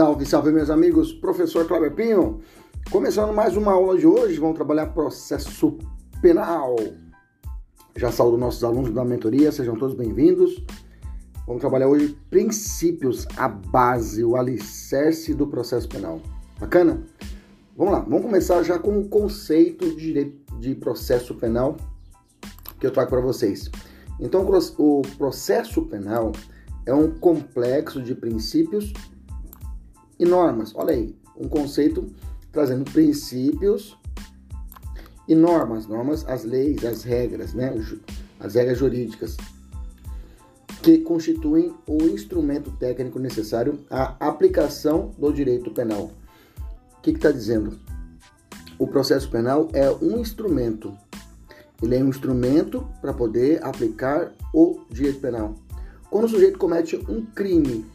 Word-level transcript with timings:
Salve, 0.00 0.24
salve 0.24 0.50
meus 0.50 0.70
amigos, 0.70 1.12
professor 1.12 1.66
Cláudio 1.66 1.90
Pinho. 1.90 2.40
Começando 2.90 3.34
mais 3.34 3.54
uma 3.54 3.72
aula 3.72 3.98
de 3.98 4.06
hoje, 4.06 4.40
vamos 4.40 4.56
trabalhar 4.56 4.86
processo 4.94 5.76
penal. 6.22 6.74
Já 7.94 8.10
saúdo 8.10 8.38
nossos 8.38 8.64
alunos 8.64 8.94
da 8.94 9.04
mentoria, 9.04 9.52
sejam 9.52 9.76
todos 9.76 9.94
bem-vindos. 9.94 10.64
Vamos 11.46 11.60
trabalhar 11.60 11.86
hoje 11.88 12.16
princípios, 12.30 13.28
a 13.36 13.46
base, 13.46 14.24
o 14.24 14.36
alicerce 14.36 15.34
do 15.34 15.46
processo 15.46 15.86
penal. 15.86 16.18
Bacana? 16.58 17.02
Vamos 17.76 17.92
lá, 17.92 18.00
vamos 18.00 18.22
começar 18.22 18.62
já 18.62 18.78
com 18.78 19.00
o 19.00 19.06
conceito 19.06 19.86
de 19.86 19.96
direito 19.96 20.58
de 20.58 20.74
processo 20.76 21.34
penal 21.34 21.76
que 22.78 22.86
eu 22.86 22.90
trago 22.90 23.10
para 23.10 23.20
vocês. 23.20 23.70
Então, 24.18 24.48
o 24.78 25.02
processo 25.18 25.82
penal 25.82 26.32
é 26.86 26.94
um 26.94 27.10
complexo 27.10 28.00
de 28.00 28.14
princípios 28.14 28.94
e 30.20 30.24
normas. 30.26 30.72
Olha 30.76 30.92
aí, 30.92 31.16
um 31.34 31.48
conceito 31.48 32.06
trazendo 32.52 32.84
princípios 32.92 33.98
e 35.26 35.34
normas, 35.34 35.86
normas, 35.86 36.24
as 36.28 36.44
leis, 36.44 36.84
as 36.84 37.02
regras, 37.02 37.54
né? 37.54 37.72
As 38.38 38.54
regras 38.54 38.78
jurídicas 38.78 39.36
que 40.82 40.98
constituem 40.98 41.74
o 41.86 42.02
instrumento 42.04 42.70
técnico 42.72 43.18
necessário 43.18 43.80
à 43.90 44.16
aplicação 44.28 45.12
do 45.18 45.32
direito 45.32 45.70
penal. 45.70 46.10
O 46.98 47.00
que 47.02 47.10
está 47.10 47.30
dizendo? 47.30 47.78
O 48.78 48.86
processo 48.86 49.30
penal 49.30 49.68
é 49.72 49.90
um 49.90 50.18
instrumento. 50.18 50.96
Ele 51.82 51.96
é 51.96 52.04
um 52.04 52.08
instrumento 52.08 52.86
para 53.00 53.12
poder 53.14 53.62
aplicar 53.64 54.32
o 54.52 54.80
direito 54.90 55.20
penal. 55.20 55.54
Quando 56.10 56.24
o 56.24 56.28
sujeito 56.28 56.58
comete 56.58 56.96
um 57.08 57.24
crime, 57.24 57.86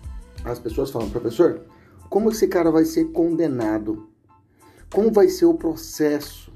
as 0.43 0.59
pessoas 0.59 0.89
falam, 0.89 1.09
professor, 1.09 1.61
como 2.15 2.31
esse 2.31 2.47
cara 2.47 2.71
vai 2.71 2.85
ser 2.85 3.11
condenado? 3.11 4.07
Como 4.89 5.11
vai 5.11 5.27
ser 5.27 5.47
o 5.47 5.53
processo? 5.53 6.49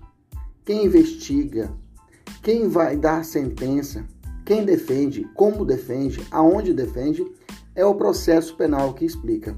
Quem 0.63 0.85
investiga? 0.85 1.69
Quem 2.41 2.69
vai 2.69 2.95
dar 2.95 3.17
a 3.17 3.23
sentença? 3.23 4.06
Quem 4.45 4.63
defende? 4.63 5.25
Como 5.35 5.66
defende? 5.66 6.25
Aonde 6.31 6.73
defende? 6.73 7.29
É 7.75 7.84
o 7.84 7.95
processo 7.95 8.56
penal 8.56 8.94
que 8.94 9.03
explica. 9.03 9.53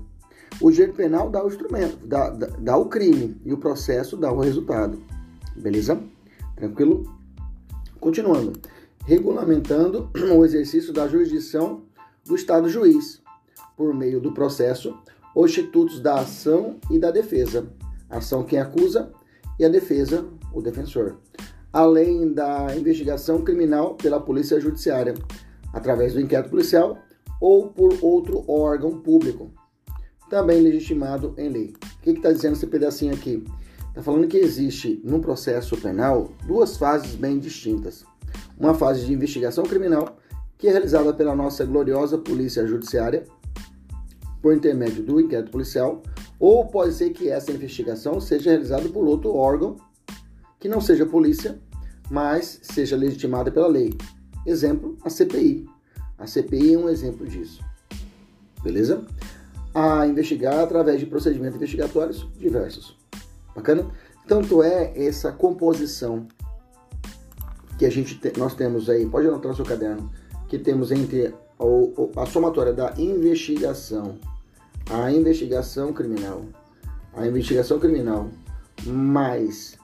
O 0.60 0.72
direito 0.72 0.96
penal 0.96 1.30
dá 1.30 1.46
o 1.46 1.48
instrumento, 1.48 2.04
dá, 2.08 2.32
dá, 2.32 2.48
dá 2.48 2.78
o 2.78 2.90
crime 2.90 3.40
e 3.46 3.54
o 3.54 3.60
processo 3.60 4.18
dá 4.18 4.32
o 4.32 4.40
resultado. 4.40 5.00
Beleza? 5.56 6.02
Tranquilo? 6.56 7.16
Continuando. 8.00 8.54
Regulamentando 9.06 10.10
o 10.36 10.44
exercício 10.44 10.92
da 10.92 11.08
jurisdição 11.08 11.84
do 12.26 12.36
Estado 12.36 12.68
juiz 12.68 13.22
por 13.78 13.94
meio 13.94 14.20
do 14.20 14.32
processo 14.32 14.98
os 15.36 15.52
institutos 15.52 16.00
da 16.00 16.20
ação 16.20 16.78
e 16.90 17.00
da 17.00 17.12
defesa. 17.12 17.68
Ação 18.10 18.44
quem 18.44 18.60
acusa 18.60 19.12
e 19.60 19.66
a 19.66 19.70
defesa 19.70 20.26
o 20.54 20.62
defensor. 20.62 21.18
Além 21.72 22.34
da 22.34 22.76
investigação 22.76 23.42
criminal 23.42 23.96
pela 23.96 24.20
polícia 24.20 24.60
judiciária, 24.60 25.14
através 25.74 26.14
do 26.14 26.20
inquérito 26.20 26.50
policial 26.50 26.98
ou 27.40 27.70
por 27.70 27.98
outro 28.02 28.44
órgão 28.48 29.00
público, 29.00 29.52
também 30.30 30.62
legitimado 30.62 31.34
em 31.38 31.50
lei. 31.50 31.74
O 32.00 32.02
que 32.02 32.12
está 32.12 32.32
dizendo 32.32 32.54
esse 32.54 32.68
pedacinho 32.68 33.14
aqui? 33.14 33.44
Está 33.90 34.02
falando 34.02 34.28
que 34.28 34.38
existe 34.38 35.02
no 35.04 35.20
processo 35.20 35.76
penal 35.78 36.32
duas 36.46 36.78
fases 36.78 37.16
bem 37.16 37.40
distintas. 37.40 38.06
Uma 38.58 38.74
fase 38.74 39.06
de 39.06 39.14
investigação 39.14 39.64
criminal, 39.66 40.18
que 40.58 40.68
é 40.68 40.72
realizada 40.72 41.14
pela 41.14 41.36
nossa 41.36 41.66
gloriosa 41.66 42.18
polícia 42.18 42.66
judiciária, 42.66 43.26
por 44.42 44.54
intermédio 44.54 45.04
do 45.04 45.20
inquérito 45.20 45.52
policial, 45.52 46.02
ou 46.40 46.66
pode 46.66 46.94
ser 46.94 47.12
que 47.12 47.30
essa 47.30 47.52
investigação 47.52 48.20
seja 48.20 48.50
realizada 48.50 48.90
por 48.90 49.06
outro 49.06 49.36
órgão 49.36 49.76
que 50.60 50.68
não 50.68 50.82
seja 50.82 51.06
polícia, 51.06 51.60
mas 52.10 52.60
seja 52.64 52.96
legitimada 52.96 53.52
pela 53.52 53.68
lei. 53.68 53.94
Exemplo, 54.46 54.98
a 55.04 55.10
CPI. 55.10 55.68
A 56.18 56.28
CPI 56.28 56.74
é 56.74 56.78
um 56.78 56.90
exemplo 56.90 57.28
disso. 57.28 57.64
Beleza? 58.64 59.06
A 59.74 60.06
investigar 60.06 60.60
através 60.60 61.00
de 61.00 61.06
procedimentos 61.06 61.56
investigatórios 61.56 62.28
diversos. 62.38 62.98
Bacana? 63.56 63.90
Tanto 64.28 64.62
é 64.62 64.94
essa 64.96 65.32
composição 65.32 66.28
que 67.78 67.86
a 67.86 67.90
gente 67.90 68.20
te, 68.20 68.38
nós 68.38 68.54
temos 68.54 68.90
aí, 68.90 69.06
pode 69.08 69.28
anotar 69.28 69.50
no 69.50 69.56
seu 69.56 69.66
caderno, 69.66 70.12
que 70.48 70.60
temos 70.60 70.92
entre 70.92 71.28
a, 71.28 72.22
a 72.22 72.26
somatória 72.28 72.74
da 72.74 72.94
investigação 72.98 74.20
a 74.92 75.12
investigação 75.12 75.94
criminal, 75.94 76.44
a 77.14 77.26
investigação 77.26 77.80
criminal 77.80 78.30
mais 78.86 79.80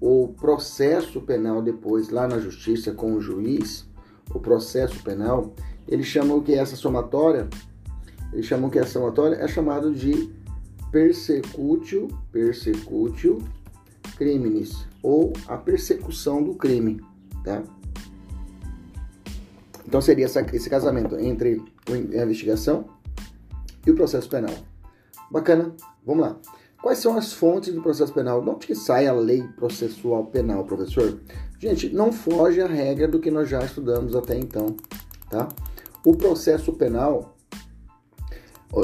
o 0.00 0.34
processo 0.40 1.20
penal 1.20 1.62
depois 1.62 2.10
lá 2.10 2.26
na 2.26 2.38
justiça 2.38 2.92
com 2.92 3.14
o 3.14 3.20
juiz, 3.20 3.86
o 4.34 4.40
processo 4.40 5.00
penal, 5.02 5.54
eles 5.88 6.06
chamam 6.06 6.42
que 6.42 6.52
essa 6.52 6.74
somatória, 6.74 7.48
eles 8.32 8.44
chamam 8.44 8.68
que 8.68 8.78
essa 8.78 8.90
somatória 8.90 9.36
é 9.36 9.46
chamado 9.46 9.94
de 9.94 10.30
persecutio, 10.90 12.08
persecutio 12.32 13.38
criminis, 14.16 14.86
ou 15.02 15.32
a 15.46 15.56
persecução 15.56 16.42
do 16.42 16.54
crime, 16.54 17.00
tá? 17.44 17.62
Então 19.86 20.00
seria 20.00 20.24
essa, 20.24 20.40
esse 20.52 20.68
casamento 20.68 21.16
entre 21.18 21.62
a 21.88 22.22
investigação 22.24 22.86
e 23.86 23.90
o 23.90 23.94
processo 23.94 24.28
penal. 24.28 24.54
Bacana? 25.30 25.74
Vamos 26.04 26.22
lá. 26.22 26.36
Quais 26.82 26.98
são 26.98 27.16
as 27.16 27.32
fontes 27.32 27.72
do 27.72 27.80
processo 27.80 28.12
penal? 28.12 28.42
De 28.42 28.50
onde 28.50 28.66
que 28.66 28.74
sai 28.74 29.06
a 29.06 29.12
lei 29.12 29.42
processual 29.56 30.26
penal, 30.26 30.64
professor? 30.64 31.20
Gente, 31.58 31.88
não 31.90 32.12
foge 32.12 32.60
a 32.60 32.66
regra 32.66 33.06
do 33.06 33.20
que 33.20 33.30
nós 33.30 33.48
já 33.48 33.64
estudamos 33.64 34.16
até 34.16 34.36
então, 34.36 34.76
tá? 35.30 35.48
O 36.04 36.16
processo 36.16 36.72
penal, 36.72 37.36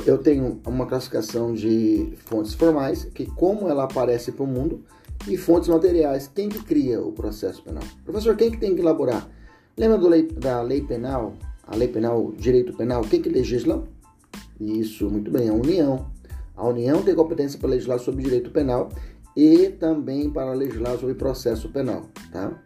eu 0.06 0.18
tenho 0.18 0.60
uma 0.64 0.86
classificação 0.86 1.52
de 1.52 2.12
fontes 2.26 2.54
formais, 2.54 3.04
que 3.04 3.26
como 3.26 3.68
ela 3.68 3.82
aparece 3.82 4.30
para 4.30 4.44
o 4.44 4.46
mundo, 4.46 4.84
e 5.26 5.36
fontes 5.36 5.68
materiais. 5.68 6.30
Quem 6.32 6.48
que 6.48 6.62
cria 6.62 7.00
o 7.00 7.12
processo 7.12 7.62
penal? 7.62 7.82
Professor, 8.04 8.36
quem 8.36 8.50
que 8.50 8.58
tem 8.58 8.74
que 8.74 8.80
elaborar? 8.80 9.28
Lembra 9.76 9.98
lei, 10.08 10.22
da 10.22 10.62
lei 10.62 10.82
penal? 10.82 11.34
A 11.66 11.74
lei 11.76 11.88
penal, 11.88 12.32
direito 12.36 12.72
penal, 12.74 13.02
quem 13.02 13.20
que 13.20 13.28
legisla? 13.28 13.84
Isso, 14.60 15.08
muito 15.08 15.30
bem, 15.30 15.48
a 15.48 15.52
União. 15.52 16.10
A 16.56 16.66
União 16.66 17.02
tem 17.02 17.14
competência 17.14 17.58
para 17.58 17.70
legislar 17.70 17.98
sobre 17.98 18.24
direito 18.24 18.50
penal 18.50 18.88
e 19.36 19.68
também 19.68 20.28
para 20.28 20.52
legislar 20.52 20.98
sobre 20.98 21.14
processo 21.14 21.68
penal, 21.68 22.08
tá? 22.32 22.60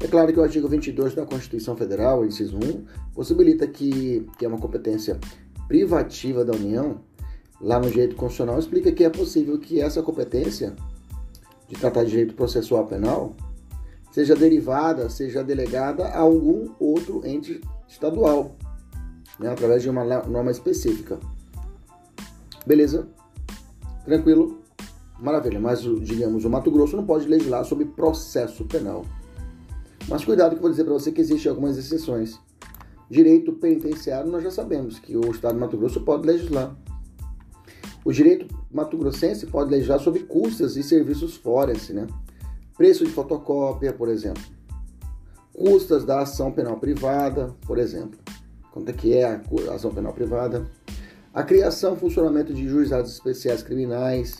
É 0.00 0.08
claro 0.08 0.32
que 0.32 0.40
o 0.40 0.42
artigo 0.42 0.66
22 0.66 1.14
da 1.14 1.24
Constituição 1.24 1.76
Federal, 1.76 2.24
inciso 2.24 2.56
1, 2.56 2.84
possibilita 3.14 3.66
que, 3.66 4.26
que 4.38 4.44
é 4.44 4.48
uma 4.48 4.58
competência 4.58 5.20
privativa 5.68 6.44
da 6.44 6.52
União, 6.54 7.00
lá 7.60 7.78
no 7.78 7.88
direito 7.88 8.16
constitucional, 8.16 8.58
explica 8.58 8.90
que 8.90 9.04
é 9.04 9.10
possível 9.10 9.58
que 9.58 9.80
essa 9.80 10.02
competência 10.02 10.74
de 11.68 11.76
tratar 11.76 12.04
de 12.04 12.10
direito 12.10 12.34
processual 12.34 12.86
penal 12.86 13.36
seja 14.10 14.34
derivada, 14.34 15.08
seja 15.08 15.44
delegada 15.44 16.08
a 16.08 16.18
algum 16.18 16.70
outro 16.80 17.22
ente 17.24 17.60
estadual, 17.88 18.56
né, 19.42 19.50
através 19.52 19.82
de 19.82 19.90
uma 19.90 20.04
norma 20.04 20.50
específica. 20.50 21.18
Beleza? 22.66 23.08
Tranquilo? 24.04 24.60
Maravilha, 25.20 25.60
mas 25.60 25.80
digamos, 25.80 26.44
o 26.44 26.50
Mato 26.50 26.70
Grosso 26.70 26.96
não 26.96 27.06
pode 27.06 27.28
legislar 27.28 27.64
sobre 27.64 27.84
processo 27.84 28.64
penal. 28.64 29.04
Mas 30.08 30.24
cuidado 30.24 30.50
que 30.50 30.56
eu 30.56 30.62
vou 30.62 30.70
dizer 30.70 30.84
para 30.84 30.94
você 30.94 31.12
que 31.12 31.20
existem 31.20 31.48
algumas 31.50 31.78
exceções. 31.78 32.38
Direito 33.08 33.52
penitenciário, 33.52 34.30
nós 34.30 34.42
já 34.42 34.50
sabemos 34.50 34.98
que 34.98 35.16
o 35.16 35.30
Estado 35.30 35.54
de 35.54 35.60
Mato 35.60 35.76
Grosso 35.76 36.00
pode 36.00 36.26
legislar. 36.26 36.74
O 38.04 38.12
direito 38.12 38.46
mato-grossense 38.70 39.46
pode 39.46 39.70
legislar 39.70 40.00
sobre 40.00 40.24
custas 40.24 40.76
e 40.76 40.82
serviços 40.82 41.36
forense, 41.36 41.92
né? 41.92 42.06
Preço 42.76 43.04
de 43.04 43.12
fotocópia, 43.12 43.92
por 43.92 44.08
exemplo. 44.08 44.42
Custas 45.52 46.04
da 46.04 46.22
ação 46.22 46.50
penal 46.50 46.78
privada, 46.78 47.54
por 47.64 47.78
exemplo. 47.78 48.18
Quanto 48.72 48.88
é 48.88 48.92
que 48.92 49.12
é 49.12 49.24
a 49.24 49.40
ação 49.74 49.92
penal 49.92 50.14
privada? 50.14 50.66
A 51.32 51.42
criação 51.42 51.94
e 51.94 51.98
funcionamento 51.98 52.54
de 52.54 52.66
juizados 52.66 53.12
especiais 53.12 53.62
criminais, 53.62 54.38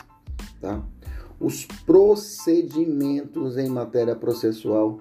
tá? 0.61 0.83
Os 1.39 1.67
procedimentos 1.85 3.59
em 3.59 3.69
matéria 3.69 4.17
processual. 4.17 4.99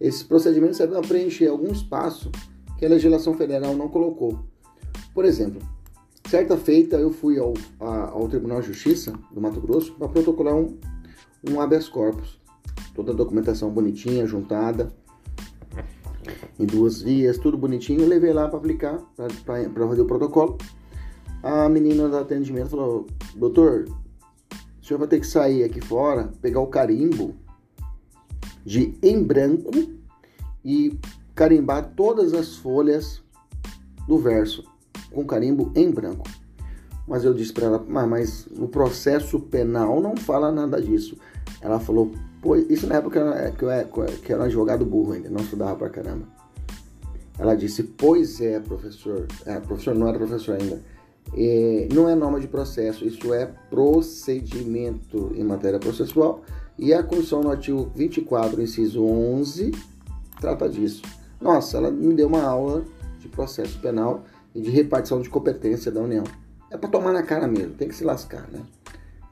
Esses 0.00 0.22
procedimentos 0.22 0.76
servem 0.76 0.98
para 0.98 1.08
preencher 1.08 1.48
algum 1.48 1.72
espaço 1.72 2.30
que 2.78 2.84
a 2.84 2.88
legislação 2.88 3.34
federal 3.34 3.74
não 3.74 3.88
colocou. 3.88 4.40
Por 5.14 5.24
exemplo, 5.24 5.62
certa 6.28 6.56
feita 6.56 6.96
eu 6.96 7.10
fui 7.10 7.38
ao, 7.38 7.54
a, 7.80 8.10
ao 8.10 8.28
Tribunal 8.28 8.60
de 8.60 8.66
Justiça 8.66 9.12
do 9.32 9.40
Mato 9.40 9.60
Grosso 9.60 9.94
para 9.94 10.08
protocolar 10.08 10.54
um, 10.54 10.76
um 11.48 11.60
habeas 11.60 11.88
corpus. 11.88 12.40
Toda 12.94 13.12
a 13.12 13.14
documentação 13.14 13.70
bonitinha, 13.70 14.26
juntada, 14.26 14.92
em 16.58 16.66
duas 16.66 17.02
vias, 17.02 17.38
tudo 17.38 17.56
bonitinho. 17.56 18.02
Eu 18.02 18.08
levei 18.08 18.32
lá 18.32 18.48
para 18.48 18.58
aplicar, 18.58 18.98
para 19.16 19.88
fazer 19.88 20.02
o 20.02 20.06
protocolo. 20.06 20.58
A 21.42 21.68
menina 21.68 22.08
do 22.08 22.16
atendimento 22.16 22.70
falou: 22.70 23.06
Doutor, 23.36 23.86
o 24.80 24.84
senhor 24.84 24.98
vai 24.98 25.08
ter 25.08 25.20
que 25.20 25.26
sair 25.26 25.64
aqui 25.64 25.80
fora, 25.80 26.32
pegar 26.40 26.60
o 26.60 26.66
carimbo 26.66 27.34
de 28.64 28.94
em 29.02 29.22
branco 29.22 29.70
e 30.64 30.98
carimbar 31.34 31.92
todas 31.94 32.32
as 32.32 32.56
folhas 32.56 33.22
do 34.06 34.18
verso 34.18 34.64
com 35.10 35.24
carimbo 35.24 35.70
em 35.74 35.90
branco. 35.90 36.26
Mas 37.06 37.24
eu 37.24 37.34
disse 37.34 37.52
para 37.52 37.66
ela, 37.66 37.84
mas, 37.86 38.08
mas 38.08 38.46
o 38.58 38.66
processo 38.66 39.38
penal 39.38 40.00
não 40.00 40.16
fala 40.16 40.50
nada 40.50 40.80
disso. 40.80 41.16
Ela 41.60 41.78
falou, 41.78 42.12
pois 42.40 42.68
isso 42.70 42.86
na 42.86 42.96
época 42.96 43.52
que 43.56 43.64
eu, 43.64 43.70
era, 43.70 43.84
que 43.86 44.32
eu 44.32 44.36
era 44.36 44.44
advogado 44.44 44.84
burro 44.84 45.12
ainda, 45.12 45.28
não 45.28 45.40
estudava 45.40 45.76
pra 45.76 45.90
caramba. 45.90 46.26
Ela 47.38 47.54
disse, 47.54 47.82
pois 47.82 48.40
é, 48.40 48.60
professor. 48.60 49.26
É, 49.44 49.58
professor 49.60 49.94
não 49.94 50.08
era 50.08 50.18
professor 50.18 50.56
ainda. 50.60 50.80
É, 51.36 51.88
não 51.92 52.08
é 52.08 52.14
norma 52.14 52.38
de 52.38 52.46
processo, 52.46 53.04
isso 53.04 53.32
é 53.32 53.46
procedimento 53.70 55.32
em 55.34 55.42
matéria 55.42 55.78
processual. 55.78 56.42
E 56.78 56.92
a 56.92 57.02
Constituição 57.02 57.42
no 57.42 57.50
artigo 57.50 57.90
24, 57.94 58.60
inciso 58.60 59.04
11, 59.04 59.72
trata 60.40 60.68
disso. 60.68 61.02
Nossa, 61.40 61.76
ela 61.76 61.90
me 61.90 62.14
deu 62.14 62.28
uma 62.28 62.42
aula 62.42 62.84
de 63.18 63.28
processo 63.28 63.78
penal 63.80 64.24
e 64.54 64.60
de 64.60 64.70
repartição 64.70 65.20
de 65.20 65.28
competência 65.28 65.90
da 65.90 66.00
União. 66.00 66.24
É 66.70 66.76
para 66.76 66.88
tomar 66.88 67.12
na 67.12 67.22
cara 67.22 67.46
mesmo, 67.46 67.74
tem 67.74 67.88
que 67.88 67.94
se 67.94 68.04
lascar, 68.04 68.48
né? 68.50 68.60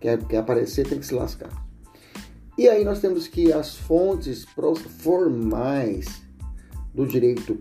Quer, 0.01 0.19
quer 0.25 0.39
aparecer, 0.39 0.87
tem 0.89 0.99
que 0.99 1.07
se 1.07 1.15
lascar. 1.15 1.51
E 2.57 2.69
aí 2.69 2.85
nós 2.85 3.01
temos 3.01 3.27
que 3.27 3.53
as 3.53 3.75
fontes 3.75 4.45
formais 4.99 6.23
do 6.95 7.07
direito 7.07 7.59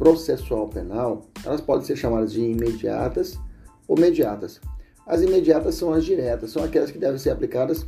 processual 0.00 0.66
penal, 0.66 1.26
elas 1.44 1.60
podem 1.60 1.84
ser 1.84 1.94
chamadas 1.94 2.32
de 2.32 2.40
imediatas 2.40 3.38
ou 3.86 4.00
mediatas. 4.00 4.58
As 5.06 5.20
imediatas 5.20 5.74
são 5.74 5.92
as 5.92 6.06
diretas, 6.06 6.52
são 6.52 6.64
aquelas 6.64 6.90
que 6.90 6.98
devem 6.98 7.18
ser 7.18 7.28
aplicadas 7.28 7.86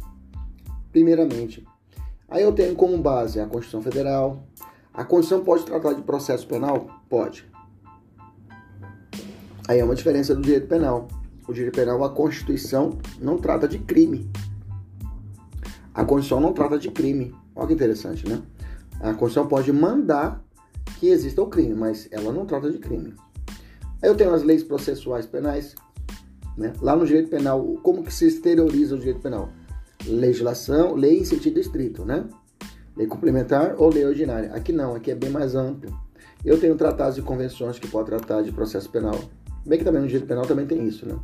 primeiramente. 0.93 1.67
Aí 2.29 2.43
eu 2.43 2.53
tenho 2.53 2.77
como 2.77 2.99
base 2.99 3.41
a 3.41 3.47
Constituição 3.47 3.81
Federal. 3.81 4.45
A 4.93 5.05
Constituição 5.05 5.43
pode 5.43 5.65
tratar 5.65 5.95
de 5.95 6.03
processo 6.03 6.47
penal? 6.47 6.87
Pode. 7.09 7.51
Aí 9.67 9.81
é 9.81 9.85
uma 9.85 9.95
diferença 9.95 10.35
do 10.35 10.43
direito 10.43 10.69
penal. 10.69 11.09
O 11.49 11.53
direito 11.55 11.75
penal, 11.75 12.05
a 12.05 12.11
Constituição 12.11 12.99
não 13.19 13.39
trata 13.39 13.67
de 13.67 13.79
crime. 13.79 14.31
A 15.95 16.05
Constituição 16.05 16.41
não 16.41 16.53
trata 16.53 16.79
de 16.79 16.91
crime. 16.91 17.35
Olha 17.57 17.69
que 17.69 17.73
interessante, 17.73 18.29
né? 18.29 18.43
A 19.01 19.15
Constituição 19.15 19.47
pode 19.47 19.73
mandar 19.73 20.45
que 21.03 21.09
exista 21.09 21.43
o 21.43 21.49
crime, 21.49 21.75
mas 21.75 22.07
ela 22.13 22.33
não 22.33 22.47
trata 22.47 22.71
de 22.71 22.79
crime. 22.79 23.13
Aí 24.01 24.09
eu 24.09 24.15
tenho 24.15 24.33
as 24.33 24.45
leis 24.45 24.63
processuais 24.63 25.27
penais, 25.27 25.75
né? 26.57 26.73
Lá 26.81 26.95
no 26.95 27.05
direito 27.05 27.29
penal, 27.29 27.61
como 27.83 28.05
que 28.05 28.15
se 28.15 28.25
exterioriza 28.25 28.95
o 28.95 28.99
direito 28.99 29.19
penal? 29.19 29.49
Legislação, 30.07 30.95
lei 30.95 31.19
em 31.19 31.25
sentido 31.25 31.59
estrito, 31.59 32.05
né? 32.05 32.25
Lei 32.97 33.09
complementar 33.09 33.75
ou 33.79 33.93
lei 33.93 34.07
ordinária. 34.07 34.55
Aqui 34.55 34.73
não, 34.73 34.95
aqui 34.95 35.11
é 35.11 35.15
bem 35.17 35.29
mais 35.29 35.57
amplo. 35.57 35.93
Eu 36.45 36.61
tenho 36.61 36.77
tratados 36.77 37.19
e 37.19 37.23
convenções 37.23 37.81
que 37.81 37.89
podem 37.89 38.17
tratar 38.17 38.43
de 38.43 38.53
processo 38.53 38.89
penal 38.89 39.19
Bem 39.67 39.79
que 39.79 39.85
também 39.85 40.03
no 40.03 40.07
direito 40.07 40.29
penal 40.29 40.45
também 40.47 40.67
tem 40.67 40.87
isso, 40.87 41.05
né? 41.05 41.19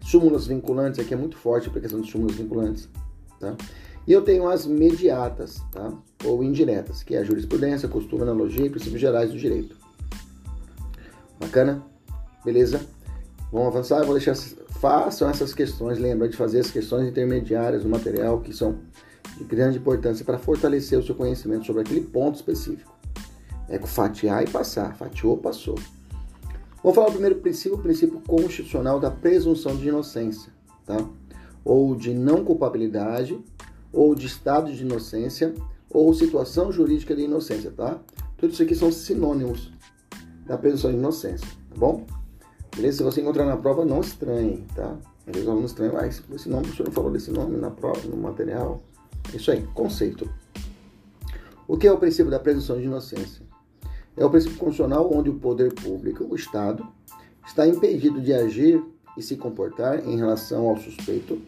Súmulas 0.00 0.46
vinculantes, 0.46 1.00
aqui 1.00 1.12
é 1.12 1.16
muito 1.18 1.36
forte 1.36 1.68
a 1.68 1.80
questão 1.80 2.00
de 2.00 2.10
súmulas 2.10 2.36
vinculantes, 2.36 2.88
tá? 3.38 3.54
E 4.06 4.12
eu 4.12 4.22
tenho 4.22 4.48
as 4.48 4.66
mediatas, 4.66 5.60
tá? 5.72 5.92
Ou 6.24 6.42
indiretas, 6.42 7.02
que 7.02 7.14
é 7.16 7.18
a 7.18 7.24
jurisprudência, 7.24 7.88
costume, 7.88 8.22
analogia 8.22 8.66
e 8.66 8.70
princípios 8.70 9.00
gerais 9.00 9.32
do 9.32 9.38
direito. 9.38 9.76
Bacana? 11.40 11.82
Beleza? 12.44 12.80
Vamos 13.50 13.68
avançar? 13.68 13.98
Eu 13.98 14.06
vou 14.06 14.14
deixar. 14.14 14.36
Façam 14.80 15.28
essas 15.28 15.54
questões, 15.54 15.98
lembra 15.98 16.28
de 16.28 16.36
fazer 16.36 16.60
as 16.60 16.70
questões 16.70 17.08
intermediárias 17.08 17.82
do 17.82 17.88
material 17.88 18.40
que 18.40 18.52
são 18.52 18.78
de 19.36 19.44
grande 19.44 19.78
importância 19.78 20.24
para 20.24 20.38
fortalecer 20.38 20.98
o 20.98 21.02
seu 21.02 21.14
conhecimento 21.14 21.66
sobre 21.66 21.82
aquele 21.82 22.02
ponto 22.02 22.36
específico. 22.36 22.94
É 23.68 23.78
fatiar 23.78 24.44
e 24.44 24.50
passar. 24.50 24.94
Fatiou, 24.96 25.36
passou. 25.36 25.76
Vamos 26.82 26.94
falar 26.94 27.08
o 27.08 27.12
primeiro 27.12 27.36
princípio, 27.36 27.76
o 27.76 27.82
princípio 27.82 28.20
constitucional 28.20 29.00
da 29.00 29.10
presunção 29.10 29.76
de 29.76 29.88
inocência, 29.88 30.52
tá? 30.84 31.04
Ou 31.64 31.96
de 31.96 32.14
não 32.14 32.44
culpabilidade, 32.44 33.36
ou 33.92 34.14
de 34.14 34.26
estado 34.26 34.72
de 34.72 34.82
inocência, 34.82 35.54
ou 35.90 36.12
situação 36.12 36.70
jurídica 36.70 37.14
de 37.14 37.22
inocência, 37.22 37.70
tá? 37.70 37.98
Tudo 38.36 38.52
isso 38.52 38.62
aqui 38.62 38.74
são 38.74 38.92
sinônimos 38.92 39.72
da 40.46 40.58
presunção 40.58 40.90
de 40.90 40.96
inocência, 40.96 41.46
tá 41.70 41.76
bom? 41.76 42.06
Beleza? 42.74 42.98
Se 42.98 43.02
você 43.02 43.20
encontrar 43.20 43.46
na 43.46 43.56
prova, 43.56 43.84
não 43.84 44.00
estranhe, 44.00 44.64
tá? 44.74 44.96
Às 45.26 45.34
vezes 45.34 45.48
o 45.48 45.50
aluno 45.50 45.66
ah, 45.98 46.06
esse 46.06 46.48
nome, 46.48 46.68
o 46.68 46.72
senhor 46.72 46.86
não 46.86 46.92
falou 46.92 47.10
desse 47.10 47.30
nome 47.30 47.56
na 47.56 47.70
prova, 47.70 48.00
no 48.06 48.16
material. 48.16 48.80
Isso 49.34 49.50
aí, 49.50 49.62
conceito. 49.74 50.28
O 51.66 51.76
que 51.76 51.86
é 51.86 51.92
o 51.92 51.98
princípio 51.98 52.30
da 52.30 52.38
presunção 52.38 52.78
de 52.78 52.84
inocência? 52.84 53.42
É 54.16 54.24
o 54.24 54.30
princípio 54.30 54.56
constitucional 54.56 55.12
onde 55.12 55.30
o 55.30 55.34
poder 55.34 55.72
público, 55.74 56.24
o 56.30 56.36
Estado, 56.36 56.86
está 57.44 57.66
impedido 57.66 58.20
de 58.20 58.32
agir 58.32 58.82
e 59.16 59.22
se 59.22 59.36
comportar 59.36 60.06
em 60.06 60.16
relação 60.16 60.68
ao 60.68 60.76
suspeito, 60.76 61.40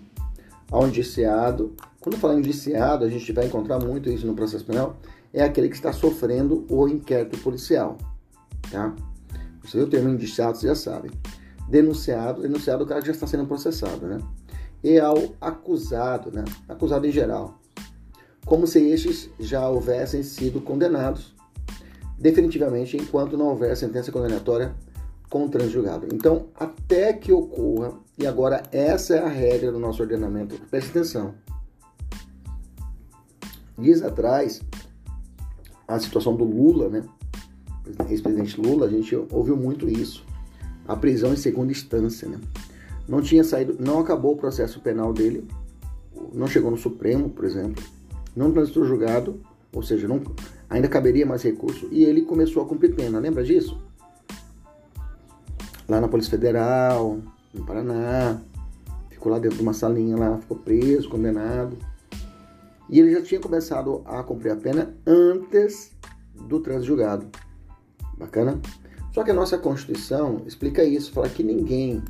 ao 0.70 0.88
indiciado. 0.88 1.72
Quando 2.00 2.16
fala 2.16 2.38
indiciado, 2.38 3.04
a 3.04 3.08
gente 3.08 3.32
vai 3.32 3.46
encontrar 3.46 3.78
muito 3.78 4.08
isso 4.08 4.26
no 4.26 4.34
processo 4.34 4.64
penal, 4.64 4.96
é 5.32 5.42
aquele 5.42 5.68
que 5.68 5.74
está 5.74 5.92
sofrendo 5.92 6.64
o 6.68 6.88
inquérito 6.88 7.38
policial. 7.38 7.98
Tá? 8.70 8.94
Você 9.62 9.78
viu 9.78 9.86
o 9.86 9.90
termo 9.90 10.08
indiciado, 10.08 10.56
você 10.56 10.68
já 10.68 10.74
sabe. 10.74 11.10
Denunciado, 11.68 12.42
denunciado 12.42 12.84
o 12.84 12.86
cara 12.86 13.04
já 13.04 13.12
está 13.12 13.26
sendo 13.26 13.46
processado, 13.46 14.06
né? 14.06 14.18
E 14.82 14.98
ao 14.98 15.34
acusado, 15.40 16.30
né? 16.32 16.44
Acusado 16.68 17.06
em 17.06 17.10
geral. 17.10 17.58
Como 18.46 18.66
se 18.66 18.78
estes 18.78 19.28
já 19.38 19.68
houvessem 19.68 20.22
sido 20.22 20.60
condenados 20.60 21.34
definitivamente 22.18 22.96
enquanto 22.96 23.36
não 23.36 23.48
houver 23.48 23.76
sentença 23.76 24.10
condenatória 24.10 24.74
com 25.28 25.44
o 25.44 25.48
transjugado. 25.48 26.08
Então, 26.12 26.46
até 26.54 27.12
que 27.12 27.30
ocorra, 27.32 27.92
e 28.16 28.26
agora 28.26 28.62
essa 28.72 29.16
é 29.16 29.18
a 29.22 29.28
regra 29.28 29.70
do 29.70 29.78
nosso 29.78 30.02
ordenamento, 30.02 30.58
preste 30.70 30.90
atenção. 30.90 31.34
Dias 33.78 34.02
atrás, 34.02 34.60
a 35.86 35.98
situação 35.98 36.34
do 36.34 36.44
Lula, 36.44 36.88
né? 36.88 37.04
Ex-presidente 38.10 38.60
Lula, 38.60 38.86
a 38.86 38.90
gente 38.90 39.14
ouviu 39.30 39.56
muito 39.56 39.88
isso. 39.88 40.26
A 40.86 40.96
prisão 40.96 41.32
em 41.32 41.36
segunda 41.36 41.72
instância, 41.72 42.28
né? 42.28 42.38
Não 43.08 43.22
tinha 43.22 43.42
saído, 43.44 43.76
não 43.78 44.00
acabou 44.00 44.34
o 44.34 44.36
processo 44.36 44.80
penal 44.80 45.12
dele, 45.12 45.48
não 46.34 46.46
chegou 46.46 46.70
no 46.70 46.76
Supremo, 46.76 47.30
por 47.30 47.44
exemplo, 47.44 47.82
não 48.36 48.52
transitou 48.52 48.84
julgado, 48.84 49.40
ou 49.72 49.82
seja, 49.82 50.06
não, 50.06 50.20
ainda 50.68 50.88
caberia 50.88 51.24
mais 51.24 51.42
recurso, 51.42 51.88
e 51.90 52.04
ele 52.04 52.22
começou 52.22 52.62
a 52.62 52.66
cumprir 52.66 52.94
pena, 52.94 53.18
lembra 53.18 53.42
disso? 53.42 53.80
Lá 55.88 56.02
na 56.02 56.08
Polícia 56.08 56.32
Federal, 56.32 57.18
no 57.54 57.64
Paraná, 57.64 58.38
ficou 59.08 59.32
lá 59.32 59.38
dentro 59.38 59.56
de 59.56 59.62
uma 59.62 59.72
salinha 59.72 60.16
lá, 60.16 60.38
ficou 60.38 60.58
preso, 60.58 61.08
condenado. 61.08 61.78
E 62.88 63.00
ele 63.00 63.12
já 63.12 63.22
tinha 63.22 63.40
começado 63.40 64.02
a 64.04 64.22
cumprir 64.22 64.50
a 64.50 64.56
pena 64.56 64.94
antes 65.06 65.92
do 66.34 66.60
trânsito 66.60 66.86
julgado. 66.86 67.26
Bacana? 68.16 68.60
Só 69.12 69.22
que 69.22 69.30
a 69.30 69.34
nossa 69.34 69.58
Constituição 69.58 70.42
explica 70.46 70.84
isso, 70.84 71.12
fala 71.12 71.28
que 71.28 71.42
ninguém 71.42 72.02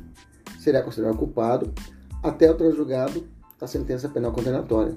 será 0.59 0.81
considerado 0.81 1.17
culpado 1.17 1.73
até 2.23 2.49
o 2.49 2.55
transjugado 2.55 3.27
da 3.59 3.67
sentença 3.67 4.07
penal 4.09 4.31
condenatória. 4.31 4.95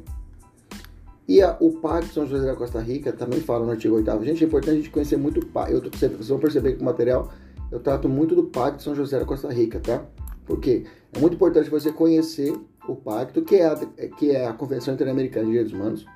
E 1.26 1.40
a, 1.40 1.56
o 1.60 1.72
PAC 1.72 2.06
de 2.06 2.14
São 2.14 2.26
José 2.26 2.46
da 2.46 2.56
Costa 2.56 2.80
Rica 2.80 3.12
também 3.12 3.40
fala 3.40 3.64
no 3.64 3.70
artigo 3.70 3.94
8 3.94 4.24
Gente, 4.24 4.44
é 4.44 4.46
importante 4.46 4.70
a 4.70 4.76
gente 4.76 4.90
conhecer 4.90 5.16
muito 5.16 5.40
o 5.40 5.46
PAC. 5.46 5.72
Eu, 5.72 5.80
vocês 5.80 6.28
vão 6.28 6.38
perceber 6.38 6.74
que 6.74 6.82
o 6.82 6.84
material 6.84 7.32
eu 7.70 7.80
trato 7.80 8.08
muito 8.08 8.34
do 8.34 8.44
Pacto 8.44 8.78
de 8.78 8.82
São 8.82 8.94
José 8.94 9.18
da 9.18 9.24
Costa 9.24 9.50
Rica, 9.50 9.80
tá? 9.80 10.04
Porque 10.44 10.84
é 11.12 11.18
muito 11.18 11.34
importante 11.34 11.70
você 11.70 11.90
conhecer 11.90 12.54
o 12.88 12.96
pacto, 12.96 13.42
que 13.42 13.56
é 13.56 13.66
a, 13.66 13.76
que 13.76 14.30
é 14.30 14.46
a 14.46 14.52
Convenção 14.52 14.94
Interamericana 14.94 15.46
de 15.46 15.52
Direitos 15.52 15.72
Humanos, 15.72 16.06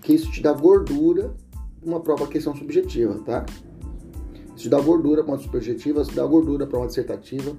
que 0.00 0.12
isso 0.14 0.30
te 0.30 0.42
dá 0.42 0.52
gordura 0.52 1.34
uma 1.82 2.00
prova 2.00 2.26
questão 2.26 2.54
subjetiva, 2.56 3.18
tá? 3.24 3.44
Isso 4.48 4.64
te 4.64 4.68
dá 4.68 4.80
gordura 4.80 5.24
para 5.24 5.32
uma 5.32 5.38
subjetiva, 5.38 6.02
isso 6.02 6.12
dá 6.12 6.24
gordura 6.24 6.66
para 6.66 6.78
uma 6.78 6.86
dissertativa, 6.86 7.56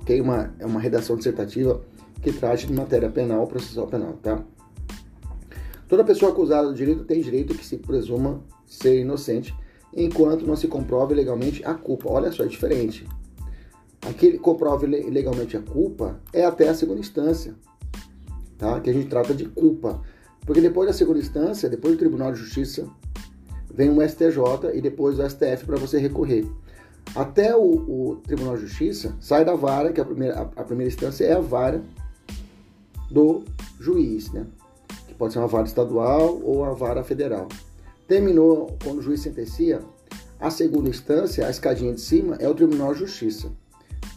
ok? 0.00 0.20
Uma, 0.20 0.54
é 0.58 0.66
uma 0.66 0.80
redação 0.80 1.16
dissertativa 1.16 1.80
que 2.22 2.32
trate 2.32 2.66
de 2.66 2.72
matéria 2.72 3.10
penal, 3.10 3.46
processual 3.46 3.86
penal, 3.86 4.14
tá? 4.22 4.42
Toda 5.88 6.04
pessoa 6.04 6.30
acusada 6.30 6.68
do 6.68 6.74
direito 6.74 7.04
tem 7.04 7.20
direito 7.20 7.54
que 7.54 7.66
se 7.66 7.76
presuma 7.76 8.40
ser 8.64 9.00
inocente 9.00 9.54
enquanto 9.92 10.46
não 10.46 10.54
se 10.54 10.68
comprove 10.68 11.14
legalmente 11.14 11.64
a 11.64 11.74
culpa. 11.74 12.08
Olha 12.08 12.30
só, 12.30 12.44
é 12.44 12.46
diferente. 12.46 13.06
Aquele 14.02 14.32
que 14.32 14.38
comprove 14.38 14.86
legalmente 14.86 15.56
a 15.56 15.60
culpa 15.60 16.20
é 16.32 16.44
até 16.44 16.68
a 16.68 16.74
segunda 16.74 17.00
instância, 17.00 17.54
tá? 18.56 18.80
Que 18.80 18.90
a 18.90 18.92
gente 18.92 19.08
trata 19.08 19.34
de 19.34 19.46
culpa. 19.46 20.00
Porque 20.46 20.60
depois 20.60 20.88
da 20.88 20.92
segunda 20.94 21.18
instância, 21.18 21.68
depois 21.68 21.94
do 21.94 21.98
Tribunal 21.98 22.32
de 22.32 22.38
Justiça, 22.38 22.88
vem 23.72 23.90
o 23.90 24.06
STJ 24.06 24.74
e 24.74 24.80
depois 24.80 25.18
o 25.18 25.28
STF 25.28 25.66
para 25.66 25.76
você 25.76 25.98
recorrer. 25.98 26.46
Até 27.14 27.54
o, 27.54 27.60
o, 27.60 28.16
Tribunal 28.26 28.56
de 28.56 28.62
Justiça 28.66 29.14
sai 29.20 29.44
da 29.44 29.54
vara, 29.54 29.92
que 29.92 30.00
a 30.00 30.04
primeira, 30.04 30.38
a, 30.38 30.42
a 30.42 30.64
primeira 30.64 30.92
instância 30.92 31.24
é 31.24 31.34
a 31.34 31.40
vara 31.40 31.82
do 33.10 33.44
juiz, 33.78 34.30
né? 34.32 34.46
Que 35.06 35.14
pode 35.14 35.32
ser 35.32 35.40
uma 35.40 35.48
vara 35.48 35.66
estadual 35.66 36.40
ou 36.42 36.64
a 36.64 36.72
vara 36.72 37.02
federal. 37.02 37.48
Terminou 38.06 38.76
quando 38.82 38.98
o 38.98 39.02
juiz 39.02 39.20
sentencia, 39.20 39.80
a 40.38 40.50
segunda 40.50 40.88
instância, 40.88 41.46
a 41.46 41.50
escadinha 41.50 41.92
de 41.92 42.00
cima, 42.00 42.36
é 42.36 42.48
o 42.48 42.54
Tribunal 42.54 42.92
de 42.92 43.00
Justiça. 43.00 43.50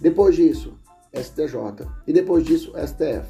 Depois 0.01 0.35
disso, 0.35 0.77
STJ. 1.13 1.87
E 2.07 2.13
depois 2.13 2.43
disso, 2.43 2.73
STF. 2.77 3.27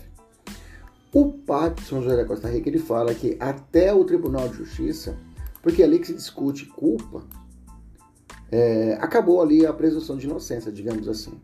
O 1.14 1.32
Pacto 1.32 1.82
de 1.82 1.88
São 1.88 2.02
José 2.02 2.16
da 2.16 2.26
Costa 2.26 2.50
Rica 2.50 2.70
ele 2.70 2.80
fala 2.80 3.14
que 3.14 3.38
até 3.40 3.94
o 3.94 4.04
Tribunal 4.04 4.50
de 4.50 4.58
Justiça, 4.58 5.16
porque 5.62 5.84
é 5.84 5.86
ali 5.86 6.00
que 6.00 6.08
se 6.08 6.14
discute 6.14 6.66
culpa, 6.66 7.24
é, 8.52 8.98
acabou 9.00 9.42
ali 9.42 9.66
a 9.66 9.74
presunção 9.74 10.18
de 10.18 10.26
inocência, 10.26 10.72
digamos 10.72 11.08
assim. 11.08 11.40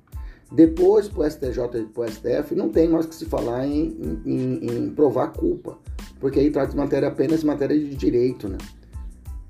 Depois, 0.51 1.07
para 1.07 1.21
o 1.21 1.29
STJ 1.29 1.81
e 1.81 1.85
para 1.85 2.03
o 2.03 2.07
STF, 2.07 2.55
não 2.55 2.69
tem 2.69 2.89
mais 2.89 3.05
que 3.05 3.13
se 3.13 3.25
falar 3.25 3.67
em, 3.67 4.21
em, 4.25 4.65
em 4.65 4.89
provar 4.91 5.27
culpa, 5.27 5.77
porque 6.19 6.39
aí 6.39 6.49
trata 6.49 6.71
de 6.71 6.77
matéria 6.77 7.07
apenas 7.07 7.43
matéria 7.43 7.77
de 7.77 7.95
direito, 7.95 8.49
né? 8.49 8.57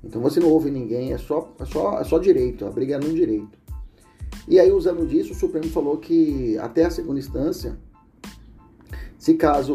Então 0.04 0.20
você 0.20 0.40
não 0.40 0.48
ouve 0.48 0.70
ninguém, 0.70 1.12
é 1.12 1.18
só, 1.18 1.54
é 1.58 1.64
só, 1.64 2.00
é 2.00 2.04
só 2.04 2.18
direito, 2.18 2.66
a 2.66 2.70
briga 2.70 2.96
é 2.96 2.98
no 2.98 3.12
direito. 3.14 3.58
E 4.48 4.58
aí, 4.58 4.70
usando 4.72 5.06
disso, 5.06 5.32
o 5.32 5.36
Supremo 5.36 5.68
falou 5.68 5.96
que 5.98 6.56
até 6.58 6.84
a 6.84 6.90
segunda 6.90 7.18
instância, 7.18 7.78
se 9.18 9.34
caso 9.34 9.74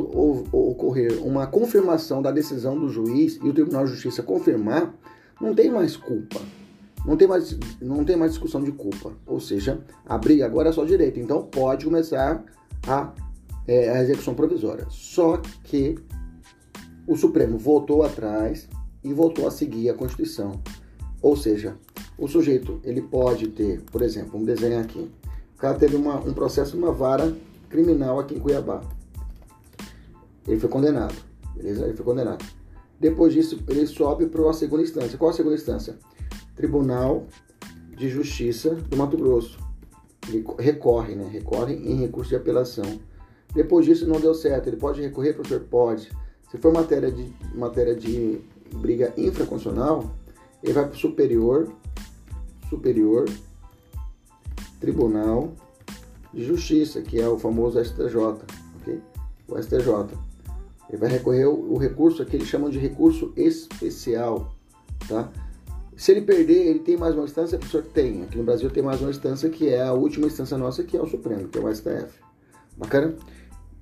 ocorrer 0.52 1.22
uma 1.24 1.48
confirmação 1.48 2.22
da 2.22 2.32
decisão 2.32 2.80
do 2.80 2.90
juiz 2.90 3.40
e 3.44 3.48
o 3.48 3.54
Tribunal 3.54 3.86
de 3.86 3.92
Justiça 3.92 4.24
confirmar, 4.24 4.94
não 5.40 5.54
tem 5.54 5.70
mais 5.70 5.96
culpa. 5.96 6.42
Não 7.06 7.16
tem 7.16 7.28
mais, 7.28 7.58
não 7.80 8.04
tem 8.04 8.16
mais 8.16 8.32
discussão 8.32 8.64
de 8.64 8.72
culpa. 8.72 9.14
Ou 9.28 9.40
seja, 9.40 9.80
a 10.06 10.18
briga 10.18 10.46
agora 10.46 10.70
é 10.70 10.72
só 10.72 10.84
direito. 10.84 11.20
Então 11.20 11.44
pode 11.44 11.86
começar 11.86 12.44
a, 12.88 13.14
é, 13.68 13.90
a 13.92 14.02
execução 14.02 14.34
provisória. 14.34 14.88
Só 14.90 15.38
que 15.64 15.96
o 17.08 17.16
Supremo 17.16 17.58
voltou 17.58 18.02
atrás 18.02 18.68
e 19.04 19.14
voltou 19.14 19.48
a 19.48 19.52
seguir 19.52 19.90
a 19.90 19.94
Constituição. 19.94 20.60
Ou 21.22 21.36
seja, 21.36 21.78
o 22.18 22.28
sujeito 22.28 22.80
ele 22.84 23.02
pode 23.02 23.48
ter, 23.50 23.82
por 23.92 24.02
exemplo, 24.02 24.32
vamos 24.34 24.48
desenhar 24.48 24.84
aqui. 24.84 25.10
O 25.56 25.58
cara 25.58 25.78
teve 25.78 25.96
uma, 25.96 26.16
um 26.20 26.34
processo 26.34 26.78
uma 26.78 26.92
vara 26.92 27.36
criminal 27.70 28.20
aqui 28.20 28.36
em 28.36 28.40
Cuiabá. 28.40 28.82
Ele 30.48 30.60
foi 30.60 30.70
condenado, 30.70 31.16
beleza? 31.56 31.86
Ele 31.86 31.96
foi 31.96 32.06
condenado. 32.06 32.46
Depois 33.00 33.34
disso, 33.34 33.60
ele 33.68 33.86
sobe 33.86 34.28
para 34.28 34.50
a 34.50 34.54
segunda 34.54 34.84
instância. 34.84 35.18
Qual 35.18 35.32
a 35.32 35.34
segunda 35.34 35.56
instância? 35.56 35.98
Tribunal 36.56 37.28
de 37.98 38.10
Justiça 38.10 38.76
do 38.76 38.96
Mato 38.96 39.18
Grosso. 39.18 39.60
Ele 40.30 40.46
recorre, 40.58 41.16
né? 41.16 41.28
Recorre 41.32 41.74
em 41.74 41.96
recurso 42.00 42.30
de 42.30 42.36
apelação. 42.36 43.00
Depois 43.54 43.86
disso, 43.86 44.08
não 44.08 44.20
deu 44.20 44.34
certo. 44.34 44.68
Ele 44.68 44.78
pode 44.78 45.02
recorrer, 45.02 45.34
professor? 45.34 45.62
Pode. 45.62 46.10
Se 46.50 46.58
for 46.58 46.72
matéria 46.74 47.12
de, 47.12 47.34
matéria 47.54 47.96
de 47.96 48.42
briga 48.76 49.14
infraconstitucional, 49.18 50.16
ele 50.64 50.74
vai 50.74 50.86
para 50.86 50.96
o 50.96 50.98
superior, 50.98 51.72
superior, 52.76 53.26
tribunal 54.80 55.54
de 56.34 56.44
justiça, 56.44 57.02
que 57.02 57.20
é 57.20 57.28
o 57.28 57.40
famoso 57.40 57.84
STJ, 57.84 58.18
ok? 58.82 59.02
O 59.48 59.62
STJ. 59.62 60.18
Ele 60.90 60.98
vai 60.98 61.10
recorrer 61.10 61.46
o, 61.46 61.78
recurso 61.78 62.26
que 62.26 62.36
eles 62.36 62.48
chamam 62.48 62.70
de 62.70 62.78
recurso 62.78 63.34
especial, 63.36 64.54
tá? 65.08 65.32
Se 65.98 66.12
ele 66.12 66.22
perder, 66.22 66.68
ele 66.68 66.80
tem 66.80 66.98
mais 66.98 67.16
uma 67.16 67.24
instância, 67.24 67.58
pessoa 67.58 67.82
tem. 67.82 68.24
Aqui 68.24 68.38
no 68.38 68.44
Brasil 68.44 68.70
tem 68.70 68.84
mais 68.84 69.02
uma 69.02 69.10
instância 69.10 69.50
que 69.50 69.70
é 69.70 69.82
a 69.82 69.94
última 69.94 70.28
instância 70.28 70.58
nossa, 70.58 70.84
que 70.84 70.98
é 70.98 71.02
o 71.02 71.08
Supremo, 71.08 71.48
que 71.48 71.58
é 71.58 71.62
o 71.62 71.74
STF. 71.74 72.20
Bacana? 72.78 73.16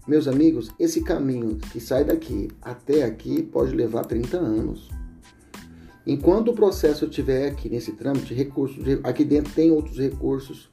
Meus 0.07 0.27
amigos, 0.27 0.69
esse 0.79 1.01
caminho 1.01 1.57
que 1.71 1.79
sai 1.79 2.03
daqui 2.03 2.49
até 2.61 3.03
aqui 3.03 3.41
pode 3.41 3.75
levar 3.75 4.05
30 4.05 4.37
anos. 4.37 4.89
Enquanto 6.05 6.49
o 6.49 6.53
processo 6.53 7.05
estiver 7.05 7.49
aqui 7.49 7.69
nesse 7.69 7.93
trâmite, 7.93 8.33
recursos, 8.33 8.83
aqui 9.03 9.23
dentro 9.23 9.53
tem 9.53 9.71
outros 9.71 9.97
recursos, 9.97 10.69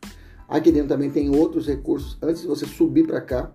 aqui 0.49 0.73
dentro 0.73 0.89
também 0.89 1.11
tem 1.11 1.35
outros 1.35 1.67
recursos. 1.67 2.19
Antes 2.21 2.43
de 2.43 2.49
você 2.49 2.67
subir 2.67 3.07
para 3.07 3.21
cá, 3.21 3.53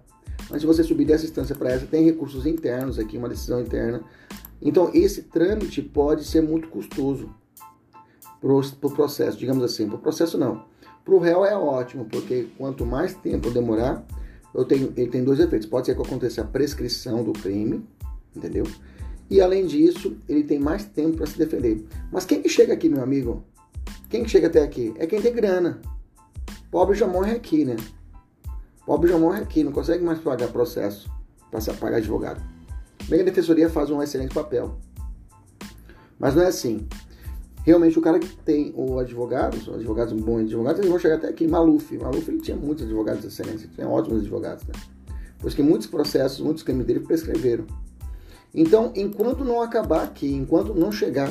antes 0.49 0.61
de 0.61 0.67
você 0.67 0.83
subir 0.83 1.05
dessa 1.05 1.25
instância 1.25 1.53
para 1.53 1.71
essa, 1.71 1.85
tem 1.85 2.05
recursos 2.05 2.45
internos 2.45 2.97
aqui, 2.97 3.17
uma 3.17 3.27
decisão 3.27 3.59
interna. 3.59 4.01
Então, 4.61 4.89
esse 4.93 5.23
trâmite 5.23 5.81
pode 5.81 6.23
ser 6.23 6.41
muito 6.41 6.69
custoso 6.69 7.29
para 8.39 8.53
o 8.53 8.91
processo, 8.91 9.37
digamos 9.37 9.63
assim. 9.63 9.87
Para 9.87 9.97
o 9.97 9.99
processo, 9.99 10.37
não. 10.37 10.63
Para 11.03 11.13
o 11.13 11.19
réu 11.19 11.45
é 11.45 11.55
ótimo, 11.57 12.05
porque 12.05 12.47
quanto 12.57 12.85
mais 12.85 13.13
tempo 13.13 13.51
demorar, 13.51 14.05
eu 14.53 14.63
tenho, 14.63 14.93
ele 14.95 15.09
tem 15.09 15.23
dois 15.23 15.39
efeitos. 15.39 15.67
Pode 15.67 15.87
ser 15.87 15.95
que 15.95 16.01
aconteça 16.01 16.41
a 16.41 16.45
prescrição 16.45 17.23
do 17.23 17.33
crime, 17.33 17.85
entendeu? 18.35 18.65
E 19.29 19.41
além 19.41 19.65
disso, 19.65 20.15
ele 20.29 20.43
tem 20.43 20.59
mais 20.59 20.85
tempo 20.85 21.17
para 21.17 21.25
se 21.25 21.37
defender. 21.37 21.85
Mas 22.11 22.25
quem 22.25 22.41
que 22.41 22.49
chega 22.49 22.73
aqui, 22.73 22.89
meu 22.89 23.01
amigo? 23.01 23.43
Quem 24.09 24.23
que 24.23 24.29
chega 24.29 24.47
até 24.47 24.61
aqui? 24.61 24.93
É 24.97 25.07
quem 25.07 25.21
tem 25.21 25.33
grana. 25.33 25.81
Pobre 26.69 26.95
já 26.95 27.07
morre 27.07 27.31
aqui, 27.31 27.65
né? 27.65 27.75
Pobre 28.85 29.09
já 29.09 29.17
morre 29.17 29.41
aqui, 29.41 29.63
não 29.63 29.71
consegue 29.71 30.03
mais 30.03 30.19
pagar 30.19 30.49
processo 30.49 31.09
para 31.49 31.73
pagar 31.73 31.97
advogado. 31.97 32.43
Bem, 33.07 33.21
a 33.21 33.23
defensoria 33.23 33.69
faz 33.69 33.89
um 33.89 34.01
excelente 34.01 34.33
papel. 34.33 34.77
Mas 36.19 36.35
não 36.35 36.43
é 36.43 36.47
assim 36.47 36.87
realmente 37.65 37.97
o 37.97 38.01
cara 38.01 38.19
que 38.19 38.27
tem 38.37 38.71
o 38.75 38.99
advogado, 38.99 39.55
os 39.55 39.67
advogados 39.67 40.13
bons 40.13 40.41
advogados, 40.41 40.79
eles 40.79 40.89
vão 40.89 40.99
chegar 40.99 41.15
até 41.15 41.27
aqui. 41.27 41.47
Maluf, 41.47 41.97
Maluf 41.97 42.29
ele 42.29 42.39
tinha 42.39 42.55
muitos 42.55 42.85
advogados 42.85 43.21
de 43.21 43.27
excelência, 43.27 43.67
tinha 43.73 43.89
ótimos 43.89 44.21
advogados, 44.21 44.63
né? 44.65 44.73
Pois 45.39 45.53
que 45.53 45.63
muitos 45.63 45.87
processos, 45.87 46.39
muitos 46.39 46.63
crimes 46.63 46.85
dele 46.85 46.99
prescreveram. 46.99 47.65
Então, 48.55 48.91
enquanto 48.95 49.43
não 49.43 49.61
acabar 49.61 50.03
aqui, 50.03 50.33
enquanto 50.33 50.73
não 50.73 50.91
chegar 50.91 51.29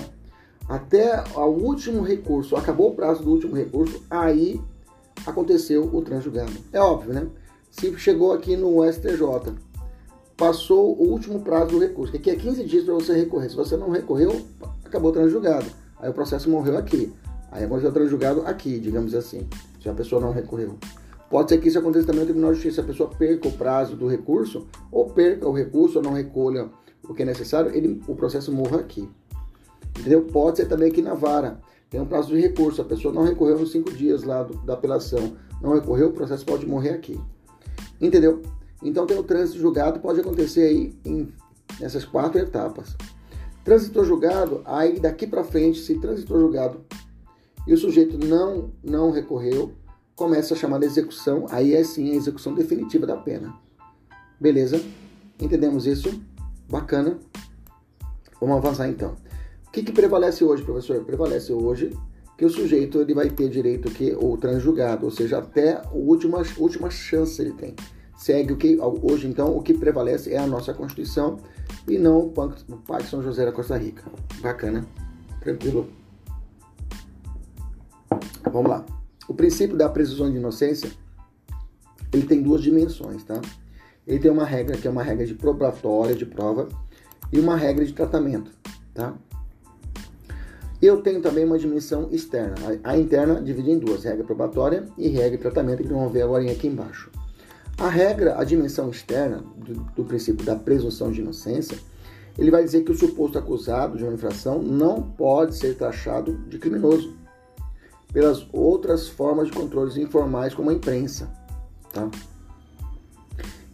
até 0.68 1.24
o 1.34 1.46
último 1.46 2.02
recurso, 2.02 2.56
acabou 2.56 2.90
o 2.90 2.94
prazo 2.94 3.22
do 3.22 3.30
último 3.30 3.56
recurso, 3.56 4.02
aí 4.10 4.60
aconteceu 5.26 5.84
o 5.84 6.02
transjugado. 6.02 6.52
É 6.72 6.80
óbvio, 6.80 7.14
né? 7.14 7.26
Se 7.70 7.96
chegou 7.98 8.32
aqui 8.32 8.56
no 8.56 8.84
STJ, 8.90 9.54
passou 10.36 10.96
o 10.96 11.10
último 11.10 11.40
prazo 11.40 11.72
do 11.72 11.78
recurso, 11.78 12.12
que 12.12 12.18
aqui 12.18 12.30
é 12.30 12.36
15 12.36 12.64
dias 12.64 12.84
para 12.84 12.94
você 12.94 13.14
recorrer. 13.14 13.48
Se 13.48 13.56
você 13.56 13.76
não 13.76 13.90
recorreu, 13.90 14.44
acabou 14.84 15.10
transjugado 15.10 15.66
aí 16.04 16.10
o 16.10 16.12
processo 16.12 16.50
morreu 16.50 16.76
aqui. 16.76 17.12
Aí 17.50 17.64
está 17.64 18.04
julgado 18.04 18.42
aqui, 18.42 18.78
digamos 18.78 19.14
assim, 19.14 19.48
se 19.80 19.88
a 19.88 19.94
pessoa 19.94 20.20
não 20.20 20.32
recorreu. 20.32 20.76
Pode 21.30 21.48
ser 21.48 21.58
que 21.58 21.68
isso 21.68 21.78
aconteça 21.78 22.06
também 22.06 22.20
no 22.20 22.26
Tribunal 22.26 22.52
de 22.52 22.56
Justiça, 22.56 22.82
a 22.82 22.84
pessoa 22.84 23.08
perca 23.08 23.48
o 23.48 23.52
prazo 23.52 23.96
do 23.96 24.06
recurso, 24.06 24.66
ou 24.92 25.06
perca 25.06 25.48
o 25.48 25.52
recurso, 25.52 25.98
ou 25.98 26.04
não 26.04 26.12
recolha 26.12 26.68
o 27.08 27.14
que 27.14 27.22
é 27.22 27.26
necessário, 27.26 27.74
ele, 27.74 28.02
o 28.06 28.14
processo 28.14 28.52
morra 28.52 28.80
aqui. 28.80 29.08
Entendeu? 29.98 30.22
Pode 30.22 30.58
ser 30.58 30.66
também 30.66 30.90
aqui 30.90 31.02
na 31.02 31.14
vara. 31.14 31.60
Tem 31.88 32.00
um 32.00 32.06
prazo 32.06 32.28
de 32.28 32.40
recurso, 32.40 32.82
a 32.82 32.84
pessoa 32.84 33.14
não 33.14 33.22
recorreu 33.22 33.58
nos 33.58 33.70
cinco 33.70 33.92
dias 33.92 34.24
lá 34.24 34.42
do, 34.42 34.54
da 34.58 34.74
apelação, 34.74 35.36
não 35.62 35.74
recorreu, 35.74 36.08
o 36.08 36.12
processo 36.12 36.44
pode 36.44 36.66
morrer 36.66 36.90
aqui. 36.90 37.20
Entendeu? 38.00 38.42
Então 38.82 39.06
tem 39.06 39.18
o 39.18 39.22
trânsito 39.22 39.58
julgado, 39.58 40.00
pode 40.00 40.20
acontecer 40.20 40.62
aí 40.62 40.94
em, 41.04 41.32
nessas 41.78 42.04
quatro 42.04 42.38
etapas. 42.40 42.96
Transitor 43.64 44.04
julgado, 44.04 44.60
aí 44.64 44.98
daqui 44.98 45.26
para 45.26 45.44
frente, 45.44 45.80
se 45.80 45.98
transitor 45.98 46.38
julgado 46.38 46.84
e 47.66 47.72
o 47.72 47.78
sujeito 47.78 48.18
não 48.18 48.70
não 48.82 49.10
recorreu, 49.10 49.72
começa 50.14 50.54
a 50.54 50.56
chamada 50.56 50.84
execução, 50.84 51.46
aí 51.50 51.74
é 51.74 51.82
sim 51.82 52.12
a 52.12 52.14
execução 52.14 52.54
definitiva 52.54 53.06
da 53.06 53.16
pena. 53.16 53.54
Beleza? 54.38 54.80
Entendemos 55.40 55.86
isso? 55.86 56.20
Bacana. 56.68 57.18
Vamos 58.40 58.56
avançar 58.56 58.88
então. 58.88 59.16
O 59.66 59.70
que, 59.70 59.82
que 59.82 59.92
prevalece 59.92 60.44
hoje, 60.44 60.62
professor? 60.62 61.04
Prevalece 61.04 61.52
hoje 61.52 61.90
que 62.36 62.44
o 62.44 62.50
sujeito 62.50 63.00
ele 63.00 63.14
vai 63.14 63.30
ter 63.30 63.48
direito 63.48 63.90
que 63.90 64.12
o 64.12 64.36
transjugado, 64.36 65.04
ou 65.04 65.10
seja, 65.10 65.38
até 65.38 65.74
a 65.74 65.88
última, 65.92 66.42
última 66.58 66.90
chance 66.90 67.40
ele 67.40 67.52
tem. 67.52 67.74
Segue 68.16 68.52
o 68.52 68.56
que 68.56 68.78
hoje 68.80 69.26
então 69.26 69.56
o 69.56 69.62
que 69.62 69.74
prevalece 69.74 70.32
é 70.32 70.38
a 70.38 70.46
nossa 70.46 70.72
Constituição 70.72 71.38
e 71.88 71.98
não 71.98 72.26
o 72.26 72.30
Pacto 72.86 73.08
São 73.08 73.22
José 73.22 73.44
da 73.44 73.52
Costa 73.52 73.76
Rica. 73.76 74.02
Bacana, 74.40 74.86
tranquilo. 75.40 75.88
Vamos 78.50 78.70
lá. 78.70 78.84
O 79.28 79.34
princípio 79.34 79.76
da 79.76 79.88
presunção 79.88 80.30
de 80.30 80.36
inocência 80.36 80.90
ele 82.12 82.26
tem 82.26 82.42
duas 82.42 82.62
dimensões, 82.62 83.24
tá? 83.24 83.40
Ele 84.06 84.18
tem 84.18 84.30
uma 84.30 84.44
regra 84.44 84.76
que 84.76 84.86
é 84.86 84.90
uma 84.90 85.02
regra 85.02 85.24
de 85.24 85.34
probatória 85.34 86.14
de 86.14 86.26
prova 86.26 86.68
e 87.32 87.38
uma 87.38 87.56
regra 87.56 87.84
de 87.84 87.92
tratamento, 87.92 88.50
tá? 88.92 89.14
Eu 90.80 91.00
tenho 91.00 91.22
também 91.22 91.44
uma 91.44 91.58
dimensão 91.58 92.08
externa. 92.10 92.54
A 92.82 92.98
interna 92.98 93.40
divide 93.40 93.70
em 93.70 93.78
duas, 93.78 94.04
regra 94.04 94.22
probatória 94.22 94.84
e 94.98 95.08
regra 95.08 95.38
de 95.38 95.38
tratamento, 95.38 95.82
que 95.82 95.88
vamos 95.88 96.12
ver 96.12 96.22
agora 96.22 96.44
aqui 96.50 96.66
embaixo. 96.66 97.10
A 97.78 97.88
regra, 97.88 98.38
a 98.38 98.44
dimensão 98.44 98.90
externa 98.90 99.42
do, 99.56 99.74
do, 99.96 100.04
princípio 100.04 100.44
da 100.44 100.54
presunção 100.54 101.10
de 101.10 101.22
inocência, 101.22 101.78
ele 102.38 102.50
vai 102.50 102.62
dizer 102.62 102.82
que 102.82 102.92
o 102.92 102.94
suposto 102.94 103.38
acusado 103.38 103.96
de 103.96 104.04
uma 104.04 104.12
infração 104.12 104.62
não 104.62 105.02
pode 105.02 105.56
ser 105.56 105.76
taxado 105.76 106.36
de 106.48 106.58
criminoso 106.58 107.16
pelas 108.12 108.46
outras 108.52 109.08
formas 109.08 109.48
de 109.48 109.54
controles 109.54 109.96
informais 109.96 110.54
como 110.54 110.70
a 110.70 110.74
imprensa, 110.74 111.28
tá? 111.92 112.08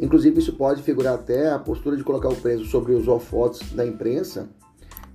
Inclusive 0.00 0.38
isso 0.38 0.54
pode 0.54 0.82
figurar 0.82 1.14
até 1.14 1.50
a 1.50 1.58
postura 1.58 1.96
de 1.96 2.02
colocar 2.02 2.28
o 2.28 2.36
preso 2.36 2.64
sobre 2.64 2.92
os 2.92 3.06
holofotes 3.06 3.72
da 3.72 3.84
imprensa 3.86 4.48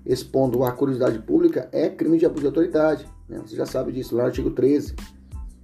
expondo 0.05 0.63
a 0.63 0.71
curiosidade 0.71 1.19
pública 1.19 1.67
é 1.71 1.89
crime 1.89 2.17
de 2.17 2.25
abuso 2.25 2.41
de 2.41 2.47
autoridade. 2.47 3.05
Né? 3.27 3.41
Você 3.45 3.55
já 3.55 3.65
sabe 3.65 3.91
disso, 3.91 4.15
lá 4.15 4.23
no 4.23 4.27
artigo 4.27 4.51
13. 4.51 4.95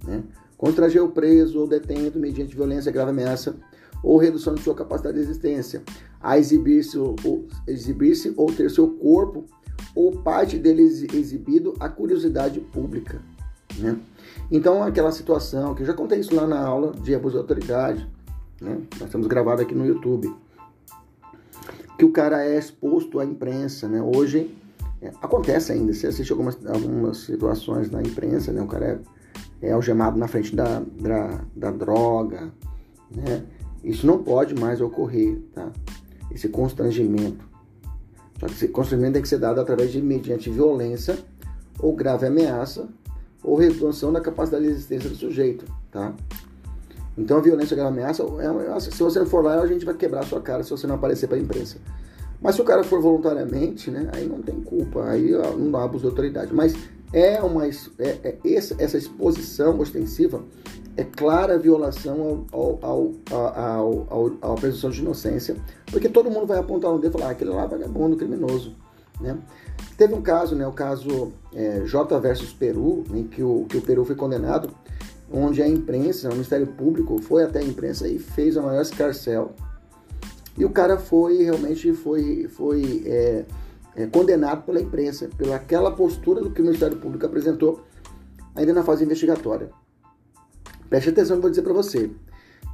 Né? 0.04 0.22
Constranger 0.56 1.02
o 1.04 1.10
preso 1.10 1.60
ou 1.60 1.68
detento 1.68 2.18
mediante 2.18 2.56
violência, 2.56 2.90
grave 2.90 3.10
ameaça 3.10 3.54
ou 4.02 4.18
redução 4.18 4.54
de 4.54 4.62
sua 4.62 4.74
capacidade 4.74 5.16
de 5.16 5.22
existência, 5.22 5.82
a 6.20 6.36
exibir-se 6.36 6.98
ou, 6.98 7.14
exibir 7.68 8.14
ou 8.36 8.52
ter 8.52 8.68
seu 8.68 8.90
corpo 8.90 9.44
ou 9.94 10.10
parte 10.10 10.58
dele 10.58 10.82
exibido 10.82 11.74
à 11.78 11.88
curiosidade 11.88 12.58
pública. 12.58 13.22
Né? 13.78 13.96
Então, 14.50 14.82
aquela 14.82 15.12
situação, 15.12 15.74
que 15.74 15.82
eu 15.82 15.86
já 15.86 15.94
contei 15.94 16.18
isso 16.18 16.34
lá 16.34 16.46
na 16.46 16.60
aula 16.60 16.92
de 17.00 17.14
abuso 17.14 17.34
de 17.34 17.40
autoridade, 17.40 18.08
né? 18.62 18.80
nós 18.98 19.08
estamos 19.08 19.26
gravado 19.26 19.60
aqui 19.60 19.74
no 19.74 19.84
YouTube 19.84 20.32
que 21.98 22.04
o 22.04 22.10
cara 22.10 22.44
é 22.44 22.58
exposto 22.58 23.20
à 23.20 23.24
imprensa, 23.24 23.88
né? 23.88 24.02
Hoje 24.02 24.52
é, 25.00 25.12
acontece 25.22 25.72
ainda, 25.72 25.92
você 25.92 26.08
assiste 26.08 26.32
algumas, 26.32 26.58
algumas 26.66 27.18
situações 27.18 27.90
na 27.90 28.02
imprensa, 28.02 28.52
né? 28.52 28.60
O 28.60 28.66
cara 28.66 29.00
é, 29.60 29.68
é 29.68 29.72
algemado 29.72 30.18
na 30.18 30.26
frente 30.26 30.54
da, 30.54 30.82
da, 31.00 31.44
da 31.54 31.70
droga, 31.70 32.52
né? 33.14 33.44
Isso 33.84 34.04
não 34.04 34.22
pode 34.22 34.54
mais 34.54 34.80
ocorrer, 34.80 35.38
tá? 35.54 35.70
Esse 36.30 36.48
constrangimento. 36.48 37.48
Só 38.40 38.46
que 38.46 38.52
esse 38.54 38.68
constrangimento 38.68 39.14
tem 39.14 39.22
que 39.22 39.28
ser 39.28 39.38
dado 39.38 39.60
através 39.60 39.92
de 39.92 40.02
mediante 40.02 40.50
violência 40.50 41.16
ou 41.78 41.94
grave 41.94 42.26
ameaça 42.26 42.88
ou 43.44 43.56
redução 43.56 44.12
da 44.12 44.20
capacidade 44.20 44.64
de 44.64 44.70
existência 44.70 45.08
do 45.08 45.14
sujeito, 45.14 45.64
tá? 45.90 46.14
Então 47.16 47.38
a 47.38 47.40
violência, 47.40 47.80
a 47.82 47.88
ameaça, 47.88 48.22
é, 48.22 48.80
se 48.80 49.02
você 49.02 49.24
for 49.26 49.44
lá, 49.44 49.60
a 49.60 49.66
gente 49.66 49.84
vai 49.84 49.94
quebrar 49.94 50.20
a 50.20 50.26
sua 50.26 50.40
cara 50.40 50.62
se 50.62 50.70
você 50.70 50.86
não 50.86 50.94
aparecer 50.94 51.26
para 51.26 51.36
a 51.36 51.40
imprensa. 51.40 51.78
Mas 52.40 52.56
se 52.56 52.62
o 52.62 52.64
cara 52.64 52.82
for 52.82 53.00
voluntariamente, 53.00 53.90
né, 53.90 54.10
aí 54.14 54.26
não 54.26 54.42
tem 54.42 54.60
culpa, 54.60 55.04
aí 55.04 55.30
não 55.30 55.70
dá 55.70 55.84
abuso 55.84 56.02
de 56.02 56.08
autoridade. 56.08 56.52
Mas 56.52 56.74
é 57.12 57.40
uma 57.42 57.66
é, 57.66 57.70
é, 58.00 58.38
essa 58.44 58.96
exposição 58.98 59.78
ostensiva 59.78 60.42
é 60.96 61.04
clara 61.04 61.58
violação 61.58 62.46
ao, 62.52 62.78
ao, 62.82 63.12
ao, 63.30 64.06
ao, 64.40 64.52
à 64.52 64.54
presunção 64.54 64.90
de 64.90 65.00
inocência, 65.00 65.56
porque 65.90 66.08
todo 66.08 66.30
mundo 66.30 66.46
vai 66.46 66.58
apontar 66.58 66.90
no 66.90 66.98
dedo 66.98 67.10
e 67.10 67.18
falar, 67.18 67.30
ah, 67.30 67.32
aquele 67.32 67.50
lá 67.50 67.64
é 67.64 67.68
vagabundo, 67.68 68.16
criminoso. 68.16 68.74
Né? 69.20 69.38
Teve 69.96 70.14
um 70.14 70.22
caso, 70.22 70.54
né, 70.54 70.66
o 70.66 70.72
caso 70.72 71.32
é, 71.54 71.80
J 71.84 72.18
versus 72.18 72.52
Peru, 72.52 73.04
em 73.14 73.24
que 73.24 73.42
o, 73.42 73.64
que 73.68 73.78
o 73.78 73.82
Peru 73.82 74.04
foi 74.04 74.16
condenado 74.16 74.70
onde 75.32 75.62
a 75.62 75.68
imprensa, 75.68 76.28
o 76.28 76.32
Ministério 76.32 76.66
Público 76.66 77.20
foi 77.20 77.44
até 77.44 77.60
a 77.60 77.64
imprensa 77.64 78.06
e 78.06 78.18
fez 78.18 78.56
a 78.56 78.62
maior 78.62 78.82
escarcel. 78.82 79.52
E 80.56 80.64
o 80.64 80.70
cara 80.70 80.98
foi 80.98 81.42
realmente 81.42 81.92
foi, 81.94 82.46
foi 82.48 83.02
é, 83.06 83.44
é, 83.96 84.06
condenado 84.06 84.64
pela 84.64 84.80
imprensa, 84.80 85.28
pela 85.36 85.56
aquela 85.56 85.90
postura 85.90 86.42
do 86.42 86.50
que 86.50 86.60
o 86.60 86.64
Ministério 86.64 86.98
Público 86.98 87.24
apresentou 87.24 87.82
ainda 88.54 88.74
na 88.74 88.82
fase 88.82 89.04
investigatória. 89.04 89.70
Preste 90.90 91.08
atenção 91.08 91.36
que 91.36 91.42
vou 91.42 91.50
dizer 91.50 91.62
para 91.62 91.72
você. 91.72 92.10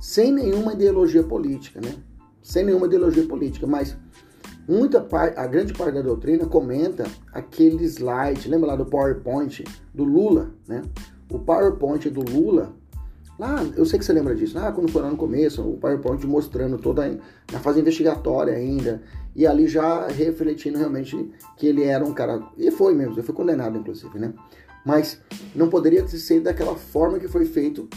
Sem 0.01 0.33
nenhuma 0.33 0.73
ideologia 0.73 1.23
política, 1.23 1.81
né? 1.81 1.95
Sem 2.43 2.65
nenhuma 2.65 2.87
ideologia 2.87 3.25
política, 3.27 3.67
mas 3.67 3.97
muita 4.67 5.01
parte, 5.01 5.39
a 5.39 5.47
grande 5.47 5.73
parte 5.73 5.95
da 5.95 6.03
doutrina 6.03 6.47
comenta 6.47 7.05
aquele 7.33 7.85
slide, 7.85 8.49
lembra 8.49 8.69
lá 8.69 8.77
do 8.77 8.87
PowerPoint 8.87 9.65
do 9.95 10.03
Lula, 10.03 10.51
né? 10.67 10.83
O 11.31 11.39
PowerPoint 11.39 12.09
do 12.11 12.21
Lula, 12.23 12.73
lá, 13.39 13.63
eu 13.77 13.85
sei 13.85 13.99
que 13.99 14.05
você 14.05 14.13
lembra 14.13 14.35
disso, 14.35 14.59
ah, 14.59 14.73
quando 14.73 14.91
foi 14.91 15.03
lá 15.03 15.11
no 15.11 15.17
começo, 15.17 15.63
o 15.63 15.77
PowerPoint 15.77 16.27
mostrando 16.27 16.79
toda 16.79 17.19
na 17.53 17.59
fase 17.61 17.81
investigatória 17.81 18.55
ainda, 18.55 19.03
e 19.35 19.47
ali 19.47 19.69
já 19.69 20.07
refletindo 20.09 20.79
realmente 20.79 21.31
que 21.57 21.67
ele 21.67 21.85
era 21.85 22.05
um 22.05 22.13
cara, 22.13 22.43
e 22.57 22.71
foi 22.71 22.95
mesmo, 22.95 23.15
ele 23.15 23.23
foi 23.23 23.35
condenado 23.35 23.79
inclusive, 23.79 24.19
né? 24.19 24.33
Mas 24.85 25.21
não 25.55 25.69
poderia 25.69 26.07
ser 26.09 26.41
daquela 26.41 26.75
forma 26.75 27.19
que 27.19 27.29
foi 27.29 27.45
feito 27.45 27.89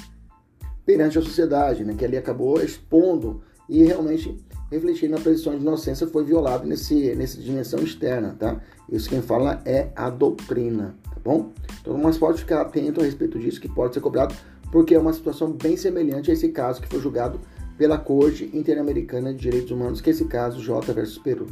perante 0.86 1.18
a 1.18 1.22
sociedade, 1.22 1.86
né? 1.86 1.94
Que 1.98 2.04
ali 2.04 2.18
acabou 2.18 2.62
expondo 2.62 3.42
e 3.72 3.84
realmente 3.84 4.38
refletindo 4.70 5.16
na 5.16 5.20
presunção 5.20 5.56
de 5.56 5.62
inocência 5.62 6.06
foi 6.06 6.24
violado 6.24 6.68
nesse, 6.68 7.16
nessa 7.16 7.42
dimensão 7.42 7.80
externa, 7.80 8.36
tá? 8.38 8.62
Isso 8.88 9.10
quem 9.10 9.22
fala 9.22 9.62
é 9.66 9.90
a 9.96 10.10
doutrina 10.10 10.96
bom? 11.24 11.52
Então, 11.80 11.98
mas 11.98 12.18
pode 12.18 12.40
ficar 12.40 12.62
atento 12.62 13.02
a 13.02 13.04
respeito 13.04 13.40
disso, 13.40 13.62
que 13.62 13.70
pode 13.70 13.94
ser 13.94 14.02
cobrado, 14.02 14.36
porque 14.72 14.96
é 14.96 15.00
uma 15.00 15.14
situação 15.14 15.52
bem 15.52 15.78
semelhante 15.78 16.30
a 16.32 16.34
esse 16.34 16.50
caso 16.50 16.82
que 16.82 16.88
foi 16.88 17.00
julgado 17.00 17.40
pela 17.78 17.98
Corte 17.98 18.50
Interamericana 18.54 19.34
de 19.34 19.40
Direitos 19.40 19.72
Humanos, 19.72 20.02
que 20.02 20.10
é 20.10 20.14
esse 20.14 20.26
caso 20.26 20.62
J 20.62 20.94
versus 20.94 21.18
Peru. 21.18 21.48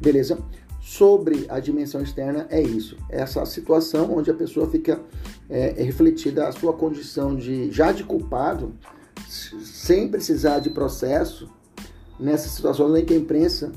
Beleza? 0.00 0.38
Sobre 0.80 1.46
a 1.48 1.60
dimensão 1.60 2.02
externa 2.02 2.46
é 2.50 2.60
isso, 2.60 2.96
essa 3.08 3.44
situação 3.46 4.16
onde 4.16 4.30
a 4.30 4.34
pessoa 4.34 4.68
fica 4.68 5.00
é 5.48 5.80
refletida 5.82 6.48
a 6.48 6.52
sua 6.52 6.72
condição 6.72 7.36
de 7.36 7.70
já 7.70 7.92
de 7.92 8.02
culpado, 8.02 8.72
sem 9.32 10.08
precisar 10.08 10.58
de 10.58 10.70
processo, 10.70 11.50
nessa 12.18 12.48
situação 12.48 12.94
em 12.96 13.04
que 13.04 13.14
a 13.14 13.16
imprensa, 13.16 13.72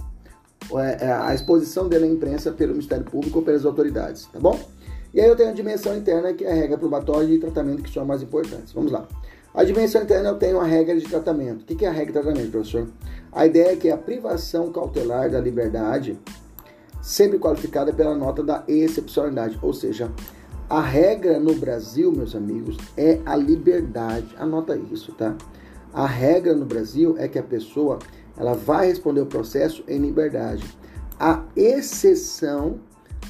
é, 0.73 1.05
é, 1.05 1.11
a 1.11 1.33
exposição 1.33 1.87
dele 1.87 2.05
à 2.05 2.07
imprensa 2.07 2.51
pelo 2.51 2.73
Ministério 2.73 3.05
Público 3.05 3.39
ou 3.39 3.45
pelas 3.45 3.65
autoridades, 3.65 4.25
tá 4.25 4.39
bom? 4.39 4.59
E 5.13 5.21
aí 5.21 5.27
eu 5.27 5.35
tenho 5.35 5.49
a 5.49 5.53
dimensão 5.53 5.95
interna, 5.97 6.33
que 6.33 6.43
é 6.43 6.51
a 6.51 6.55
regra 6.55 6.77
probatória 6.77 7.33
e 7.33 7.39
tratamento, 7.39 7.83
que 7.83 7.89
são 7.89 8.01
as 8.01 8.07
mais 8.07 8.21
importantes. 8.21 8.73
Vamos 8.73 8.91
lá. 8.91 9.07
A 9.53 9.63
dimensão 9.63 10.03
interna 10.03 10.29
eu 10.29 10.35
tenho 10.35 10.59
a 10.59 10.65
regra 10.65 10.99
de 10.99 11.07
tratamento. 11.07 11.61
O 11.61 11.65
que 11.65 11.85
é 11.85 11.87
a 11.87 11.91
regra 11.91 12.07
de 12.07 12.19
tratamento, 12.19 12.51
professor? 12.51 12.89
A 13.31 13.45
ideia 13.45 13.71
é 13.71 13.75
que 13.77 13.89
a 13.89 13.97
privação 13.97 14.69
cautelar 14.73 15.31
da 15.31 15.39
liberdade, 15.39 16.19
sempre 17.01 17.39
qualificada 17.39 17.93
pela 17.93 18.13
nota 18.13 18.43
da 18.43 18.65
excepcionalidade, 18.67 19.57
ou 19.61 19.73
seja, 19.73 20.11
a 20.69 20.81
regra 20.81 21.39
no 21.39 21.55
Brasil, 21.55 22.11
meus 22.11 22.35
amigos, 22.35 22.77
é 22.97 23.19
a 23.25 23.35
liberdade. 23.35 24.35
Anota 24.37 24.75
isso, 24.91 25.11
tá? 25.13 25.35
A 25.93 26.05
regra 26.05 26.53
no 26.53 26.65
Brasil 26.65 27.15
é 27.17 27.27
que 27.27 27.39
a 27.39 27.43
pessoa 27.43 27.99
ela 28.37 28.53
vai 28.53 28.87
responder 28.87 29.21
o 29.21 29.25
processo 29.25 29.83
em 29.87 29.99
liberdade. 29.99 30.65
A 31.19 31.43
exceção 31.55 32.79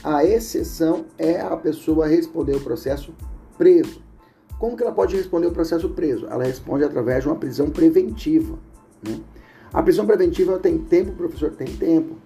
a 0.04 0.24
exceção 0.24 1.06
é 1.18 1.42
a 1.42 1.56
pessoa 1.58 2.08
responder 2.08 2.56
o 2.56 2.62
processo 2.62 3.14
preso. 3.58 4.04
Como 4.60 4.78
que 4.78 4.84
ela 4.84 4.92
pode 4.92 5.16
responder 5.16 5.48
o 5.48 5.52
processo 5.52 5.90
preso? 5.90 6.28
Ela 6.28 6.44
responde 6.44 6.84
através 6.84 7.24
de 7.24 7.30
uma 7.30 7.36
prisão 7.36 7.70
preventiva. 7.70 8.58
Né? 9.02 9.20
A 9.74 9.82
prisão 9.82 10.06
preventiva 10.06 10.60
tem 10.60 10.78
tempo, 10.78 11.12
professor? 11.14 11.52
Tem 11.52 11.68
tempo. 11.68 12.18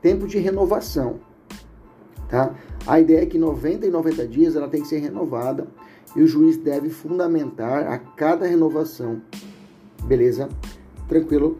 Tempo 0.00 0.26
de 0.26 0.38
renovação. 0.38 1.20
Tá? 2.28 2.54
A 2.86 3.00
ideia 3.00 3.22
é 3.22 3.26
que 3.26 3.38
90 3.38 3.86
e 3.86 3.90
90 3.90 4.26
dias 4.26 4.54
ela 4.54 4.68
tem 4.68 4.82
que 4.82 4.88
ser 4.88 4.98
renovada 4.98 5.66
e 6.14 6.22
o 6.22 6.26
juiz 6.26 6.56
deve 6.56 6.90
fundamentar 6.90 7.86
a 7.86 7.98
cada 7.98 8.46
renovação. 8.46 9.22
Beleza? 10.04 10.48
Tranquilo? 11.08 11.58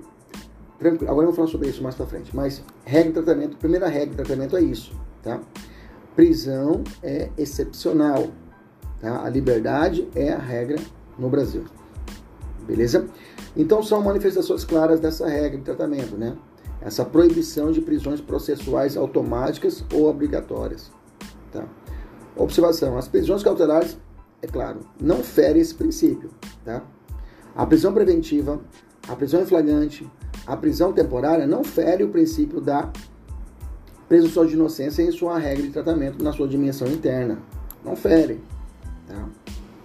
Tranquilo. 0.79 1.11
Agora 1.11 1.27
eu 1.27 1.31
vou 1.31 1.37
falar 1.37 1.49
sobre 1.49 1.69
isso 1.69 1.83
mais 1.83 1.95
pra 1.95 2.07
frente. 2.07 2.35
Mas 2.35 2.63
regra 2.85 3.09
de 3.09 3.15
tratamento, 3.15 3.57
primeira 3.57 3.89
regra 3.89 4.11
de 4.11 4.17
tratamento 4.17 4.57
é 4.57 4.63
isso 4.63 4.95
tá? 5.23 5.41
Prisão 6.17 6.83
é 7.03 7.31
excepcional, 7.37 8.29
tá? 9.01 9.25
A 9.25 9.29
liberdade 9.29 10.09
é 10.15 10.33
a 10.33 10.39
regra 10.39 10.79
no 11.19 11.29
Brasil. 11.29 11.65
Beleza? 12.67 13.09
Então 13.57 13.83
são 13.83 14.03
manifestações 14.03 14.65
claras 14.65 15.01
dessa 15.01 15.29
regra 15.29 15.59
de 15.59 15.65
tratamento, 15.65 16.17
né? 16.17 16.37
Essa 16.81 17.05
proibição 17.05 17.73
de 17.73 17.81
prisões 17.81 18.21
processuais 18.21 18.97
automáticas 18.97 19.85
ou 19.93 20.09
obrigatórias. 20.09 20.91
Tá? 21.53 21.65
Observação: 22.37 22.97
as 22.97 23.09
prisões 23.09 23.43
cautelares, 23.43 23.99
é 24.41 24.47
claro, 24.47 24.81
não 25.01 25.23
ferem 25.23 25.61
esse 25.61 25.75
princípio. 25.75 26.31
Tá? 26.65 26.83
A 27.55 27.67
prisão 27.67 27.93
preventiva, 27.93 28.61
a 29.09 29.17
prisão 29.17 29.43
em 29.43 29.47
flagrante, 29.47 30.09
a 30.47 30.57
prisão 30.57 30.93
temporária 30.93 31.47
não 31.47 31.65
fere 31.65 32.05
o 32.05 32.09
princípio 32.09 32.61
da 32.61 32.91
presunção 34.09 34.47
de 34.47 34.55
inocência 34.55 35.03
em 35.03 35.13
sua 35.13 35.39
regra 35.39 35.63
de 35.63 35.71
tratamento 35.71 36.23
na 36.23 36.33
sua 36.33 36.49
dimensão 36.49 36.89
interna. 36.89 37.39
Não 37.85 37.95
fere. 37.95 38.41
Tá? 39.07 39.29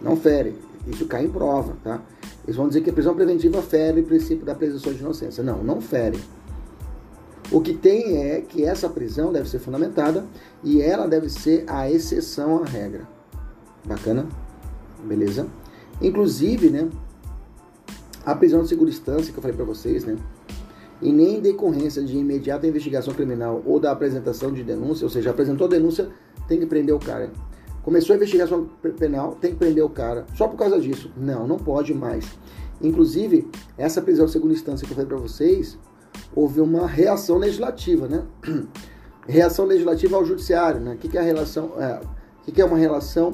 Não 0.02 0.16
fere. 0.16 0.56
Isso 0.88 1.06
cai 1.06 1.26
em 1.26 1.30
prova. 1.30 1.76
Tá? 1.84 2.02
Eles 2.46 2.56
vão 2.56 2.68
dizer 2.68 2.82
que 2.82 2.90
a 2.90 2.94
prisão 2.94 3.16
preventiva 3.16 3.62
fere 3.62 4.02
o 4.02 4.04
princípio 4.04 4.46
da 4.46 4.56
presunção 4.56 4.94
de 4.94 5.00
inocência. 5.00 5.44
Não, 5.44 5.64
não 5.64 5.82
fere. 5.82 6.20
O 7.54 7.62
que 7.62 7.72
tem 7.72 8.18
é 8.18 8.42
que 8.42 8.66
essa 8.66 8.90
prisão 8.90 9.32
deve 9.32 9.48
ser 9.48 9.60
fundamentada 9.60 10.26
e 10.64 10.82
ela 10.82 11.08
deve 11.08 11.30
ser 11.30 11.64
a 11.68 11.88
exceção 11.88 12.64
à 12.64 12.66
regra. 12.66 13.08
Bacana? 13.86 14.28
Beleza? 15.06 15.46
Inclusive, 16.02 16.72
né, 16.72 16.90
a 18.26 18.34
prisão 18.34 18.64
de 18.64 18.70
segunda 18.70 18.90
instância 18.90 19.32
que 19.32 19.38
eu 19.38 19.42
falei 19.42 19.56
para 19.56 19.66
vocês, 19.66 20.04
né, 20.04 20.18
e 21.00 21.12
nem 21.12 21.40
decorrência 21.40 22.04
de 22.04 22.18
imediata 22.18 22.66
investigação 22.66 23.14
criminal 23.14 23.62
ou 23.68 23.80
da 23.80 23.92
apresentação 23.92 24.52
de 24.52 24.64
denúncia, 24.64 25.06
ou 25.06 25.10
seja, 25.12 25.30
apresentou 25.30 25.68
a 25.68 25.70
denúncia, 25.70 26.10
tem 26.48 26.60
que 26.60 26.66
prender 26.66 26.96
o 26.96 27.00
cara. 27.00 27.32
Começou 27.84 28.14
a 28.14 28.18
investigação 28.18 28.68
penal, 28.98 29.38
tem 29.40 29.52
que 29.52 29.58
prender 29.58 29.84
o 29.84 29.90
cara. 29.90 30.26
Só 30.34 30.48
por 30.48 30.58
causa 30.58 30.80
disso. 30.80 31.12
Não, 31.16 31.46
não 31.46 31.58
pode 31.58 31.94
mais. 31.94 32.26
Inclusive, 32.82 33.48
essa 33.78 34.02
prisão 34.02 34.26
de 34.26 34.32
segunda 34.32 34.56
instância 34.56 34.88
que 34.88 34.92
eu 34.92 34.96
falei 34.96 35.08
para 35.08 35.18
vocês, 35.18 35.78
houve 36.36 36.62
uma 36.62 36.88
reação 36.88 37.38
legislativa, 37.38 38.08
né? 38.08 38.24
Reação 39.28 39.66
legislativa 39.66 40.18
ao 40.18 40.26
judiciário, 40.26 40.82
né? 40.82 40.94
O 40.94 40.98
que, 40.98 41.18
é 41.18 41.22
a 41.22 41.24
relação? 41.24 41.72
É, 41.78 42.02
o 42.46 42.52
que, 42.52 42.62
é 42.62 42.66
uma 42.66 42.78
relação 42.78 43.32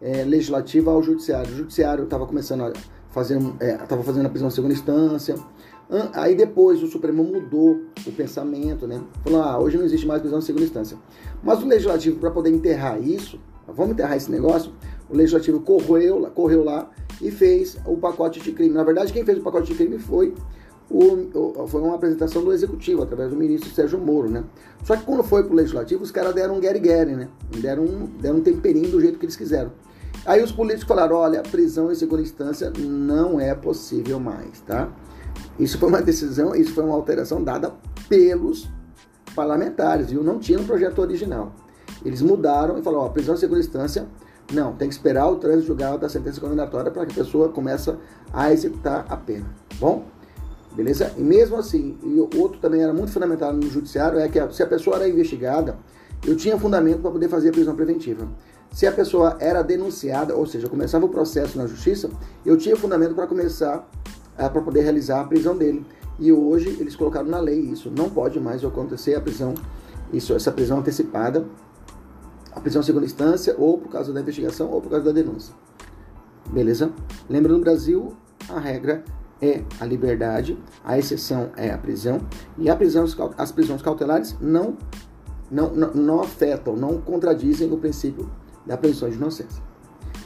é, 0.00 0.22
legislativa 0.22 0.90
ao 0.90 1.02
judiciário? 1.02 1.50
O 1.52 1.56
judiciário 1.56 2.04
estava 2.04 2.26
começando 2.26 2.62
a 2.62 2.72
fazer, 3.08 3.38
estava 3.38 4.02
é, 4.02 4.04
fazendo 4.04 4.26
a 4.26 4.28
prisão 4.28 4.48
de 4.48 4.54
segunda 4.54 4.74
instância. 4.74 5.34
Aí 6.12 6.36
depois 6.36 6.80
o 6.84 6.86
Supremo 6.86 7.24
mudou 7.24 7.80
o 8.06 8.12
pensamento, 8.12 8.86
né? 8.86 9.02
Falou, 9.24 9.42
ah, 9.42 9.58
hoje 9.58 9.76
não 9.76 9.84
existe 9.84 10.06
mais 10.06 10.20
prisão 10.20 10.38
de 10.38 10.44
segunda 10.44 10.64
instância. 10.64 10.96
Mas 11.42 11.60
o 11.62 11.66
legislativo, 11.66 12.20
para 12.20 12.30
poder 12.30 12.50
enterrar 12.50 13.02
isso, 13.02 13.40
vamos 13.66 13.92
enterrar 13.92 14.16
esse 14.16 14.30
negócio, 14.30 14.72
o 15.08 15.16
legislativo 15.16 15.60
correu, 15.60 16.30
correu 16.32 16.62
lá 16.62 16.88
e 17.20 17.30
fez 17.30 17.76
o 17.84 17.96
pacote 17.96 18.40
de 18.40 18.52
crime. 18.52 18.72
Na 18.72 18.84
verdade, 18.84 19.12
quem 19.12 19.24
fez 19.24 19.38
o 19.38 19.42
pacote 19.42 19.72
de 19.72 19.74
crime 19.74 19.98
foi 19.98 20.32
o, 20.90 21.68
foi 21.68 21.80
uma 21.80 21.94
apresentação 21.94 22.42
do 22.42 22.52
executivo, 22.52 23.02
através 23.02 23.30
do 23.30 23.36
ministro 23.36 23.70
Sérgio 23.70 23.98
Moro, 23.98 24.28
né? 24.28 24.42
Só 24.82 24.96
que 24.96 25.04
quando 25.04 25.22
foi 25.22 25.44
pro 25.44 25.54
legislativo, 25.54 26.02
os 26.02 26.10
caras 26.10 26.34
deram 26.34 26.56
um 26.56 26.60
guerre-guerre, 26.60 27.14
né? 27.14 27.28
Deram 27.58 27.84
um, 27.84 28.06
deram 28.20 28.38
um 28.38 28.40
temperinho 28.40 28.90
do 28.90 29.00
jeito 29.00 29.18
que 29.18 29.24
eles 29.24 29.36
quiseram. 29.36 29.70
Aí 30.26 30.42
os 30.42 30.50
políticos 30.50 30.88
falaram, 30.88 31.16
olha, 31.16 31.42
prisão 31.42 31.90
em 31.90 31.94
segunda 31.94 32.22
instância 32.22 32.72
não 32.76 33.40
é 33.40 33.54
possível 33.54 34.18
mais, 34.18 34.60
tá? 34.66 34.88
Isso 35.58 35.78
foi 35.78 35.88
uma 35.88 36.02
decisão, 36.02 36.54
isso 36.54 36.74
foi 36.74 36.84
uma 36.84 36.94
alteração 36.94 37.42
dada 37.42 37.72
pelos 38.08 38.68
parlamentares, 39.34 40.10
viu? 40.10 40.24
Não 40.24 40.38
tinha 40.38 40.58
no 40.58 40.64
projeto 40.64 40.98
original. 40.98 41.52
Eles 42.04 42.20
mudaram 42.20 42.78
e 42.78 42.82
falaram, 42.82 43.04
ó, 43.04 43.08
prisão 43.08 43.34
em 43.34 43.38
segunda 43.38 43.60
instância, 43.60 44.06
não, 44.52 44.72
tem 44.72 44.88
que 44.88 44.94
esperar 44.94 45.28
o 45.28 45.36
trânsito 45.36 45.68
julgado 45.68 45.98
da 45.98 46.08
sentença 46.08 46.40
condenatória 46.40 46.90
para 46.90 47.06
que 47.06 47.12
a 47.12 47.24
pessoa 47.24 47.48
comece 47.50 47.94
a 48.32 48.52
executar 48.52 49.06
a 49.08 49.16
pena, 49.16 49.46
bom? 49.78 50.04
Beleza? 50.80 51.12
E 51.18 51.20
mesmo 51.20 51.58
assim, 51.58 51.98
e 52.02 52.18
outro 52.38 52.58
também 52.58 52.82
era 52.82 52.90
muito 52.90 53.12
fundamental 53.12 53.52
no 53.52 53.68
judiciário, 53.68 54.18
é 54.18 54.26
que 54.30 54.40
se 54.50 54.62
a 54.62 54.66
pessoa 54.66 54.96
era 54.96 55.06
investigada, 55.06 55.76
eu 56.26 56.34
tinha 56.34 56.58
fundamento 56.58 57.02
para 57.02 57.10
poder 57.10 57.28
fazer 57.28 57.50
a 57.50 57.52
prisão 57.52 57.76
preventiva. 57.76 58.26
Se 58.72 58.86
a 58.86 58.92
pessoa 58.92 59.36
era 59.40 59.60
denunciada, 59.60 60.34
ou 60.34 60.46
seja, 60.46 60.70
começava 60.70 61.04
o 61.04 61.10
processo 61.10 61.58
na 61.58 61.66
justiça, 61.66 62.08
eu 62.46 62.56
tinha 62.56 62.74
fundamento 62.76 63.14
para 63.14 63.26
começar, 63.26 63.86
uh, 64.38 64.50
para 64.50 64.62
poder 64.62 64.80
realizar 64.80 65.20
a 65.20 65.24
prisão 65.24 65.54
dele. 65.54 65.84
E 66.18 66.32
hoje 66.32 66.74
eles 66.80 66.96
colocaram 66.96 67.28
na 67.28 67.40
lei 67.40 67.60
isso. 67.60 67.92
Não 67.94 68.08
pode 68.08 68.40
mais 68.40 68.64
acontecer 68.64 69.14
a 69.14 69.20
prisão, 69.20 69.52
isso, 70.14 70.32
essa 70.32 70.50
prisão 70.50 70.78
antecipada, 70.78 71.44
a 72.52 72.60
prisão 72.60 72.80
em 72.80 72.84
segunda 72.86 73.04
instância, 73.04 73.54
ou 73.58 73.76
por 73.76 73.90
causa 73.90 74.14
da 74.14 74.20
investigação, 74.22 74.70
ou 74.70 74.80
por 74.80 74.88
causa 74.88 75.04
da 75.04 75.12
denúncia. 75.12 75.54
Beleza? 76.50 76.90
Lembra, 77.28 77.52
no 77.52 77.60
Brasil, 77.60 78.14
a 78.48 78.58
regra 78.58 79.04
é 79.40 79.62
a 79.80 79.84
liberdade, 79.84 80.58
a 80.84 80.98
exceção 80.98 81.50
é 81.56 81.70
a 81.70 81.78
prisão, 81.78 82.20
e 82.58 82.68
a 82.68 82.76
prisão, 82.76 83.04
as 83.38 83.50
prisões 83.50 83.82
cautelares 83.82 84.36
não, 84.40 84.76
não, 85.50 85.70
não, 85.70 86.20
afetam, 86.20 86.76
não 86.76 87.00
contradizem 87.00 87.72
o 87.72 87.78
princípio 87.78 88.30
da 88.66 88.76
presunção 88.76 89.08
de 89.08 89.16
inocência. 89.16 89.62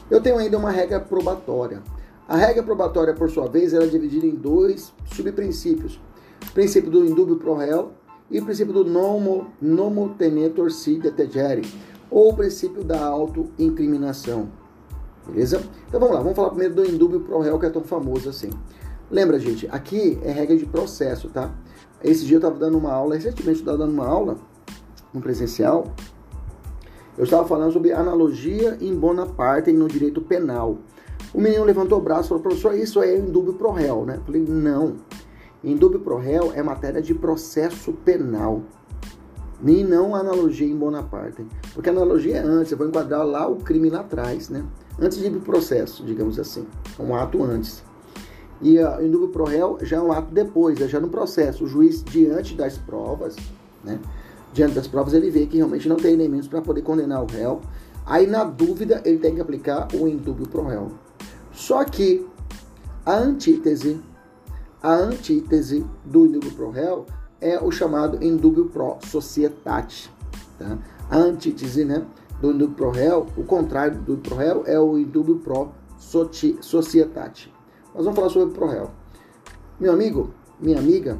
Eu 0.09 0.21
tenho 0.21 0.37
ainda 0.37 0.57
uma 0.57 0.69
regra 0.69 0.99
probatória. 0.99 1.81
A 2.27 2.35
regra 2.35 2.63
probatória, 2.63 3.13
por 3.13 3.29
sua 3.29 3.47
vez, 3.47 3.73
ela 3.73 3.85
é 3.85 3.87
dividida 3.87 4.25
em 4.25 4.35
dois 4.35 4.93
subprincípios. 5.05 5.99
O 6.47 6.51
princípio 6.51 6.91
do 6.91 7.05
indúbio 7.05 7.37
pro 7.37 7.55
réu 7.55 7.91
e 8.29 8.39
o 8.39 8.45
princípio 8.45 8.73
do 8.73 8.83
nomo, 8.83 9.47
nomo 9.61 10.09
tenetur 10.17 10.71
si 10.71 10.97
detegere, 10.97 11.61
ou 12.09 12.31
o 12.31 12.35
princípio 12.35 12.83
da 12.83 13.03
autoincriminação. 13.05 14.49
Beleza? 15.27 15.61
Então 15.87 15.99
vamos 15.99 16.15
lá, 16.15 16.21
vamos 16.21 16.35
falar 16.35 16.49
primeiro 16.49 16.75
do 16.75 16.85
indúbio 16.85 17.19
pro 17.19 17.39
réu, 17.39 17.59
que 17.59 17.65
é 17.65 17.69
tão 17.69 17.83
famoso 17.83 18.29
assim. 18.29 18.49
Lembra, 19.15 19.39
gente, 19.39 19.65
aqui 19.71 20.19
é 20.23 20.29
regra 20.29 20.57
de 20.57 20.65
processo, 20.65 21.29
tá? 21.29 21.49
Esse 22.03 22.25
dia 22.25 22.35
eu 22.35 22.39
estava 22.39 22.59
dando 22.59 22.77
uma 22.77 22.91
aula, 22.91 23.15
recentemente 23.15 23.59
eu 23.59 23.61
estava 23.61 23.77
dando 23.77 23.93
uma 23.93 24.05
aula 24.05 24.35
no 25.13 25.21
presencial. 25.21 25.93
Eu 27.17 27.23
estava 27.23 27.47
falando 27.47 27.71
sobre 27.71 27.93
analogia 27.93 28.77
em 28.81 28.93
Bonaparte 28.93 29.71
no 29.71 29.87
direito 29.87 30.19
penal. 30.19 30.79
O 31.33 31.39
menino 31.39 31.63
levantou 31.63 31.97
o 31.97 32.01
braço 32.01 32.25
e 32.25 32.27
falou, 32.27 32.43
professor, 32.43 32.77
isso 32.77 33.01
é 33.01 33.17
indúbio 33.17 33.53
pro 33.53 33.71
réu, 33.71 34.05
né? 34.05 34.17
Eu 34.17 34.23
falei, 34.25 34.41
não. 34.41 34.97
Indúbio 35.63 36.01
pro 36.01 36.17
réu 36.17 36.51
é 36.53 36.61
matéria 36.61 37.01
de 37.01 37.13
processo 37.13 37.93
penal. 37.93 38.63
E 39.65 39.81
não 39.81 40.13
analogia 40.13 40.67
em 40.67 40.75
Bonaparte. 40.75 41.47
Porque 41.73 41.89
analogia 41.89 42.35
é 42.35 42.43
antes, 42.43 42.73
eu 42.73 42.77
vou 42.77 42.85
enquadrar 42.85 43.25
lá 43.25 43.47
o 43.47 43.55
crime 43.55 43.89
lá 43.89 44.01
atrás, 44.01 44.49
né? 44.49 44.65
Antes 44.99 45.19
de 45.19 45.27
ir 45.27 45.31
pro 45.31 45.39
processo, 45.39 46.03
digamos 46.03 46.37
assim. 46.37 46.67
Um 46.99 47.15
ato 47.15 47.41
antes. 47.41 47.81
E 48.61 48.79
o 48.79 49.01
indúbio 49.01 49.29
pro 49.29 49.43
réu 49.43 49.77
já 49.81 49.97
é 49.97 50.01
um 50.01 50.11
ato 50.11 50.33
depois, 50.33 50.79
é 50.79 50.87
já 50.87 50.99
no 50.99 51.09
processo. 51.09 51.65
O 51.65 51.67
juiz, 51.67 52.03
diante 52.03 52.55
das 52.55 52.77
provas, 52.77 53.35
né? 53.83 53.99
Diante 54.53 54.73
das 54.73 54.87
provas, 54.87 55.13
ele 55.13 55.29
vê 55.29 55.45
que 55.45 55.57
realmente 55.57 55.87
não 55.89 55.97
tem 55.97 56.13
elementos 56.13 56.47
para 56.47 56.61
poder 56.61 56.81
condenar 56.81 57.21
o 57.21 57.25
réu. 57.25 57.59
Aí, 58.05 58.25
na 58.25 58.43
dúvida, 58.43 59.01
ele 59.03 59.17
tem 59.17 59.35
que 59.35 59.41
aplicar 59.41 59.87
o 59.93 60.07
indúbio 60.07 60.47
pro 60.47 60.65
réu. 60.65 60.91
Só 61.51 61.83
que 61.83 62.25
a 63.05 63.17
antítese, 63.17 63.99
a 64.81 64.93
antítese 64.93 65.85
do 66.05 66.25
indúbio 66.25 66.51
pro 66.51 66.69
réu 66.69 67.05
é 67.41 67.59
o 67.61 67.71
chamado 67.71 68.23
indúbio 68.23 68.65
pro 68.65 68.97
societate. 69.05 70.09
Tá? 70.57 70.77
A 71.09 71.17
antítese 71.17 71.83
né, 71.83 72.05
do 72.41 72.51
indúbio 72.51 72.75
pro 72.75 72.91
réu, 72.91 73.27
o 73.37 73.43
contrário 73.43 73.99
do 74.01 74.17
pro 74.17 74.35
réu 74.35 74.63
é 74.65 74.79
o 74.79 74.97
indúbio 74.97 75.37
pro 75.39 75.69
societate. 76.61 77.54
Nós 77.95 78.03
vamos 78.03 78.19
falar 78.19 78.29
sobre 78.29 78.49
o 78.49 78.51
ProRéu. 78.51 78.91
Meu 79.79 79.93
amigo, 79.93 80.33
minha 80.59 80.77
amiga, 80.77 81.17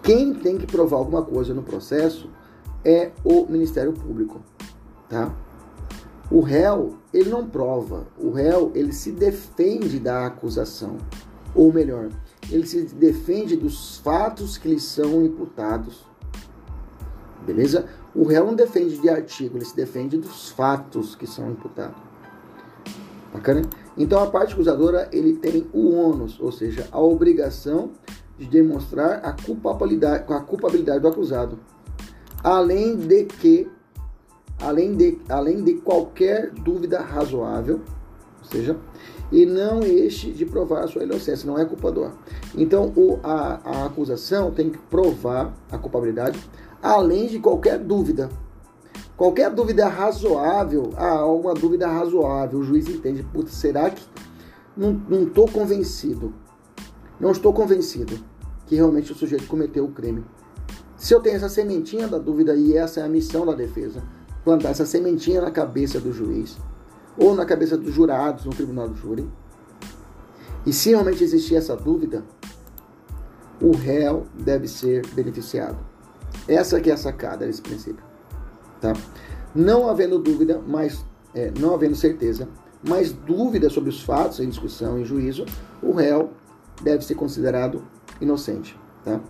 quem 0.00 0.32
tem 0.32 0.56
que 0.56 0.68
provar 0.68 0.98
alguma 0.98 1.20
coisa 1.20 1.52
no 1.52 1.64
processo 1.64 2.30
é 2.84 3.10
o 3.24 3.44
Ministério 3.46 3.92
Público, 3.92 4.40
tá? 5.08 5.34
O 6.30 6.40
réu, 6.40 6.94
ele 7.12 7.28
não 7.28 7.44
prova. 7.44 8.06
O 8.16 8.30
réu, 8.30 8.70
ele 8.72 8.92
se 8.92 9.10
defende 9.10 9.98
da 9.98 10.26
acusação. 10.26 10.96
Ou 11.56 11.72
melhor, 11.72 12.08
ele 12.48 12.66
se 12.66 12.82
defende 12.82 13.56
dos 13.56 13.98
fatos 13.98 14.56
que 14.56 14.68
lhe 14.68 14.78
são 14.78 15.24
imputados. 15.24 16.04
Beleza? 17.44 17.86
O 18.14 18.24
réu 18.24 18.46
não 18.46 18.54
defende 18.54 18.98
de 18.98 19.08
artigo, 19.08 19.58
ele 19.58 19.64
se 19.64 19.74
defende 19.74 20.18
dos 20.18 20.50
fatos 20.50 21.16
que 21.16 21.26
são 21.26 21.50
imputados. 21.50 22.00
Bacana? 23.32 23.62
Então 23.96 24.22
a 24.22 24.26
parte 24.26 24.52
acusadora 24.52 25.08
ele 25.12 25.34
tem 25.34 25.66
o 25.72 25.94
ônus, 25.94 26.38
ou 26.38 26.52
seja, 26.52 26.86
a 26.92 27.00
obrigação 27.00 27.92
de 28.38 28.46
demonstrar 28.46 29.20
a 29.24 29.32
culpabilidade, 29.32 30.30
a 30.32 30.40
culpabilidade 30.40 31.00
do 31.00 31.08
acusado, 31.08 31.58
além 32.44 32.96
de 32.96 33.24
que, 33.24 33.68
além 34.60 34.94
de, 34.94 35.18
além 35.28 35.64
de 35.64 35.74
qualquer 35.74 36.50
dúvida 36.50 37.00
razoável, 37.00 37.80
ou 38.38 38.44
seja, 38.44 38.76
e 39.32 39.44
não 39.44 39.80
este 39.80 40.30
de 40.30 40.44
provar 40.44 40.84
a 40.84 40.86
sua 40.86 41.02
inocência, 41.02 41.46
não 41.46 41.58
é 41.58 41.64
culpador. 41.64 42.12
Então 42.54 42.92
o, 42.94 43.18
a, 43.22 43.60
a 43.64 43.86
acusação 43.86 44.50
tem 44.50 44.70
que 44.70 44.78
provar 44.78 45.52
a 45.70 45.78
culpabilidade, 45.78 46.38
além 46.82 47.26
de 47.26 47.38
qualquer 47.38 47.78
dúvida. 47.78 48.28
Qualquer 49.16 49.50
dúvida 49.50 49.88
razoável, 49.88 50.92
há 50.96 51.20
ah, 51.20 51.26
uma 51.26 51.54
dúvida 51.54 51.88
razoável, 51.88 52.58
o 52.58 52.62
juiz 52.62 52.86
entende, 52.86 53.22
putz, 53.22 53.54
será 53.54 53.90
que 53.90 54.02
não 54.76 55.22
estou 55.22 55.48
convencido, 55.48 56.34
não 57.18 57.30
estou 57.30 57.52
convencido 57.52 58.18
que 58.66 58.74
realmente 58.74 59.12
o 59.12 59.14
sujeito 59.14 59.46
cometeu 59.46 59.86
o 59.86 59.92
crime. 59.92 60.22
Se 60.98 61.14
eu 61.14 61.20
tenho 61.20 61.36
essa 61.36 61.48
sementinha 61.48 62.06
da 62.06 62.18
dúvida 62.18 62.54
e 62.54 62.76
essa 62.76 63.00
é 63.00 63.04
a 63.04 63.08
missão 63.08 63.46
da 63.46 63.54
defesa, 63.54 64.02
plantar 64.44 64.70
essa 64.70 64.84
sementinha 64.84 65.40
na 65.40 65.50
cabeça 65.50 65.98
do 65.98 66.12
juiz 66.12 66.58
ou 67.16 67.34
na 67.34 67.46
cabeça 67.46 67.76
dos 67.78 67.94
jurados 67.94 68.44
no 68.44 68.52
tribunal 68.52 68.88
do 68.88 68.96
júri, 68.96 69.26
e 70.66 70.72
se 70.72 70.90
realmente 70.90 71.24
existir 71.24 71.54
essa 71.54 71.74
dúvida, 71.74 72.22
o 73.62 73.70
réu 73.70 74.26
deve 74.34 74.68
ser 74.68 75.06
beneficiado. 75.14 75.78
Essa 76.46 76.80
que 76.80 76.90
é 76.90 76.94
a 76.94 76.98
sacada 76.98 77.46
desse 77.46 77.62
princípio. 77.62 78.05
Tá? 78.86 79.00
Não 79.54 79.88
havendo 79.88 80.18
dúvida, 80.18 80.60
mas 80.64 81.04
é, 81.34 81.50
não 81.58 81.74
havendo 81.74 81.96
certeza, 81.96 82.48
mas 82.86 83.12
dúvida 83.12 83.68
sobre 83.68 83.90
os 83.90 84.02
fatos 84.02 84.38
em 84.38 84.48
discussão 84.48 84.98
e 85.00 85.04
juízo, 85.04 85.44
o 85.82 85.92
réu 85.92 86.30
deve 86.82 87.04
ser 87.04 87.14
considerado 87.14 87.82
inocente. 88.20 88.78
Tá? 89.04 89.20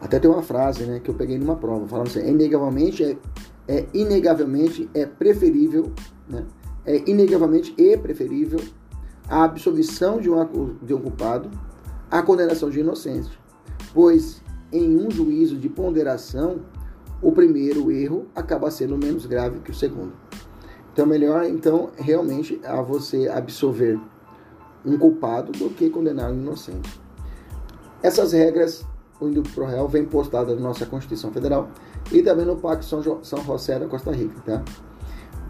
Até 0.00 0.18
tem 0.18 0.28
uma 0.28 0.42
frase 0.42 0.84
né, 0.84 0.98
que 0.98 1.08
eu 1.08 1.14
peguei 1.14 1.38
numa 1.38 1.54
prova, 1.54 1.86
falando 1.86 2.08
assim, 2.08 2.26
inegavelmente 2.26 3.04
é, 3.04 3.16
é 3.68 3.86
inegavelmente 3.94 4.90
é 4.92 5.06
preferível, 5.06 5.92
né, 6.28 6.44
é 6.84 7.08
inegavelmente 7.08 7.72
e 7.78 7.96
preferível 7.96 8.60
a 9.28 9.44
absolvição 9.44 10.20
de 10.20 10.28
um, 10.28 10.76
de 10.82 10.92
um 10.92 11.00
culpado 11.00 11.48
à 12.10 12.20
condenação 12.22 12.68
de 12.68 12.80
inocente, 12.80 13.38
pois 13.94 14.42
em 14.72 14.96
um 14.96 15.10
juízo 15.10 15.56
de 15.56 15.68
ponderação, 15.68 16.60
o 17.22 17.30
primeiro 17.30 17.90
erro 17.92 18.26
acaba 18.34 18.70
sendo 18.70 18.98
menos 18.98 19.24
grave 19.24 19.60
que 19.60 19.70
o 19.70 19.74
segundo. 19.74 20.12
Então, 20.92 21.06
melhor 21.06 21.44
então 21.44 21.90
realmente 21.96 22.60
a 22.64 22.82
você 22.82 23.28
absolver 23.28 23.98
um 24.84 24.98
culpado 24.98 25.52
do 25.52 25.70
que 25.70 25.88
condenar 25.88 26.30
um 26.30 26.34
inocente. 26.34 27.00
Essas 28.02 28.32
regras, 28.32 28.84
o 29.20 29.28
indúbio 29.28 29.52
pro 29.52 29.64
réu, 29.64 29.86
vem 29.86 30.04
postada 30.04 30.54
na 30.54 30.60
nossa 30.60 30.84
Constituição 30.84 31.32
Federal 31.32 31.68
e 32.10 32.20
também 32.20 32.44
no 32.44 32.56
Pacto 32.56 32.84
São, 32.84 33.00
jo 33.00 33.20
São 33.22 33.42
José 33.44 33.78
da 33.78 33.86
Costa 33.86 34.10
Rica. 34.10 34.40
Tá? 34.44 34.62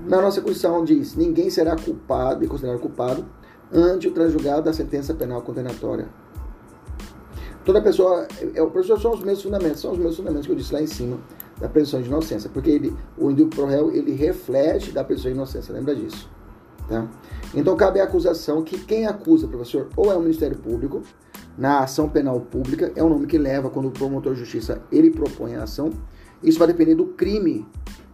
Na 0.06 0.20
nossa 0.20 0.42
Constituição 0.42 0.84
diz: 0.84 1.16
ninguém 1.16 1.48
será 1.48 1.74
culpado 1.74 2.44
e 2.44 2.46
considerado 2.46 2.78
culpado 2.78 3.24
ante 3.72 4.06
o 4.06 4.12
transjugado 4.12 4.62
da 4.62 4.72
sentença 4.74 5.14
penal 5.14 5.40
condenatória. 5.40 6.08
Toda 7.64 7.80
pessoa, 7.80 8.26
é, 8.54 8.60
o 8.60 8.70
professor 8.70 9.00
são 9.00 9.12
os 9.12 9.20
mesmos 9.20 9.44
fundamentos, 9.44 9.80
são 9.80 9.92
os 9.92 9.98
mesmos 9.98 10.16
fundamentos 10.16 10.46
que 10.46 10.52
eu 10.52 10.56
disse 10.56 10.74
lá 10.74 10.82
em 10.82 10.86
cima 10.86 11.18
da 11.62 11.68
presunção 11.68 12.02
de 12.02 12.08
inocência, 12.08 12.50
porque 12.52 12.68
ele, 12.68 12.92
o 13.16 13.30
indúbio 13.30 13.56
pro 13.56 13.66
réu 13.66 13.94
ele 13.94 14.10
reflete 14.10 14.90
da 14.90 15.04
presunção 15.04 15.30
de 15.30 15.36
inocência, 15.36 15.72
lembra 15.72 15.94
disso, 15.94 16.28
tá? 16.88 17.08
Então 17.54 17.76
cabe 17.76 18.00
a 18.00 18.04
acusação 18.04 18.64
que 18.64 18.76
quem 18.80 19.06
acusa, 19.06 19.46
professor, 19.46 19.88
ou 19.96 20.10
é 20.10 20.16
o 20.16 20.20
Ministério 20.20 20.58
Público, 20.58 21.02
na 21.56 21.78
ação 21.78 22.08
penal 22.08 22.40
pública, 22.40 22.90
é 22.96 23.02
o 23.02 23.08
nome 23.08 23.28
que 23.28 23.38
leva 23.38 23.70
quando 23.70 23.86
o 23.86 23.90
promotor 23.92 24.32
de 24.34 24.40
justiça 24.40 24.82
ele 24.90 25.10
propõe 25.10 25.54
a 25.54 25.62
ação. 25.62 25.90
Isso 26.42 26.58
vai 26.58 26.66
depender 26.66 26.96
do 26.96 27.06
crime. 27.06 27.64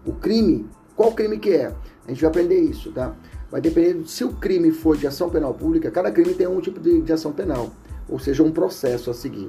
O 0.05 0.13
crime, 0.13 0.69
qual 0.95 1.13
crime 1.13 1.39
que 1.39 1.51
é? 1.51 1.75
A 2.07 2.11
gente 2.11 2.21
vai 2.21 2.29
aprender 2.29 2.61
isso, 2.61 2.93
tá? 2.93 3.17
Vai 3.51 3.63
depender 3.63 4.07
se 4.07 4.25
o 4.25 4.35
crime 4.35 4.73
for 4.73 4.95
de 4.95 5.07
ação 5.07 5.31
penal 5.31 5.55
pública, 5.55 5.91
cada 5.91 6.11
crime 6.11 6.35
tem 6.35 6.47
um 6.47 6.61
tipo 6.61 6.79
de, 6.79 7.01
de 7.01 7.13
ação 7.15 7.33
penal, 7.33 7.71
ou 8.07 8.19
seja, 8.19 8.43
um 8.43 8.53
processo 8.53 9.11
a 9.11 9.15
seguir, 9.15 9.49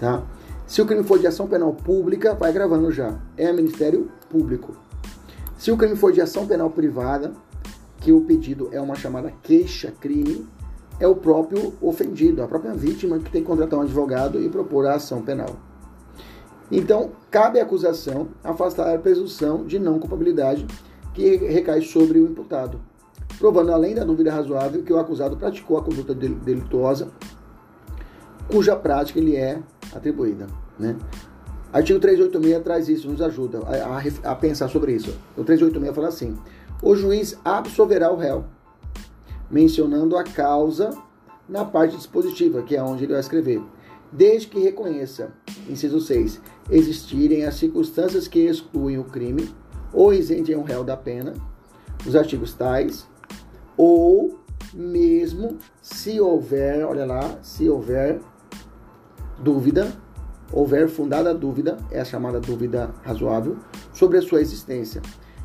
tá? 0.00 0.20
Se 0.66 0.80
o 0.80 0.86
crime 0.86 1.04
for 1.04 1.18
de 1.18 1.26
ação 1.26 1.46
penal 1.46 1.72
pública, 1.72 2.34
vai 2.34 2.52
gravando 2.52 2.90
já, 2.90 3.18
é 3.36 3.52
Ministério 3.52 4.10
Público. 4.30 4.76
Se 5.58 5.70
o 5.70 5.76
crime 5.76 5.96
for 5.96 6.12
de 6.12 6.20
ação 6.20 6.46
penal 6.46 6.70
privada, 6.70 7.32
que 7.98 8.12
o 8.12 8.22
pedido 8.22 8.68
é 8.72 8.80
uma 8.80 8.94
chamada 8.94 9.32
queixa-crime, 9.42 10.46
é 10.98 11.06
o 11.06 11.14
próprio 11.14 11.74
ofendido, 11.80 12.42
a 12.42 12.48
própria 12.48 12.72
vítima 12.72 13.18
que 13.18 13.30
tem 13.30 13.42
que 13.42 13.46
contratar 13.46 13.78
um 13.78 13.82
advogado 13.82 14.40
e 14.40 14.48
propor 14.48 14.86
a 14.86 14.94
ação 14.94 15.22
penal. 15.22 15.56
Então, 16.70 17.10
cabe 17.30 17.60
à 17.60 17.62
acusação 17.62 18.28
afastar 18.42 18.94
a 18.94 18.98
presunção 18.98 19.64
de 19.64 19.78
não 19.78 19.98
culpabilidade 19.98 20.66
que 21.12 21.36
recai 21.36 21.82
sobre 21.82 22.18
o 22.18 22.26
imputado 22.26 22.80
provando 23.38 23.72
além 23.72 23.94
da 23.94 24.04
dúvida 24.04 24.32
razoável 24.32 24.82
que 24.82 24.92
o 24.92 24.98
acusado 24.98 25.36
praticou 25.36 25.78
a 25.78 25.82
conduta 25.82 26.14
delituosa 26.14 27.08
cuja 28.48 28.76
prática 28.76 29.20
lhe 29.20 29.36
é 29.36 29.60
atribuída. 29.92 30.46
Né? 30.78 30.96
Artigo 31.72 31.98
386 31.98 32.62
traz 32.62 32.88
isso, 32.88 33.10
nos 33.10 33.20
ajuda 33.20 33.58
a, 33.66 33.98
a, 33.98 34.32
a, 34.32 34.34
pensar 34.36 34.68
sobre 34.68 34.92
isso. 34.92 35.12
O 35.36 35.42
386 35.42 35.94
fala 35.94 36.08
assim: 36.08 36.38
o 36.82 36.94
juiz 36.94 37.36
absolverá 37.44 38.12
o 38.12 38.16
réu, 38.16 38.44
mencionando 39.50 40.16
a 40.16 40.22
causa 40.22 40.90
na 41.48 41.64
parte 41.64 41.96
dispositiva, 41.96 42.62
que 42.62 42.76
é 42.76 42.82
onde 42.82 43.04
ele 43.04 43.12
vai 43.12 43.20
escrever, 43.20 43.60
desde 44.12 44.46
que 44.46 44.60
reconheça, 44.60 45.32
inciso 45.68 46.00
6, 46.00 46.40
existirem 46.70 47.44
as 47.44 47.56
circunstâncias 47.56 48.28
que 48.28 48.40
excluem 48.40 48.98
o 48.98 49.04
crime 49.04 49.52
ou 49.92 50.14
isentem 50.14 50.54
o 50.54 50.62
réu 50.62 50.84
da 50.84 50.96
pena, 50.96 51.34
os 52.06 52.14
artigos 52.14 52.54
tais 52.54 53.06
ou 53.76 54.38
mesmo 54.72 55.58
se 55.82 56.20
houver, 56.20 56.84
olha 56.84 57.04
lá, 57.04 57.38
se 57.42 57.68
houver 57.68 58.20
dúvida, 59.38 59.92
houver 60.52 60.88
fundada 60.88 61.34
dúvida, 61.34 61.76
é 61.90 62.00
a 62.00 62.04
chamada 62.04 62.40
dúvida 62.40 62.94
razoável, 63.02 63.56
sobre 63.92 64.18
a 64.18 64.22
sua 64.22 64.40
existência. 64.40 65.02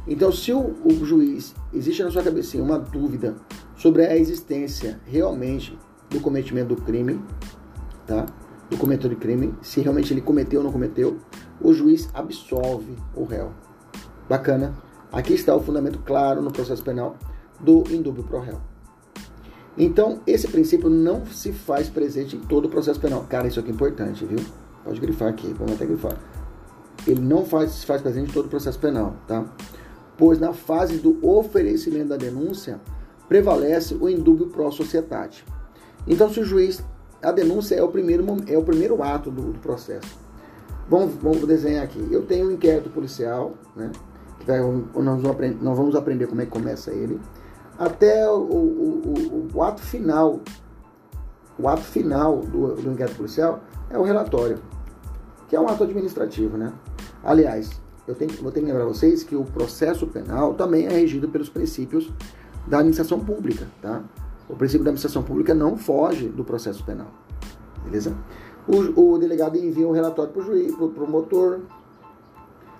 Então, 0.07 0.31
se 0.31 0.51
o, 0.51 0.75
o 0.83 1.05
juiz 1.05 1.55
existe 1.73 2.03
na 2.03 2.11
sua 2.11 2.23
cabecinha 2.23 2.63
uma 2.63 2.79
dúvida 2.79 3.35
sobre 3.75 4.05
a 4.05 4.17
existência 4.17 4.99
realmente 5.05 5.77
do 6.09 6.19
cometimento 6.19 6.75
do 6.75 6.81
crime, 6.81 7.21
tá? 8.07 8.25
Do 8.69 8.77
cometedor 8.77 9.11
de 9.11 9.15
crime, 9.15 9.53
se 9.61 9.81
realmente 9.81 10.13
ele 10.13 10.21
cometeu 10.21 10.59
ou 10.59 10.65
não 10.65 10.71
cometeu, 10.71 11.17
o 11.61 11.73
juiz 11.73 12.09
absolve 12.13 12.95
o 13.15 13.23
réu. 13.23 13.51
Bacana. 14.27 14.73
Aqui 15.11 15.33
está 15.33 15.55
o 15.55 15.59
fundamento 15.59 15.99
claro 15.99 16.41
no 16.41 16.51
processo 16.51 16.83
penal 16.83 17.17
do 17.59 17.83
indúbio 17.89 18.23
pro 18.23 18.39
réu. 18.39 18.59
Então, 19.79 20.19
esse 20.27 20.45
princípio 20.49 20.89
não 20.89 21.25
se 21.25 21.53
faz 21.53 21.89
presente 21.89 22.35
em 22.35 22.39
todo 22.41 22.65
o 22.65 22.69
processo 22.69 22.99
penal. 22.99 23.25
Cara, 23.29 23.47
isso 23.47 23.61
aqui 23.61 23.69
é 23.69 23.73
importante, 23.73 24.25
viu? 24.25 24.39
Pode 24.83 24.99
grifar 24.99 25.29
aqui, 25.29 25.53
vamos 25.57 25.73
até 25.73 25.85
grifar. 25.85 26.17
Ele 27.07 27.21
não 27.21 27.45
faz, 27.45 27.71
se 27.71 27.85
faz 27.85 28.01
presente 28.01 28.29
em 28.29 28.33
todo 28.33 28.47
o 28.47 28.49
processo 28.49 28.77
penal, 28.77 29.15
tá? 29.25 29.45
Pois 30.17 30.37
na 30.37 30.51
fase 30.51 30.97
do 30.97 31.25
oferecimento 31.25 32.09
da 32.09 32.17
denúncia, 32.17 32.81
prevalece 33.29 33.95
o 33.95 34.09
indúbio 34.09 34.47
pro 34.47 34.69
societate. 34.69 35.45
Então, 36.05 36.29
se 36.29 36.41
o 36.41 36.43
juiz, 36.43 36.83
a 37.23 37.31
denúncia 37.31 37.75
é 37.75 37.81
o 37.81 37.87
primeiro, 37.87 38.25
é 38.47 38.57
o 38.57 38.63
primeiro 38.63 39.01
ato 39.01 39.31
do, 39.31 39.53
do 39.53 39.59
processo. 39.59 40.19
Vamos, 40.89 41.15
vamos 41.21 41.47
desenhar 41.47 41.85
aqui. 41.85 42.05
Eu 42.11 42.23
tenho 42.23 42.49
um 42.49 42.51
inquérito 42.51 42.89
policial, 42.89 43.53
né? 43.77 43.91
Que 44.39 44.45
vai, 44.45 44.59
nós, 44.59 45.21
vamos 45.21 45.25
aprender, 45.25 45.63
nós 45.63 45.77
vamos 45.77 45.95
aprender 45.95 46.27
como 46.27 46.41
é 46.41 46.45
que 46.45 46.51
começa 46.51 46.91
ele 46.91 47.17
até 47.79 48.29
o, 48.29 48.35
o, 48.35 49.47
o, 49.53 49.57
o 49.57 49.63
ato 49.63 49.81
final, 49.81 50.41
o 51.57 51.65
ato 51.65 51.83
final 51.83 52.39
do, 52.39 52.75
do 52.75 52.91
inquérito 52.91 53.15
policial 53.15 53.61
é 53.89 53.97
o 53.97 54.03
relatório, 54.03 54.59
que 55.47 55.55
é 55.55 55.59
um 55.59 55.67
ato 55.69 55.85
administrativo, 55.85 56.57
né? 56.57 56.73
Aliás, 57.23 57.81
eu 58.05 58.13
tenho, 58.13 58.31
vou 58.41 58.51
ter 58.51 58.59
que 58.59 58.65
lembrar 58.65 58.83
vocês 58.83 59.23
que 59.23 59.33
o 59.33 59.45
processo 59.45 60.05
penal 60.07 60.53
também 60.55 60.87
é 60.87 60.89
regido 60.89 61.29
pelos 61.29 61.47
princípios 61.47 62.11
da 62.67 62.79
administração 62.79 63.17
pública, 63.21 63.65
tá? 63.81 64.03
O 64.49 64.55
princípio 64.55 64.83
da 64.83 64.89
administração 64.89 65.23
pública 65.23 65.53
não 65.53 65.77
foge 65.77 66.27
do 66.27 66.43
processo 66.43 66.83
penal, 66.83 67.07
beleza? 67.85 68.13
O, 68.67 69.13
o 69.13 69.17
delegado 69.17 69.57
envia 69.57 69.87
o 69.87 69.91
um 69.91 69.93
relatório 69.93 70.33
para 70.33 70.41
o 70.41 70.45
juiz, 70.45 70.75
para 70.75 70.85
o 70.85 70.89
promotor, 70.89 71.61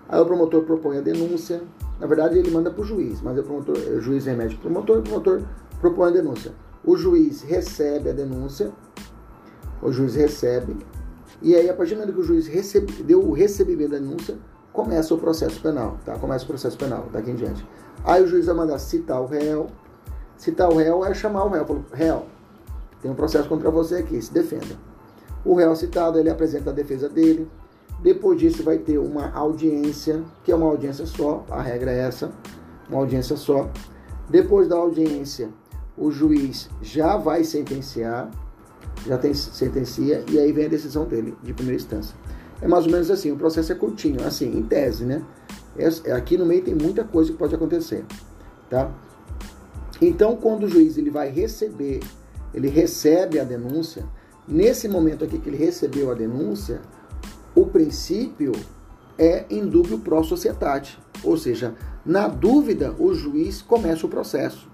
aí 0.10 0.20
o 0.20 0.26
promotor 0.26 0.64
propõe 0.64 0.98
a 0.98 1.02
denúncia, 1.02 1.64
na 2.00 2.08
verdade, 2.08 2.38
ele 2.38 2.50
manda 2.52 2.72
para 2.72 2.82
o 2.82 2.86
juiz, 2.86 3.22
mas 3.22 3.38
o, 3.38 3.44
promotor, 3.44 3.78
o 3.78 4.02
juiz 4.02 4.26
remete 4.26 4.56
para 4.56 4.70
o 4.70 4.72
promotor, 4.72 5.00
o 5.00 5.02
promotor 5.02 5.42
propõe 5.80 6.10
a 6.10 6.12
denúncia. 6.12 6.52
O 6.84 6.96
juiz 6.96 7.42
recebe 7.42 8.10
a 8.10 8.14
denúncia, 8.14 8.72
o 9.82 9.92
juiz 9.92 10.16
recebe, 10.16 10.78
e 11.42 11.56
aí, 11.56 11.70
a 11.70 11.74
partir 11.74 11.96
do 11.96 12.02
momento 12.02 12.16
que 12.16 12.20
o 12.20 12.24
juiz 12.24 12.48
recebe, 12.48 12.92
deu 13.04 13.26
o 13.26 13.32
recebimento 13.32 13.92
da 13.92 13.98
denúncia, 13.98 14.38
começa 14.74 15.14
o 15.14 15.18
processo 15.18 15.62
penal, 15.62 15.98
tá? 16.06 16.18
Começa 16.18 16.44
o 16.44 16.48
processo 16.48 16.78
penal, 16.78 17.08
daqui 17.12 17.32
em 17.32 17.36
diante. 17.36 17.66
Aí 18.04 18.24
o 18.24 18.28
juiz 18.28 18.46
vai 18.46 18.56
mandar 18.56 18.78
citar 18.78 19.22
o 19.22 19.26
réu. 19.26 19.68
Citar 20.38 20.70
o 20.70 20.78
réu 20.78 21.06
é 21.06 21.14
chamar 21.14 21.46
o 21.46 21.50
réu. 21.50 21.66
Falou, 21.66 21.86
réu, 21.94 22.26
tem 23.02 23.10
um 23.10 23.16
processo 23.16 23.48
contra 23.48 23.72
você 23.72 23.96
aqui, 23.96 24.22
se 24.22 24.34
defenda. 24.34 24.76
O 25.46 25.56
réu 25.56 25.74
citado, 25.76 26.20
ele 26.20 26.30
apresenta 26.30 26.72
a 26.72 26.74
defesa 26.74 27.08
dele, 27.08 27.50
depois 28.02 28.40
disso 28.40 28.64
vai 28.64 28.78
ter 28.78 28.98
uma 28.98 29.30
audiência, 29.32 30.24
que 30.44 30.52
é 30.52 30.56
uma 30.56 30.68
audiência 30.68 31.06
só, 31.06 31.46
a 31.50 31.62
regra 31.62 31.92
é 31.92 32.00
essa, 32.00 32.32
uma 32.88 33.00
audiência 33.00 33.36
só. 33.36 33.70
Depois 34.30 34.68
da 34.68 34.76
audiência, 34.78 35.50
o 35.98 36.10
juiz 36.10 36.70
já 36.82 37.18
vai 37.18 37.44
sentenciar, 37.44 38.32
já 39.06 39.18
tem 39.18 39.34
sentencia 39.34 40.24
e 40.32 40.40
aí 40.40 40.52
vem 40.52 40.66
a 40.66 40.70
decisão 40.70 41.06
dele 41.06 41.36
de 41.44 41.54
primeira 41.54 41.82
instância. 41.82 42.16
É 42.62 42.68
mais 42.68 42.86
ou 42.86 42.92
menos 42.92 43.12
assim, 43.12 43.32
o 43.32 43.38
processo 43.38 43.72
é 43.72 43.76
curtinho, 43.76 44.26
assim, 44.26 44.58
em 44.58 44.64
tese, 44.64 45.06
né? 45.06 45.24
É, 45.78 46.12
aqui 46.12 46.38
no 46.38 46.46
meio 46.46 46.64
tem 46.64 46.76
muita 46.76 47.04
coisa 47.04 47.32
que 47.32 47.38
pode 47.38 47.56
acontecer, 47.56 48.06
tá? 48.70 48.92
Então, 50.02 50.36
quando 50.38 50.64
o 50.64 50.70
juiz 50.70 50.98
ele 50.98 51.10
vai 51.10 51.30
receber, 51.30 52.00
ele 52.54 52.70
recebe 52.70 53.40
a 53.40 53.44
denúncia, 53.44 54.06
nesse 54.48 54.88
momento 54.88 55.24
aqui 55.26 55.38
que 55.38 55.50
ele 55.50 55.58
recebeu 55.58 56.12
a 56.12 56.14
denúncia, 56.14 56.82
o 57.60 57.65
princípio 57.65 58.54
é 59.17 59.45
indúbio 59.50 60.00
pro 60.00 60.24
societate, 60.24 60.98
ou 61.22 61.36
seja, 61.36 61.76
na 62.06 62.26
dúvida 62.26 62.95
o 62.98 63.13
juiz 63.13 63.62
começa 63.62 64.06
o 64.06 64.10
processo. 64.10 64.69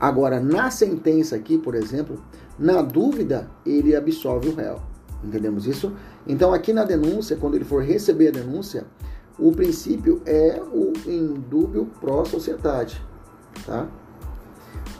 Agora, 0.00 0.38
na 0.38 0.70
sentença 0.70 1.34
aqui, 1.34 1.58
por 1.58 1.74
exemplo, 1.74 2.22
na 2.56 2.80
dúvida 2.80 3.50
ele 3.66 3.96
absolve 3.96 4.50
o 4.50 4.54
réu. 4.54 4.80
Entendemos 5.24 5.66
isso? 5.66 5.92
Então, 6.28 6.54
aqui 6.54 6.72
na 6.72 6.84
denúncia, 6.84 7.36
quando 7.36 7.56
ele 7.56 7.64
for 7.64 7.82
receber 7.82 8.28
a 8.28 8.32
denúncia, 8.32 8.86
o 9.36 9.50
princípio 9.50 10.22
é 10.24 10.62
o 10.72 10.92
indúbio 11.10 11.90
pro 12.00 12.24
societate, 12.24 13.02
tá? 13.66 13.88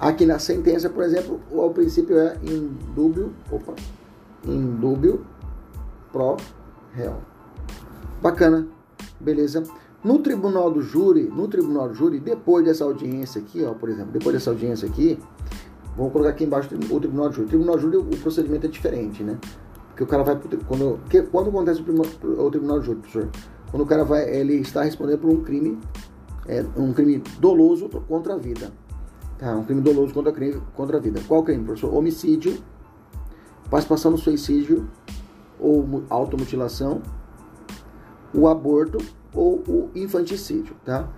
Aqui 0.01 0.27
na 0.27 0.41
sentença, 0.41 0.91
por 0.91 1.05
exemplo, 1.05 1.41
o 1.53 1.71
princípio 1.71 2.19
é 2.19 2.37
indúbio, 2.43 3.33
opa, 3.49 3.75
indúbio 4.45 5.25
pro 6.11 6.37
réu. 6.95 7.17
Bacana, 8.23 8.67
beleza? 9.21 9.63
No 10.03 10.19
tribunal 10.19 10.71
do 10.71 10.83
júri, 10.83 11.25
no 11.25 11.49
tribunal 11.49 11.89
do 11.89 11.95
júri, 11.95 12.21
depois 12.21 12.65
dessa 12.65 12.85
audiência 12.85 13.41
aqui, 13.41 13.65
ó, 13.65 13.73
por 13.75 13.89
exemplo, 13.89 14.13
depois 14.13 14.35
dessa 14.35 14.51
audiência 14.51 14.89
aqui, 14.89 15.19
vamos 15.97 16.13
colocar 16.13 16.31
aqui 16.31 16.45
embaixo 16.45 16.69
o 16.91 17.01
tribunal 17.01 17.29
do 17.29 17.35
júri. 17.35 17.47
O 17.47 17.49
tribunal 17.49 17.77
do 17.77 17.83
júri, 17.83 17.97
o 17.97 18.05
procedimento 18.19 18.67
é 18.67 18.69
diferente, 18.69 19.23
né? 19.23 19.39
Porque 19.89 20.05
o 20.05 20.07
cara 20.07 20.23
vai 20.23 20.39
quando 20.67 21.01
que, 21.09 21.23
quando 21.23 21.49
acontece 21.49 21.81
o, 21.81 21.85
tribunal, 21.85 22.07
o 22.23 22.51
tribunal 22.51 22.79
do 22.81 22.85
júri, 22.85 22.99
professor? 22.99 23.31
Quando 23.71 23.83
o 23.83 23.87
cara 23.87 24.05
vai, 24.05 24.29
ele 24.29 24.55
está 24.57 24.83
respondendo 24.83 25.21
por 25.21 25.31
um 25.31 25.43
crime, 25.43 25.79
é, 26.47 26.65
um 26.77 26.93
crime 26.93 27.23
doloso 27.39 27.89
contra 27.89 28.35
a 28.35 28.37
vida. 28.37 28.73
Tá? 29.39 29.57
Um 29.57 29.65
crime 29.65 29.81
doloso 29.81 30.13
contra, 30.13 30.33
contra 30.75 30.99
a 30.99 31.01
vida. 31.01 31.21
Qual 31.27 31.43
crime, 31.43 31.65
professor? 31.65 31.95
Homicídio, 31.95 32.59
participação 33.71 34.11
no 34.11 34.19
suicídio 34.19 34.89
ou 35.59 36.05
automutilação, 36.11 37.03
o 38.33 38.49
aborto 38.49 38.99
ou 39.33 39.63
o 39.67 39.91
infanticídio, 39.95 40.75
tá? 40.85 41.09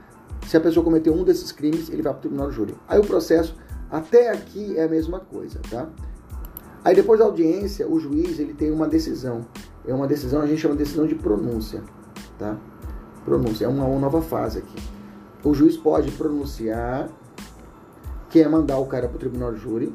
Se 0.47 0.57
a 0.57 0.61
pessoa 0.61 0.85
cometeu 0.85 1.15
um 1.15 1.25
desses 1.25 1.51
crimes, 1.51 1.89
ele 1.89 2.03
vai 2.03 2.13
para 2.13 2.19
o 2.19 2.23
tribunal 2.23 2.47
do 2.47 2.53
júri. 2.53 2.75
Aí 2.87 2.99
o 2.99 3.05
processo, 3.05 3.57
até 3.91 4.31
aqui, 4.31 4.77
é 4.77 4.85
a 4.85 4.89
mesma 4.89 5.21
coisa, 5.21 5.61
tá? 5.71 5.89
Aí 6.85 6.95
depois 6.95 7.19
da 7.19 7.25
audiência, 7.25 7.89
o 7.89 7.99
juiz 7.99 8.39
ele 8.39 8.55
tem 8.55 8.71
uma 8.71 8.87
decisão. 8.87 9.45
É 9.87 9.93
uma 9.93 10.07
decisão, 10.07 10.41
a 10.41 10.47
gente 10.47 10.61
chama 10.61 10.75
de 10.75 10.85
decisão 10.85 11.07
de 11.07 11.15
pronúncia, 11.15 11.83
tá? 12.39 12.57
Pronúncia, 13.25 13.65
é 13.65 13.69
uma, 13.69 13.85
uma 13.85 13.99
nova 13.99 14.23
fase 14.23 14.59
aqui. 14.59 14.81
O 15.43 15.53
juiz 15.55 15.77
pode 15.77 16.11
pronunciar 16.13 17.09
que 18.31 18.41
é 18.41 18.49
mandar 18.49 18.79
o 18.79 18.87
cara 18.87 19.09
para 19.09 19.17
o 19.17 19.19
tribunal 19.19 19.53
de 19.53 19.61
júri. 19.61 19.95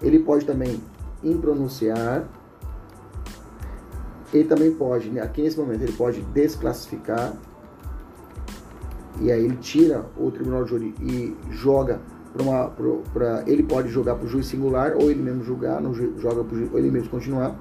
Ele 0.00 0.18
pode 0.18 0.44
também 0.44 0.80
impronunciar. 1.22 2.28
Ele 4.32 4.44
também 4.44 4.72
pode, 4.72 5.10
né, 5.10 5.20
aqui 5.20 5.42
nesse 5.42 5.58
momento, 5.58 5.82
ele 5.82 5.92
pode 5.92 6.20
desclassificar. 6.22 7.34
E 9.20 9.30
aí 9.30 9.44
ele 9.44 9.56
tira 9.56 10.06
o 10.16 10.30
tribunal 10.30 10.64
de 10.64 10.70
júri 10.70 10.94
e 11.00 11.36
joga 11.50 12.00
para 12.32 12.42
uma. 12.42 12.70
Pra, 13.12 13.44
ele 13.46 13.62
pode 13.62 13.88
jogar 13.88 14.14
para 14.14 14.24
o 14.24 14.28
juiz 14.28 14.46
singular, 14.46 14.94
ou 14.96 15.10
ele 15.10 15.22
mesmo 15.22 15.44
julgar, 15.44 15.80
não 15.80 15.94
joga 15.94 16.42
pro, 16.42 16.70
ou 16.72 16.78
ele 16.78 16.90
mesmo 16.90 17.10
continuar. 17.10 17.56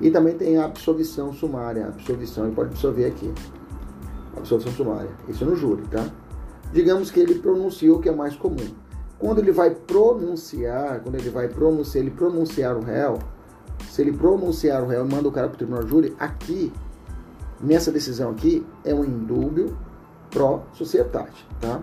E 0.00 0.10
também 0.10 0.34
tem 0.34 0.56
a 0.56 0.64
absolvição 0.64 1.32
sumária. 1.32 1.84
A 1.84 1.88
absolvição, 1.88 2.46
ele 2.46 2.54
pode 2.54 2.70
absolver 2.70 3.06
aqui. 3.06 3.32
Absolvição 4.36 4.72
sumária. 4.72 5.10
Isso 5.28 5.44
é 5.44 5.46
no 5.46 5.56
júri, 5.56 5.82
tá? 5.90 6.06
Digamos 6.72 7.10
que 7.10 7.20
ele 7.20 7.36
pronunciou 7.36 8.00
que 8.00 8.08
é 8.08 8.12
mais 8.12 8.34
comum. 8.36 8.68
Quando 9.18 9.38
ele 9.38 9.52
vai 9.52 9.70
pronunciar, 9.70 11.00
quando 11.00 11.14
ele 11.14 11.30
vai 11.30 11.48
pronunciar, 11.48 12.04
ele 12.04 12.10
pronunciar 12.10 12.76
o 12.76 12.80
réu, 12.80 13.18
se 13.90 14.02
ele 14.02 14.12
pronunciar 14.12 14.82
o 14.82 14.86
réu 14.86 15.06
e 15.06 15.12
manda 15.12 15.28
o 15.28 15.32
cara 15.32 15.48
para 15.48 15.54
o 15.54 15.58
tribunal 15.58 15.84
de 15.84 15.90
júri, 15.90 16.16
aqui, 16.18 16.72
nessa 17.60 17.90
decisão 17.90 18.30
aqui, 18.30 18.66
é 18.84 18.94
um 18.94 19.04
indúbio 19.04 19.76
pró 20.30 20.64
societate, 20.72 21.46
tá? 21.60 21.82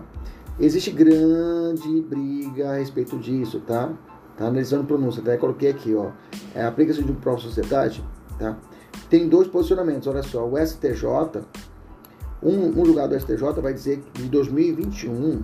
Existe 0.58 0.90
grande 0.90 2.00
briga 2.02 2.70
a 2.70 2.76
respeito 2.76 3.18
disso, 3.18 3.60
tá? 3.66 3.92
Tá 4.36 4.46
analisando 4.46 4.84
pronúncia, 4.84 5.20
até 5.20 5.36
coloquei 5.36 5.70
aqui, 5.70 5.94
ó. 5.94 6.10
É, 6.54 6.64
Aplica-se 6.64 7.02
de 7.02 7.10
um 7.10 7.14
pró 7.14 7.36
societate, 7.36 8.04
tá? 8.38 8.56
Tem 9.10 9.28
dois 9.28 9.48
posicionamentos, 9.48 10.06
olha 10.06 10.22
só, 10.22 10.46
o 10.46 10.56
STJ, 10.56 11.42
um, 12.42 12.80
um 12.80 12.84
julgado 12.84 13.14
do 13.14 13.20
STJ 13.20 13.60
vai 13.60 13.72
dizer 13.72 13.98
que 14.12 14.22
de 14.22 14.28
2021 14.28 15.42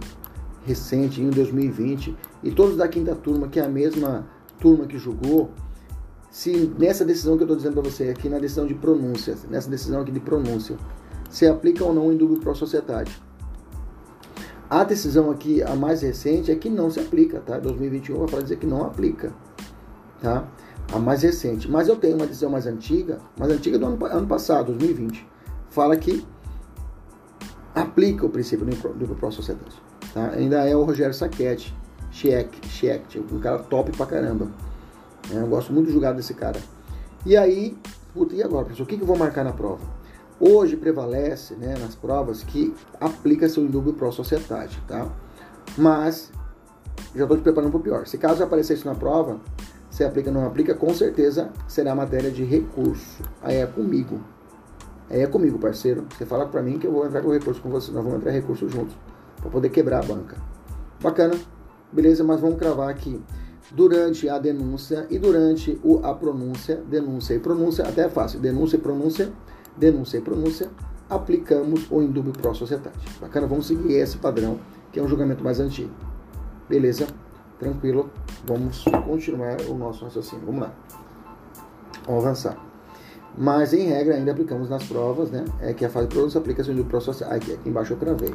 recente, 0.64 1.20
em 1.20 1.30
2020, 1.30 2.16
e 2.42 2.50
todos 2.50 2.76
da 2.76 2.86
quinta 2.86 3.14
turma, 3.14 3.48
que 3.48 3.58
é 3.58 3.64
a 3.64 3.68
mesma 3.68 4.26
turma 4.60 4.86
que 4.86 4.98
julgou, 4.98 5.50
se 6.30 6.72
nessa 6.78 7.04
decisão 7.04 7.36
que 7.36 7.42
eu 7.42 7.46
estou 7.46 7.56
dizendo 7.56 7.74
para 7.74 7.90
você, 7.90 8.04
aqui 8.04 8.28
na 8.28 8.38
decisão 8.38 8.66
de 8.66 8.74
pronúncia, 8.74 9.36
nessa 9.48 9.68
decisão 9.68 10.00
aqui 10.00 10.12
de 10.12 10.20
pronúncia, 10.20 10.76
se 11.28 11.46
aplica 11.46 11.84
ou 11.84 11.92
não 11.92 12.14
dúvida 12.16 12.40
para 12.40 12.52
a 12.52 12.54
sociedade. 12.54 13.20
A 14.68 14.84
decisão 14.84 15.30
aqui, 15.30 15.60
a 15.62 15.74
mais 15.74 16.02
recente, 16.02 16.52
é 16.52 16.54
que 16.54 16.70
não 16.70 16.88
se 16.90 17.00
aplica, 17.00 17.40
tá? 17.40 17.58
2021 17.58 18.26
vai 18.26 18.42
dizer 18.42 18.56
que 18.56 18.66
não 18.66 18.84
aplica, 18.84 19.32
tá? 20.22 20.48
A 20.92 20.98
mais 21.00 21.22
recente. 21.22 21.68
Mas 21.68 21.88
eu 21.88 21.96
tenho 21.96 22.14
uma 22.14 22.26
decisão 22.26 22.50
mais 22.50 22.66
antiga, 22.66 23.18
mais 23.36 23.50
antiga 23.50 23.76
do 23.76 23.86
ano, 23.86 24.06
ano 24.06 24.26
passado, 24.28 24.66
2020, 24.66 25.26
fala 25.70 25.96
que 25.96 26.24
aplica 27.74 28.24
o 28.24 28.30
princípio 28.30 28.64
do, 28.64 28.94
do, 28.94 29.14
do 29.14 29.32
sociedade. 29.32 29.82
Tá? 30.14 30.30
Ainda 30.30 30.68
é 30.68 30.76
o 30.76 30.84
Rogério 30.84 31.14
Saquete, 31.14 31.76
Cheque, 32.12 32.68
Cheque, 32.68 33.18
um 33.18 33.40
cara 33.40 33.58
top 33.58 33.90
pra 33.96 34.06
caramba. 34.06 34.48
É, 35.32 35.36
eu 35.36 35.46
gosto 35.46 35.72
muito 35.72 35.88
de 35.88 35.92
jogar 35.92 36.12
desse 36.12 36.34
cara. 36.34 36.60
E 37.24 37.36
aí, 37.36 37.76
puta, 38.14 38.34
e 38.34 38.42
agora, 38.42 38.64
professor? 38.64 38.84
O 38.84 38.86
que, 38.86 38.96
que 38.96 39.02
eu 39.02 39.06
vou 39.06 39.16
marcar 39.16 39.44
na 39.44 39.52
prova? 39.52 39.84
Hoje 40.38 40.76
prevalece 40.76 41.54
né, 41.54 41.74
nas 41.78 41.94
provas 41.94 42.42
que 42.42 42.74
aplica-se 42.98 43.60
o 43.60 43.62
indúbio 43.62 43.92
pro 43.92 44.10
sociedade, 44.10 44.82
tá? 44.88 45.06
Mas 45.76 46.32
já 47.14 47.24
estou 47.24 47.36
te 47.36 47.42
preparando 47.42 47.70
para 47.70 47.80
o 47.80 47.82
pior. 47.82 48.06
Se 48.06 48.16
caso 48.16 48.42
aparecer 48.42 48.74
isso 48.74 48.86
na 48.86 48.94
prova, 48.94 49.38
se 49.90 50.04
aplica 50.04 50.30
ou 50.30 50.34
não 50.34 50.46
aplica, 50.46 50.74
com 50.74 50.94
certeza 50.94 51.50
será 51.68 51.94
matéria 51.94 52.30
de 52.30 52.44
recurso. 52.44 53.22
Aí 53.42 53.56
é 53.56 53.66
comigo. 53.66 54.20
Aí 55.10 55.20
é 55.20 55.26
comigo, 55.26 55.58
parceiro. 55.58 56.06
Você 56.16 56.24
fala 56.24 56.46
para 56.46 56.62
mim 56.62 56.78
que 56.78 56.86
eu 56.86 56.92
vou 56.92 57.06
entrar 57.06 57.20
com 57.20 57.30
recurso 57.30 57.60
com 57.60 57.68
você. 57.68 57.90
Nós 57.90 58.02
vamos 58.02 58.20
entrar 58.20 58.30
recurso 58.30 58.68
juntos 58.68 58.96
para 59.36 59.50
poder 59.50 59.68
quebrar 59.68 60.04
a 60.04 60.06
banca. 60.06 60.36
Bacana, 61.02 61.34
beleza? 61.92 62.22
Mas 62.22 62.40
vamos 62.40 62.58
cravar 62.58 62.88
aqui 62.88 63.20
durante 63.72 64.28
a 64.28 64.38
denúncia 64.38 65.06
e 65.10 65.18
durante 65.18 65.78
o, 65.82 66.00
a 66.04 66.14
pronúncia, 66.14 66.76
denúncia 66.88 67.34
e 67.34 67.38
pronúncia, 67.38 67.84
até 67.86 68.02
é 68.02 68.08
fácil, 68.08 68.40
denúncia 68.40 68.76
e 68.76 68.80
pronúncia, 68.80 69.32
denúncia 69.76 70.18
e 70.18 70.20
pronúncia, 70.20 70.70
aplicamos 71.08 71.90
o 71.90 72.02
indúbio 72.02 72.32
pro 72.32 72.54
sociedade. 72.54 72.96
Bacana, 73.20 73.46
vamos 73.46 73.66
seguir 73.66 73.94
esse 73.94 74.16
padrão, 74.18 74.58
que 74.92 75.00
é 75.00 75.02
um 75.02 75.08
julgamento 75.08 75.42
mais 75.42 75.60
antigo. 75.60 75.90
Beleza? 76.68 77.06
Tranquilo? 77.58 78.10
Vamos 78.46 78.84
continuar 79.04 79.60
o 79.68 79.74
nosso 79.74 80.04
raciocínio. 80.04 80.46
Vamos 80.46 80.62
lá. 80.62 80.72
Vamos 82.06 82.24
avançar. 82.24 82.56
Mas, 83.36 83.72
em 83.72 83.86
regra, 83.86 84.14
ainda 84.14 84.32
aplicamos 84.32 84.68
nas 84.68 84.84
provas, 84.84 85.30
né? 85.30 85.44
É 85.60 85.72
que 85.72 85.84
a 85.84 85.90
fase 85.90 86.08
de 86.08 86.14
pronúncia 86.14 86.40
aplica-se 86.40 86.70
o 86.70 86.72
indúbio 86.72 86.90
pro 86.90 87.00
sociedade. 87.00 87.36
Aqui, 87.36 87.52
aqui 87.52 87.68
embaixo 87.68 87.92
eu 87.92 87.96
cravei 87.96 88.34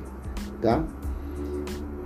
tá? 0.61 0.83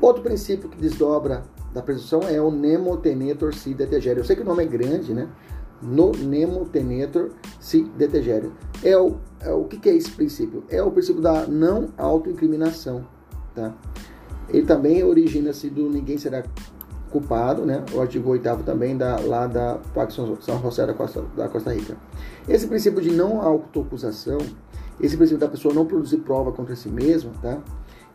Outro 0.01 0.21
princípio 0.21 0.69
que 0.69 0.77
desdobra 0.77 1.43
da 1.73 1.81
presunção 1.81 2.21
é 2.21 2.41
o 2.41 2.51
nemo 2.51 2.97
tenetur 2.97 3.53
si 3.53 3.73
detegere. 3.73 4.19
Eu 4.19 4.25
sei 4.25 4.35
que 4.35 4.41
o 4.41 4.45
nome 4.45 4.63
é 4.63 4.67
grande, 4.67 5.13
né? 5.13 5.27
No 5.81 6.11
nemo 6.11 6.65
tenetur 6.65 7.31
si 7.59 7.83
detegere. 7.97 8.51
É 8.83 8.97
o, 8.97 9.17
é 9.39 9.51
o 9.51 9.65
que, 9.65 9.77
que 9.77 9.89
é 9.89 9.95
esse 9.95 10.11
princípio? 10.11 10.63
É 10.69 10.81
o 10.81 10.91
princípio 10.91 11.21
da 11.21 11.45
não 11.47 11.89
autoincriminação, 11.97 13.05
tá? 13.55 13.73
Ele 14.49 14.65
também 14.65 15.03
origina-se 15.03 15.69
do 15.69 15.89
ninguém 15.89 16.17
será 16.17 16.43
culpado, 17.11 17.65
né? 17.65 17.83
O 17.93 18.01
artigo 18.01 18.29
8 18.29 18.63
também 18.63 18.97
da, 18.97 19.19
lá 19.19 19.47
da 19.47 19.79
Pacto 19.93 20.13
São 20.41 20.61
José 20.61 20.85
da 20.85 20.93
Costa, 20.93 21.23
da 21.35 21.47
Costa 21.47 21.73
Rica. 21.73 21.97
Esse 22.47 22.67
princípio 22.67 23.01
de 23.01 23.11
não 23.11 23.41
autoacusação, 23.41 24.39
esse 24.99 25.15
princípio 25.15 25.39
da 25.39 25.47
pessoa 25.47 25.73
não 25.73 25.85
produzir 25.85 26.17
prova 26.17 26.51
contra 26.51 26.75
si 26.75 26.89
mesma, 26.89 27.31
tá? 27.41 27.59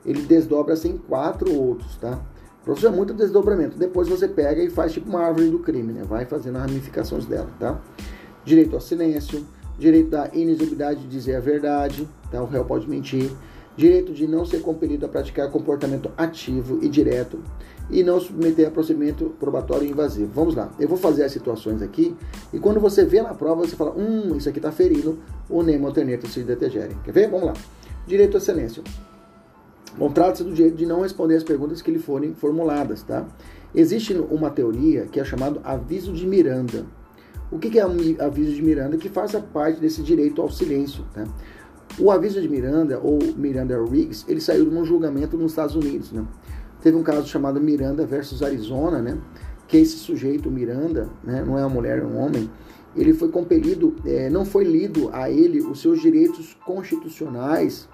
ele 0.05 0.23
desdobra-se 0.23 0.89
em 0.89 0.99
quatro 0.99 1.53
outros, 1.53 1.97
tá? 1.97 2.21
Professor, 2.65 2.89
é 2.89 2.97
muito 2.97 3.13
desdobramento. 3.13 3.79
Depois 3.79 4.09
você 4.09 4.27
pega 4.27 4.63
e 4.63 4.71
faz 4.71 4.93
tipo 4.93 5.09
uma 5.09 5.21
árvore 5.21 5.51
do 5.51 5.59
crime, 5.59 5.93
né? 5.93 6.03
Vai 6.03 6.25
fazendo 6.25 6.57
as 6.57 6.63
ramificações 6.63 7.27
dela, 7.27 7.49
tá? 7.61 7.79
Direito 8.45 8.75
ao 8.75 8.81
silêncio, 8.81 9.45
direito 9.79 10.11
da 10.11 10.31
inexigibilidade 10.33 11.01
de 11.01 11.09
dizer 11.09 11.37
a 11.37 11.41
verdade, 11.41 12.09
tá? 12.31 12.43
O 12.43 12.47
réu 12.47 12.65
pode 12.65 12.89
mentir. 12.89 13.31
Direito 13.77 14.13
de 14.13 14.27
não 14.27 14.47
ser 14.47 14.61
compelido 14.61 15.05
a 15.05 15.09
praticar 15.09 15.51
comportamento 15.51 16.11
ativo 16.17 16.79
e 16.81 16.89
direto 16.89 17.41
e 17.91 18.05
não 18.05 18.21
submeter 18.21 18.69
a 18.69 18.71
procedimento 18.71 19.35
probatório 19.41 19.87
invasivo. 19.89 20.31
Vamos 20.33 20.55
lá, 20.55 20.71
eu 20.79 20.89
vou 20.89 20.97
fazer 20.97 21.25
as 21.25 21.33
situações 21.33 21.83
aqui 21.83 22.15
e 22.53 22.59
quando 22.61 22.79
você 22.79 23.05
vê 23.05 23.21
na 23.21 23.35
prova, 23.35 23.67
você 23.67 23.75
fala, 23.75 23.93
hum, 23.97 24.37
isso 24.37 24.49
aqui 24.49 24.61
está 24.61 24.71
ferindo 24.71 25.19
o 25.51 25.61
Nemo 25.61 25.89
Alternative 25.89 26.33
se 26.33 26.45
detegere. 26.45 26.97
Quer 27.05 27.13
ver? 27.13 27.29
Vamos 27.29 27.47
lá. 27.47 27.53
Direito 28.07 28.37
ao 28.37 28.41
silêncio 28.41 28.83
Bom, 29.97 30.11
trata-se 30.11 30.43
do 30.43 30.53
direito 30.53 30.77
de 30.77 30.87
não 30.87 31.03
responder 31.03 31.37
as 31.37 31.45
perguntas 31.45 31.81
que 31.81 31.91
lhe 31.91 32.01
forem 32.01 32.35
formuladas, 32.35 33.03
tá? 33.03 33.27
Existe 33.73 34.13
uma 34.15 34.51
teoria 34.51 35.07
que 35.07 35.21
é 35.21 35.25
chamada 35.25 35.61
aviso 35.63 36.13
de 36.13 36.27
Miranda. 36.27 36.85
O 37.51 37.59
que 37.59 37.79
é 37.79 37.87
o 37.87 37.91
aviso 38.21 38.53
de 38.53 38.63
Miranda? 38.63 38.97
Que 38.97 39.09
faz 39.09 39.33
parte 39.53 39.81
desse 39.81 40.03
direito 40.03 40.43
ao 40.43 40.51
silêncio, 40.51 41.05
tá? 41.15 41.25
O 41.97 42.11
aviso 42.11 42.41
de 42.41 42.49
Miranda, 42.49 42.99
ou 43.01 43.21
Miranda 43.37 43.81
Riggs, 43.81 44.25
ele 44.27 44.41
saiu 44.41 44.69
de 44.69 44.75
um 44.75 44.85
julgamento 44.85 45.37
nos 45.37 45.53
Estados 45.53 45.77
Unidos, 45.77 46.11
né? 46.11 46.25
Teve 46.83 46.97
um 46.97 47.03
caso 47.05 47.29
chamado 47.29 47.61
Miranda 47.61 48.05
versus 48.05 48.43
Arizona, 48.43 49.01
né? 49.01 49.17
Que 49.69 49.77
esse 49.77 49.97
sujeito, 49.99 50.51
Miranda, 50.51 51.09
né? 51.23 51.45
não 51.47 51.57
é 51.57 51.63
uma 51.63 51.71
mulher, 51.71 52.01
é 52.01 52.05
um 52.05 52.19
homem, 52.19 52.51
ele 52.97 53.15
foi 53.15 53.29
compelido, 53.29 53.95
é, 54.05 54.29
não 54.29 54.45
foi 54.45 54.65
lido 54.65 55.09
a 55.13 55.31
ele 55.31 55.61
os 55.61 55.81
seus 55.81 56.01
direitos 56.01 56.57
constitucionais 56.67 57.89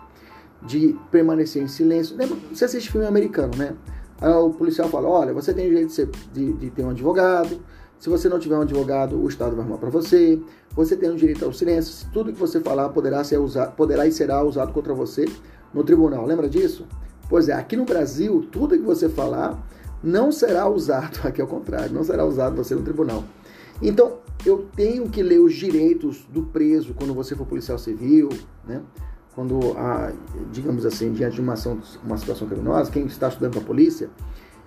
de 0.63 0.97
permanecer 1.11 1.63
em 1.63 1.69
silêncio. 1.69 2.17
Lembra, 2.17 2.37
você 2.53 2.65
assiste 2.65 2.91
filme 2.91 3.07
americano, 3.07 3.53
né? 3.57 3.75
Aí 4.21 4.33
o 4.33 4.51
policial 4.51 4.89
fala: 4.89 5.09
olha, 5.09 5.33
você 5.33 5.55
tem 5.55 5.67
o 5.67 5.69
direito 5.69 5.89
de, 5.89 5.95
ser, 5.95 6.11
de, 6.33 6.53
de, 6.53 6.71
ter 6.71 6.85
um 6.85 6.91
advogado. 6.91 7.61
Se 7.99 8.09
você 8.09 8.29
não 8.29 8.39
tiver 8.39 8.57
um 8.57 8.63
advogado, 8.63 9.23
o 9.23 9.29
Estado 9.29 9.55
vai 9.55 9.61
arrumar 9.61 9.79
para 9.79 9.91
você. 9.91 10.41
Você 10.75 10.97
tem 10.97 11.11
o 11.11 11.17
direito 11.17 11.45
ao 11.45 11.53
silêncio. 11.53 12.09
Tudo 12.13 12.33
que 12.33 12.39
você 12.39 12.61
falar 12.61 12.89
poderá 12.91 13.23
ser 13.25 13.39
usado, 13.39 13.75
poderá 13.75 14.07
e 14.07 14.13
será 14.13 14.43
usado 14.43 14.73
contra 14.73 14.95
você 14.95 15.27
no 15.73 15.85
tribunal. 15.85 16.25
Lembra 16.25 16.49
disso? 16.49 16.87
Pois 17.29 17.49
é, 17.49 17.53
aqui 17.53 17.77
no 17.77 17.85
Brasil, 17.85 18.47
tudo 18.51 18.77
que 18.77 18.83
você 18.83 19.09
falar 19.09 19.59
não 20.03 20.33
será 20.33 20.69
usado, 20.69 21.21
aqui 21.29 21.41
ao 21.41 21.47
contrário, 21.47 21.93
não 21.95 22.03
será 22.03 22.25
usado 22.25 22.57
você 22.57 22.75
no 22.75 22.83
tribunal. 22.83 23.23
Então, 23.83 24.19
eu 24.45 24.67
tenho 24.75 25.09
que 25.09 25.23
ler 25.23 25.39
os 25.39 25.55
direitos 25.55 26.27
do 26.31 26.43
preso 26.43 26.95
quando 26.95 27.15
você 27.15 27.37
for 27.37 27.47
policial 27.47 27.79
civil, 27.79 28.31
né? 28.67 28.83
Quando, 29.35 29.77
a, 29.77 30.13
digamos 30.51 30.85
assim, 30.85 31.13
diante 31.13 31.37
de 31.37 31.41
uma, 31.41 31.53
ação, 31.53 31.79
uma 32.05 32.19
situação 32.19 32.49
criminosa, 32.49 32.91
quem 32.91 33.07
está 33.07 33.29
estudando 33.29 33.53
para 33.53 33.63
a 33.63 33.65
polícia, 33.65 34.11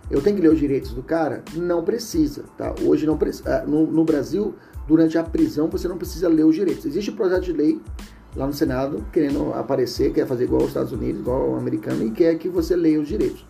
eu 0.09 0.22
tenho 0.22 0.36
que 0.36 0.41
ler 0.41 0.49
os 0.49 0.59
direitos 0.59 0.93
do 0.93 1.03
cara? 1.03 1.43
Não 1.53 1.84
precisa, 1.84 2.43
tá? 2.57 2.74
Hoje 2.84 3.05
não 3.05 3.18
precisa. 3.18 3.57
Ah, 3.57 3.66
no, 3.66 3.86
no, 3.86 4.03
Brasil, 4.03 4.55
durante 4.88 5.18
a 5.18 5.24
prisão, 5.24 5.68
você 5.68 5.88
não 5.88 5.97
precisa 5.97 6.28
ler 6.28 6.45
os 6.45 6.55
direitos. 6.55 6.86
Existe 6.86 7.11
um 7.11 7.16
projeto 7.16 7.43
de 7.43 7.53
lei 7.53 7.82
lá 8.36 8.47
no 8.47 8.53
Senado 8.53 9.05
querendo 9.11 9.53
aparecer, 9.53 10.11
quer 10.14 10.26
fazer 10.26 10.45
igual 10.45 10.61
aos 10.61 10.70
Estados 10.70 10.91
Unidos, 10.91 11.22
igual 11.22 11.41
ao 11.41 11.55
americano, 11.57 12.05
e 12.05 12.11
quer 12.11 12.38
que 12.38 12.49
você 12.49 12.76
leia 12.76 12.99
os 12.99 13.07
direitos. 13.07 13.45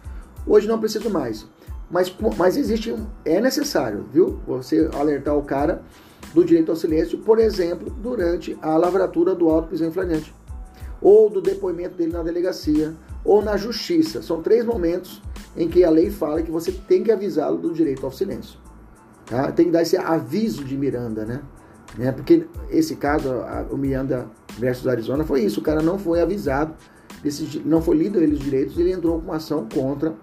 Hoje 0.45 0.67
não 0.67 0.79
precisa 0.79 1.09
mais. 1.09 1.47
Mas, 1.89 2.15
mas 2.37 2.57
existe, 2.57 2.95
é 3.23 3.39
necessário, 3.39 4.05
viu? 4.11 4.39
Você 4.47 4.89
alertar 4.93 5.37
o 5.37 5.43
cara 5.43 5.83
do 6.33 6.43
direito 6.43 6.69
ao 6.69 6.75
silêncio, 6.75 7.19
por 7.19 7.39
exemplo, 7.39 7.89
durante 8.01 8.57
a 8.61 8.75
lavratura 8.77 9.35
do 9.35 9.49
auto 9.49 9.67
prisão 9.67 9.91
flagrante 9.91 10.33
ou 11.03 11.29
do 11.29 11.41
depoimento 11.41 11.97
dele 11.97 12.13
na 12.13 12.23
delegacia, 12.23 12.95
ou 13.25 13.41
na 13.41 13.57
justiça. 13.57 14.21
São 14.21 14.41
três 14.41 14.65
momentos 14.65 15.21
em 15.55 15.67
que 15.67 15.83
a 15.83 15.89
lei 15.89 16.09
fala 16.09 16.41
que 16.41 16.49
você 16.49 16.71
tem 16.71 17.03
que 17.03 17.11
avisá-lo 17.11 17.57
do 17.57 17.73
direito 17.73 18.05
ao 18.05 18.11
silêncio. 18.11 18.57
Tá? 19.25 19.51
Tem 19.51 19.65
que 19.65 19.71
dar 19.71 19.81
esse 19.81 19.97
aviso 19.97 20.63
de 20.63 20.77
Miranda, 20.77 21.25
né? 21.25 21.41
né? 21.97 22.11
Porque 22.13 22.47
esse 22.69 22.95
caso, 22.95 23.29
o 23.69 23.77
Miranda 23.77 24.27
versus 24.57 24.87
Arizona, 24.87 25.25
foi 25.25 25.41
isso. 25.41 25.59
O 25.59 25.63
cara 25.63 25.81
não 25.81 25.99
foi 25.99 26.21
avisado, 26.21 26.73
não 27.65 27.81
foi 27.81 27.97
lido 27.97 28.19
ele 28.19 28.33
os 28.33 28.39
direitos, 28.39 28.77
ele 28.77 28.91
entrou 28.91 29.19
com 29.19 29.25
uma 29.25 29.35
ação 29.35 29.67
contra 29.73 30.13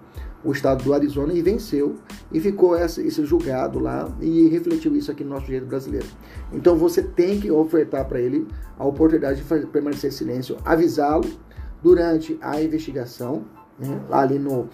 o 0.43 0.51
estado 0.51 0.83
do 0.83 0.93
Arizona 0.93 1.33
e 1.33 1.41
venceu 1.41 1.95
e 2.31 2.39
ficou 2.39 2.77
esse, 2.77 3.09
julgado 3.25 3.79
lá 3.79 4.09
e 4.19 4.47
refletiu 4.47 4.95
isso 4.95 5.11
aqui 5.11 5.23
no 5.23 5.31
nosso 5.31 5.45
direito 5.45 5.67
brasileiro. 5.67 6.07
Então 6.51 6.75
você 6.75 7.01
tem 7.01 7.39
que 7.39 7.51
ofertar 7.51 8.05
para 8.07 8.19
ele 8.19 8.47
a 8.77 8.85
oportunidade 8.85 9.41
de 9.41 9.67
permanecer 9.67 10.09
em 10.09 10.13
silêncio, 10.13 10.57
avisá-lo 10.65 11.29
durante 11.81 12.37
a 12.41 12.61
investigação, 12.61 13.45
né, 13.77 14.01
ali 14.11 14.39
no, 14.39 14.69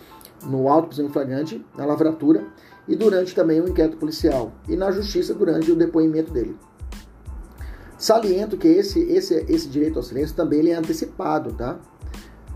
no 0.46 0.68
auto 0.70 0.88
prisão 0.88 1.10
flagrante, 1.10 1.64
na 1.78 1.86
lavratura, 1.86 2.46
e 2.88 2.96
durante 2.96 3.36
também 3.36 3.60
o 3.60 3.68
inquérito 3.68 3.98
policial, 3.98 4.54
e 4.68 4.76
na 4.76 4.92
justiça 4.92 5.34
durante 5.34 5.72
o 5.72 5.76
depoimento 5.76 6.32
dele. 6.32 6.56
Saliento 7.98 8.58
que 8.58 8.68
esse, 8.68 9.00
esse, 9.12 9.34
esse 9.50 9.68
direito 9.68 9.98
ao 9.98 10.04
silêncio 10.04 10.36
também 10.36 10.60
ele 10.60 10.70
é 10.70 10.76
antecipado, 10.76 11.54
tá? 11.54 11.80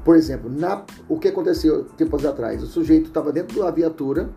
Por 0.03 0.15
exemplo, 0.15 0.49
na, 0.49 0.83
o 1.07 1.19
que 1.19 1.27
aconteceu 1.27 1.83
tempos 1.97 2.25
atrás? 2.25 2.63
O 2.63 2.67
sujeito 2.67 3.07
estava 3.07 3.31
dentro 3.31 3.61
da 3.61 3.69
viatura 3.69 4.29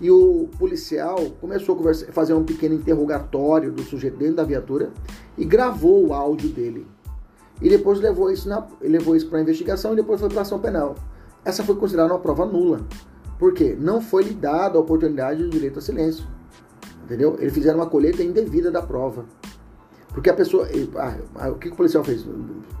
e 0.00 0.10
o 0.10 0.48
policial 0.58 1.18
começou 1.40 1.74
a 1.74 1.78
conversar, 1.78 2.12
fazer 2.12 2.34
um 2.34 2.44
pequeno 2.44 2.74
interrogatório 2.74 3.72
do 3.72 3.82
sujeito 3.82 4.18
dentro 4.18 4.36
da 4.36 4.44
viatura 4.44 4.90
e 5.36 5.44
gravou 5.44 6.08
o 6.08 6.12
áudio 6.12 6.50
dele. 6.50 6.86
E 7.60 7.68
depois 7.68 8.00
levou 8.00 8.30
isso, 8.30 8.48
na, 8.48 8.66
levou 8.80 9.16
isso 9.16 9.28
para 9.28 9.38
a 9.38 9.42
investigação 9.42 9.92
e 9.92 9.96
depois 9.96 10.20
foi 10.20 10.28
para 10.28 10.42
ação 10.42 10.58
penal. 10.58 10.94
Essa 11.44 11.64
foi 11.64 11.74
considerada 11.76 12.12
uma 12.12 12.20
prova 12.20 12.44
nula. 12.44 12.80
Por 13.38 13.54
quê? 13.54 13.76
Não 13.78 14.00
foi 14.00 14.24
lhe 14.24 14.34
dada 14.34 14.76
a 14.76 14.80
oportunidade 14.80 15.42
do 15.42 15.48
direito 15.48 15.78
a 15.78 15.82
silêncio. 15.82 16.26
Entendeu? 17.04 17.36
Eles 17.40 17.54
fizeram 17.54 17.78
uma 17.78 17.86
colheita 17.86 18.22
indevida 18.22 18.70
da 18.70 18.82
prova. 18.82 19.24
Porque 20.12 20.30
a 20.30 20.34
pessoa. 20.34 20.66
Ah, 21.36 21.48
o 21.48 21.56
que 21.56 21.68
o 21.68 21.74
policial 21.74 22.02
fez? 22.02 22.24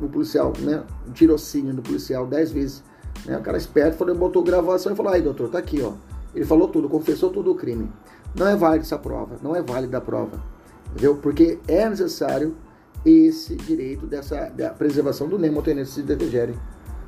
O 0.00 0.08
policial, 0.08 0.52
né? 0.60 0.82
Um 1.06 1.12
tirocínio 1.12 1.74
do 1.74 1.82
policial 1.82 2.26
dez 2.26 2.50
vezes. 2.50 2.82
Né? 3.24 3.36
O 3.36 3.42
cara 3.42 3.56
esperto 3.58 3.96
falou, 3.96 4.14
botou 4.14 4.42
gravação 4.42 4.92
e 4.92 4.96
falou: 4.96 5.12
aí, 5.12 5.22
doutor, 5.22 5.48
tá 5.48 5.58
aqui, 5.58 5.80
ó. 5.82 5.92
Ele 6.34 6.44
falou 6.44 6.68
tudo, 6.68 6.88
confessou 6.88 7.30
tudo 7.30 7.52
o 7.52 7.54
crime. 7.54 7.90
Não 8.34 8.46
é 8.46 8.56
válida 8.56 8.84
essa 8.84 8.98
prova, 8.98 9.36
não 9.42 9.54
é 9.54 9.62
válida 9.62 9.98
a 9.98 10.00
prova. 10.00 10.42
Entendeu? 10.90 11.16
Porque 11.16 11.58
é 11.66 11.88
necessário 11.88 12.56
esse 13.04 13.56
direito 13.56 14.06
dessa 14.06 14.48
da 14.50 14.70
preservação 14.70 15.28
do 15.28 15.38
nemotenense 15.38 16.00
de 16.00 16.06
detegere. 16.06 16.58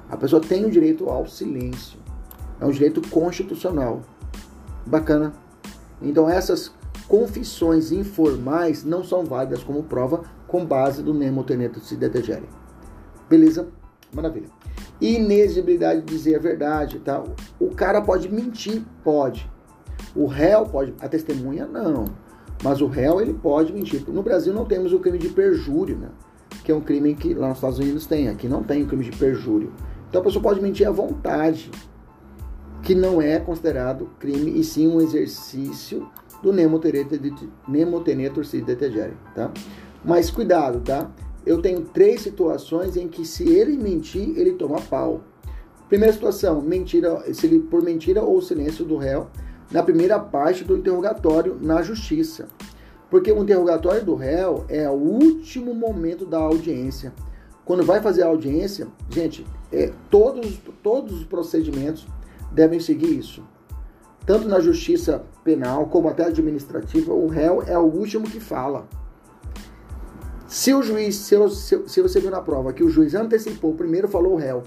A 0.08 0.16
pessoa 0.16 0.40
tem 0.40 0.64
o 0.64 0.70
direito 0.70 1.08
ao 1.08 1.26
silêncio. 1.26 1.98
É 2.60 2.64
um 2.64 2.70
direito 2.70 3.00
constitucional. 3.08 4.02
Bacana. 4.86 5.32
Então 6.02 6.28
essas 6.28 6.72
confissões 7.10 7.90
informais 7.90 8.84
não 8.84 9.02
são 9.02 9.24
válidas 9.24 9.64
como 9.64 9.82
prova 9.82 10.22
com 10.46 10.64
base 10.64 11.02
do 11.02 11.12
Nemo 11.12 11.42
Teneto 11.42 11.80
se 11.80 11.96
detegere. 11.96 12.48
Beleza? 13.28 13.68
Maravilha. 14.14 14.46
Inexigibilidade 15.00 16.02
de 16.02 16.06
dizer 16.06 16.36
a 16.36 16.38
verdade, 16.38 17.00
tá? 17.00 17.20
O 17.58 17.74
cara 17.74 18.00
pode 18.00 18.32
mentir, 18.32 18.84
pode. 19.02 19.50
O 20.14 20.26
réu 20.26 20.66
pode, 20.66 20.94
a 21.00 21.08
testemunha 21.08 21.66
não. 21.66 22.04
Mas 22.62 22.80
o 22.80 22.86
réu 22.86 23.20
ele 23.20 23.34
pode 23.34 23.72
mentir. 23.72 24.08
No 24.08 24.22
Brasil 24.22 24.54
não 24.54 24.64
temos 24.64 24.92
o 24.92 25.00
crime 25.00 25.18
de 25.18 25.30
perjúrio, 25.30 25.96
né? 25.96 26.10
Que 26.62 26.70
é 26.70 26.74
um 26.76 26.80
crime 26.80 27.16
que 27.16 27.34
lá 27.34 27.48
nos 27.48 27.58
Estados 27.58 27.80
Unidos 27.80 28.06
tem, 28.06 28.28
aqui 28.28 28.46
não 28.46 28.62
tem 28.62 28.84
o 28.84 28.86
crime 28.86 29.02
de 29.02 29.16
perjúrio. 29.16 29.72
Então 30.08 30.20
a 30.20 30.24
pessoa 30.24 30.40
pode 30.40 30.60
mentir 30.60 30.86
à 30.86 30.92
vontade, 30.92 31.72
que 32.84 32.94
não 32.94 33.20
é 33.20 33.40
considerado 33.40 34.10
crime 34.20 34.60
e 34.60 34.62
sim 34.62 34.86
um 34.86 35.00
exercício 35.00 36.08
do 36.42 36.52
Nemotenetor 36.52 38.44
se 38.44 38.60
detegere, 38.60 39.14
tá? 39.34 39.50
Mas 40.04 40.30
cuidado, 40.30 40.80
tá? 40.80 41.10
Eu 41.44 41.60
tenho 41.60 41.82
três 41.82 42.22
situações 42.22 42.96
em 42.96 43.08
que 43.08 43.24
se 43.24 43.48
ele 43.48 43.76
mentir, 43.76 44.38
ele 44.38 44.52
toma 44.52 44.80
pau. 44.80 45.22
Primeira 45.88 46.12
situação, 46.12 46.60
mentira, 46.60 47.22
se 47.32 47.46
ele 47.46 47.60
por 47.60 47.82
mentira 47.82 48.22
ou 48.22 48.40
silêncio 48.40 48.84
do 48.84 48.96
réu 48.96 49.26
na 49.70 49.82
primeira 49.82 50.18
parte 50.18 50.64
do 50.64 50.76
interrogatório 50.76 51.56
na 51.60 51.82
justiça. 51.82 52.48
Porque 53.10 53.32
o 53.32 53.42
interrogatório 53.42 54.04
do 54.04 54.14
réu 54.14 54.64
é 54.68 54.88
o 54.88 54.94
último 54.94 55.74
momento 55.74 56.24
da 56.24 56.38
audiência. 56.38 57.12
Quando 57.64 57.84
vai 57.84 58.00
fazer 58.00 58.22
a 58.22 58.26
audiência, 58.26 58.86
gente, 59.08 59.44
é, 59.72 59.92
todos, 60.08 60.58
todos 60.82 61.18
os 61.20 61.24
procedimentos 61.24 62.06
devem 62.52 62.80
seguir 62.80 63.18
isso 63.18 63.42
tanto 64.26 64.48
na 64.48 64.60
justiça 64.60 65.24
penal 65.42 65.86
como 65.86 66.08
até 66.08 66.24
administrativa, 66.24 67.12
o 67.12 67.26
réu 67.26 67.62
é 67.66 67.78
o 67.78 67.82
último 67.82 68.28
que 68.28 68.40
fala. 68.40 68.86
Se 70.46 70.74
o 70.74 70.82
juiz, 70.82 71.14
se, 71.16 71.34
eu, 71.34 71.48
se, 71.48 71.88
se 71.88 72.02
você 72.02 72.20
viu 72.20 72.30
na 72.30 72.40
prova 72.40 72.72
que 72.72 72.82
o 72.82 72.90
juiz 72.90 73.14
antecipou, 73.14 73.74
primeiro 73.74 74.08
falou 74.08 74.32
o 74.32 74.36
réu 74.36 74.62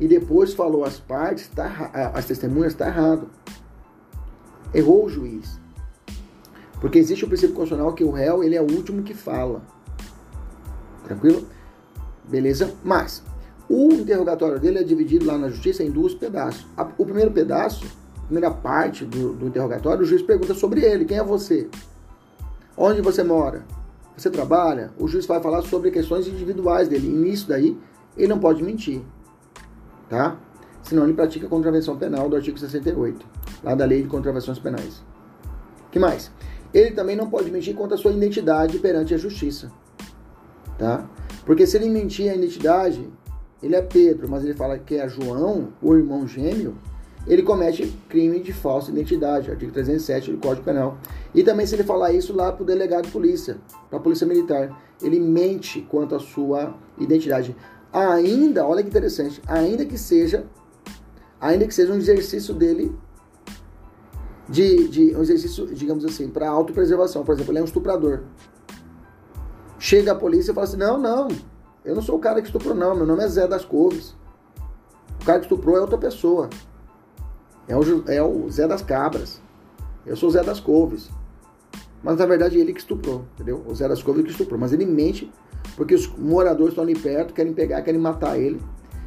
e 0.00 0.08
depois 0.08 0.54
falou 0.54 0.84
as 0.84 0.98
partes, 0.98 1.48
tá, 1.48 1.90
as 2.14 2.24
testemunhas, 2.24 2.72
está 2.72 2.86
errado. 2.86 3.28
Errou 4.72 5.04
o 5.04 5.08
juiz. 5.08 5.60
Porque 6.80 6.98
existe 6.98 7.24
o 7.24 7.28
princípio 7.28 7.54
constitucional 7.54 7.92
que 7.94 8.04
o 8.04 8.10
réu 8.10 8.42
ele 8.42 8.54
é 8.54 8.62
o 8.62 8.70
último 8.70 9.02
que 9.02 9.14
fala. 9.14 9.62
Tranquilo? 11.04 11.46
Beleza? 12.24 12.74
Mas 12.84 13.22
o 13.68 13.92
interrogatório 13.92 14.58
dele 14.58 14.78
é 14.78 14.82
dividido 14.82 15.26
lá 15.26 15.36
na 15.36 15.48
justiça 15.48 15.82
em 15.82 15.90
dois 15.90 16.14
pedaços. 16.14 16.66
O 16.96 17.04
primeiro 17.04 17.30
pedaço 17.32 17.86
primeira 18.28 18.50
parte 18.50 19.04
do, 19.04 19.32
do 19.32 19.46
interrogatório, 19.46 20.02
o 20.02 20.06
juiz 20.06 20.22
pergunta 20.22 20.54
sobre 20.54 20.82
ele: 20.82 21.04
quem 21.04 21.16
é 21.16 21.24
você? 21.24 21.68
Onde 22.76 23.00
você 23.00 23.24
mora? 23.24 23.64
Você 24.16 24.30
trabalha? 24.30 24.92
O 24.98 25.08
juiz 25.08 25.26
vai 25.26 25.40
falar 25.40 25.62
sobre 25.62 25.90
questões 25.90 26.26
individuais 26.28 26.88
dele. 26.88 27.08
E 27.08 27.10
nisso 27.10 27.48
daí, 27.48 27.76
ele 28.16 28.28
não 28.28 28.38
pode 28.38 28.62
mentir. 28.62 29.00
Tá? 30.08 30.36
Senão 30.82 31.04
ele 31.04 31.14
pratica 31.14 31.48
contravenção 31.48 31.96
penal 31.96 32.28
do 32.28 32.36
artigo 32.36 32.58
68, 32.58 33.26
lá 33.62 33.74
da 33.74 33.84
Lei 33.84 34.02
de 34.02 34.08
Contravenções 34.08 34.58
Penais. 34.58 35.02
que 35.90 35.98
mais? 35.98 36.30
Ele 36.72 36.92
também 36.92 37.16
não 37.16 37.28
pode 37.28 37.50
mentir 37.50 37.74
contra 37.74 37.94
a 37.94 37.98
sua 37.98 38.12
identidade 38.12 38.78
perante 38.78 39.14
a 39.14 39.18
justiça. 39.18 39.70
Tá? 40.76 41.08
Porque 41.44 41.66
se 41.66 41.76
ele 41.76 41.88
mentir 41.88 42.30
a 42.30 42.34
identidade, 42.34 43.08
ele 43.62 43.74
é 43.74 43.82
Pedro, 43.82 44.28
mas 44.28 44.44
ele 44.44 44.54
fala 44.54 44.78
que 44.78 44.96
é 44.96 45.08
João, 45.08 45.72
o 45.82 45.96
irmão 45.96 46.26
gêmeo, 46.26 46.76
ele 47.26 47.42
comete 47.42 47.86
crime 48.08 48.40
de 48.40 48.52
falsa 48.52 48.90
identidade, 48.90 49.50
artigo 49.50 49.72
307 49.72 50.32
do 50.32 50.38
Código 50.38 50.64
Penal. 50.64 50.98
E 51.34 51.42
também 51.42 51.66
se 51.66 51.74
ele 51.74 51.84
falar 51.84 52.12
isso 52.12 52.34
lá 52.34 52.52
para 52.52 52.62
o 52.62 52.66
delegado 52.66 53.06
de 53.06 53.10
polícia, 53.10 53.58
para 53.90 53.98
a 53.98 54.02
polícia 54.02 54.26
militar, 54.26 54.80
ele 55.02 55.20
mente 55.20 55.82
quanto 55.82 56.14
à 56.14 56.18
sua 56.18 56.74
identidade. 56.98 57.54
Ainda, 57.92 58.66
olha 58.66 58.82
que 58.82 58.88
interessante, 58.88 59.42
ainda 59.46 59.84
que 59.84 59.98
seja, 59.98 60.46
ainda 61.40 61.66
que 61.66 61.74
seja 61.74 61.92
um 61.92 61.96
exercício 61.96 62.54
dele 62.54 62.94
de, 64.48 64.88
de 64.88 65.16
um 65.16 65.20
exercício, 65.20 65.66
digamos 65.66 66.04
assim, 66.04 66.28
para 66.28 66.48
autopreservação. 66.48 67.24
Por 67.24 67.34
exemplo, 67.34 67.52
ele 67.52 67.58
é 67.58 67.62
um 67.62 67.66
estuprador. 67.66 68.22
Chega 69.78 70.12
a 70.12 70.14
polícia 70.14 70.52
e 70.52 70.54
fala 70.54 70.66
assim: 70.66 70.76
não, 70.76 70.98
não, 70.98 71.28
eu 71.84 71.94
não 71.94 72.02
sou 72.02 72.16
o 72.16 72.18
cara 72.18 72.40
que 72.40 72.48
estuprou, 72.48 72.74
não. 72.74 72.94
Meu 72.94 73.06
nome 73.06 73.22
é 73.22 73.28
Zé 73.28 73.46
das 73.46 73.64
Couves. 73.64 74.14
O 75.20 75.24
cara 75.24 75.38
que 75.38 75.44
estuprou 75.44 75.76
é 75.76 75.80
outra 75.80 75.98
pessoa. 75.98 76.48
É 77.68 77.76
o, 77.76 78.10
é 78.10 78.22
o 78.22 78.50
Zé 78.50 78.66
das 78.66 78.82
Cabras. 78.82 79.40
Eu 80.06 80.16
sou 80.16 80.30
o 80.30 80.32
Zé 80.32 80.42
das 80.42 80.58
Couves. 80.58 81.10
Mas 82.02 82.16
na 82.16 82.26
verdade 82.26 82.58
ele 82.58 82.72
que 82.72 82.80
estuprou, 82.80 83.24
entendeu? 83.34 83.62
O 83.66 83.74
Zé 83.74 83.86
das 83.86 84.02
Couves 84.02 84.24
que 84.24 84.30
estuprou. 84.30 84.58
Mas 84.58 84.72
ele 84.72 84.86
mente 84.86 85.30
porque 85.76 85.94
os 85.94 86.08
moradores 86.16 86.72
estão 86.72 86.84
ali 86.84 86.98
perto, 86.98 87.34
querem 87.34 87.52
pegar, 87.52 87.82
querem 87.82 88.00
matar 88.00 88.38
ele. 88.38 88.60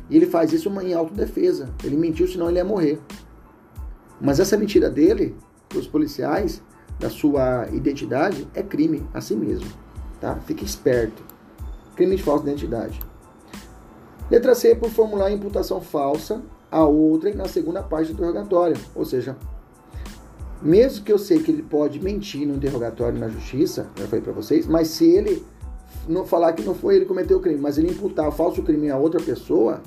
E 0.09 0.16
ele 0.16 0.26
faz 0.26 0.53
isso 0.53 0.70
em 0.82 0.93
autodefesa. 0.93 1.70
Ele 1.84 1.95
mentiu, 1.95 2.28
senão 2.28 2.49
ele 2.49 2.57
ia 2.57 2.66
morrer. 2.66 2.99
Mas 4.20 4.39
essa 4.39 4.57
mentira 4.57 4.89
dele, 4.89 5.36
dos 5.70 5.88
policiais, 5.88 6.62
da 6.99 7.09
sua 7.09 7.68
identidade, 7.72 8.47
é 8.53 8.62
crime 8.62 9.07
a 9.14 9.22
si 9.22 9.36
mesmo. 9.36 9.68
Tá? 10.20 10.36
Fique 10.45 10.64
esperto. 10.64 11.24
Crime 11.95 12.16
de 12.16 12.24
falsa 12.24 12.43
identidade. 12.43 12.99
Letra 14.30 14.53
C, 14.53 14.76
por 14.76 14.89
formular 14.89 15.32
imputação 15.32 15.82
falsa 15.82 16.41
a 16.72 16.86
outra 16.86 17.34
na 17.36 17.47
segunda 17.47 17.84
parte 17.84 18.07
do 18.07 18.13
interrogatório. 18.13 18.78
Ou 18.95 19.03
seja, 19.03 19.36
mesmo 20.61 21.03
que 21.03 21.11
eu 21.11 21.19
sei 21.19 21.43
que 21.43 21.51
ele 21.51 21.61
pode 21.61 21.99
mentir 21.99 22.47
no 22.47 22.55
interrogatório 22.55 23.19
na 23.19 23.28
justiça, 23.28 23.88
já 23.97 24.05
falei 24.05 24.22
para 24.22 24.32
vocês, 24.32 24.65
mas 24.65 24.88
se 24.88 25.05
ele 25.05 25.45
não 26.07 26.26
falar 26.26 26.53
que 26.53 26.63
não 26.63 26.74
foi 26.74 26.95
ele 26.95 27.01
que 27.05 27.09
cometeu 27.09 27.38
o 27.38 27.41
crime, 27.41 27.59
mas 27.59 27.78
ele 27.78 27.91
imputar 27.91 28.28
o 28.28 28.32
falso 28.32 28.63
crime 28.63 28.89
a 28.89 28.97
outra 28.97 29.22
pessoa 29.22 29.82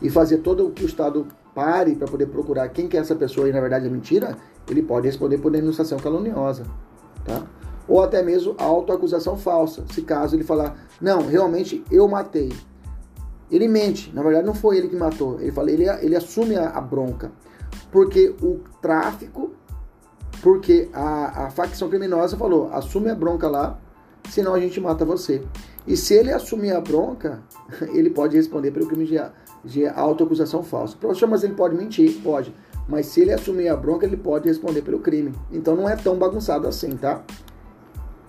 e 0.00 0.08
fazer 0.08 0.38
todo 0.38 0.66
o 0.66 0.70
que 0.70 0.84
o 0.84 0.86
Estado 0.86 1.26
pare 1.54 1.96
para 1.96 2.06
poder 2.06 2.26
procurar 2.26 2.68
quem 2.68 2.88
que 2.88 2.96
é 2.96 3.00
essa 3.00 3.14
pessoa 3.14 3.48
e 3.48 3.52
na 3.52 3.60
verdade 3.60 3.86
é 3.86 3.90
mentira, 3.90 4.36
ele 4.68 4.82
pode 4.82 5.06
responder 5.06 5.38
por 5.38 5.50
denunciação 5.50 5.98
caluniosa, 5.98 6.64
tá? 7.24 7.42
Ou 7.88 8.02
até 8.02 8.22
mesmo 8.22 8.54
autoacusação 8.58 9.36
falsa, 9.36 9.84
se 9.92 10.02
caso 10.02 10.36
ele 10.36 10.44
falar, 10.44 10.76
não, 11.00 11.26
realmente 11.26 11.82
eu 11.90 12.06
matei. 12.06 12.52
Ele 13.50 13.66
mente, 13.66 14.12
na 14.14 14.22
verdade 14.22 14.46
não 14.46 14.54
foi 14.54 14.76
ele 14.76 14.88
que 14.88 14.96
matou, 14.96 15.40
ele 15.40 15.52
fala, 15.52 15.70
ele, 15.70 15.88
ele 15.88 16.16
assume 16.16 16.56
a, 16.56 16.70
a 16.70 16.80
bronca, 16.80 17.32
porque 17.90 18.34
o 18.42 18.60
tráfico, 18.80 19.52
porque 20.42 20.88
a, 20.92 21.46
a 21.46 21.50
facção 21.50 21.88
criminosa 21.88 22.36
falou, 22.36 22.70
assume 22.72 23.10
a 23.10 23.14
bronca 23.14 23.48
lá, 23.48 23.78
senão 24.28 24.54
a 24.54 24.60
gente 24.60 24.80
mata 24.80 25.04
você. 25.04 25.42
E 25.86 25.96
se 25.96 26.14
ele 26.14 26.30
assumir 26.30 26.72
a 26.72 26.80
bronca, 26.80 27.42
ele 27.94 28.10
pode 28.10 28.36
responder 28.36 28.70
pelo 28.70 28.86
crime 28.86 29.06
de, 29.06 29.18
de 29.64 29.86
autoacusação 29.86 30.62
falsa. 30.62 30.96
Professor, 30.98 31.26
mas 31.26 31.42
ele 31.42 31.54
pode 31.54 31.74
mentir? 31.74 32.20
Pode. 32.22 32.54
Mas 32.86 33.06
se 33.06 33.20
ele 33.20 33.32
assumir 33.32 33.68
a 33.68 33.76
bronca, 33.76 34.06
ele 34.06 34.16
pode 34.16 34.48
responder 34.48 34.82
pelo 34.82 34.98
crime. 34.98 35.32
Então 35.50 35.74
não 35.74 35.88
é 35.88 35.96
tão 35.96 36.16
bagunçado 36.16 36.66
assim, 36.66 36.96
tá? 36.96 37.22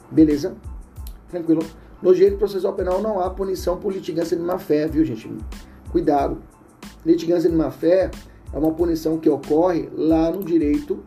Beleza? 0.10 0.56
Tranquilo. 1.30 1.64
No 2.02 2.14
direito 2.14 2.38
processual 2.38 2.74
penal 2.74 3.02
não 3.02 3.20
há 3.20 3.30
punição 3.30 3.78
por 3.78 3.91
litigância 3.91 4.36
de 4.36 4.43
má 4.43 4.58
fé, 4.58 4.88
viu, 4.88 5.04
gente? 5.04 5.30
Cuidado. 5.91 6.38
Litigância 7.06 7.50
de 7.50 7.56
má 7.56 7.70
fé 7.70 8.10
é 8.54 8.58
uma 8.58 8.72
punição 8.72 9.18
que 9.18 9.30
ocorre 9.30 9.89
lá 9.93 10.32
no 10.32 10.43
direito 10.43 11.04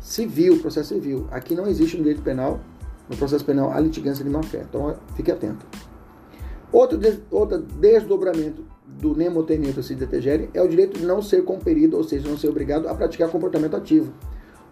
civil, 0.00 0.60
processo 0.60 0.94
civil. 0.94 1.26
Aqui 1.30 1.54
não 1.54 1.66
existe 1.66 1.96
no 1.96 2.04
direito 2.04 2.22
penal, 2.22 2.60
no 3.10 3.16
processo 3.16 3.44
penal, 3.44 3.72
a 3.72 3.80
litigância 3.80 4.24
de 4.24 4.30
má 4.30 4.42
fé. 4.42 4.64
Então, 4.68 4.96
fique 5.16 5.32
atento. 5.32 5.66
Outro, 6.72 6.98
outro 7.30 7.58
desdobramento 7.58 8.64
do 8.86 9.16
nemotenito 9.16 9.80
detegere 9.94 10.48
é 10.54 10.62
o 10.62 10.68
direito 10.68 10.98
de 10.98 11.04
não 11.04 11.20
ser 11.20 11.44
compelido, 11.44 11.96
ou 11.96 12.04
seja, 12.04 12.28
não 12.28 12.38
ser 12.38 12.48
obrigado 12.48 12.88
a 12.88 12.94
praticar 12.94 13.28
comportamento 13.30 13.76
ativo. 13.76 14.12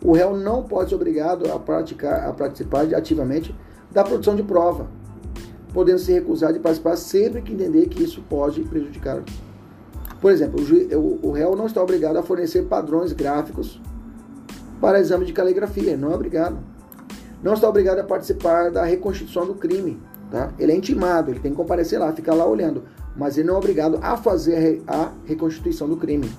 O 0.03 0.13
réu 0.13 0.37
não 0.37 0.63
pode 0.63 0.91
ser 0.91 0.95
obrigado 0.95 1.51
a 1.51 1.59
praticar, 1.59 2.29
a 2.29 2.33
participar 2.33 2.83
ativamente 2.95 3.55
da 3.91 4.05
produção 4.05 4.35
de 4.37 4.43
prova, 4.43 4.89
podendo 5.75 5.99
se 5.99 6.13
recusar 6.13 6.53
de 6.53 6.59
participar 6.59 6.97
sempre 6.97 7.43
que 7.43 7.53
entender 7.53 7.87
que 7.89 8.03
isso 8.03 8.23
pode 8.31 8.63
prejudicar. 8.63 9.23
Por 10.21 10.33
exemplo, 10.33 10.59
o, 10.93 11.29
o 11.29 11.31
réu 11.33 11.55
não 11.55 11.67
está 11.67 11.83
obrigado 11.83 12.17
a 12.17 12.23
fornecer 12.23 12.63
padrões 12.63 13.13
gráficos 13.13 13.79
para 14.81 15.01
exame 15.01 15.27
de 15.27 15.35
caligrafia, 15.35 15.97
não 15.97 16.13
é 16.13 16.15
obrigado. 16.15 16.57
Não 17.43 17.53
está 17.53 17.69
obrigado 17.69 17.99
a 17.99 18.05
participar 18.05 18.71
da 18.71 18.85
reconstituição 18.85 19.45
do 19.45 19.55
crime, 19.55 20.01
tá? 20.31 20.51
Ele 20.59 20.73
é 20.73 20.77
intimado, 20.77 21.31
ele 21.31 21.41
tem 21.41 21.51
que 21.51 21.57
comparecer 21.57 21.99
lá, 21.99 22.11
ficar 22.13 22.33
lá 22.33 22.47
olhando 22.47 22.83
mas 23.17 23.39
ele 23.39 23.49
não 23.49 23.55
é 23.55 23.59
obrigado 23.59 23.99
a 24.03 24.17
fazer 24.17 24.83
a 24.87 25.13
reconstituição 25.25 25.89
do 25.89 25.97
crime. 25.97 26.31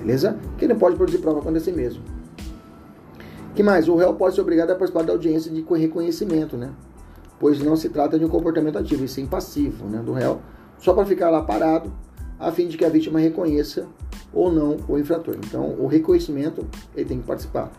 Beleza? 0.00 0.36
Que 0.56 0.64
ele 0.64 0.74
pode 0.74 0.96
produzir 0.96 1.18
prova 1.18 1.40
contra 1.40 1.60
si 1.60 1.72
mesmo. 1.72 2.02
que 3.54 3.62
mais? 3.62 3.88
O 3.88 3.96
réu 3.96 4.14
pode 4.14 4.34
ser 4.34 4.40
obrigado 4.40 4.70
a 4.70 4.74
participar 4.74 5.04
da 5.04 5.12
audiência 5.12 5.50
de 5.50 5.62
reconhecimento, 5.62 6.56
né? 6.56 6.70
Pois 7.38 7.60
não 7.60 7.76
se 7.76 7.88
trata 7.88 8.18
de 8.18 8.24
um 8.24 8.28
comportamento 8.28 8.78
ativo, 8.78 9.04
e 9.04 9.08
sim 9.08 9.26
passivo, 9.26 9.86
né? 9.86 10.00
Do 10.00 10.12
réu, 10.12 10.40
só 10.78 10.92
para 10.92 11.04
ficar 11.06 11.30
lá 11.30 11.42
parado, 11.42 11.92
a 12.38 12.50
fim 12.52 12.68
de 12.68 12.76
que 12.76 12.84
a 12.84 12.88
vítima 12.88 13.18
reconheça 13.18 13.86
ou 14.32 14.52
não 14.52 14.76
o 14.88 14.98
infrator. 14.98 15.36
Então, 15.36 15.74
o 15.78 15.86
reconhecimento, 15.86 16.66
ele 16.94 17.08
tem 17.08 17.20
que 17.20 17.26
participar. 17.26 17.70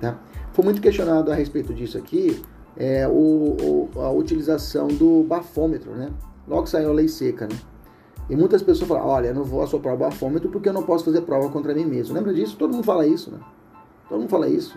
Tá? 0.00 0.18
Foi 0.52 0.64
muito 0.64 0.80
questionado 0.80 1.30
a 1.30 1.34
respeito 1.34 1.72
disso 1.72 1.96
aqui, 1.96 2.42
é, 2.76 3.06
o, 3.06 3.90
o, 3.94 4.00
a 4.00 4.10
utilização 4.10 4.88
do 4.88 5.22
bafômetro, 5.22 5.92
né? 5.92 6.10
Logo 6.48 6.66
saiu 6.66 6.90
a 6.90 6.92
lei 6.92 7.08
seca, 7.08 7.46
né? 7.46 7.56
E 8.30 8.36
muitas 8.36 8.62
pessoas 8.62 8.88
falam, 8.88 9.06
olha, 9.06 9.28
eu 9.28 9.34
não 9.34 9.44
vou 9.44 9.62
assoprar 9.62 9.94
o 9.94 9.98
bafômetro 9.98 10.48
porque 10.48 10.68
eu 10.68 10.72
não 10.72 10.82
posso 10.82 11.04
fazer 11.04 11.22
prova 11.22 11.48
contra 11.50 11.74
mim 11.74 11.84
mesmo. 11.84 12.14
Lembra 12.14 12.32
disso? 12.32 12.56
Todo 12.56 12.72
mundo 12.72 12.84
fala 12.84 13.06
isso, 13.06 13.30
né? 13.30 13.38
Todo 14.08 14.20
mundo 14.20 14.30
fala 14.30 14.48
isso. 14.48 14.76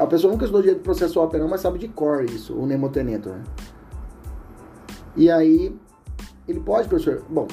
A 0.00 0.06
pessoa 0.06 0.32
nunca 0.32 0.44
estudou 0.44 0.62
direito 0.62 0.82
processual 0.82 1.28
penal, 1.28 1.48
mas 1.48 1.60
sabe 1.60 1.78
de 1.78 1.88
cor 1.88 2.24
isso, 2.24 2.54
o 2.54 2.66
nemotenento, 2.66 3.28
né? 3.28 3.42
E 5.16 5.30
aí, 5.30 5.74
ele 6.46 6.60
pode, 6.60 6.88
professor, 6.88 7.22
bom, 7.28 7.46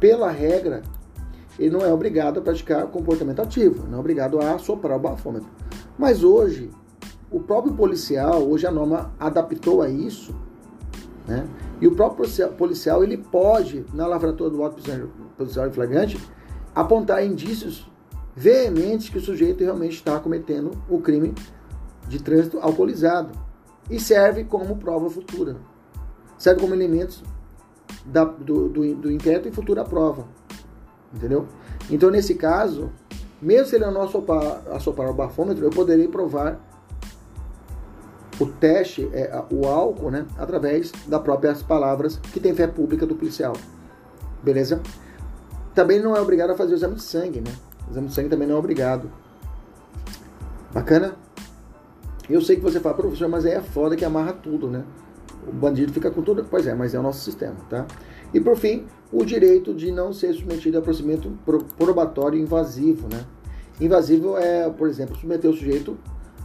pela 0.00 0.30
regra, 0.30 0.82
ele 1.58 1.70
não 1.70 1.80
é 1.80 1.92
obrigado 1.92 2.38
a 2.38 2.42
praticar 2.42 2.86
comportamento 2.86 3.40
ativo, 3.40 3.86
não 3.88 3.98
é 3.98 4.00
obrigado 4.00 4.40
a 4.40 4.54
assoprar 4.54 4.96
o 4.96 5.00
bafômetro. 5.00 5.48
Mas 5.98 6.22
hoje, 6.22 6.70
o 7.30 7.40
próprio 7.40 7.74
policial, 7.74 8.42
hoje 8.42 8.66
a 8.66 8.70
norma 8.70 9.12
adaptou 9.18 9.82
a 9.82 9.88
isso, 9.88 10.34
né? 11.26 11.46
E 11.80 11.86
o 11.86 11.94
próprio 11.94 12.26
policial 12.52 13.02
ele 13.02 13.16
pode, 13.16 13.84
na 13.92 14.06
lavratura 14.06 14.48
do 14.48 14.62
auto 14.62 14.82
policial 15.36 15.70
flagrante, 15.70 16.18
apontar 16.74 17.24
indícios 17.24 17.90
veementes 18.36 19.08
que 19.08 19.16
o 19.16 19.20
sujeito 19.20 19.64
realmente 19.64 19.94
está 19.94 20.20
cometendo 20.20 20.72
o 20.90 21.00
crime 21.00 21.34
de 22.06 22.22
trânsito 22.22 22.58
alcoolizado 22.60 23.32
e 23.90 23.98
serve 23.98 24.44
como 24.44 24.76
prova 24.76 25.08
futura. 25.08 25.56
Serve 26.36 26.60
como 26.60 26.74
elementos 26.74 27.24
da, 28.04 28.24
do, 28.24 28.68
do, 28.68 28.94
do 28.94 29.10
inquérito 29.10 29.48
e 29.48 29.52
futura 29.52 29.84
prova. 29.84 30.28
Entendeu? 31.14 31.46
Então, 31.90 32.10
nesse 32.10 32.34
caso, 32.34 32.90
mesmo 33.40 33.68
se 33.68 33.76
ele 33.76 33.86
não 33.86 34.02
assopar, 34.02 34.62
assopar 34.70 35.08
o 35.08 35.14
bafômetro, 35.14 35.64
eu 35.64 35.70
poderei 35.70 36.06
provar 36.06 36.60
o 38.38 38.44
teste, 38.44 39.08
é, 39.14 39.42
o 39.50 39.66
álcool, 39.66 40.10
né, 40.10 40.26
através 40.36 40.92
das 41.06 41.22
próprias 41.22 41.62
palavras 41.62 42.18
que 42.18 42.38
tem 42.38 42.54
fé 42.54 42.66
pública 42.66 43.06
do 43.06 43.14
policial. 43.14 43.54
Beleza? 44.42 44.82
Também 45.74 46.00
não 46.00 46.14
é 46.14 46.20
obrigado 46.20 46.50
a 46.50 46.54
fazer 46.54 46.74
o 46.74 46.76
exame 46.76 46.96
de 46.96 47.02
sangue, 47.02 47.40
né? 47.40 47.52
Exame 47.90 48.08
de 48.08 48.14
sangue 48.14 48.28
também 48.28 48.48
não 48.48 48.56
é 48.56 48.58
obrigado. 48.58 49.10
Bacana? 50.72 51.16
Eu 52.28 52.40
sei 52.40 52.56
que 52.56 52.62
você 52.62 52.80
fala, 52.80 52.94
professor, 52.94 53.28
mas 53.28 53.46
aí 53.46 53.52
é 53.52 53.60
foda 53.60 53.94
que 53.94 54.04
amarra 54.04 54.32
tudo, 54.32 54.68
né? 54.68 54.84
O 55.46 55.52
bandido 55.52 55.92
fica 55.92 56.10
com 56.10 56.22
tudo. 56.22 56.44
Pois 56.50 56.66
é, 56.66 56.74
mas 56.74 56.94
é 56.94 56.98
o 56.98 57.02
nosso 57.02 57.20
sistema, 57.20 57.56
tá? 57.70 57.86
E 58.34 58.40
por 58.40 58.56
fim, 58.56 58.84
o 59.12 59.24
direito 59.24 59.72
de 59.72 59.92
não 59.92 60.12
ser 60.12 60.34
submetido 60.34 60.78
a 60.78 60.82
procedimento 60.82 61.30
probatório 61.78 62.38
invasivo, 62.38 63.08
né? 63.08 63.24
Invasivo 63.80 64.36
é, 64.36 64.68
por 64.68 64.88
exemplo, 64.88 65.16
submeter 65.16 65.50
o 65.50 65.54
sujeito 65.54 65.96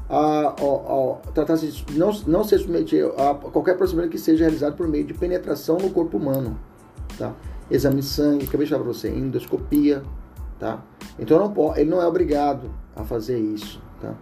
a, 0.07 0.17
a, 0.17 0.49
a 0.49 1.15
tratar-se 1.33 1.67
de 1.67 1.97
não, 1.97 2.11
não 2.27 2.43
ser 2.43 2.59
submetido 2.59 3.13
a 3.17 3.33
qualquer 3.33 3.77
procedimento 3.77 4.09
que 4.09 4.19
seja 4.19 4.43
realizado 4.43 4.75
por 4.75 4.87
meio 4.87 5.05
de 5.05 5.13
penetração 5.13 5.77
no 5.77 5.89
corpo 5.89 6.17
humano, 6.17 6.59
tá? 7.17 7.33
Exame 7.71 8.01
de 8.01 8.05
sangue, 8.05 8.45
acabei 8.45 8.65
de 8.65 8.71
falar 8.71 8.83
para 8.83 8.93
você, 8.93 9.09
endoscopia, 9.09 10.03
tá? 10.61 10.79
Então 11.17 11.39
não 11.39 11.51
pode, 11.51 11.81
ele 11.81 11.89
não 11.89 11.99
é 11.99 12.05
obrigado 12.05 12.69
a 12.95 13.03
fazer 13.03 13.39
isso, 13.39 13.81
tá? 13.99 14.13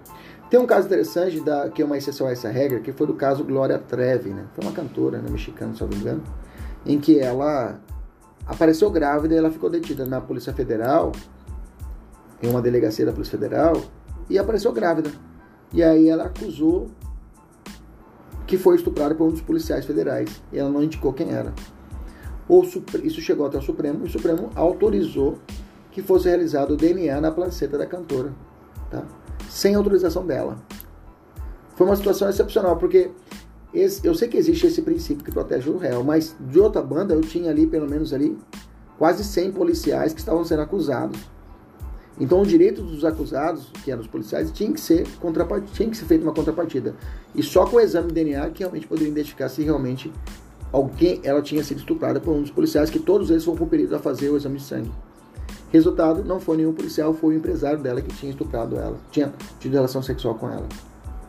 Tem 0.49 0.57
um 0.59 0.65
caso 0.65 0.87
interessante 0.87 1.41
da, 1.41 1.69
que 1.69 1.81
é 1.81 1.85
uma 1.85 1.97
exceção 1.97 2.25
a 2.25 2.31
essa 2.31 2.49
regra, 2.49 2.79
que 2.79 2.93
foi 2.93 3.05
do 3.05 3.13
caso 3.13 3.43
Glória 3.43 3.77
Trevi, 3.77 4.29
né? 4.29 4.45
Foi 4.55 4.63
uma 4.63 4.73
cantora 4.73 5.19
né, 5.19 5.29
mexicana, 5.29 5.75
se 5.75 5.81
não 5.81 5.89
me 5.89 5.95
engano, 5.97 6.23
em 6.85 6.97
que 6.97 7.19
ela 7.19 7.79
apareceu 8.47 8.89
grávida 8.89 9.35
e 9.35 9.37
ela 9.37 9.51
ficou 9.51 9.69
detida 9.69 10.05
na 10.05 10.21
Polícia 10.21 10.53
Federal, 10.53 11.11
em 12.41 12.49
uma 12.49 12.61
delegacia 12.61 13.05
da 13.05 13.11
Polícia 13.11 13.37
Federal, 13.37 13.73
e 14.29 14.39
apareceu 14.39 14.71
grávida. 14.71 15.11
E 15.73 15.83
aí 15.83 16.07
ela 16.07 16.23
acusou 16.23 16.87
que 18.47 18.57
foi 18.57 18.77
estuprada 18.77 19.13
por 19.13 19.27
um 19.27 19.31
dos 19.31 19.41
policiais 19.41 19.85
federais. 19.85 20.41
E 20.51 20.57
ela 20.57 20.69
não 20.69 20.81
indicou 20.81 21.13
quem 21.13 21.31
era. 21.31 21.53
O, 22.47 22.63
isso 23.03 23.21
chegou 23.21 23.45
até 23.45 23.59
o 23.59 23.61
Supremo, 23.61 24.03
e 24.03 24.07
o 24.07 24.09
Supremo 24.09 24.49
autorizou 24.55 25.37
que 26.01 26.07
fosse 26.07 26.27
realizado 26.27 26.71
o 26.71 26.77
DNA 26.77 27.19
na 27.19 27.31
placenta 27.31 27.77
da 27.77 27.85
cantora, 27.85 28.33
tá? 28.89 29.03
sem 29.49 29.75
autorização 29.75 30.25
dela. 30.25 30.57
Foi 31.75 31.87
uma 31.87 31.95
situação 31.95 32.29
excepcional, 32.29 32.77
porque 32.77 33.11
esse, 33.73 34.05
eu 34.05 34.13
sei 34.13 34.27
que 34.27 34.37
existe 34.37 34.67
esse 34.67 34.81
princípio 34.81 35.23
que 35.23 35.31
protege 35.31 35.69
o 35.69 35.77
réu, 35.77 36.03
mas 36.03 36.35
de 36.39 36.59
outra 36.59 36.81
banda 36.81 37.13
eu 37.13 37.21
tinha 37.21 37.49
ali, 37.49 37.67
pelo 37.67 37.89
menos 37.89 38.13
ali, 38.13 38.37
quase 38.97 39.23
100 39.23 39.51
policiais 39.53 40.13
que 40.13 40.19
estavam 40.19 40.43
sendo 40.43 40.61
acusados. 40.61 41.19
Então 42.19 42.41
o 42.41 42.45
direito 42.45 42.81
dos 42.81 43.05
acusados, 43.05 43.71
que 43.83 43.91
eram 43.91 44.01
os 44.01 44.07
policiais, 44.07 44.51
tinha 44.51 44.73
que 44.73 44.81
ser 44.81 45.07
tinha 45.71 45.89
que 45.89 45.95
ser 45.95 46.05
feita 46.05 46.23
uma 46.23 46.33
contrapartida. 46.33 46.95
E 47.33 47.41
só 47.41 47.65
com 47.65 47.77
o 47.77 47.79
exame 47.79 48.09
de 48.09 48.15
DNA 48.15 48.49
que 48.49 48.59
realmente 48.59 48.87
poderia 48.87 49.11
identificar 49.11 49.47
se 49.47 49.63
realmente 49.63 50.11
alguém 50.71 51.21
ela 51.23 51.41
tinha 51.41 51.63
sido 51.63 51.77
estuprada 51.77 52.19
por 52.19 52.31
um 52.35 52.41
dos 52.41 52.51
policiais, 52.51 52.89
que 52.89 52.99
todos 52.99 53.29
eles 53.29 53.45
foram 53.45 53.57
compelidos 53.57 53.93
a 53.93 53.99
fazer 53.99 54.29
o 54.29 54.35
exame 54.35 54.57
de 54.57 54.63
sangue. 54.63 54.91
Resultado, 55.71 56.23
não 56.23 56.39
foi 56.39 56.57
nenhum 56.57 56.73
policial, 56.73 57.13
foi 57.13 57.35
o 57.35 57.37
empresário 57.37 57.79
dela 57.79 58.01
que 58.01 58.13
tinha 58.15 58.31
estuprado 58.31 58.75
ela, 58.75 58.97
tinha 59.11 59.31
tido 59.59 59.73
relação 59.73 60.01
sexual 60.01 60.35
com 60.35 60.49
ela. 60.49 60.67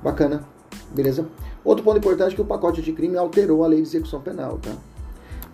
Bacana, 0.02 0.42
beleza? 0.94 1.26
Outro 1.62 1.84
ponto 1.84 1.98
importante 1.98 2.32
é 2.32 2.34
que 2.36 2.40
o 2.40 2.46
pacote 2.46 2.80
de 2.80 2.92
crime 2.92 3.18
alterou 3.18 3.62
a 3.64 3.66
lei 3.66 3.82
de 3.82 3.88
execução 3.88 4.20
penal, 4.20 4.58
tá? 4.58 4.72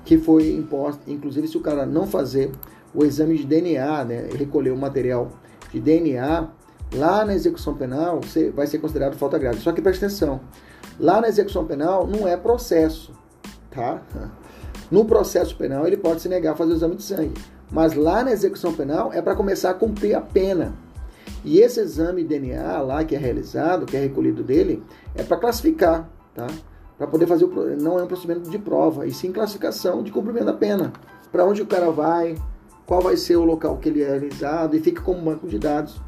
Que 0.04 0.16
foi 0.16 0.52
imposta, 0.52 1.10
inclusive 1.10 1.48
se 1.48 1.56
o 1.56 1.60
cara 1.60 1.84
não 1.84 2.06
fazer 2.06 2.52
o 2.94 3.04
exame 3.04 3.36
de 3.36 3.44
DNA, 3.44 4.04
né, 4.04 4.28
recolher 4.36 4.70
o 4.70 4.76
material 4.76 5.32
de 5.72 5.80
DNA, 5.80 6.48
lá 6.94 7.24
na 7.24 7.34
execução 7.34 7.74
penal 7.74 8.20
vai 8.54 8.68
ser 8.68 8.78
considerado 8.78 9.16
falta 9.16 9.36
grave. 9.36 9.58
Só 9.58 9.72
que 9.72 9.82
preste 9.82 10.04
atenção, 10.04 10.40
lá 10.98 11.20
na 11.20 11.28
execução 11.28 11.66
penal 11.66 12.06
não 12.06 12.26
é 12.26 12.36
processo, 12.36 13.12
tá? 13.70 14.00
No 14.88 15.04
processo 15.04 15.56
penal 15.56 15.84
ele 15.84 15.96
pode 15.96 16.20
se 16.20 16.28
negar 16.28 16.52
a 16.52 16.56
fazer 16.56 16.72
o 16.72 16.76
exame 16.76 16.94
de 16.94 17.02
sangue, 17.02 17.34
mas 17.70 17.94
lá 17.94 18.22
na 18.22 18.32
execução 18.32 18.72
penal 18.72 19.12
é 19.12 19.20
para 19.20 19.34
começar 19.34 19.70
a 19.70 19.74
cumprir 19.74 20.14
a 20.14 20.20
pena. 20.20 20.74
E 21.44 21.58
esse 21.58 21.80
exame 21.80 22.24
DNA 22.24 22.80
lá 22.80 23.04
que 23.04 23.14
é 23.14 23.18
realizado, 23.18 23.86
que 23.86 23.96
é 23.96 24.00
recolhido 24.00 24.42
dele, 24.42 24.82
é 25.14 25.22
para 25.22 25.36
classificar, 25.36 26.08
tá? 26.34 26.46
Para 26.98 27.06
poder 27.06 27.26
fazer 27.26 27.44
o 27.44 27.76
não 27.80 27.98
é 27.98 28.02
um 28.02 28.06
procedimento 28.06 28.48
de 28.48 28.58
prova, 28.58 29.06
e 29.06 29.12
sim 29.12 29.30
classificação 29.30 30.02
de 30.02 30.10
cumprimento 30.10 30.46
da 30.46 30.52
pena. 30.52 30.92
Para 31.30 31.44
onde 31.44 31.60
o 31.62 31.66
cara 31.66 31.90
vai, 31.90 32.36
qual 32.86 33.02
vai 33.02 33.16
ser 33.16 33.36
o 33.36 33.44
local 33.44 33.76
que 33.76 33.88
ele 33.88 34.02
é 34.02 34.08
realizado 34.08 34.74
e 34.74 34.80
fica 34.80 35.02
como 35.02 35.20
banco 35.20 35.46
de 35.46 35.58
dados. 35.58 36.00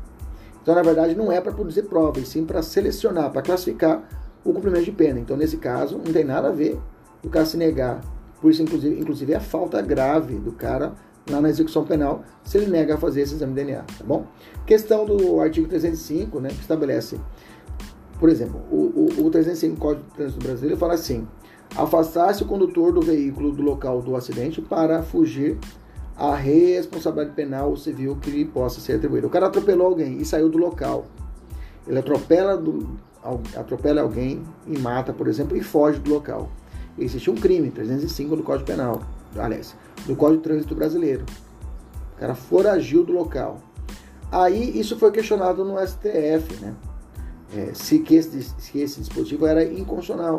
Então, 0.62 0.74
na 0.74 0.82
verdade, 0.82 1.14
não 1.14 1.30
é 1.30 1.40
para 1.40 1.52
produzir 1.52 1.82
prova, 1.82 2.18
e 2.20 2.26
sim 2.26 2.44
para 2.44 2.62
selecionar, 2.62 3.30
para 3.30 3.42
classificar 3.42 4.02
o 4.44 4.52
cumprimento 4.52 4.84
de 4.84 4.92
pena. 4.92 5.18
Então, 5.18 5.36
nesse 5.36 5.56
caso, 5.56 5.98
não 5.98 6.12
tem 6.12 6.24
nada 6.24 6.48
a 6.48 6.52
ver 6.52 6.78
o 7.22 7.28
cara 7.28 7.44
se 7.44 7.56
negar. 7.56 8.00
Por 8.40 8.50
isso, 8.50 8.62
inclusive, 8.62 8.98
inclusive 8.98 9.32
é 9.32 9.36
a 9.36 9.40
falta 9.40 9.80
grave 9.82 10.34
do 10.36 10.52
cara 10.52 10.94
lá 11.30 11.40
na 11.40 11.48
execução 11.48 11.84
penal 11.84 12.22
se 12.44 12.58
ele 12.58 12.66
nega 12.66 12.94
a 12.94 12.98
fazer 12.98 13.22
esse 13.22 13.34
exame 13.34 13.54
de 13.54 13.64
DNA, 13.64 13.82
tá 13.82 14.04
bom? 14.04 14.26
Questão 14.66 15.04
do 15.04 15.40
artigo 15.40 15.68
305, 15.68 16.40
né, 16.40 16.48
que 16.48 16.60
estabelece, 16.60 17.18
por 18.18 18.28
exemplo, 18.28 18.60
o, 18.70 19.08
o, 19.20 19.26
o 19.26 19.30
305 19.30 19.76
Código 19.76 20.04
de 20.08 20.14
Trânsito 20.14 20.44
Brasileiro 20.44 20.76
fala 20.76 20.94
assim: 20.94 21.26
afastar-se 21.76 22.42
o 22.42 22.46
condutor 22.46 22.92
do 22.92 23.00
veículo 23.00 23.52
do 23.52 23.62
local 23.62 24.00
do 24.02 24.16
acidente 24.16 24.60
para 24.60 25.02
fugir 25.02 25.58
a 26.16 26.34
responsabilidade 26.34 27.34
penal 27.36 27.70
ou 27.70 27.76
civil 27.76 28.16
que 28.16 28.30
lhe 28.30 28.44
possa 28.44 28.80
ser 28.80 28.94
atribuída. 28.94 29.26
O 29.26 29.30
cara 29.30 29.46
atropelou 29.46 29.86
alguém 29.86 30.18
e 30.18 30.24
saiu 30.24 30.48
do 30.48 30.58
local. 30.58 31.06
Ele 31.86 31.98
atropela, 31.98 32.56
do, 32.56 32.88
atropela 33.56 34.02
alguém 34.02 34.42
e 34.66 34.76
mata, 34.78 35.12
por 35.12 35.28
exemplo, 35.28 35.56
e 35.56 35.62
foge 35.62 36.00
do 36.00 36.12
local. 36.12 36.50
Existe 36.98 37.30
um 37.30 37.36
crime, 37.36 37.70
305 37.70 38.36
do 38.36 38.42
Código 38.42 38.66
Penal, 38.66 39.00
aliás, 39.36 39.74
do 40.06 40.16
Código 40.16 40.38
de 40.38 40.44
Trânsito 40.44 40.74
Brasileiro. 40.74 41.24
O 42.16 42.20
cara 42.20 42.34
foragiu 42.34 43.04
do 43.04 43.12
local. 43.12 43.58
Aí 44.30 44.78
isso 44.78 44.98
foi 44.98 45.10
questionado 45.10 45.64
no 45.64 45.78
STF, 45.78 46.60
né? 46.60 46.74
É, 47.56 47.72
se, 47.72 48.00
que 48.00 48.14
esse, 48.14 48.42
se 48.42 48.78
esse 48.78 49.00
dispositivo 49.00 49.46
era 49.46 49.64
inconstitucional, 49.64 50.38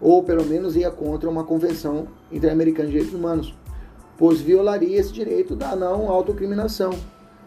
ou 0.00 0.22
pelo 0.22 0.44
menos 0.44 0.76
ia 0.76 0.90
contra 0.90 1.28
uma 1.28 1.44
convenção 1.44 2.08
interamericana 2.32 2.86
de 2.86 2.92
direitos 2.92 3.14
humanos, 3.14 3.54
pois 4.16 4.40
violaria 4.40 4.98
esse 4.98 5.12
direito 5.12 5.54
da 5.54 5.76
não 5.76 6.08
autocriminação. 6.08 6.90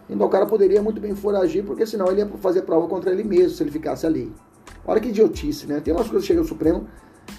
Então 0.08 0.26
o 0.26 0.30
cara 0.30 0.46
poderia 0.46 0.82
muito 0.82 1.00
bem 1.00 1.14
foragir, 1.14 1.64
porque 1.64 1.86
senão 1.86 2.08
ele 2.08 2.20
ia 2.20 2.26
fazer 2.38 2.62
prova 2.62 2.86
contra 2.86 3.10
ele 3.10 3.24
mesmo 3.24 3.50
se 3.50 3.62
ele 3.62 3.70
ficasse 3.70 4.06
ali. 4.06 4.32
Olha 4.84 5.00
que 5.00 5.08
idiotice, 5.08 5.66
né? 5.66 5.80
Tem 5.80 5.92
umas 5.92 6.06
coisas 6.06 6.22
que 6.22 6.28
chegam 6.28 6.42
ao 6.42 6.48
Supremo 6.48 6.88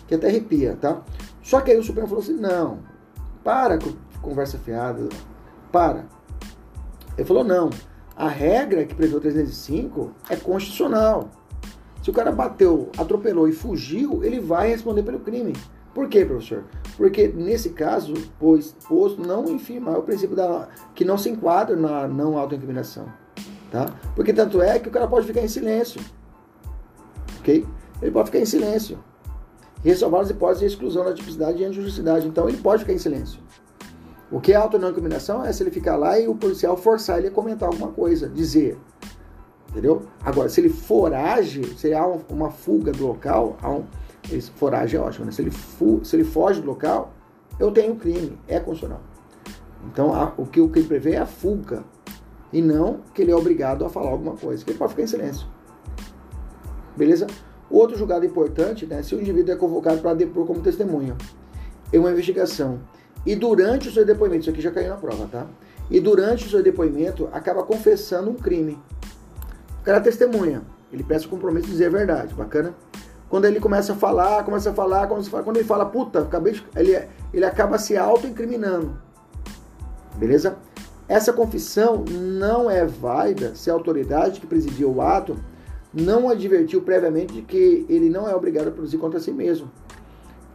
que 0.07 0.16
até 0.16 0.28
arrepia, 0.28 0.78
tá? 0.80 1.01
Só 1.41 1.59
que 1.62 1.72
aí 1.72 1.78
o 1.78 1.84
Supremo 1.84 2.07
falou 2.07 2.24
assim: 2.24 2.34
não, 2.34 2.80
para 3.43 3.77
com 3.77 3.93
conversa 4.21 4.57
fiada, 4.57 5.07
para. 5.71 6.05
Ele 7.17 7.27
falou: 7.27 7.43
não, 7.43 7.69
a 8.15 8.27
regra 8.27 8.85
que 8.85 8.95
prevê 8.95 9.15
o 9.15 9.19
305 9.19 10.11
é 10.29 10.35
constitucional. 10.35 11.29
Se 12.01 12.09
o 12.09 12.13
cara 12.13 12.31
bateu, 12.31 12.89
atropelou 12.97 13.47
e 13.47 13.51
fugiu, 13.51 14.23
ele 14.23 14.39
vai 14.39 14.69
responder 14.69 15.03
pelo 15.03 15.19
crime. 15.19 15.53
Por 15.93 16.07
quê, 16.07 16.25
professor? 16.25 16.63
Porque 16.97 17.27
nesse 17.27 17.71
caso, 17.71 18.13
pois 18.39 18.71
posto 18.87 19.21
não 19.21 19.45
infirmar 19.49 19.99
o 19.99 20.03
princípio 20.03 20.35
da 20.35 20.67
que 20.95 21.03
não 21.03 21.17
se 21.17 21.29
enquadra 21.29 21.75
na 21.75 22.07
não 22.07 22.37
autoincriminação, 22.37 23.07
tá? 23.69 23.93
Porque 24.15 24.33
tanto 24.33 24.61
é 24.61 24.79
que 24.79 24.87
o 24.87 24.91
cara 24.91 25.07
pode 25.07 25.27
ficar 25.27 25.41
em 25.41 25.47
silêncio, 25.47 26.01
ok? 27.39 27.67
Ele 28.01 28.11
pode 28.11 28.27
ficar 28.27 28.39
em 28.39 28.45
silêncio 28.45 28.97
ressalvar 29.84 30.21
as 30.21 30.29
hipóteses 30.29 30.61
de 30.61 30.65
exclusão 30.67 31.03
da 31.03 31.13
tipicidade 31.13 31.61
e 31.61 31.65
injusticidade. 31.65 32.27
Então 32.27 32.47
ele 32.47 32.57
pode 32.57 32.82
ficar 32.84 32.93
em 32.93 32.97
silêncio. 32.97 33.39
O 34.32 34.39
que 34.39 34.53
é 34.53 34.55
auto 34.55 34.77
incriminação 34.77 35.43
é 35.43 35.51
se 35.51 35.61
ele 35.61 35.71
ficar 35.71 35.97
lá 35.97 36.17
e 36.17 36.27
o 36.27 36.36
policial 36.36 36.77
forçar 36.77 37.17
ele 37.17 37.27
a 37.27 37.32
comentar 37.32 37.67
alguma 37.67 37.89
coisa, 37.89 38.29
dizer. 38.29 38.77
Entendeu? 39.69 40.03
Agora, 40.23 40.47
se 40.47 40.59
ele 40.61 40.69
forage, 40.69 41.63
se 41.77 41.93
há 41.93 42.05
uma 42.29 42.49
fuga 42.49 42.91
do 42.91 43.07
local, 43.07 43.57
há 43.61 43.69
um, 43.69 43.86
esse 44.32 44.51
foragem 44.51 44.99
é 44.99 45.03
ótimo, 45.03 45.25
né? 45.25 45.32
Se 45.32 45.41
ele, 45.41 45.51
fu, 45.51 45.99
se 46.03 46.15
ele 46.15 46.23
foge 46.23 46.61
do 46.61 46.67
local, 46.67 47.13
eu 47.59 47.71
tenho 47.71 47.95
crime, 47.95 48.38
é 48.47 48.59
constitucional. 48.59 49.01
Então, 49.91 50.13
a, 50.13 50.34
o 50.38 50.45
que 50.45 50.61
o 50.61 50.69
crime 50.69 50.88
prevê 50.88 51.13
é 51.13 51.19
a 51.19 51.25
fuga, 51.25 51.84
e 52.51 52.61
não 52.61 52.99
que 53.13 53.21
ele 53.21 53.32
é 53.32 53.36
obrigado 53.36 53.86
a 53.86 53.89
falar 53.89 54.11
alguma 54.11 54.36
coisa, 54.36 54.63
que 54.63 54.71
ele 54.71 54.77
pode 54.77 54.91
ficar 54.91 55.03
em 55.03 55.07
silêncio. 55.07 55.47
Beleza? 56.95 57.27
Outro 57.72 57.97
julgado 57.97 58.26
importante, 58.26 58.86
né? 58.86 59.01
Se 59.01 59.15
o 59.15 59.22
indivíduo 59.22 59.53
é 59.53 59.57
convocado 59.57 60.01
para 60.01 60.13
depor 60.13 60.45
como 60.45 60.59
testemunha 60.59 61.15
em 61.93 61.97
uma 61.97 62.11
investigação 62.11 62.80
e 63.26 63.36
durante 63.36 63.88
o 63.88 63.91
seu 63.91 64.05
depoimento, 64.05 64.41
isso 64.41 64.49
aqui 64.49 64.61
já 64.61 64.72
caiu 64.72 64.89
na 64.89 64.97
prova, 64.97 65.28
tá? 65.32 65.47
E 65.89 65.99
durante 65.99 66.45
o 66.47 66.49
seu 66.49 66.63
depoimento 66.63 67.30
acaba 67.32 67.63
confessando 67.63 68.30
um 68.30 68.36
crime. 68.36 68.80
O 69.80 69.84
cara 69.84 69.99
é 69.99 70.01
testemunha, 70.01 70.63
ele 70.91 71.03
o 71.03 71.30
compromisso 71.30 71.67
de 71.67 71.72
dizer 71.72 71.88
a 71.88 71.89
verdade, 71.89 72.34
bacana? 72.34 72.74
Quando 73.30 73.45
ele 73.45 73.59
começa 73.59 73.93
a 73.93 73.95
falar, 73.95 74.43
começa 74.43 74.72
a 74.72 74.74
falar, 74.74 75.07
quando 75.07 75.55
ele 75.55 75.63
fala, 75.63 75.86
puta, 75.86 76.19
acabei 76.19 76.53
de... 76.53 76.65
ele, 76.76 77.07
ele 77.34 77.45
acaba 77.45 77.78
se 77.78 77.95
auto-incriminando. 77.95 78.97
Beleza? 80.17 80.57
Essa 81.07 81.32
confissão 81.32 82.03
não 82.09 82.69
é 82.69 82.86
válida 82.86 83.55
se 83.55 83.69
a 83.69 83.74
autoridade 83.74 84.39
que 84.39 84.47
presidiu 84.47 84.93
o 84.93 85.01
ato 85.01 85.38
não 85.93 86.29
advertiu 86.29 86.81
previamente 86.81 87.33
de 87.33 87.41
que 87.41 87.85
ele 87.89 88.09
não 88.09 88.27
é 88.27 88.35
obrigado 88.35 88.69
a 88.69 88.71
produzir 88.71 88.97
contra 88.97 89.19
si 89.19 89.31
mesmo, 89.31 89.69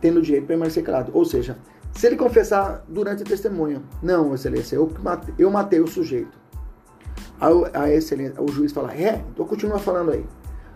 tendo 0.01 0.23
direito 0.23 0.43
de 0.43 0.49
permanecer 0.49 0.83
calado. 0.83 1.11
Ou 1.15 1.25
seja, 1.25 1.59
se 1.93 2.07
ele 2.07 2.17
confessar 2.17 2.85
durante 2.89 3.23
a 3.23 3.27
testemunha, 3.27 3.83
não, 4.03 4.35
excelência, 4.35 4.77
eu 4.77 4.91
matei, 5.03 5.35
eu 5.39 5.51
matei 5.51 5.81
o 5.81 5.87
sujeito. 5.87 6.39
A, 7.41 7.83
a 7.83 7.91
excelência, 7.91 8.43
o 8.43 8.49
juiz 8.49 8.73
fala, 8.73 8.95
é, 8.95 9.25
então 9.33 9.47
continua 9.47 9.79
falando 9.79 10.11
aí. 10.11 10.25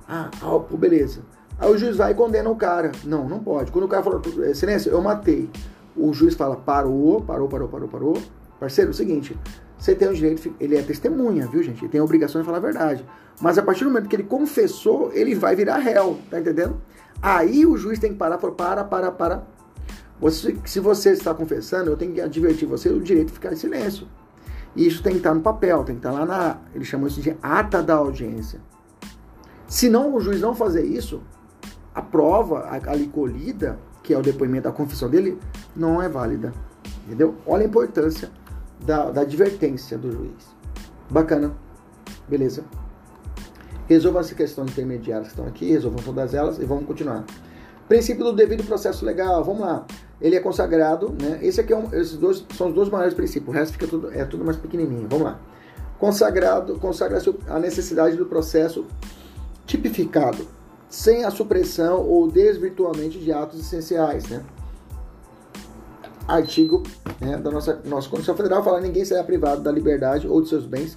Ah, 0.09 0.31
ah, 0.43 0.77
beleza. 0.77 1.21
Aí 1.59 1.71
o 1.71 1.77
juiz 1.77 1.97
vai 1.97 2.13
e 2.13 2.15
condena 2.15 2.49
o 2.51 2.57
cara. 2.57 2.91
Não, 3.05 3.29
não 3.29 3.39
pode. 3.39 3.71
Quando 3.71 3.85
o 3.85 3.89
cara 3.89 4.03
fala, 4.03 4.21
excelência, 4.49 4.91
eu 4.91 5.01
matei. 5.01 5.49
O 5.97 6.13
juiz 6.13 6.35
fala, 6.35 6.57
parou, 6.57 7.21
parou, 7.21 7.49
parou, 7.49 7.69
parou, 7.69 7.89
parou. 7.89 8.19
Parceiro, 8.61 8.91
é 8.91 8.93
o 8.93 8.95
seguinte, 8.95 9.37
você 9.79 9.95
tem 9.95 10.07
o 10.07 10.13
direito, 10.13 10.55
ele 10.61 10.77
é 10.77 10.83
testemunha, 10.83 11.47
viu, 11.47 11.63
gente? 11.63 11.83
Ele 11.83 11.91
tem 11.91 12.01
a 12.01 12.05
obrigação 12.05 12.43
de 12.43 12.45
falar 12.45 12.59
a 12.59 12.61
verdade. 12.61 13.05
Mas 13.41 13.57
a 13.57 13.63
partir 13.63 13.85
do 13.85 13.91
momento 13.91 14.07
que 14.07 14.15
ele 14.15 14.25
confessou, 14.25 15.11
ele 15.15 15.35
vai 15.35 15.57
virar 15.57 15.79
réu, 15.79 16.19
tá 16.31 16.39
entendendo? 16.39 16.79
Aí 17.23 17.65
o 17.65 17.79
juiz 17.79 17.99
tem 17.99 18.13
que 18.13 18.19
parar 18.19 18.39
falar, 18.39 18.53
para, 18.53 18.85
para, 18.85 19.11
para. 19.11 19.43
Você, 20.21 20.55
se 20.67 20.79
você 20.79 21.13
está 21.13 21.33
confessando, 21.33 21.91
eu 21.91 21.97
tenho 21.97 22.13
que 22.13 22.21
advertir 22.21 22.69
você 22.69 22.91
o 22.91 23.01
direito 23.01 23.29
de 23.29 23.33
ficar 23.33 23.55
em 23.55 23.57
silêncio. 23.57 24.07
E 24.77 24.87
isso 24.87 25.03
tem 25.03 25.13
que 25.13 25.19
estar 25.19 25.35
no 25.35 25.41
papel, 25.41 25.83
tem 25.83 25.95
que 25.95 26.07
estar 26.07 26.13
lá 26.13 26.27
na. 26.27 26.59
Eles 26.75 26.87
chamam 26.87 27.07
isso 27.07 27.23
de 27.23 27.35
ata 27.43 27.83
da 27.83 27.95
audiência. 27.95 28.61
Se 29.67 29.89
não 29.89 30.15
o 30.15 30.21
juiz 30.21 30.39
não 30.43 30.55
fazer 30.55 30.85
isso, 30.85 31.23
a 31.95 32.03
prova 32.03 32.69
ali 32.87 33.07
colhida, 33.07 33.79
que 34.03 34.13
é 34.13 34.19
o 34.19 34.23
depoimento, 34.23 34.69
a 34.69 34.73
confissão 34.73 35.09
dele, 35.09 35.39
não 35.75 36.03
é 36.03 36.09
válida. 36.09 36.53
Entendeu? 37.07 37.37
Olha 37.47 37.63
a 37.63 37.67
importância 37.67 38.31
da, 38.85 39.11
da 39.11 39.21
advertência 39.23 39.97
do 39.99 40.11
juiz. 40.11 40.55
Bacana. 41.11 41.53
Beleza. 42.29 42.65
Resolva 43.87 44.21
essa 44.21 44.35
questão 44.35 44.65
intermediária 44.65 45.25
que 45.25 45.31
estão 45.31 45.47
aqui, 45.47 45.71
resolvam 45.71 46.03
todas 46.03 46.33
elas 46.33 46.59
e 46.59 46.65
vamos 46.65 46.87
continuar. 46.87 47.25
Princípio 47.89 48.25
do 48.25 48.33
devido 48.33 48.63
processo 48.65 49.05
legal, 49.05 49.43
vamos 49.43 49.63
lá. 49.63 49.85
Ele 50.21 50.37
é 50.37 50.41
consagrado, 50.41 51.13
né? 51.21 51.41
Esse 51.43 51.61
aqui 51.61 51.73
é 51.73 51.77
um, 51.77 51.93
esses 51.93 52.17
dois 52.17 52.45
são 52.57 52.69
os 52.69 52.75
dois 52.75 52.89
maiores 52.89 53.15
princípios, 53.15 53.49
o 53.49 53.59
resto 53.59 53.73
fica 53.73 53.89
tudo, 53.89 54.13
é 54.13 54.25
tudo 54.25 54.45
mais 54.45 54.57
pequenininho. 54.57 55.09
Vamos 55.09 55.25
lá. 55.25 55.41
Consagrado, 55.99 56.79
consagra-se 56.79 57.35
a 57.49 57.59
necessidade 57.59 58.17
do 58.17 58.27
processo 58.27 58.87
tipificado, 59.67 60.47
sem 60.89 61.25
a 61.25 61.31
supressão 61.31 62.07
ou 62.07 62.31
desvirtuamento 62.31 63.19
de 63.19 63.33
atos 63.33 63.59
essenciais, 63.59 64.29
né? 64.29 64.45
Artigo 66.27 66.83
né, 67.21 67.37
da 67.39 67.51
nossa, 67.51 67.81
nossa 67.85 68.09
Constituição 68.09 68.37
Federal 68.37 68.63
fala 68.63 68.81
ninguém 68.81 69.05
será 69.05 69.25
privado 69.25 69.63
da 69.63 69.73
liberdade 69.73 70.29
ou 70.29 70.41
de 70.41 70.49
seus 70.49 70.67
bens 70.67 70.97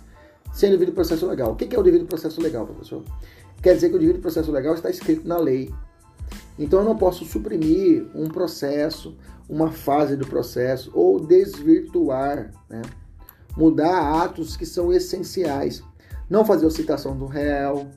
sem 0.54 0.70
devido 0.70 0.92
processo 0.92 1.26
legal. 1.26 1.52
O 1.52 1.56
que 1.56 1.76
é 1.76 1.80
o 1.80 1.84
devido 1.84 2.06
processo 2.06 2.40
legal, 2.42 2.66
professor? 2.66 3.04
Quer 3.62 3.76
dizer 3.76 3.90
que 3.90 3.96
o 3.96 4.00
devido 4.00 4.20
processo 4.20 4.52
legal 4.52 4.76
está 4.76 4.90
escrito 4.90 5.28
na 5.28 5.38
lei. 5.38 5.74
Então 6.58 6.80
eu 6.80 6.86
não 6.86 6.96
posso 6.96 7.26
suprimir 7.26 8.06
um 8.14 8.28
processo, 8.28 9.18
uma 9.50 9.72
fase 9.72 10.16
do 10.16 10.28
processo 10.28 10.92
ou 10.94 11.20
desvirtuar, 11.20 12.52
né? 12.70 12.82
mudar 13.58 14.24
atos 14.24 14.56
que 14.56 14.66
são 14.66 14.94
essenciais. 14.94 15.84
Não 16.30 16.46
fazer 16.46 16.68
a 16.68 16.70
citação 16.70 17.18
do 17.18 17.26
réu. 17.26 17.88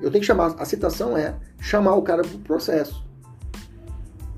Eu 0.00 0.10
tenho 0.10 0.20
que 0.20 0.26
chamar, 0.26 0.54
a 0.58 0.64
citação 0.64 1.16
é 1.16 1.36
chamar 1.60 1.94
o 1.94 2.02
cara 2.02 2.22
para 2.22 2.36
o 2.36 2.40
processo. 2.40 3.04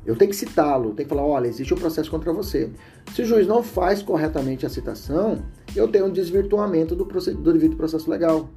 Eu 0.04 0.16
tenho 0.16 0.30
que 0.30 0.36
citá-lo, 0.36 0.94
tenho 0.94 1.08
que 1.08 1.14
falar, 1.14 1.26
olha, 1.26 1.46
existe 1.46 1.72
um 1.72 1.76
processo 1.76 2.10
contra 2.10 2.32
você. 2.32 2.70
Se 3.14 3.22
o 3.22 3.24
juiz 3.24 3.46
não 3.46 3.62
faz 3.62 4.02
corretamente 4.02 4.66
a 4.66 4.68
citação, 4.68 5.44
eu 5.76 5.86
tenho 5.88 6.06
um 6.06 6.10
desvirtuamento 6.10 6.96
do, 6.96 7.04
do 7.04 7.52
devido 7.52 7.76
processo 7.76 8.10
legal. 8.10 8.48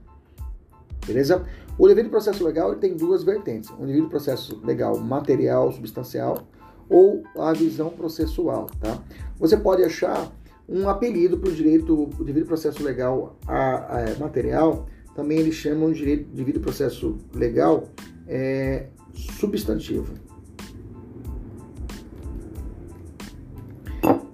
Beleza? 1.05 1.45
O 1.77 1.87
devido 1.87 2.09
processo 2.09 2.43
legal 2.43 2.71
ele 2.71 2.79
tem 2.79 2.95
duas 2.95 3.23
vertentes: 3.23 3.69
o 3.69 3.85
devido 3.85 4.09
processo 4.09 4.59
legal 4.63 4.97
material, 4.97 5.71
substancial, 5.71 6.47
ou 6.89 7.23
a 7.37 7.53
visão 7.53 7.89
processual. 7.89 8.67
Tá? 8.79 9.01
Você 9.39 9.55
pode 9.57 9.83
achar 9.83 10.31
um 10.67 10.89
apelido 10.89 11.37
para 11.37 11.49
o 11.49 11.53
direito, 11.53 12.09
o 12.19 12.23
devido 12.23 12.45
processo 12.45 12.83
legal 12.83 13.37
a, 13.47 13.97
a, 13.97 14.01
é, 14.01 14.17
material, 14.17 14.87
também 15.13 15.37
eles 15.37 15.53
chamam 15.53 15.91
de 15.91 15.99
direito 15.99 16.29
devido 16.33 16.59
processo 16.59 17.17
legal 17.33 17.87
é, 18.27 18.87
substantivo. 19.13 20.13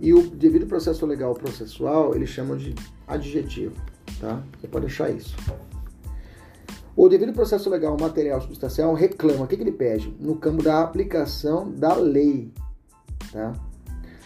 E 0.01 0.15
o 0.15 0.23
devido 0.23 0.65
processo 0.65 1.05
legal 1.05 1.35
processual, 1.35 2.15
eles 2.15 2.27
chamam 2.27 2.57
de 2.57 2.73
adjetivo, 3.07 3.75
tá? 4.19 4.41
Você 4.59 4.67
pode 4.67 4.87
achar 4.87 5.11
isso. 5.11 5.35
O 6.95 7.07
devido 7.07 7.31
processo 7.33 7.69
legal 7.69 7.95
material 7.99 8.41
substancial 8.41 8.95
reclama, 8.95 9.43
o 9.43 9.47
que, 9.47 9.55
que 9.55 9.61
ele 9.61 9.71
pede? 9.71 10.11
No 10.19 10.35
campo 10.35 10.63
da 10.63 10.81
aplicação 10.81 11.69
da 11.69 11.93
lei, 11.93 12.51
tá? 13.31 13.53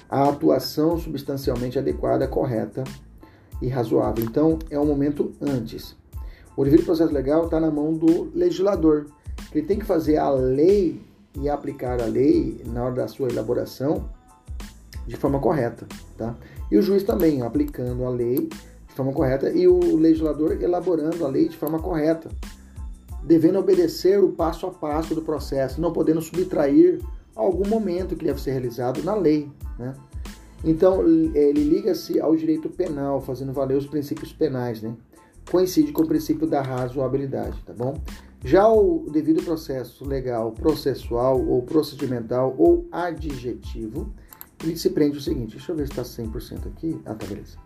A 0.10 0.30
atuação 0.30 0.98
substancialmente 0.98 1.78
adequada, 1.78 2.26
correta 2.26 2.86
e 3.62 3.68
razoável. 3.68 4.24
Então, 4.24 4.58
é 4.70 4.80
um 4.80 4.86
momento 4.86 5.34
antes. 5.42 5.94
O 6.56 6.64
devido 6.64 6.86
processo 6.86 7.14
legal 7.14 7.46
está 7.46 7.60
na 7.60 7.70
mão 7.70 7.94
do 7.94 8.32
legislador. 8.34 9.08
Ele 9.54 9.68
tem 9.68 9.78
que 9.78 9.86
fazer 9.86 10.16
a 10.18 10.30
lei 10.30 11.02
e 11.38 11.50
aplicar 11.50 12.02
a 12.02 12.06
lei 12.06 12.62
na 12.66 12.82
hora 12.82 12.96
da 12.96 13.08
sua 13.10 13.28
elaboração 13.28 14.10
de 15.06 15.16
forma 15.16 15.40
correta, 15.40 15.88
tá? 16.18 16.36
E 16.72 16.78
o 16.78 16.82
juiz 16.82 17.04
também 17.04 17.42
aplicando 17.42 18.06
a 18.06 18.10
lei 18.10 18.50
de 18.88 18.96
forma 18.96 19.12
correta 19.12 19.50
e 19.50 19.68
o 19.68 19.96
legislador 19.96 20.62
elaborando 20.62 21.26
a 21.26 21.30
lei 21.30 21.48
de 21.50 21.58
forma 21.58 21.80
correta, 21.80 22.30
devendo 23.24 23.60
obedecer 23.60 24.24
o 24.24 24.30
passo 24.30 24.68
a 24.68 24.72
passo 24.72 25.14
do 25.14 25.22
processo, 25.22 25.82
não 25.82 25.92
podendo 25.92 26.22
subtrair 26.22 27.00
algum 27.36 27.68
momento 27.68 28.16
que 28.16 28.26
deve 28.26 28.42
ser 28.42 28.52
realizado 28.52 29.04
na 29.04 29.14
lei, 29.14 29.50
né? 29.78 29.94
Então, 30.64 31.06
ele 31.06 31.64
liga-se 31.64 32.20
ao 32.20 32.36
direito 32.36 32.70
penal, 32.70 33.22
fazendo 33.22 33.54
valer 33.54 33.78
os 33.78 33.86
princípios 33.86 34.34
penais, 34.34 34.82
né? 34.82 34.96
Coincide 35.52 35.92
com 35.92 36.02
o 36.02 36.08
princípio 36.08 36.48
da 36.48 36.62
razoabilidade, 36.62 37.62
tá 37.64 37.74
bom? 37.74 37.94
Já 38.44 38.68
o 38.68 39.06
devido 39.12 39.44
processo 39.44 40.08
legal, 40.08 40.52
processual 40.52 41.40
ou 41.46 41.62
procedimental 41.62 42.56
ou 42.58 42.88
adjetivo, 42.92 44.12
ele 44.64 44.78
se 44.78 44.90
prende 44.90 45.18
o 45.18 45.22
seguinte, 45.22 45.58
deixa 45.58 45.72
eu 45.72 45.76
ver 45.76 45.88
se 45.88 46.00
está 46.00 46.04
100% 46.04 46.68
aqui. 46.68 47.00
Ah, 47.06 47.14
tá, 47.14 47.26
beleza. 47.26 47.58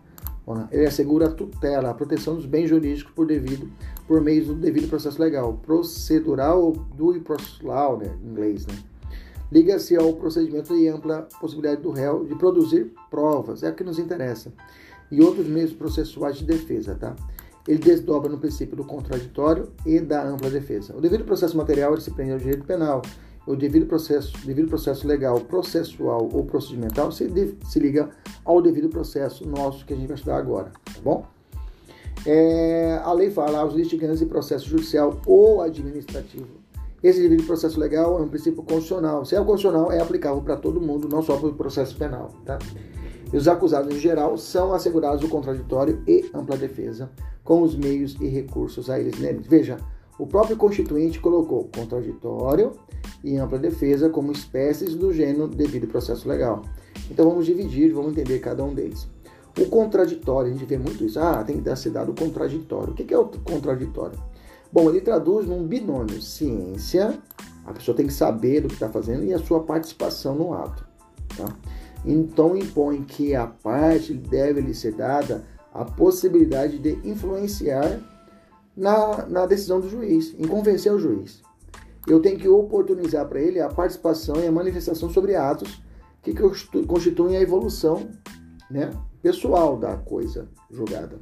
Ele 0.72 0.86
assegura 0.86 1.26
a 1.26 1.30
tutela, 1.30 1.90
a 1.90 1.94
proteção 1.94 2.34
dos 2.34 2.46
bens 2.46 2.68
jurídicos 2.68 3.12
por 3.12 3.26
devido, 3.26 3.70
por 4.08 4.20
meio 4.20 4.46
do 4.46 4.54
devido 4.54 4.88
processo 4.88 5.20
legal, 5.20 5.54
procedural 5.64 6.60
ou 6.60 6.72
do 6.72 7.20
processual, 7.20 7.98
né, 7.98 8.16
em 8.24 8.30
inglês, 8.30 8.66
né? 8.66 8.74
Liga-se 9.52 9.96
ao 9.96 10.12
procedimento 10.14 10.74
e 10.74 10.88
ampla 10.88 11.28
possibilidade 11.40 11.82
do 11.82 11.90
réu 11.90 12.24
de 12.24 12.34
produzir 12.34 12.92
provas, 13.10 13.62
é 13.62 13.70
o 13.70 13.74
que 13.74 13.84
nos 13.84 13.98
interessa, 13.98 14.52
e 15.10 15.20
outros 15.20 15.46
meios 15.46 15.72
processuais 15.72 16.38
de 16.38 16.44
defesa, 16.44 16.94
tá? 16.94 17.14
Ele 17.68 17.78
desdobra 17.78 18.28
no 18.28 18.38
princípio 18.38 18.76
do 18.76 18.84
contraditório 18.84 19.70
e 19.86 20.00
da 20.00 20.26
ampla 20.26 20.50
defesa. 20.50 20.96
O 20.96 21.00
devido 21.00 21.24
processo 21.24 21.56
material 21.56 21.92
ele 21.92 22.00
se 22.00 22.10
prende 22.10 22.32
ao 22.32 22.38
direito 22.38 22.64
penal, 22.64 23.02
o 23.46 23.56
devido 23.56 23.86
processo, 23.86 24.32
devido 24.44 24.68
processo 24.68 25.06
legal, 25.06 25.40
processual 25.40 26.28
ou 26.32 26.44
procedimental 26.44 27.10
se, 27.10 27.28
se 27.64 27.78
liga 27.78 28.10
ao 28.44 28.60
devido 28.60 28.88
processo 28.88 29.48
nosso 29.48 29.84
que 29.84 29.92
a 29.92 29.96
gente 29.96 30.08
vai 30.08 30.16
estudar 30.16 30.36
agora, 30.36 30.70
tá 30.84 31.00
bom? 31.02 31.26
É, 32.26 33.00
a 33.02 33.12
lei 33.12 33.30
fala 33.30 33.60
aos 33.60 33.74
litigantes 33.74 34.18
de 34.18 34.26
processo 34.26 34.68
judicial 34.68 35.20
ou 35.26 35.62
administrativo. 35.62 36.60
Esse 37.02 37.22
devido 37.22 37.44
processo 37.44 37.80
legal 37.80 38.18
é 38.18 38.22
um 38.22 38.28
princípio 38.28 38.62
constitucional. 38.62 39.24
Se 39.24 39.34
é 39.34 39.38
constitucional, 39.38 39.90
é 39.90 40.00
aplicável 40.00 40.42
para 40.42 40.56
todo 40.56 40.80
mundo, 40.80 41.08
não 41.08 41.22
só 41.22 41.36
para 41.38 41.48
o 41.48 41.54
processo 41.54 41.96
penal, 41.96 42.30
tá? 42.44 42.58
E 43.32 43.36
os 43.36 43.48
acusados, 43.48 43.94
em 43.94 43.98
geral, 43.98 44.36
são 44.36 44.74
assegurados 44.74 45.24
o 45.24 45.28
contraditório 45.28 46.02
e 46.06 46.28
ampla 46.34 46.58
defesa, 46.58 47.10
com 47.42 47.62
os 47.62 47.74
meios 47.74 48.16
e 48.20 48.26
recursos 48.26 48.90
a 48.90 49.00
eles 49.00 49.18
neles. 49.18 49.46
Veja, 49.46 49.78
o 50.20 50.26
próprio 50.26 50.54
Constituinte 50.54 51.18
colocou 51.18 51.70
contraditório 51.74 52.72
e 53.24 53.38
ampla 53.38 53.58
defesa 53.58 54.10
como 54.10 54.30
espécies 54.30 54.94
do 54.94 55.14
gênero 55.14 55.48
devido 55.48 55.86
processo 55.86 56.28
legal. 56.28 56.62
Então 57.10 57.28
vamos 57.28 57.46
dividir, 57.46 57.90
vamos 57.92 58.12
entender 58.12 58.38
cada 58.38 58.62
um 58.62 58.74
deles. 58.74 59.08
O 59.58 59.64
contraditório, 59.66 60.50
a 60.50 60.52
gente 60.52 60.66
vê 60.66 60.76
muito 60.76 61.02
isso. 61.04 61.18
Ah, 61.18 61.42
tem 61.42 61.60
que 61.60 61.76
ser 61.76 61.90
dado 61.90 62.12
o 62.12 62.14
contraditório. 62.14 62.92
O 62.92 62.94
que 62.94 63.12
é 63.12 63.18
o 63.18 63.26
contraditório? 63.26 64.18
Bom, 64.70 64.90
ele 64.90 65.00
traduz 65.00 65.48
num 65.48 65.66
binômio 65.66 66.20
ciência, 66.20 67.18
a 67.64 67.72
pessoa 67.72 67.96
tem 67.96 68.06
que 68.06 68.12
saber 68.12 68.60
do 68.60 68.68
que 68.68 68.74
está 68.74 68.88
fazendo, 68.88 69.24
e 69.24 69.32
a 69.32 69.38
sua 69.38 69.60
participação 69.60 70.34
no 70.34 70.52
ato. 70.52 70.86
Tá? 71.36 71.56
Então 72.04 72.56
impõe 72.56 73.02
que 73.02 73.34
a 73.34 73.46
parte 73.46 74.12
deve 74.12 74.60
lhe 74.60 74.74
ser 74.74 74.92
dada 74.92 75.44
a 75.72 75.84
possibilidade 75.84 76.78
de 76.78 76.98
influenciar 77.08 77.98
na, 78.80 79.26
na 79.26 79.46
decisão 79.46 79.80
do 79.80 79.88
juiz, 79.88 80.34
em 80.38 80.48
convencer 80.48 80.92
o 80.92 80.98
juiz 80.98 81.42
eu 82.06 82.20
tenho 82.20 82.38
que 82.38 82.48
oportunizar 82.48 83.26
para 83.26 83.40
ele 83.40 83.60
a 83.60 83.68
participação 83.68 84.36
e 84.36 84.46
a 84.46 84.52
manifestação 84.52 85.10
sobre 85.10 85.34
atos 85.34 85.82
que 86.22 86.34
constituem 86.86 87.36
a 87.36 87.40
evolução 87.40 88.08
né, 88.70 88.90
pessoal 89.22 89.76
da 89.76 89.96
coisa 89.96 90.48
julgada. 90.70 91.18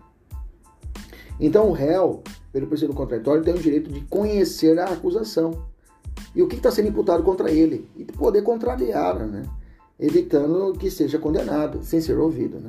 Então, 1.41 1.69
o 1.69 1.73
réu, 1.73 2.23
pelo 2.53 2.67
princípio 2.67 2.95
contraditório, 2.95 3.45
tem 3.45 3.55
o 3.55 3.59
direito 3.59 3.91
de 3.91 4.01
conhecer 4.03 4.79
a 4.79 4.87
acusação 4.87 5.67
e 6.35 6.43
o 6.43 6.49
que 6.49 6.57
está 6.57 6.71
sendo 6.71 6.89
imputado 6.89 7.23
contra 7.23 7.51
ele 7.51 7.89
e 7.97 8.05
poder 8.05 8.43
contrariar, 8.43 9.25
né, 9.27 9.43
evitando 9.99 10.73
que 10.73 10.91
seja 10.91 11.19
condenado 11.19 11.83
sem 11.85 12.01
ser 12.01 12.19
ouvido. 12.19 12.59
Né. 12.59 12.69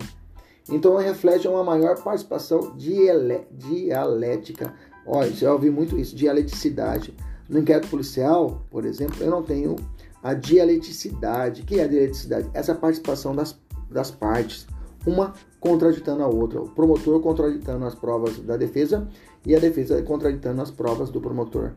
Então, 0.72 0.96
reflete 0.98 1.48
uma 1.48 1.64
maior 1.64 2.02
participação 2.02 2.76
dialética. 2.78 4.74
Olha, 5.06 5.32
já 5.32 5.52
ouvi 5.52 5.70
muito 5.70 5.98
isso, 5.98 6.16
dialeticidade 6.16 7.14
no 7.50 7.60
inquérito 7.60 7.90
policial, 7.90 8.62
por 8.70 8.86
exemplo, 8.86 9.18
eu 9.22 9.32
não 9.32 9.42
tenho 9.42 9.76
a 10.22 10.34
dialeticidade. 10.34 11.64
O 11.64 11.66
que 11.66 11.80
é 11.80 11.84
a 11.84 11.88
dialeticidade? 11.88 12.50
Essa 12.54 12.76
participação 12.76 13.36
das, 13.36 13.60
das 13.90 14.12
partes, 14.12 14.68
uma 15.06 15.34
contraditando 15.60 16.24
a 16.24 16.28
outra. 16.28 16.62
O 16.62 16.70
promotor 16.70 17.20
contraditando 17.22 17.86
as 17.86 17.96
provas 17.96 18.38
da 18.40 18.56
defesa 18.56 19.08
e 19.46 19.56
a 19.56 19.60
defesa 19.60 20.00
contraditando 20.04 20.62
as 20.62 20.70
provas 20.70 21.10
do 21.10 21.20
promotor. 21.20 21.72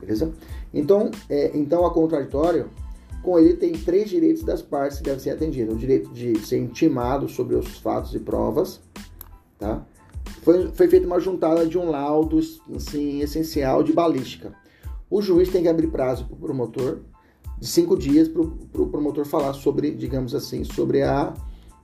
Beleza? 0.00 0.32
Então, 0.72 1.10
é, 1.30 1.52
então 1.54 1.86
a 1.86 1.92
contraditório, 1.92 2.68
com 3.24 3.38
ele 3.38 3.54
tem 3.54 3.72
três 3.72 4.10
direitos 4.10 4.42
das 4.42 4.62
partes 4.62 4.98
que 4.98 5.04
devem 5.04 5.18
ser 5.18 5.30
atendidos. 5.30 5.74
O 5.74 5.78
direito 5.78 6.10
de 6.10 6.38
ser 6.46 6.58
intimado 6.58 7.28
sobre 7.28 7.56
os 7.56 7.78
fatos 7.78 8.14
e 8.14 8.18
provas, 8.18 8.80
tá? 9.58 9.84
Foi, 10.42 10.68
foi 10.72 10.88
feita 10.88 11.06
uma 11.06 11.18
juntada 11.18 11.66
de 11.66 11.78
um 11.78 11.90
laudo 11.90 12.38
assim, 12.74 13.20
essencial 13.20 13.82
de 13.82 13.92
balística 13.92 14.54
o 15.14 15.22
juiz 15.22 15.48
tem 15.48 15.62
que 15.62 15.68
abrir 15.68 15.86
prazo 15.86 16.24
para 16.24 16.34
o 16.34 16.38
promotor 16.38 16.98
de 17.58 17.68
cinco 17.68 17.96
dias 17.96 18.26
para 18.26 18.42
o 18.42 18.50
pro 18.50 18.88
promotor 18.88 19.24
falar 19.24 19.52
sobre, 19.52 19.92
digamos 19.92 20.34
assim, 20.34 20.64
sobre 20.64 21.02
a, 21.02 21.32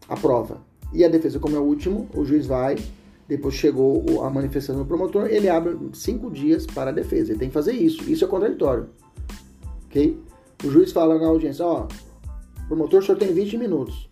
a 0.08 0.16
prova. 0.16 0.60
E 0.92 1.04
a 1.04 1.08
defesa, 1.08 1.38
como 1.38 1.54
é 1.54 1.58
o 1.60 1.62
último, 1.62 2.08
o 2.12 2.24
juiz 2.24 2.46
vai, 2.46 2.76
depois 3.28 3.54
chegou 3.54 4.24
a 4.24 4.30
manifestação 4.30 4.82
do 4.82 4.84
promotor, 4.84 5.26
ele 5.26 5.48
abre 5.48 5.78
cinco 5.92 6.28
dias 6.28 6.66
para 6.66 6.90
a 6.90 6.92
defesa. 6.92 7.30
Ele 7.30 7.38
tem 7.38 7.48
que 7.48 7.54
fazer 7.54 7.72
isso. 7.72 8.02
Isso 8.10 8.24
é 8.24 8.26
contraditório. 8.26 8.88
Ok? 9.86 10.18
O 10.62 10.70
juiz 10.70 10.92
fala 10.92 11.18
na 11.18 11.26
audiência, 11.26 11.64
ó, 11.64 11.86
o 11.86 12.68
promotor 12.68 13.02
só 13.02 13.14
tem 13.14 13.32
20 13.32 13.56
minutos. 13.56 14.10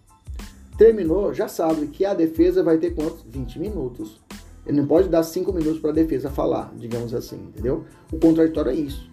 Terminou, 0.79 1.35
já 1.35 1.47
sabe 1.47 1.89
que 1.89 2.05
a 2.05 2.15
defesa 2.15 2.63
vai 2.63 2.79
ter 2.79 2.95
quantos? 2.95 3.23
20 3.29 3.59
minutos. 3.59 4.21
Ele 4.65 4.81
não 4.81 4.87
pode 4.87 5.09
dar 5.09 5.23
5 5.23 5.53
minutos 5.53 5.79
para 5.79 5.91
a 5.91 5.95
defesa 5.95 6.31
falar, 6.31 6.73
digamos 6.77 7.13
assim, 7.15 7.37
entendeu? 7.37 7.85
O 8.13 8.19
contraditório 8.19 8.71
é 8.71 8.75
isso. 8.75 9.11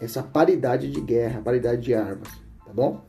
Essa 0.00 0.22
paridade 0.22 0.90
de 0.90 1.00
guerra, 1.00 1.40
paridade 1.42 1.82
de 1.82 1.94
armas, 1.94 2.28
tá 2.64 2.72
bom? 2.72 3.04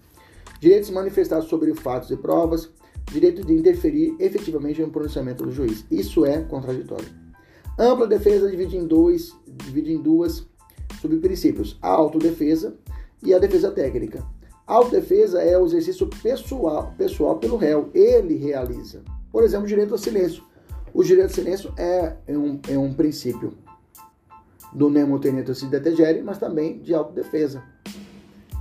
Direito 0.60 0.82
de 0.82 0.88
se 0.88 0.94
manifestar 0.94 1.42
sobre 1.42 1.74
fatos 1.74 2.12
e 2.12 2.16
provas, 2.16 2.70
direito 3.12 3.44
de 3.46 3.54
interferir 3.54 4.16
efetivamente 4.20 4.82
no 4.82 4.92
pronunciamento 4.92 5.44
do 5.44 5.52
juiz. 5.52 5.86
Isso 5.90 6.26
é 6.26 6.42
contraditório. 6.42 7.08
Ampla 7.80 8.06
defesa 8.06 8.50
divide 8.50 8.78
em, 8.78 8.86
dois, 8.86 9.36
divide 9.48 9.92
em 9.92 10.02
duas 10.02 10.46
subprincípios: 11.02 11.78
a 11.82 11.90
autodefesa 11.90 12.76
e 13.24 13.34
a 13.34 13.40
defesa 13.40 13.72
técnica. 13.72 14.24
A 14.66 14.76
autodefesa 14.76 15.42
é 15.42 15.58
o 15.58 15.66
exercício 15.66 16.08
pessoal, 16.22 16.94
pessoal 16.98 17.38
pelo 17.38 17.58
réu. 17.58 17.90
Ele 17.94 18.36
realiza. 18.36 19.04
Por 19.32 19.44
exemplo, 19.44 19.66
o 19.66 19.68
direito 19.68 19.94
ao 19.94 19.98
silêncio. 19.98 20.44
O 20.94 21.04
direito 21.04 21.30
ao 21.30 21.36
silêncio 21.36 21.74
é, 21.78 22.16
é, 22.28 22.38
um, 22.38 22.60
é 22.70 22.78
um 22.78 22.94
princípio 22.94 23.54
do 24.74 24.90
nemo 24.90 25.20
tenente 25.20 25.54
se 25.54 25.66
detegere, 25.66 26.22
mas 26.22 26.38
também 26.38 26.80
de 26.80 26.94
autodefesa. 26.94 27.62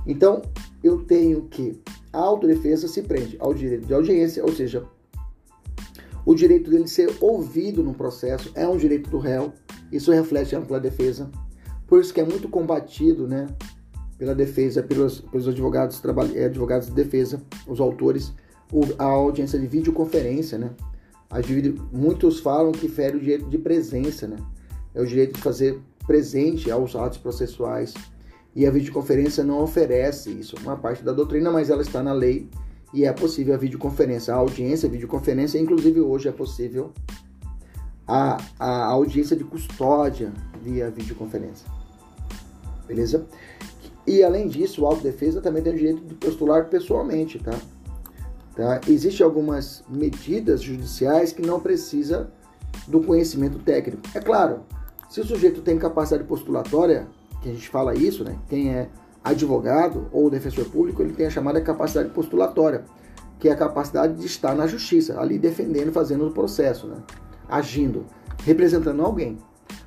Então, 0.05 0.41
eu 0.83 1.03
tenho 1.05 1.43
que 1.43 1.81
a 2.11 2.19
autodefesa 2.19 2.87
se 2.87 3.01
prende 3.01 3.37
ao 3.39 3.53
direito 3.53 3.85
de 3.85 3.93
audiência, 3.93 4.43
ou 4.43 4.51
seja, 4.51 4.85
o 6.25 6.35
direito 6.35 6.69
dele 6.69 6.87
ser 6.87 7.09
ouvido 7.21 7.81
no 7.81 7.93
processo 7.93 8.51
é 8.53 8.67
um 8.67 8.77
direito 8.77 9.09
do 9.09 9.17
réu. 9.17 9.53
Isso 9.91 10.11
reflete 10.11 10.55
a 10.55 10.59
ampla 10.59 10.79
defesa. 10.79 11.31
Por 11.87 12.01
isso 12.01 12.13
que 12.13 12.21
é 12.21 12.25
muito 12.25 12.47
combatido, 12.49 13.27
né, 13.27 13.47
pela 14.21 14.35
defesa, 14.35 14.83
pelos, 14.83 15.19
pelos 15.19 15.47
advogados, 15.47 15.99
eh, 16.35 16.45
advogados 16.45 16.89
de 16.89 16.93
defesa, 16.93 17.41
os 17.65 17.79
autores, 17.79 18.31
a 18.99 19.03
audiência 19.03 19.57
de 19.57 19.65
videoconferência, 19.65 20.59
né? 20.59 20.69
Muitos 21.91 22.39
falam 22.39 22.71
que 22.71 22.87
fere 22.87 23.17
o 23.17 23.19
direito 23.19 23.49
de 23.49 23.57
presença, 23.57 24.27
né? 24.27 24.35
É 24.93 25.01
o 25.01 25.07
direito 25.07 25.37
de 25.37 25.41
fazer 25.41 25.79
presente 26.05 26.69
aos 26.69 26.95
atos 26.95 27.17
processuais. 27.17 27.95
E 28.55 28.67
a 28.67 28.69
videoconferência 28.69 29.43
não 29.43 29.59
oferece 29.59 30.29
isso. 30.29 30.55
Uma 30.61 30.77
parte 30.77 31.03
da 31.03 31.13
doutrina, 31.13 31.49
mas 31.49 31.71
ela 31.71 31.81
está 31.81 32.03
na 32.03 32.13
lei 32.13 32.47
e 32.93 33.05
é 33.05 33.11
possível 33.11 33.55
a 33.55 33.57
videoconferência. 33.57 34.35
A 34.35 34.37
audiência, 34.37 34.87
a 34.87 34.91
videoconferência, 34.91 35.57
inclusive 35.57 35.99
hoje 35.99 36.29
é 36.29 36.31
possível 36.31 36.91
a, 38.07 38.37
a 38.59 38.85
audiência 38.85 39.35
de 39.35 39.43
custódia 39.43 40.31
via 40.61 40.91
videoconferência. 40.91 41.65
Beleza? 42.87 43.25
E 44.11 44.21
além 44.25 44.49
disso, 44.49 44.81
o 44.81 44.85
autodefesa 44.85 45.39
também 45.39 45.63
tem 45.63 45.71
o 45.71 45.77
direito 45.77 46.03
de 46.03 46.13
postular 46.15 46.65
pessoalmente, 46.65 47.39
tá? 47.39 47.57
tá? 48.53 48.81
Existem 48.85 49.25
algumas 49.25 49.85
medidas 49.87 50.61
judiciais 50.61 51.31
que 51.31 51.41
não 51.41 51.61
precisa 51.61 52.29
do 52.89 52.99
conhecimento 52.99 53.57
técnico. 53.59 54.01
É 54.13 54.19
claro, 54.19 54.65
se 55.09 55.21
o 55.21 55.25
sujeito 55.25 55.61
tem 55.61 55.79
capacidade 55.79 56.25
postulatória, 56.25 57.07
que 57.41 57.47
a 57.47 57.53
gente 57.53 57.69
fala 57.69 57.95
isso, 57.95 58.25
né? 58.25 58.37
Quem 58.49 58.75
é 58.75 58.89
advogado 59.23 60.09
ou 60.11 60.29
defensor 60.29 60.65
público, 60.65 61.01
ele 61.01 61.13
tem 61.13 61.27
a 61.27 61.29
chamada 61.29 61.61
capacidade 61.61 62.09
postulatória, 62.09 62.83
que 63.39 63.47
é 63.47 63.53
a 63.53 63.55
capacidade 63.55 64.15
de 64.15 64.25
estar 64.25 64.53
na 64.53 64.67
justiça, 64.67 65.21
ali 65.21 65.39
defendendo, 65.39 65.89
fazendo 65.93 66.27
o 66.27 66.33
processo, 66.33 66.85
né? 66.85 66.97
Agindo, 67.47 68.05
representando 68.43 69.01
alguém. 69.01 69.37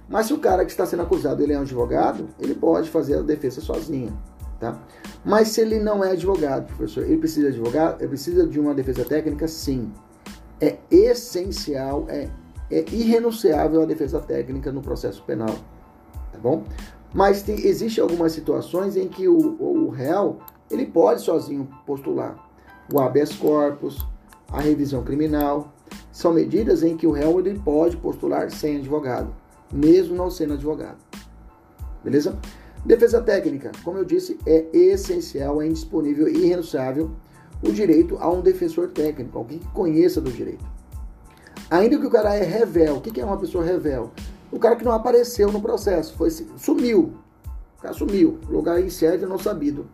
Mas 0.09 0.27
se 0.27 0.35
o 0.35 0.39
cara 0.39 0.65
que 0.65 0.71
está 0.71 0.85
sendo 0.85 1.03
acusado 1.03 1.43
ele 1.43 1.53
é 1.53 1.59
um 1.59 1.63
advogado, 1.63 2.29
ele 2.39 2.55
pode 2.55 2.91
fazer 2.91 3.19
a 3.19 3.23
defesa 3.23 3.61
sozinho, 3.61 4.17
tá? 4.61 4.79
Mas 5.25 5.49
se 5.49 5.61
ele 5.61 5.81
não 5.81 6.05
é 6.05 6.13
advogado, 6.13 6.67
professor, 6.67 7.05
ele 7.05 7.17
precisa 7.17 7.51
de 7.51 7.59
advogado, 7.59 8.01
ele 8.01 8.09
precisa 8.09 8.47
de 8.47 8.61
uma 8.61 8.75
defesa 8.75 9.05
técnica, 9.05 9.49
sim. 9.49 9.91
É 10.61 10.77
essencial, 10.91 12.07
é, 12.09 12.29
é 12.71 12.85
irrenunciável 12.91 13.83
a 13.83 13.87
defesa 13.87 14.21
técnica 14.21 14.71
no 14.71 14.83
processo 14.83 15.23
penal, 15.25 15.55
tá 16.33 16.39
bom? 16.39 16.65
Mas 17.13 17.43
tem, 17.43 17.67
existe 17.67 18.01
algumas 18.01 18.33
situações 18.33 18.97
em 18.97 19.09
que 19.09 19.29
o, 19.29 19.57
o 19.61 19.89
réu 19.89 20.39
ele 20.71 20.87
pode 20.87 21.21
sozinho 21.21 21.69
postular 21.87 22.37
o 22.93 23.01
habeas 23.01 23.35
corpus, 23.35 24.07
a 24.51 24.61
revisão 24.61 25.03
criminal. 25.03 25.73
São 26.11 26.33
medidas 26.33 26.83
em 26.83 26.97
que 26.97 27.07
o 27.07 27.13
réu 27.13 27.39
ele 27.39 27.59
pode 27.59 27.97
postular 27.97 28.51
sem 28.51 28.79
advogado, 28.79 29.35
mesmo 29.73 30.15
não 30.15 30.31
sendo 30.31 30.55
advogado. 30.55 30.99
Beleza? 32.03 32.39
Defesa 32.85 33.23
técnica, 33.23 33.73
como 33.83 33.99
eu 33.99 34.05
disse, 34.05 34.39
é 34.45 34.67
essencial, 34.73 35.63
é 35.63 35.67
indisponível 35.67 36.29
e 36.29 36.45
irrenunciável 36.45 37.11
o 37.63 37.73
direito 37.73 38.19
a 38.21 38.31
um 38.31 38.43
defensor 38.43 38.89
técnico, 38.89 39.39
alguém 39.39 39.59
que 39.59 39.69
conheça 39.69 40.21
do 40.21 40.31
direito. 40.31 40.65
Ainda 41.71 41.99
que 41.99 42.07
o 42.07 42.11
cara 42.11 42.35
é 42.35 42.43
revel, 42.43 42.97
o 42.97 43.01
que 43.01 43.19
é 43.21 43.25
uma 43.25 43.39
pessoa 43.39 43.65
revel? 43.65 44.13
O 44.53 44.59
cara 44.59 44.77
que 44.77 44.85
não 44.85 44.93
apareceu 44.93 45.51
no 45.51 45.63
processo, 45.63 46.15
foi 46.15 46.31
sumiu. 46.31 47.15
O 47.79 47.83
cara 47.83 47.95
sumiu, 47.95 48.39
lugar 48.49 48.81
incerto 48.83 49.27
não 49.27 49.39
sabido. 49.39 49.89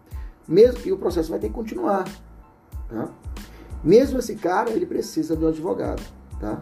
Mesmo 0.47 0.81
que 0.81 0.91
o 0.91 0.99
processo 0.99 1.31
vai 1.31 1.39
ter 1.39 1.49
que 1.49 1.55
continuar, 1.55 2.05
tá? 2.89 3.09
Mesmo 3.85 4.18
esse 4.18 4.35
cara, 4.35 4.71
ele 4.71 4.85
precisa 4.85 5.37
de 5.37 5.45
um 5.45 5.49
advogado, 5.49 6.03
tá? 6.41 6.61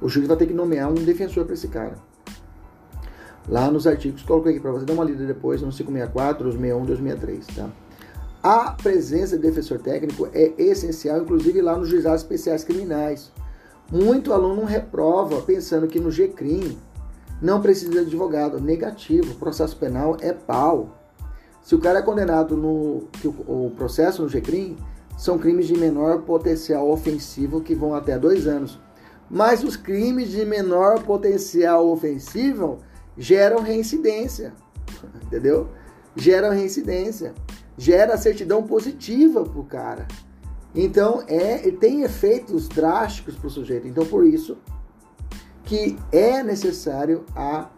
O 0.00 0.08
juiz 0.08 0.26
vai 0.26 0.36
ter 0.36 0.46
que 0.46 0.54
nomear 0.54 0.90
um 0.90 0.94
defensor 0.94 1.44
para 1.44 1.54
esse 1.54 1.68
cara. 1.68 1.94
Lá 3.48 3.70
nos 3.70 3.86
artigos, 3.86 4.22
coloquei 4.22 4.52
aqui 4.52 4.60
para 4.60 4.72
você 4.72 4.84
dar 4.84 4.92
uma 4.92 5.04
lida 5.04 5.24
depois, 5.24 5.62
no 5.62 5.70
564, 5.70 6.44
261, 6.44 6.84
263, 6.84 7.46
tá? 7.56 7.70
A 8.42 8.70
presença 8.70 9.36
de 9.36 9.42
defensor 9.42 9.80
técnico 9.80 10.28
é 10.32 10.52
essencial, 10.58 11.22
inclusive 11.22 11.60
lá 11.60 11.76
nos 11.76 11.88
juizados 11.88 12.22
especiais 12.22 12.62
criminais. 12.62 13.32
Muito 13.90 14.32
aluno 14.32 14.64
reprova 14.64 15.40
pensando 15.40 15.88
que 15.88 15.98
no 15.98 16.10
GCRIM 16.10 16.78
não 17.40 17.60
precisa 17.60 17.90
de 17.90 17.98
advogado. 17.98 18.60
Negativo. 18.60 19.34
Processo 19.36 19.76
penal 19.76 20.16
é 20.20 20.32
pau. 20.32 20.94
Se 21.62 21.74
o 21.74 21.78
cara 21.78 22.00
é 22.00 22.02
condenado 22.02 22.56
no. 22.56 23.08
Que 23.12 23.28
o, 23.28 23.66
o 23.66 23.72
processo 23.76 24.22
no 24.22 24.28
GCRIM 24.28 24.76
são 25.16 25.38
crimes 25.38 25.66
de 25.66 25.76
menor 25.76 26.22
potencial 26.22 26.88
ofensivo 26.90 27.60
que 27.60 27.74
vão 27.74 27.94
até 27.94 28.18
dois 28.18 28.46
anos. 28.46 28.78
Mas 29.30 29.62
os 29.62 29.76
crimes 29.76 30.30
de 30.30 30.44
menor 30.44 31.02
potencial 31.02 31.88
ofensivo 31.88 32.78
geram 33.16 33.62
reincidência. 33.62 34.52
Entendeu? 35.26 35.68
Geram 36.16 36.50
reincidência. 36.50 37.34
Gera 37.76 38.16
certidão 38.16 38.62
positiva 38.62 39.44
pro 39.44 39.64
cara. 39.64 40.06
Então, 40.74 41.22
é, 41.26 41.70
tem 41.72 42.02
efeitos 42.02 42.68
drásticos 42.68 43.34
para 43.34 43.46
o 43.46 43.50
sujeito. 43.50 43.86
Então, 43.86 44.04
por 44.06 44.26
isso, 44.26 44.58
que 45.64 45.96
é 46.12 46.42
necessário 46.42 47.24
a 47.34 47.68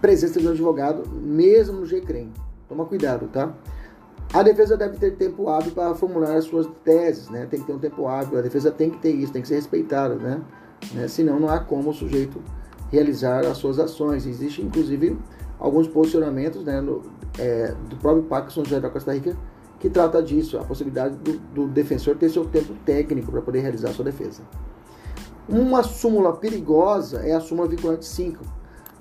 presença 0.00 0.38
de 0.38 0.46
um 0.46 0.50
advogado, 0.50 1.08
mesmo 1.08 1.80
no 1.80 1.86
GCREM. 1.86 2.32
Toma 2.68 2.84
cuidado, 2.84 3.28
tá? 3.28 3.54
A 4.34 4.42
defesa 4.42 4.76
deve 4.76 4.96
ter 4.96 5.12
tempo 5.12 5.48
hábil 5.48 5.70
para 5.70 5.94
formular 5.94 6.34
as 6.34 6.46
suas 6.46 6.66
teses, 6.82 7.30
né? 7.30 7.46
Tem 7.48 7.60
que 7.60 7.66
ter 7.66 7.72
um 7.72 7.78
tempo 7.78 8.08
hábil, 8.08 8.36
a 8.36 8.42
defesa 8.42 8.68
tem 8.68 8.90
que 8.90 8.98
ter 8.98 9.12
isso, 9.12 9.32
tem 9.32 9.40
que 9.40 9.46
ser 9.46 9.54
respeitada, 9.54 10.16
né? 10.16 10.42
né? 10.92 11.06
Senão 11.06 11.38
não 11.38 11.48
há 11.48 11.60
como 11.60 11.90
o 11.90 11.94
sujeito 11.94 12.42
realizar 12.90 13.46
as 13.46 13.58
suas 13.58 13.78
ações. 13.78 14.26
Existe, 14.26 14.60
inclusive, 14.60 15.16
alguns 15.56 15.86
posicionamentos 15.86 16.64
né, 16.64 16.80
no, 16.80 17.02
é, 17.38 17.76
do 17.88 17.94
próprio 17.94 18.24
Pacto 18.24 18.52
São 18.52 18.64
da 18.80 18.90
Costa 18.90 19.14
Rica 19.14 19.36
que 19.78 19.88
trata 19.88 20.20
disso, 20.20 20.58
a 20.58 20.64
possibilidade 20.64 21.14
do, 21.16 21.38
do 21.38 21.68
defensor 21.68 22.16
ter 22.16 22.28
seu 22.28 22.44
tempo 22.44 22.74
técnico 22.84 23.30
para 23.30 23.40
poder 23.40 23.60
realizar 23.60 23.92
sua 23.92 24.04
defesa. 24.04 24.42
Uma 25.48 25.84
súmula 25.84 26.32
perigosa 26.32 27.20
é 27.20 27.34
a 27.34 27.40
súmula 27.40 27.68
vinculante 27.68 28.04
5. 28.04 28.44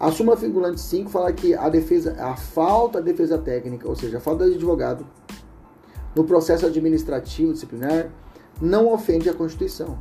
A 0.03 0.11
súmula 0.11 0.35
vinculante 0.35 0.81
5 0.81 1.09
fala 1.09 1.31
que 1.31 1.53
a 1.53 1.69
defesa, 1.69 2.13
a 2.19 2.35
falta 2.35 3.01
de 3.01 3.09
defesa 3.09 3.37
técnica, 3.37 3.87
ou 3.87 3.95
seja, 3.95 4.17
a 4.17 4.19
falta 4.19 4.45
de 4.49 4.55
advogado 4.55 5.07
no 6.13 6.25
processo 6.25 6.65
administrativo 6.65 7.53
disciplinar 7.53 8.09
não 8.61 8.91
ofende 8.91 9.29
a 9.29 9.33
Constituição. 9.33 9.97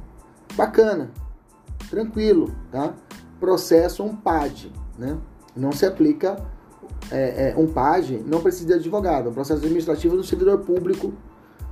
Bacana, 0.57 1.12
tranquilo, 1.88 2.53
tá? 2.72 2.94
Processo 3.38 4.03
um 4.03 4.16
PAD, 4.16 4.72
né? 4.98 5.16
Não 5.55 5.70
se 5.70 5.86
aplica 5.86 6.36
é, 7.09 7.50
é, 7.50 7.55
um 7.57 7.68
PAD, 7.68 8.24
não 8.26 8.40
precisa 8.40 8.66
de 8.66 8.72
advogado. 8.72 9.30
Um 9.30 9.32
processo 9.32 9.61
administrativo 9.61 10.16
do 10.16 10.24
servidor 10.24 10.59
público 10.62 11.12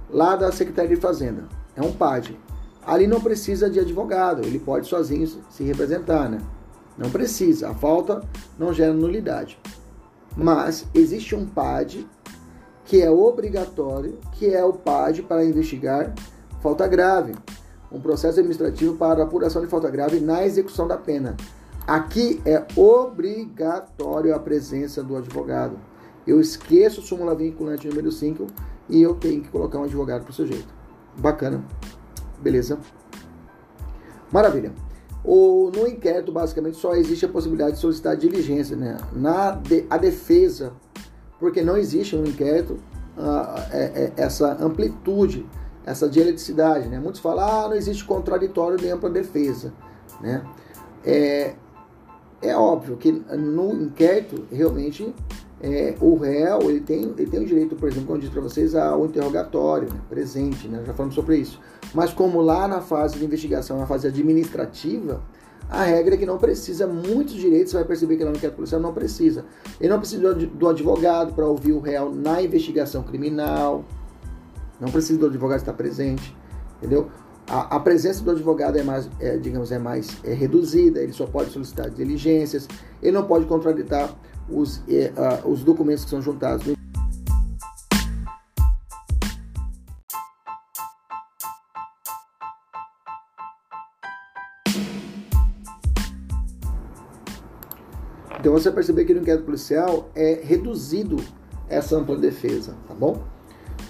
lá 0.08 0.36
da 0.36 0.52
Secretaria 0.52 0.94
de 0.94 1.02
Fazenda. 1.02 1.48
É 1.74 1.82
um 1.82 1.90
PAD 1.90 2.38
ali 2.86 3.08
não 3.08 3.20
precisa 3.20 3.68
de 3.68 3.80
advogado, 3.80 4.46
ele 4.46 4.60
pode 4.60 4.86
sozinho 4.86 5.26
se 5.50 5.64
representar, 5.64 6.28
né? 6.28 6.38
Não 6.96 7.10
precisa, 7.10 7.70
a 7.70 7.74
falta 7.74 8.22
não 8.58 8.72
gera 8.72 8.92
nulidade. 8.92 9.58
Mas 10.36 10.86
existe 10.94 11.34
um 11.34 11.46
PAD 11.46 12.06
que 12.84 13.00
é 13.00 13.10
obrigatório, 13.10 14.18
que 14.32 14.52
é 14.52 14.64
o 14.64 14.72
PAD 14.72 15.22
para 15.22 15.44
investigar 15.44 16.12
falta 16.60 16.86
grave. 16.86 17.34
Um 17.90 18.00
processo 18.00 18.38
administrativo 18.38 18.96
para 18.96 19.22
apuração 19.22 19.62
de 19.62 19.68
falta 19.68 19.90
grave 19.90 20.20
na 20.20 20.44
execução 20.44 20.86
da 20.86 20.96
pena. 20.96 21.36
Aqui 21.86 22.40
é 22.44 22.64
obrigatório 22.76 24.34
a 24.34 24.38
presença 24.38 25.02
do 25.02 25.16
advogado. 25.16 25.76
Eu 26.26 26.40
esqueço 26.40 27.02
súmula 27.02 27.34
vinculante 27.34 27.88
número 27.88 28.12
5 28.12 28.46
e 28.88 29.02
eu 29.02 29.14
tenho 29.14 29.40
que 29.42 29.48
colocar 29.48 29.78
um 29.78 29.84
advogado 29.84 30.22
para 30.22 30.30
o 30.30 30.34
sujeito. 30.34 30.68
Bacana. 31.16 31.64
Beleza? 32.40 32.78
Maravilha. 34.30 34.72
O, 35.22 35.70
no 35.74 35.86
inquérito, 35.86 36.32
basicamente, 36.32 36.76
só 36.78 36.94
existe 36.94 37.26
a 37.26 37.28
possibilidade 37.28 37.72
de 37.72 37.78
solicitar 37.78 38.16
diligência, 38.16 38.76
né? 38.76 38.96
Na 39.12 39.52
de, 39.52 39.86
a 39.90 39.98
defesa, 39.98 40.72
porque 41.38 41.62
não 41.62 41.76
existe 41.76 42.16
no 42.16 42.26
inquérito 42.26 42.74
uh, 43.18 43.60
é, 43.70 43.82
é, 43.82 44.12
essa 44.16 44.52
amplitude, 44.64 45.46
essa 45.84 46.08
dialeticidade, 46.08 46.88
né? 46.88 46.98
Muitos 46.98 47.20
falam, 47.20 47.44
ah, 47.44 47.68
não 47.68 47.74
existe 47.74 48.04
contraditório 48.04 48.78
de 48.78 48.88
ampla 48.88 49.10
defesa, 49.10 49.72
né? 50.20 50.42
É, 51.04 51.54
é 52.40 52.56
óbvio 52.56 52.96
que 52.96 53.12
no 53.12 53.72
inquérito, 53.72 54.46
realmente, 54.50 55.14
é, 55.62 55.94
o 56.00 56.16
réu 56.16 56.70
ele 56.70 56.80
tem, 56.80 57.02
ele 57.16 57.26
tem 57.26 57.40
o 57.40 57.44
direito, 57.44 57.76
por 57.76 57.88
exemplo, 57.88 58.06
como 58.06 58.16
eu 58.16 58.20
disse 58.20 58.32
para 58.32 58.40
vocês, 58.40 58.74
ao 58.74 59.04
interrogatório 59.04 59.92
né, 59.92 60.00
presente, 60.08 60.66
né, 60.66 60.82
já 60.86 60.94
falamos 60.94 61.14
sobre 61.14 61.36
isso. 61.36 61.60
Mas 61.92 62.12
como 62.12 62.40
lá 62.40 62.66
na 62.66 62.80
fase 62.80 63.18
de 63.18 63.24
investigação, 63.24 63.78
na 63.78 63.86
fase 63.86 64.06
administrativa, 64.06 65.22
a 65.68 65.84
regra 65.84 66.14
é 66.14 66.18
que 66.18 66.26
não 66.26 66.38
precisa 66.38 66.86
muitos 66.86 67.34
direitos, 67.34 67.70
você 67.70 67.76
vai 67.76 67.86
perceber 67.86 68.16
que 68.16 68.24
lá 68.24 68.30
no 68.30 68.36
inquérito 68.36 68.56
policial 68.56 68.80
não 68.80 68.92
precisa. 68.92 69.44
Ele 69.78 69.90
não 69.90 69.98
precisa 69.98 70.34
do 70.34 70.68
advogado 70.68 71.34
para 71.34 71.46
ouvir 71.46 71.72
o 71.72 71.78
réu 71.78 72.12
na 72.12 72.42
investigação 72.42 73.02
criminal, 73.02 73.84
não 74.80 74.90
precisa 74.90 75.18
do 75.20 75.26
advogado 75.26 75.58
estar 75.58 75.74
presente, 75.74 76.34
entendeu? 76.78 77.08
A, 77.46 77.76
a 77.76 77.80
presença 77.80 78.24
do 78.24 78.30
advogado 78.30 78.78
é 78.78 78.82
mais, 78.82 79.10
é, 79.20 79.36
digamos, 79.36 79.70
é 79.70 79.78
mais 79.78 80.08
é 80.24 80.32
reduzida, 80.32 81.02
ele 81.02 81.12
só 81.12 81.26
pode 81.26 81.50
solicitar 81.50 81.90
diligências, 81.90 82.66
ele 83.02 83.12
não 83.12 83.24
pode 83.24 83.44
contraditar 83.46 84.12
os, 84.50 84.78
uh, 84.78 85.48
os 85.48 85.62
documentos 85.62 86.04
que 86.04 86.10
são 86.10 86.20
juntados. 86.20 86.66
Então 98.40 98.52
você 98.52 98.70
perceber 98.70 99.04
que 99.04 99.12
no 99.12 99.20
inquérito 99.20 99.44
policial 99.44 100.08
é 100.14 100.40
reduzido 100.42 101.16
essa 101.68 101.96
ampla 101.96 102.16
defesa, 102.16 102.74
tá 102.88 102.94
bom? 102.94 103.22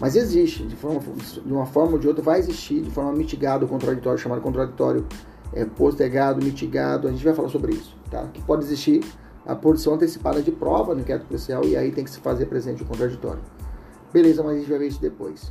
Mas 0.01 0.17
existe, 0.17 0.65
de, 0.65 0.75
forma, 0.75 1.01
de 1.01 1.53
uma 1.53 1.67
forma 1.67 1.93
ou 1.93 1.99
de 1.99 2.09
outra, 2.09 2.23
vai 2.23 2.41
existir 2.41 2.81
de 2.81 2.91
forma 2.91 3.13
mitigada 3.13 3.65
o 3.65 3.69
contraditório, 3.69 4.19
chamado 4.19 4.41
contraditório 4.41 5.07
é, 5.53 5.65
postergado, 5.65 6.45
mitigado, 6.45 7.07
a 7.07 7.11
gente 7.11 7.23
vai 7.23 7.35
falar 7.35 7.49
sobre 7.49 7.75
isso, 7.75 7.97
tá? 8.11 8.27
Que 8.33 8.43
pode 8.43 8.65
existir 8.65 9.05
a 9.47 9.55
produção 9.55 9.95
antecipada 9.95 10.43
de 10.43 10.51
prova 10.51 10.95
no 10.95 11.01
inquérito 11.01 11.27
policial 11.27 11.65
e 11.65 11.77
aí 11.77 11.91
tem 11.93 12.05
que 12.05 12.11
se 12.11 12.21
fazer 12.21 12.47
presente 12.47 12.83
o 12.83 12.87
contraditório. 12.87 13.43
Beleza, 14.13 14.43
mas 14.43 14.57
a 14.57 14.59
gente 14.59 14.69
vai 14.69 14.79
ver 14.79 14.89
isso 14.89 15.01
depois. 15.01 15.51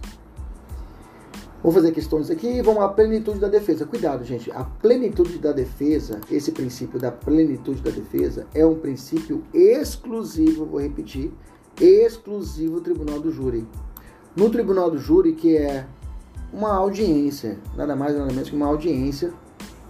Vou 1.61 1.73
fazer 1.73 1.91
questões 1.91 2.29
aqui 2.29 2.61
vamos 2.61 2.81
à 2.81 2.87
plenitude 2.87 3.39
da 3.39 3.49
defesa. 3.49 3.85
Cuidado, 3.85 4.23
gente. 4.23 4.49
A 4.51 4.63
plenitude 4.63 5.39
da 5.39 5.51
defesa, 5.51 6.21
esse 6.31 6.51
princípio 6.51 6.99
da 6.99 7.11
plenitude 7.11 7.81
da 7.81 7.91
defesa, 7.91 8.47
é 8.53 8.65
um 8.65 8.75
princípio 8.75 9.43
exclusivo, 9.53 10.65
vou 10.65 10.79
repetir, 10.79 11.33
exclusivo 11.79 12.75
do 12.75 12.81
tribunal 12.81 13.19
do 13.19 13.31
júri. 13.31 13.67
No 14.35 14.49
tribunal 14.49 14.89
do 14.89 14.97
júri, 14.97 15.33
que 15.33 15.57
é 15.57 15.85
uma 16.53 16.73
audiência, 16.73 17.59
nada 17.75 17.95
mais 17.95 18.15
nada 18.15 18.31
menos 18.31 18.49
que 18.49 18.55
uma 18.55 18.67
audiência 18.67 19.33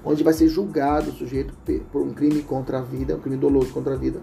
onde 0.04 0.24
vai 0.24 0.34
ser 0.34 0.48
julgado 0.48 1.10
o 1.10 1.14
sujeito 1.14 1.54
por 1.92 2.02
um 2.02 2.14
crime 2.14 2.42
contra 2.42 2.80
a 2.80 2.82
vida, 2.82 3.16
um 3.16 3.20
crime 3.20 3.38
doloso 3.38 3.72
contra 3.74 3.94
a 3.94 3.98
vida, 3.98 4.22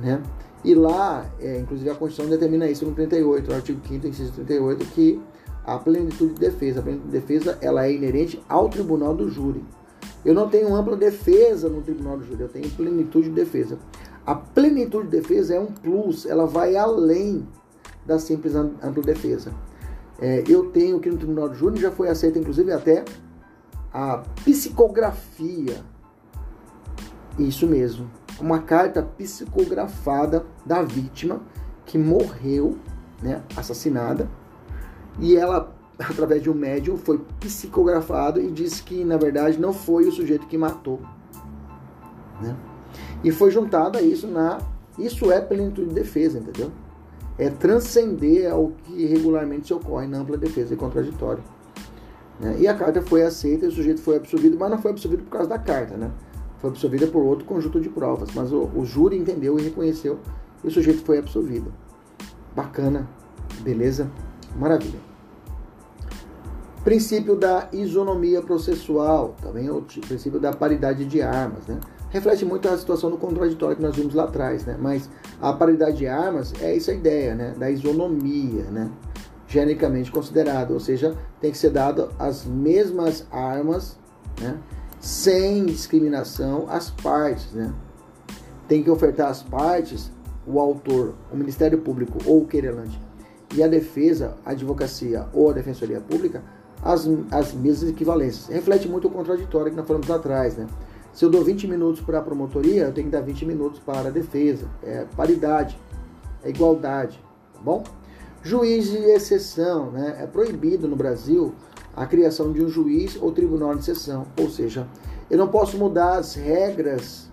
né? 0.00 0.22
E 0.64 0.74
lá, 0.74 1.30
é, 1.40 1.58
inclusive 1.58 1.88
a 1.90 1.94
Constituição 1.94 2.30
determina 2.30 2.68
isso 2.68 2.84
no 2.84 2.92
38, 2.92 3.48
no 3.48 3.54
artigo 3.54 3.80
5º, 3.88 4.04
inciso 4.06 4.32
38, 4.32 4.84
que 4.86 5.20
a 5.64 5.78
plenitude 5.78 6.34
de 6.34 6.40
defesa, 6.40 6.80
a 6.80 6.82
plenitude 6.82 7.10
de 7.10 7.20
defesa, 7.20 7.58
ela 7.60 7.86
é 7.86 7.92
inerente 7.92 8.42
ao 8.48 8.68
tribunal 8.68 9.14
do 9.14 9.28
júri. 9.28 9.64
Eu 10.24 10.34
não 10.34 10.48
tenho 10.48 10.74
ampla 10.74 10.96
defesa 10.96 11.68
no 11.68 11.82
tribunal 11.82 12.18
do 12.18 12.24
júri, 12.24 12.42
eu 12.42 12.48
tenho 12.48 12.68
plenitude 12.70 13.28
de 13.28 13.34
defesa. 13.34 13.78
A 14.24 14.34
plenitude 14.34 15.04
de 15.04 15.20
defesa 15.20 15.54
é 15.54 15.60
um 15.60 15.66
plus, 15.66 16.26
ela 16.26 16.46
vai 16.46 16.76
além 16.76 17.46
da 18.04 18.18
simples 18.18 18.54
ampla 18.56 19.02
defesa. 19.02 19.52
É, 20.20 20.42
eu 20.48 20.70
tenho 20.70 20.98
que 20.98 21.10
no 21.10 21.16
tribunal 21.16 21.48
do 21.48 21.54
júri 21.54 21.80
já 21.80 21.92
foi 21.92 22.08
aceita, 22.08 22.38
inclusive, 22.38 22.72
até 22.72 23.04
a 23.96 24.22
psicografia. 24.44 25.82
Isso 27.38 27.66
mesmo. 27.66 28.10
Uma 28.38 28.58
carta 28.58 29.02
psicografada 29.02 30.44
da 30.66 30.82
vítima 30.82 31.40
que 31.86 31.96
morreu, 31.96 32.76
né, 33.22 33.42
assassinada, 33.56 34.28
e 35.18 35.34
ela, 35.34 35.74
através 35.98 36.42
de 36.42 36.50
um 36.50 36.54
médium, 36.54 36.98
foi 36.98 37.18
psicografado 37.40 38.38
e 38.38 38.50
disse 38.50 38.82
que, 38.82 39.02
na 39.02 39.16
verdade, 39.16 39.58
não 39.58 39.72
foi 39.72 40.06
o 40.06 40.12
sujeito 40.12 40.46
que 40.46 40.58
matou. 40.58 41.00
Né? 42.42 42.54
E 43.24 43.32
foi 43.32 43.50
juntado 43.50 43.96
a 43.96 44.02
isso 44.02 44.26
na. 44.26 44.58
Isso 44.98 45.32
é 45.32 45.40
plenitude 45.40 45.88
de 45.88 45.94
defesa, 45.94 46.38
entendeu? 46.38 46.70
É 47.38 47.48
transcender 47.48 48.52
ao 48.52 48.72
que 48.84 49.06
regularmente 49.06 49.68
se 49.68 49.74
ocorre 49.74 50.06
na 50.06 50.18
ampla 50.18 50.36
defesa 50.36 50.74
e 50.74 50.76
contraditório. 50.76 51.42
Né? 52.40 52.56
E 52.60 52.68
a 52.68 52.74
carta 52.74 53.00
foi 53.02 53.22
aceita 53.22 53.64
e 53.64 53.68
o 53.68 53.72
sujeito 53.72 54.00
foi 54.00 54.16
absolvido, 54.16 54.56
mas 54.58 54.70
não 54.70 54.78
foi 54.78 54.90
absolvido 54.90 55.24
por 55.24 55.30
causa 55.30 55.48
da 55.48 55.58
carta, 55.58 55.96
né? 55.96 56.10
Foi 56.58 56.70
absolvida 56.70 57.06
por 57.06 57.22
outro 57.22 57.44
conjunto 57.44 57.80
de 57.80 57.88
provas. 57.88 58.30
Mas 58.34 58.52
o, 58.52 58.70
o 58.74 58.84
júri 58.84 59.16
entendeu 59.16 59.58
e 59.58 59.62
reconheceu 59.62 60.18
e 60.62 60.68
o 60.68 60.70
sujeito 60.70 61.02
foi 61.02 61.18
absolvido. 61.18 61.72
Bacana, 62.54 63.08
beleza? 63.60 64.10
Maravilha. 64.58 64.98
Princípio 66.84 67.34
da 67.34 67.68
isonomia 67.72 68.40
processual, 68.40 69.34
também 69.42 69.68
o 69.68 69.82
princípio 69.82 70.38
da 70.38 70.52
paridade 70.52 71.04
de 71.04 71.20
armas, 71.20 71.66
né? 71.66 71.80
Reflete 72.10 72.44
muito 72.44 72.68
a 72.68 72.78
situação 72.78 73.10
do 73.10 73.18
contraditório 73.18 73.76
que 73.76 73.82
nós 73.82 73.96
vimos 73.96 74.14
lá 74.14 74.24
atrás, 74.24 74.64
né? 74.64 74.76
Mas 74.80 75.10
a 75.40 75.52
paridade 75.52 75.98
de 75.98 76.06
armas 76.06 76.52
é 76.60 76.76
essa 76.76 76.92
ideia, 76.92 77.34
né? 77.34 77.54
Da 77.58 77.68
isonomia, 77.68 78.64
né? 78.70 78.88
Genericamente 79.48 80.10
considerado, 80.10 80.72
ou 80.72 80.80
seja, 80.80 81.16
tem 81.40 81.50
que 81.50 81.58
ser 81.58 81.70
dado 81.70 82.10
as 82.18 82.44
mesmas 82.44 83.26
armas, 83.30 83.96
né, 84.40 84.58
sem 85.00 85.64
discriminação 85.66 86.66
às 86.68 86.90
partes, 86.90 87.52
né? 87.52 87.72
Tem 88.66 88.82
que 88.82 88.90
ofertar 88.90 89.30
às 89.30 89.42
partes, 89.42 90.10
o 90.46 90.58
autor, 90.58 91.14
o 91.32 91.36
Ministério 91.36 91.78
Público 91.78 92.18
ou 92.24 92.42
o 92.42 92.46
querelante 92.46 93.00
e 93.54 93.62
a 93.62 93.68
defesa, 93.68 94.36
a 94.44 94.50
advocacia 94.50 95.26
ou 95.32 95.50
a 95.50 95.52
defensoria 95.52 96.00
pública, 96.00 96.42
as, 96.82 97.08
as 97.30 97.52
mesmas 97.52 97.90
equivalências. 97.90 98.48
Reflete 98.48 98.88
muito 98.88 99.08
o 99.08 99.10
contraditório 99.10 99.70
que 99.70 99.76
nós 99.76 99.86
falamos 99.86 100.10
atrás, 100.10 100.56
né? 100.56 100.66
Se 101.12 101.24
eu 101.24 101.30
dou 101.30 101.42
20 101.42 101.66
minutos 101.66 102.02
para 102.02 102.18
a 102.18 102.22
promotoria, 102.22 102.82
eu 102.82 102.92
tenho 102.92 103.06
que 103.06 103.12
dar 103.12 103.22
20 103.22 103.46
minutos 103.46 103.80
para 103.80 104.08
a 104.08 104.10
defesa. 104.10 104.68
É 104.82 105.06
paridade, 105.16 105.78
é 106.42 106.50
igualdade, 106.50 107.18
tá 107.54 107.60
bom? 107.62 107.82
Juiz 108.46 108.88
de 108.92 108.98
exceção, 108.98 109.90
né? 109.90 110.18
É 110.20 110.26
proibido 110.26 110.86
no 110.86 110.94
Brasil 110.94 111.52
a 111.96 112.06
criação 112.06 112.52
de 112.52 112.62
um 112.62 112.68
juiz 112.68 113.18
ou 113.20 113.32
tribunal 113.32 113.74
de 113.74 113.80
exceção, 113.80 114.24
ou 114.38 114.48
seja, 114.48 114.86
eu 115.28 115.36
não 115.36 115.48
posso 115.48 115.76
mudar 115.76 116.18
as 116.18 116.36
regras 116.36 117.28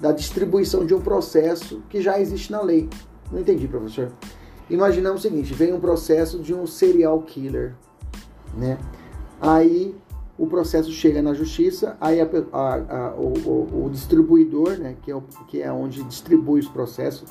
da 0.00 0.10
distribuição 0.10 0.86
de 0.86 0.94
um 0.94 1.02
processo 1.02 1.82
que 1.90 2.00
já 2.00 2.18
existe 2.18 2.50
na 2.50 2.62
lei. 2.62 2.88
Não 3.30 3.40
entendi, 3.40 3.68
professor. 3.68 4.10
Imaginamos 4.70 5.20
o 5.20 5.22
seguinte: 5.22 5.52
vem 5.52 5.74
um 5.74 5.80
processo 5.80 6.38
de 6.38 6.54
um 6.54 6.66
serial 6.66 7.20
killer, 7.20 7.74
né? 8.56 8.78
Aí 9.38 9.94
o 10.38 10.46
processo 10.46 10.90
chega 10.90 11.20
na 11.20 11.34
justiça, 11.34 11.94
aí 12.00 12.22
a, 12.22 12.28
a, 12.52 12.74
a, 12.74 13.14
o, 13.16 13.34
o, 13.44 13.84
o, 13.84 13.90
distribuidor, 13.90 14.78
né, 14.78 14.96
que 15.02 15.10
é, 15.10 15.14
o, 15.14 15.20
que 15.46 15.60
é 15.60 15.70
onde 15.70 16.02
distribui 16.04 16.60
os 16.60 16.68
processos, 16.68 17.28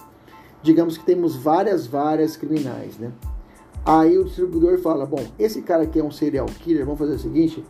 digamos 0.62 0.98
que 0.98 1.06
temos 1.06 1.36
várias 1.36 1.88
várias 1.88 2.36
criminais, 2.36 2.98
né? 2.98 3.12
Aí 3.86 4.18
o 4.18 4.26
distribuidor 4.26 4.78
fala: 4.80 5.06
bom, 5.06 5.26
esse 5.40 5.62
cara 5.62 5.84
aqui 5.84 6.00
é 6.00 6.04
um 6.04 6.12
serial 6.12 6.46
killer, 6.60 6.86
vamos 6.86 7.00
fazer 7.00 7.16
o 7.16 7.20
seguinte, 7.20 7.64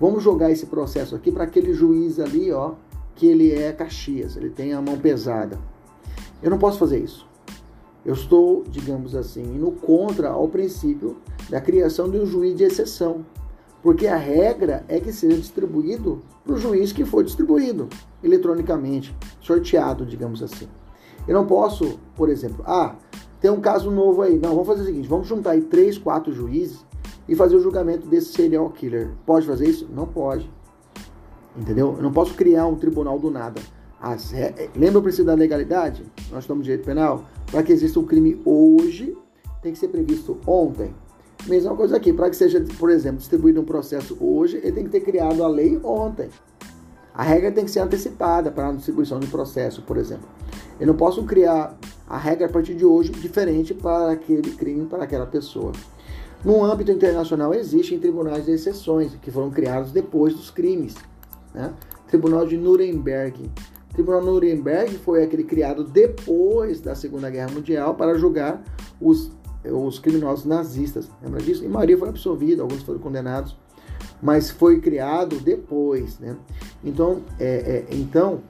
vamos 0.00 0.22
jogar 0.22 0.50
esse 0.50 0.66
processo 0.66 1.16
aqui 1.16 1.32
para 1.32 1.44
aquele 1.44 1.72
juiz 1.72 2.20
ali, 2.20 2.52
ó, 2.52 2.74
que 3.16 3.26
ele 3.26 3.52
é 3.52 3.72
Caxias, 3.72 4.36
ele 4.36 4.50
tem 4.50 4.72
a 4.72 4.80
mão 4.80 4.98
pesada. 4.98 5.58
Eu 6.42 6.50
não 6.50 6.58
posso 6.58 6.78
fazer 6.78 6.98
isso. 6.98 7.26
Eu 8.04 8.12
estou, 8.12 8.64
digamos 8.68 9.14
assim, 9.14 9.42
indo 9.42 9.70
contra 9.70 10.28
ao 10.28 10.46
princípio 10.46 11.16
da 11.48 11.60
criação 11.60 12.08
de 12.10 12.18
um 12.18 12.26
juiz 12.26 12.54
de 12.54 12.64
exceção. 12.64 13.24
Porque 13.82 14.06
a 14.06 14.16
regra 14.16 14.84
é 14.88 15.00
que 15.00 15.12
seja 15.12 15.36
distribuído 15.36 16.22
para 16.44 16.54
o 16.54 16.58
juiz 16.58 16.92
que 16.92 17.04
for 17.04 17.24
distribuído 17.24 17.88
eletronicamente, 18.22 19.14
sorteado, 19.40 20.06
digamos 20.06 20.42
assim. 20.42 20.68
Eu 21.26 21.34
não 21.34 21.46
posso, 21.46 21.98
por 22.14 22.28
exemplo, 22.28 22.64
ah, 22.66 22.96
tem 23.40 23.50
um 23.50 23.60
caso 23.60 23.90
novo 23.90 24.22
aí. 24.22 24.38
Não, 24.38 24.50
vamos 24.50 24.66
fazer 24.66 24.82
o 24.82 24.84
seguinte: 24.86 25.08
vamos 25.08 25.26
juntar 25.26 25.52
aí 25.52 25.62
três, 25.62 25.98
quatro 25.98 26.32
juízes 26.32 26.84
e 27.28 27.34
fazer 27.34 27.56
o 27.56 27.60
julgamento 27.60 28.06
desse 28.06 28.32
serial 28.32 28.70
killer. 28.70 29.10
Pode 29.26 29.46
fazer 29.46 29.68
isso? 29.68 29.88
Não 29.94 30.06
pode. 30.06 30.50
Entendeu? 31.56 31.94
Eu 31.96 32.02
não 32.02 32.12
posso 32.12 32.34
criar 32.34 32.66
um 32.66 32.76
tribunal 32.76 33.18
do 33.18 33.30
nada. 33.30 33.60
As, 34.00 34.32
lembra 34.76 34.98
o 34.98 35.02
princípio 35.02 35.26
da 35.26 35.34
legalidade? 35.34 36.04
Nós 36.30 36.44
estamos 36.44 36.60
no 36.60 36.64
direito 36.64 36.84
penal. 36.84 37.24
Para 37.50 37.62
que 37.62 37.72
exista 37.72 37.98
um 37.98 38.04
crime 38.04 38.40
hoje, 38.44 39.16
tem 39.62 39.72
que 39.72 39.78
ser 39.78 39.88
previsto 39.88 40.38
ontem. 40.46 40.94
Mesma 41.46 41.74
coisa 41.76 41.96
aqui, 41.96 42.12
para 42.12 42.30
que 42.30 42.36
seja, 42.36 42.62
por 42.78 42.90
exemplo, 42.90 43.18
distribuído 43.18 43.60
um 43.60 43.64
processo 43.64 44.16
hoje, 44.20 44.56
ele 44.58 44.72
tem 44.72 44.84
que 44.84 44.90
ter 44.90 45.00
criado 45.00 45.42
a 45.44 45.48
lei 45.48 45.78
ontem. 45.82 46.28
A 47.14 47.22
regra 47.22 47.52
tem 47.52 47.64
que 47.64 47.70
ser 47.70 47.78
antecipada 47.78 48.50
para 48.50 48.68
a 48.68 48.72
distribuição 48.72 49.20
de 49.20 49.28
processo, 49.28 49.82
por 49.82 49.96
exemplo. 49.96 50.28
Eu 50.80 50.88
não 50.88 50.94
posso 50.94 51.22
criar 51.22 51.78
a 52.08 52.18
regra 52.18 52.46
a 52.46 52.48
partir 52.48 52.74
de 52.74 52.84
hoje 52.84 53.12
diferente 53.12 53.72
para 53.72 54.10
aquele 54.10 54.50
crime, 54.50 54.86
para 54.86 55.04
aquela 55.04 55.24
pessoa. 55.24 55.70
No 56.44 56.64
âmbito 56.64 56.90
internacional 56.90 57.54
existem 57.54 58.00
tribunais 58.00 58.44
de 58.44 58.50
exceções 58.50 59.14
que 59.22 59.30
foram 59.30 59.48
criados 59.50 59.92
depois 59.92 60.34
dos 60.34 60.50
crimes. 60.50 60.96
Né? 61.54 61.72
Tribunal 62.08 62.46
de 62.46 62.56
Nuremberg. 62.56 63.50
O 63.90 63.94
Tribunal 63.94 64.20
de 64.20 64.26
Nuremberg 64.26 64.98
foi 64.98 65.22
aquele 65.22 65.44
criado 65.44 65.84
depois 65.84 66.80
da 66.80 66.96
Segunda 66.96 67.30
Guerra 67.30 67.52
Mundial 67.52 67.94
para 67.94 68.18
julgar 68.18 68.60
os, 69.00 69.30
os 69.64 70.00
criminosos 70.00 70.44
nazistas. 70.44 71.08
Lembra 71.22 71.40
disso? 71.40 71.64
E 71.64 71.68
Maria 71.68 71.96
foi 71.96 72.08
absolvida, 72.08 72.62
alguns 72.62 72.82
foram 72.82 72.98
condenados, 72.98 73.56
mas 74.24 74.50
foi 74.50 74.80
criado 74.80 75.38
depois. 75.38 76.18
Né? 76.18 76.34
Então, 76.82 77.20
é, 77.38 77.84
é, 77.90 77.94
então, 77.94 78.40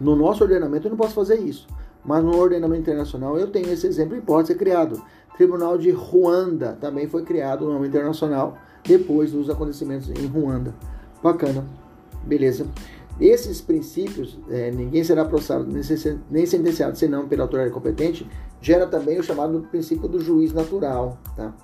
no 0.00 0.16
nosso 0.16 0.42
ordenamento 0.42 0.88
eu 0.88 0.90
não 0.90 0.98
posso 0.98 1.14
fazer 1.14 1.38
isso. 1.38 1.68
Mas 2.04 2.24
no 2.24 2.36
ordenamento 2.36 2.82
internacional 2.82 3.38
eu 3.38 3.46
tenho 3.46 3.72
esse 3.72 3.86
exemplo 3.86 4.16
e 4.16 4.20
pode 4.20 4.48
ser 4.48 4.56
criado. 4.56 5.00
Tribunal 5.36 5.78
de 5.78 5.92
Ruanda 5.92 6.76
também 6.80 7.06
foi 7.06 7.22
criado 7.22 7.64
no 7.64 7.72
nome 7.72 7.86
internacional 7.86 8.58
depois 8.82 9.30
dos 9.30 9.48
acontecimentos 9.48 10.10
em 10.10 10.26
Ruanda. 10.26 10.74
Bacana, 11.22 11.64
beleza. 12.24 12.66
Esses 13.20 13.60
princípios, 13.60 14.36
é, 14.50 14.72
ninguém 14.72 15.04
será 15.04 15.24
processado 15.24 15.68
nem 16.28 16.46
sentenciado 16.46 16.98
senão 16.98 17.28
pela 17.28 17.44
autoridade 17.44 17.72
competente, 17.72 18.28
gera 18.60 18.88
também 18.88 19.20
o 19.20 19.22
chamado 19.22 19.60
princípio 19.70 20.08
do 20.08 20.18
juiz 20.20 20.52
natural, 20.52 21.16
tá? 21.36 21.54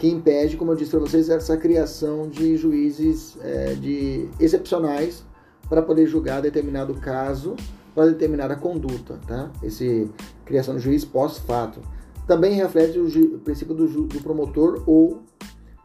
Que 0.00 0.08
impede, 0.08 0.56
como 0.56 0.72
eu 0.72 0.76
disse 0.76 0.90
para 0.90 1.00
vocês, 1.00 1.28
essa 1.28 1.58
criação 1.58 2.26
de 2.26 2.56
juízes 2.56 3.36
é, 3.42 3.74
de 3.74 4.30
excepcionais 4.40 5.22
para 5.68 5.82
poder 5.82 6.06
julgar 6.06 6.40
determinado 6.40 6.94
caso, 6.94 7.54
para 7.94 8.06
determinada 8.06 8.56
conduta, 8.56 9.20
tá? 9.26 9.50
Esse 9.62 10.10
criação 10.46 10.76
de 10.76 10.80
juiz 10.80 11.04
pós-fato. 11.04 11.80
Também 12.26 12.54
reflete 12.54 12.98
o, 12.98 13.38
princípio 13.40 13.74
do, 13.74 14.06
do, 14.06 14.20
promotor 14.22 14.82
ou 14.86 15.20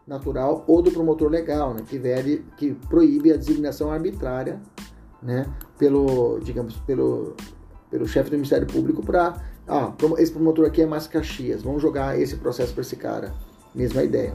natural 0.07 0.63
ou 0.65 0.81
do 0.81 0.91
promotor 0.91 1.29
legal, 1.29 1.73
né? 1.73 1.83
que, 1.85 1.97
vele, 1.97 2.45
que 2.55 2.73
proíbe 2.87 3.33
a 3.33 3.37
designação 3.37 3.91
arbitrária, 3.91 4.61
né? 5.21 5.45
Pelo, 5.77 6.39
digamos, 6.39 6.77
pelo, 6.77 7.35
pelo 7.91 8.07
chefe 8.07 8.29
do 8.29 8.37
Ministério 8.37 8.65
Público 8.65 9.05
para, 9.05 9.43
ah, 9.67 9.93
esse 10.19 10.31
promotor 10.31 10.67
aqui 10.67 10.83
é 10.83 10.85
mais 10.85 11.05
Caxias, 11.05 11.63
vamos 11.63 11.81
jogar 11.81 12.17
esse 12.17 12.37
processo 12.37 12.71
para 12.71 12.81
esse 12.81 12.95
cara. 12.95 13.33
Mesma 13.75 14.03
ideia. 14.03 14.33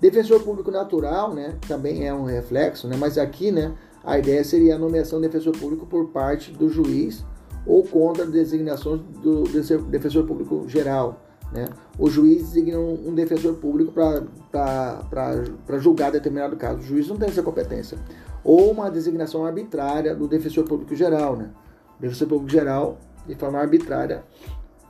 Defensor 0.00 0.42
público 0.42 0.70
natural, 0.70 1.34
né? 1.34 1.56
Também 1.66 2.06
é 2.06 2.14
um 2.14 2.24
reflexo, 2.24 2.86
né? 2.86 2.96
Mas 2.96 3.18
aqui, 3.18 3.50
né? 3.50 3.74
A 4.04 4.18
ideia 4.18 4.44
seria 4.44 4.76
a 4.76 4.78
nomeação 4.78 5.20
de 5.20 5.26
defensor 5.26 5.52
público 5.58 5.84
por 5.86 6.08
parte 6.10 6.52
do 6.52 6.68
juiz 6.68 7.24
ou 7.66 7.82
contra 7.82 8.22
a 8.22 8.26
designação 8.26 8.96
do 8.96 9.42
defensor 9.90 10.24
público 10.24 10.68
geral. 10.68 11.20
Né? 11.50 11.68
O 11.98 12.08
juiz 12.08 12.52
designa 12.52 12.78
um 12.78 13.14
defensor 13.14 13.54
público 13.54 13.92
para 13.92 15.78
julgar 15.78 16.12
determinado 16.12 16.56
caso. 16.56 16.78
O 16.78 16.82
juiz 16.82 17.08
não 17.08 17.16
tem 17.16 17.28
essa 17.28 17.42
competência. 17.42 17.98
Ou 18.44 18.70
uma 18.70 18.88
designação 18.90 19.44
arbitrária 19.44 20.14
do 20.14 20.28
defensor 20.28 20.64
público 20.64 20.94
geral. 20.94 21.36
Né? 21.36 21.50
O 21.98 22.02
defensor 22.02 22.28
público 22.28 22.50
geral, 22.50 22.98
de 23.26 23.34
forma 23.34 23.58
arbitrária, 23.58 24.24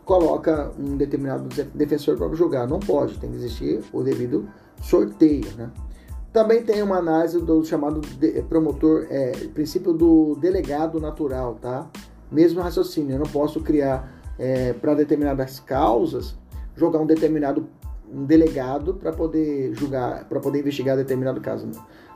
coloca 0.06 0.70
um 0.78 0.96
determinado 0.96 1.48
defensor 1.74 2.16
para 2.16 2.32
julgar. 2.34 2.66
Não 2.66 2.78
pode, 2.78 3.18
tem 3.18 3.28
que 3.28 3.36
existir 3.36 3.82
o 3.92 4.02
devido 4.04 4.48
sorteio. 4.80 5.52
Né? 5.58 5.68
Também 6.32 6.62
tem 6.62 6.80
uma 6.80 6.98
análise 6.98 7.40
do 7.40 7.62
chamado 7.64 8.00
de, 8.00 8.40
promotor, 8.42 9.08
é, 9.10 9.32
princípio 9.52 9.92
do 9.92 10.36
delegado 10.36 11.00
natural, 11.00 11.56
tá? 11.56 11.90
Mesmo 12.30 12.60
raciocínio, 12.60 13.16
eu 13.16 13.18
não 13.18 13.26
posso 13.26 13.60
criar 13.60 14.22
é, 14.38 14.72
para 14.74 14.94
determinadas 14.94 15.58
causas, 15.58 16.36
jogar 16.76 17.00
um 17.00 17.06
determinado 17.06 17.66
um 18.08 18.24
delegado 18.24 18.94
para 18.94 19.12
poder 19.12 19.74
julgar, 19.74 20.24
para 20.28 20.38
poder 20.38 20.60
investigar 20.60 20.96
determinado 20.96 21.40
caso. 21.40 21.68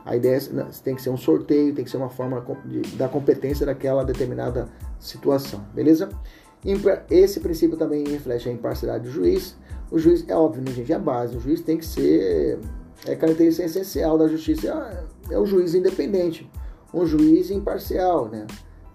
A 0.05 0.15
ideia 0.15 0.37
é, 0.37 0.65
tem 0.81 0.95
que 0.95 1.01
ser 1.01 1.09
um 1.09 1.17
sorteio, 1.17 1.75
tem 1.75 1.83
que 1.83 1.91
ser 1.91 1.97
uma 1.97 2.09
forma 2.09 2.41
de, 2.65 2.81
da 2.95 3.09
competência 3.09 3.65
daquela 3.65 4.05
determinada 4.05 4.69
situação, 4.97 5.65
beleza? 5.73 6.09
Esse 7.09 7.39
princípio 7.39 7.77
também 7.77 8.07
reflete 8.07 8.49
a 8.49 8.51
imparcialidade 8.51 9.05
do 9.05 9.11
juiz. 9.11 9.55
O 9.89 9.97
juiz, 9.97 10.23
é 10.27 10.35
óbvio, 10.35 10.63
né, 10.63 10.71
gente? 10.71 10.91
É 10.91 10.95
a 10.95 10.99
base. 10.99 11.35
O 11.35 11.39
juiz 11.39 11.61
tem 11.61 11.77
que 11.77 11.85
ser 11.85 12.59
é 13.05 13.15
característica 13.15 13.65
essencial 13.65 14.17
da 14.17 14.27
justiça 14.27 14.67
é, 15.29 15.33
é 15.33 15.39
o 15.39 15.45
juiz 15.45 15.73
independente, 15.73 16.49
um 16.93 17.05
juiz 17.05 17.49
imparcial, 17.49 18.29
né? 18.29 18.45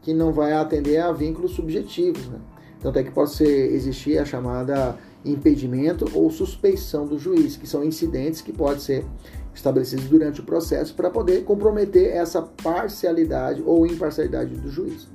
Que 0.00 0.14
não 0.14 0.32
vai 0.32 0.52
atender 0.52 0.98
a 0.98 1.10
vínculos 1.10 1.52
subjetivos, 1.52 2.28
né? 2.28 2.38
Tanto 2.80 2.98
é 2.98 3.02
que 3.02 3.10
pode 3.10 3.32
ser, 3.32 3.72
existir 3.72 4.18
a 4.18 4.24
chamada 4.24 4.96
impedimento 5.24 6.04
ou 6.14 6.30
suspeição 6.30 7.04
do 7.04 7.18
juiz, 7.18 7.56
que 7.56 7.66
são 7.66 7.82
incidentes 7.82 8.40
que 8.40 8.52
podem 8.52 8.78
ser 8.78 9.04
estabelecidos 9.52 10.04
durante 10.04 10.40
o 10.40 10.44
processo 10.44 10.94
para 10.94 11.10
poder 11.10 11.42
comprometer 11.42 12.14
essa 12.14 12.42
parcialidade 12.42 13.60
ou 13.66 13.86
imparcialidade 13.86 14.54
do 14.54 14.70
juiz. 14.70 15.08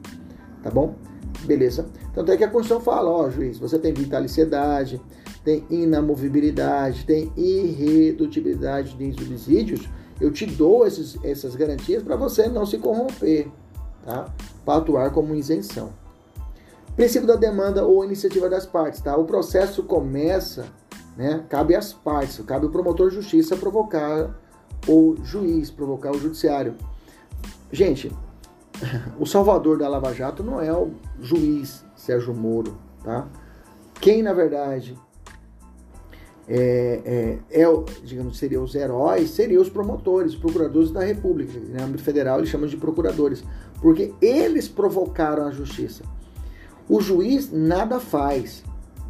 Tá 0.61 0.69
bom? 0.69 0.95
Beleza? 1.45 1.87
Tanto 2.13 2.31
é 2.31 2.37
que 2.37 2.43
a 2.43 2.49
Constituição 2.49 2.81
fala, 2.83 3.09
ó, 3.09 3.29
juiz, 3.29 3.57
você 3.57 3.79
tem 3.79 3.93
vitaliciedade, 3.93 5.01
tem 5.43 5.65
inamovibilidade, 5.69 7.05
tem 7.05 7.31
irredutibilidade 7.35 8.95
de 8.95 9.13
subsídios, 9.13 9.89
eu 10.19 10.31
te 10.31 10.45
dou 10.45 10.85
esses, 10.85 11.17
essas 11.23 11.55
garantias 11.55 12.03
para 12.03 12.15
você 12.15 12.47
não 12.47 12.65
se 12.65 12.77
corromper, 12.77 13.47
tá? 14.05 14.31
Para 14.63 14.77
atuar 14.77 15.11
como 15.11 15.33
isenção. 15.33 15.89
Princípio 16.95 17.27
da 17.27 17.35
demanda 17.35 17.83
ou 17.85 18.05
iniciativa 18.05 18.47
das 18.47 18.65
partes, 18.65 19.01
tá? 19.01 19.17
O 19.17 19.25
processo 19.25 19.81
começa, 19.81 20.65
né? 21.17 21.43
Cabe 21.49 21.75
às 21.75 21.91
partes, 21.91 22.39
cabe 22.45 22.67
o 22.67 22.69
promotor 22.69 23.09
de 23.09 23.15
justiça 23.15 23.55
provocar 23.55 24.39
o 24.87 25.15
juiz, 25.23 25.71
provocar 25.71 26.11
o 26.11 26.19
judiciário. 26.19 26.75
Gente, 27.71 28.11
o 29.19 29.25
salvador 29.25 29.77
da 29.77 29.87
Lava 29.87 30.13
Jato 30.13 30.43
não 30.43 30.61
é 30.61 30.73
o 30.73 30.91
juiz 31.19 31.85
Sérgio 31.95 32.33
Moro, 32.33 32.77
tá? 33.03 33.27
Quem, 33.99 34.23
na 34.23 34.33
verdade, 34.33 34.97
é, 36.47 37.39
é, 37.51 37.61
é, 37.61 37.65
digamos, 38.03 38.37
seriam 38.37 38.63
os 38.63 38.73
heróis, 38.73 39.29
seriam 39.29 39.61
os 39.61 39.69
promotores, 39.69 40.33
os 40.33 40.39
procuradores 40.39 40.91
da 40.91 41.03
República. 41.03 41.59
No 41.59 41.83
âmbito 41.83 42.03
federal 42.03 42.39
eles 42.39 42.49
chamam 42.49 42.67
de 42.67 42.77
procuradores, 42.77 43.43
porque 43.81 44.13
eles 44.21 44.67
provocaram 44.67 45.45
a 45.45 45.51
justiça. 45.51 46.03
O 46.89 46.99
juiz 46.99 47.51
nada 47.51 47.99
faz. 47.99 48.63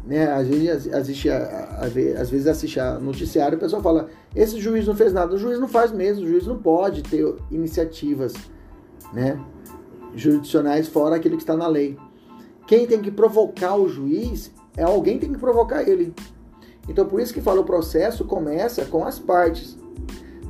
Né? 0.04 0.30
Às 0.30 0.48
vezes 0.48 0.92
assiste, 0.92 1.30
às 1.30 2.30
vezes 2.30 2.46
assiste 2.46 2.78
a 2.78 2.98
noticiário 2.98 3.56
e 3.56 3.58
o 3.58 3.60
pessoal 3.60 3.82
fala: 3.82 4.08
esse 4.36 4.60
juiz 4.60 4.86
não 4.86 4.94
fez 4.94 5.12
nada. 5.12 5.34
O 5.34 5.38
juiz 5.38 5.58
não 5.58 5.68
faz 5.68 5.90
mesmo, 5.90 6.24
o 6.24 6.28
juiz 6.28 6.46
não 6.46 6.58
pode 6.58 7.02
ter 7.02 7.34
iniciativas 7.50 8.34
né, 9.12 9.38
jurisdicionais 10.14 10.88
fora 10.88 11.16
aquilo 11.16 11.36
que 11.36 11.42
está 11.42 11.56
na 11.56 11.66
lei. 11.66 11.96
Quem 12.66 12.86
tem 12.86 13.00
que 13.00 13.10
provocar 13.10 13.76
o 13.76 13.88
juiz 13.88 14.52
é 14.76 14.82
alguém 14.82 15.14
que 15.14 15.26
tem 15.26 15.32
que 15.32 15.40
provocar 15.40 15.82
ele. 15.82 16.14
Então, 16.88 17.06
por 17.06 17.20
isso 17.20 17.32
que 17.32 17.40
fala 17.40 17.60
o 17.60 17.64
processo 17.64 18.24
começa 18.24 18.84
com 18.84 19.04
as 19.04 19.18
partes. 19.18 19.78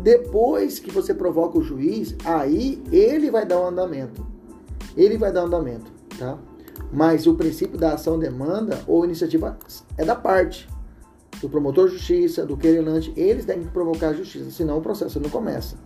Depois 0.01 0.79
que 0.79 0.91
você 0.91 1.15
provoca 1.15 1.59
o 1.59 1.63
juiz, 1.63 2.15
aí 2.25 2.83
ele 2.91 3.31
vai 3.31 3.47
dar 3.47 3.59
o 3.59 3.65
um 3.65 3.67
andamento. 3.69 4.27
Ele 4.97 5.17
vai 5.17 5.33
dar 5.33 5.43
um 5.43 5.47
andamento, 5.47 5.91
tá? 6.19 6.39
Mas 6.93 7.27
o 7.27 7.35
princípio 7.35 7.79
da 7.79 7.95
ação 7.95 8.19
demanda 8.19 8.81
ou 8.87 9.05
iniciativa 9.05 9.59
é 9.97 10.05
da 10.05 10.15
parte 10.15 10.69
do 11.41 11.49
promotor 11.49 11.89
de 11.89 11.97
justiça, 11.97 12.47
do 12.47 12.57
querelante, 12.57 13.13
eles 13.17 13.45
têm 13.45 13.61
que 13.61 13.69
provocar 13.69 14.11
a 14.11 14.13
justiça, 14.13 14.51
senão 14.51 14.79
o 14.79 14.81
processo 14.81 15.19
não 15.19 15.29
começa. 15.29 15.77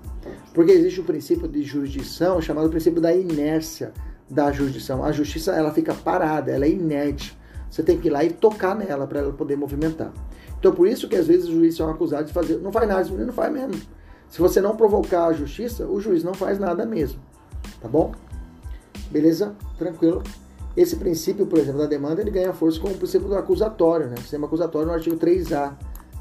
Porque 0.56 0.72
existe 0.72 1.02
o 1.02 1.04
princípio 1.04 1.46
de 1.46 1.62
jurisdição 1.62 2.40
chamado 2.40 2.70
princípio 2.70 2.98
da 2.98 3.14
inércia 3.14 3.92
da 4.26 4.50
jurisdição. 4.50 5.04
A 5.04 5.12
justiça 5.12 5.52
ela 5.52 5.70
fica 5.70 5.92
parada, 5.92 6.50
ela 6.50 6.64
é 6.64 6.70
inerte. 6.70 7.38
Você 7.70 7.82
tem 7.82 8.00
que 8.00 8.08
ir 8.08 8.10
lá 8.10 8.24
e 8.24 8.30
tocar 8.30 8.74
nela 8.74 9.06
para 9.06 9.18
ela 9.18 9.34
poder 9.34 9.54
movimentar. 9.54 10.14
Então, 10.58 10.72
por 10.72 10.88
isso 10.88 11.10
que 11.10 11.14
às 11.14 11.26
vezes 11.26 11.44
os 11.44 11.50
juízes 11.50 11.76
são 11.76 11.90
acusados 11.90 12.28
de 12.28 12.32
fazer. 12.32 12.56
Não 12.56 12.72
faz 12.72 12.88
nada, 12.88 13.10
não 13.10 13.34
faz 13.34 13.52
mesmo. 13.52 13.82
Se 14.30 14.40
você 14.40 14.58
não 14.58 14.74
provocar 14.74 15.26
a 15.26 15.32
justiça, 15.34 15.86
o 15.86 16.00
juiz 16.00 16.24
não 16.24 16.32
faz 16.32 16.58
nada 16.58 16.86
mesmo. 16.86 17.20
Tá 17.78 17.86
bom? 17.86 18.12
Beleza? 19.10 19.54
Tranquilo. 19.76 20.22
Esse 20.74 20.96
princípio, 20.96 21.44
por 21.44 21.58
exemplo, 21.58 21.80
da 21.80 21.86
demanda, 21.86 22.22
ele 22.22 22.30
ganha 22.30 22.54
força 22.54 22.80
com 22.80 22.88
o 22.88 22.94
princípio 22.94 23.28
do 23.28 23.36
acusatório, 23.36 24.06
né? 24.06 24.14
O 24.16 24.22
sistema 24.22 24.46
acusatório 24.46 24.88
no 24.88 24.94
artigo 24.94 25.16
3A, 25.16 25.74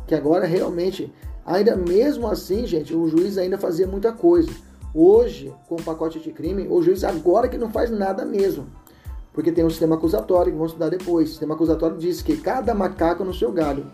que 0.06 0.14
agora 0.14 0.46
realmente 0.46 1.10
Ainda 1.46 1.76
mesmo 1.76 2.28
assim, 2.28 2.66
gente, 2.66 2.96
o 2.96 3.08
juiz 3.08 3.38
ainda 3.38 3.58
fazia 3.58 3.86
muita 3.86 4.12
coisa. 4.12 4.50
Hoje, 4.94 5.54
com 5.68 5.76
o 5.76 5.84
pacote 5.84 6.20
de 6.20 6.32
crime, 6.32 6.68
o 6.68 6.82
juiz 6.82 7.04
agora 7.04 7.48
que 7.48 7.58
não 7.58 7.70
faz 7.70 7.92
nada 7.92 8.26
mesmo. 8.26 8.66
Porque 9.32 9.52
tem 9.52 9.64
um 9.64 9.70
sistema 9.70 9.96
acusatório, 9.96 10.52
que 10.52 10.58
vamos 10.58 10.72
estudar 10.72 10.90
depois. 10.90 11.28
O 11.28 11.32
sistema 11.32 11.54
acusatório 11.54 11.98
diz 11.98 12.22
que 12.22 12.38
cada 12.38 12.74
macaco 12.74 13.24
no 13.24 13.34
seu 13.34 13.52
galho. 13.52 13.86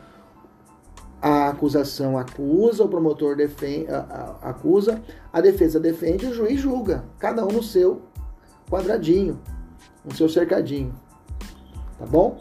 A 1.22 1.50
acusação 1.50 2.18
acusa, 2.18 2.84
o 2.84 2.88
promotor 2.88 3.36
defende, 3.36 3.88
acusa, 4.42 5.02
a 5.32 5.42
defesa 5.42 5.80
defende, 5.80 6.26
o 6.28 6.34
juiz 6.34 6.60
julga. 6.60 7.04
Cada 7.20 7.46
um 7.46 7.52
no 7.52 7.62
seu 7.62 8.02
quadradinho, 8.70 9.40
no 10.06 10.16
seu 10.16 10.30
cercadinho. 10.30 10.94
Tá 12.00 12.06
bom? 12.06 12.40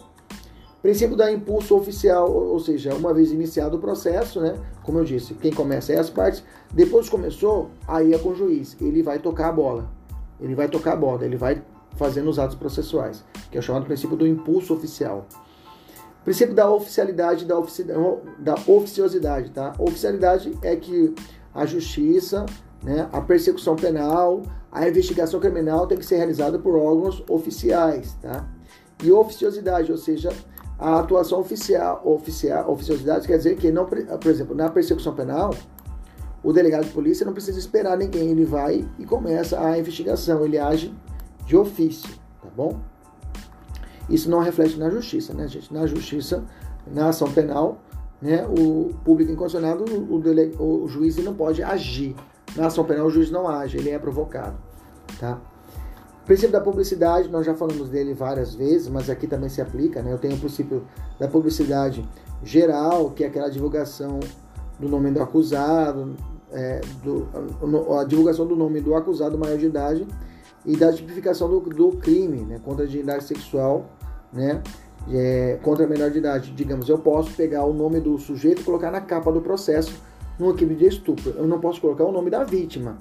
Princípio 0.83 1.15
da 1.15 1.31
impulso 1.31 1.77
oficial, 1.77 2.33
ou 2.33 2.59
seja, 2.59 2.95
uma 2.95 3.13
vez 3.13 3.31
iniciado 3.31 3.77
o 3.77 3.81
processo, 3.81 4.41
né? 4.41 4.57
Como 4.83 4.99
eu 4.99 5.05
disse, 5.05 5.35
quem 5.35 5.53
começa 5.53 5.93
é 5.93 5.99
as 5.99 6.09
partes. 6.09 6.43
Depois 6.73 7.09
começou, 7.09 7.71
aí 7.87 8.15
é 8.15 8.19
com 8.19 8.31
o 8.31 8.35
juiz. 8.35 8.77
Ele 8.81 9.03
vai 9.03 9.19
tocar 9.19 9.49
a 9.49 9.53
bola. 9.53 9.91
Ele 10.41 10.55
vai 10.55 10.69
tocar 10.69 10.95
a 10.95 10.97
bola, 10.97 11.25
ele 11.25 11.37
vai 11.37 11.63
fazendo 11.97 12.31
os 12.31 12.39
atos 12.39 12.57
processuais, 12.57 13.23
que 13.51 13.59
é 13.59 13.61
o 13.61 13.63
chamado 13.63 13.85
princípio 13.85 14.17
do 14.17 14.27
impulso 14.27 14.73
oficial. 14.73 15.27
Princípio 16.25 16.55
da 16.55 16.71
oficialidade 16.71 17.45
da, 17.45 17.59
ofici 17.59 17.85
da 18.39 18.55
oficiosidade, 18.67 19.51
tá? 19.51 19.75
Oficialidade 19.79 20.57
é 20.63 20.77
que 20.77 21.15
a 21.55 21.67
justiça, 21.67 22.47
né, 22.83 23.09
a 23.13 23.21
persecução 23.21 23.77
penal, 23.77 24.43
a 24.73 24.89
investigação 24.89 25.41
criminal 25.41 25.87
tem 25.87 25.99
que 25.99 26.07
ser 26.07 26.17
realizada 26.17 26.59
por 26.59 26.75
órgãos 26.77 27.23
oficiais, 27.29 28.15
tá? 28.23 28.49
E 29.03 29.11
oficiosidade, 29.11 29.91
ou 29.91 29.99
seja, 29.99 30.31
a 30.81 30.99
atuação 30.99 31.41
oficial, 31.41 32.01
oficial, 32.05 32.73
oficiosidade 32.73 33.27
quer 33.27 33.37
dizer 33.37 33.57
que 33.57 33.71
não, 33.71 33.85
por 33.85 34.31
exemplo, 34.31 34.55
na 34.55 34.71
persecução 34.71 35.15
penal, 35.15 35.55
o 36.43 36.55
delegado 36.55 36.87
de 36.87 36.91
polícia 36.91 37.27
não 37.27 37.35
precisa 37.35 37.59
esperar 37.59 37.99
ninguém, 37.99 38.31
ele 38.31 38.47
vai 38.47 38.89
e 38.99 39.05
começa 39.05 39.61
a 39.61 39.79
investigação, 39.79 40.43
ele 40.43 40.59
age 40.59 40.95
de 41.45 41.55
ofício, 41.55 42.09
tá 42.43 42.49
bom? 42.57 42.81
Isso 44.09 44.31
não 44.31 44.41
reflete 44.41 44.79
na 44.79 44.89
justiça, 44.89 45.35
né, 45.35 45.47
gente? 45.47 45.73
Na 45.73 45.87
justiça, 45.87 46.43
na 46.87 47.11
ação 47.11 47.31
penal, 47.31 47.83
né, 48.21 48.47
o 48.47 48.95
público 49.05 49.31
incondicionado, 49.31 49.85
o, 49.85 50.19
dele, 50.19 50.57
o 50.59 50.89
juiz 50.89 51.17
não 51.19 51.35
pode 51.35 51.63
agir. 51.63 52.17
Na 52.57 52.69
ação 52.69 52.85
penal, 52.85 53.07
o 53.07 53.11
juiz 53.11 53.31
não 53.31 53.47
age, 53.47 53.77
ele 53.77 53.91
é 53.91 53.99
provocado, 53.99 54.57
tá? 55.19 55.39
Princípio 56.31 56.53
da 56.53 56.61
publicidade, 56.61 57.29
nós 57.29 57.45
já 57.45 57.57
falamos 57.57 57.89
dele 57.89 58.15
várias 58.15 58.55
vezes, 58.55 58.87
mas 58.87 59.11
aqui 59.11 59.27
também 59.27 59.49
se 59.49 59.61
aplica, 59.61 60.01
né? 60.01 60.13
Eu 60.13 60.19
tenho 60.19 60.37
o 60.37 60.39
princípio 60.39 60.85
da 61.19 61.27
publicidade 61.27 62.09
geral, 62.45 63.11
que 63.11 63.25
é 63.25 63.27
aquela 63.27 63.49
divulgação 63.49 64.21
do 64.79 64.89
nome 64.89 65.11
do 65.11 65.21
acusado, 65.21 66.15
é, 66.53 66.81
do, 67.03 67.27
a 67.99 68.05
divulgação 68.05 68.47
do 68.47 68.55
nome 68.55 68.81
do 68.81 68.95
acusado 68.95 69.37
maior 69.37 69.59
de 69.59 69.67
idade 69.67 70.07
e 70.65 70.77
da 70.77 70.93
tipificação 70.93 71.51
do, 71.51 71.59
do 71.63 71.97
crime, 71.97 72.43
né? 72.45 72.61
Contra 72.65 72.85
a 72.85 72.87
dignidade 72.87 73.25
sexual, 73.25 73.91
né? 74.33 74.63
É, 75.13 75.59
contra 75.65 75.85
a 75.85 75.89
menor 75.89 76.13
de 76.13 76.19
idade. 76.19 76.53
Digamos, 76.53 76.89
eu 76.89 76.99
posso 76.99 77.33
pegar 77.33 77.65
o 77.65 77.73
nome 77.73 77.99
do 77.99 78.17
sujeito 78.19 78.63
e 78.63 78.65
colocar 78.65 78.93
na 78.93 79.01
capa 79.01 79.33
do 79.33 79.41
processo 79.41 80.01
no 80.39 80.55
crime 80.55 80.77
de 80.77 80.87
estupro. 80.87 81.35
Eu 81.37 81.49
não 81.49 81.59
posso 81.59 81.81
colocar 81.81 82.05
o 82.05 82.13
nome 82.13 82.31
da 82.31 82.45
vítima 82.45 82.99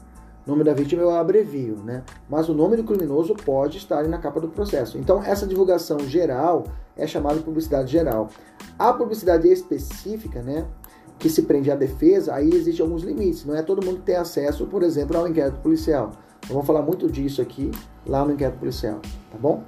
o 0.50 0.52
nome 0.52 0.64
da 0.64 0.74
vítima 0.74 1.04
eu 1.04 1.12
abrevio, 1.12 1.78
né? 1.78 2.04
Mas 2.28 2.50
o 2.50 2.56
nome 2.56 2.76
do 2.76 2.84
criminoso 2.84 3.36
pode 3.36 3.78
estar 3.78 4.08
na 4.08 4.18
capa 4.18 4.40
do 4.40 4.50
processo. 4.50 4.98
Então, 4.98 5.22
essa 5.24 5.46
divulgação 5.46 6.00
geral 6.00 6.64
é 6.98 7.06
chamada 7.06 7.38
de 7.38 7.44
publicidade 7.44 7.92
geral. 7.92 8.30
A 8.78 8.92
publicidade 8.92 9.48
específica, 9.48 10.42
né? 10.42 10.66
Que 11.20 11.30
se 11.30 11.44
prende 11.44 11.70
à 11.70 11.76
defesa, 11.76 12.34
aí 12.34 12.50
existem 12.52 12.84
alguns 12.84 13.04
limites. 13.04 13.46
Não 13.46 13.56
é 13.56 13.62
todo 13.62 13.86
mundo 13.86 13.98
que 13.98 14.06
tem 14.06 14.16
acesso, 14.16 14.66
por 14.66 14.82
exemplo, 14.82 15.16
ao 15.16 15.28
inquérito 15.28 15.60
policial. 15.60 16.14
Então, 16.40 16.56
vamos 16.56 16.66
falar 16.66 16.82
muito 16.82 17.08
disso 17.08 17.44
aqui, 17.44 17.70
lá 18.08 18.26
no 18.26 18.34
inquérito 18.34 18.58
policial, 18.58 19.00
tá 19.32 19.38
bom? 19.38 19.64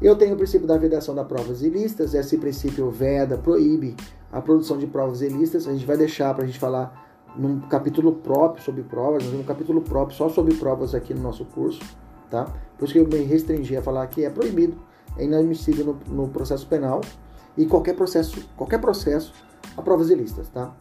Eu 0.00 0.14
tenho 0.14 0.34
o 0.34 0.36
princípio 0.36 0.68
da 0.68 0.76
vedação 0.76 1.16
das 1.16 1.26
provas 1.26 1.62
ilícitas. 1.62 2.14
Esse 2.14 2.38
princípio 2.38 2.90
veda, 2.90 3.36
proíbe 3.36 3.96
a 4.30 4.40
produção 4.40 4.78
de 4.78 4.86
provas 4.86 5.20
ilícitas. 5.20 5.66
A 5.66 5.72
gente 5.72 5.84
vai 5.84 5.96
deixar 5.96 6.32
para 6.32 6.44
a 6.44 6.46
gente 6.46 6.60
falar 6.60 7.01
num 7.36 7.60
capítulo 7.60 8.12
próprio 8.12 8.62
sobre 8.62 8.82
provas, 8.82 9.22
nós 9.22 9.30
temos 9.30 9.44
um 9.44 9.48
capítulo 9.48 9.80
próprio 9.80 10.16
só 10.16 10.28
sobre 10.28 10.54
provas 10.54 10.94
aqui 10.94 11.14
no 11.14 11.22
nosso 11.22 11.44
curso, 11.44 11.80
tá? 12.30 12.46
Por 12.78 12.84
isso 12.84 12.92
que 12.92 12.98
eu 12.98 13.06
me 13.06 13.24
restringi 13.24 13.76
a 13.76 13.82
falar 13.82 14.06
que 14.06 14.24
é 14.24 14.30
proibido, 14.30 14.76
é 15.16 15.24
inadmissível 15.24 15.98
no, 16.08 16.14
no 16.14 16.28
processo 16.28 16.66
penal 16.66 17.00
e 17.56 17.66
qualquer 17.66 17.94
processo, 17.94 18.46
qualquer 18.56 18.80
processo 18.80 19.32
a 19.76 19.82
provas 19.82 20.10
ilícitas, 20.10 20.48
tá? 20.48 20.72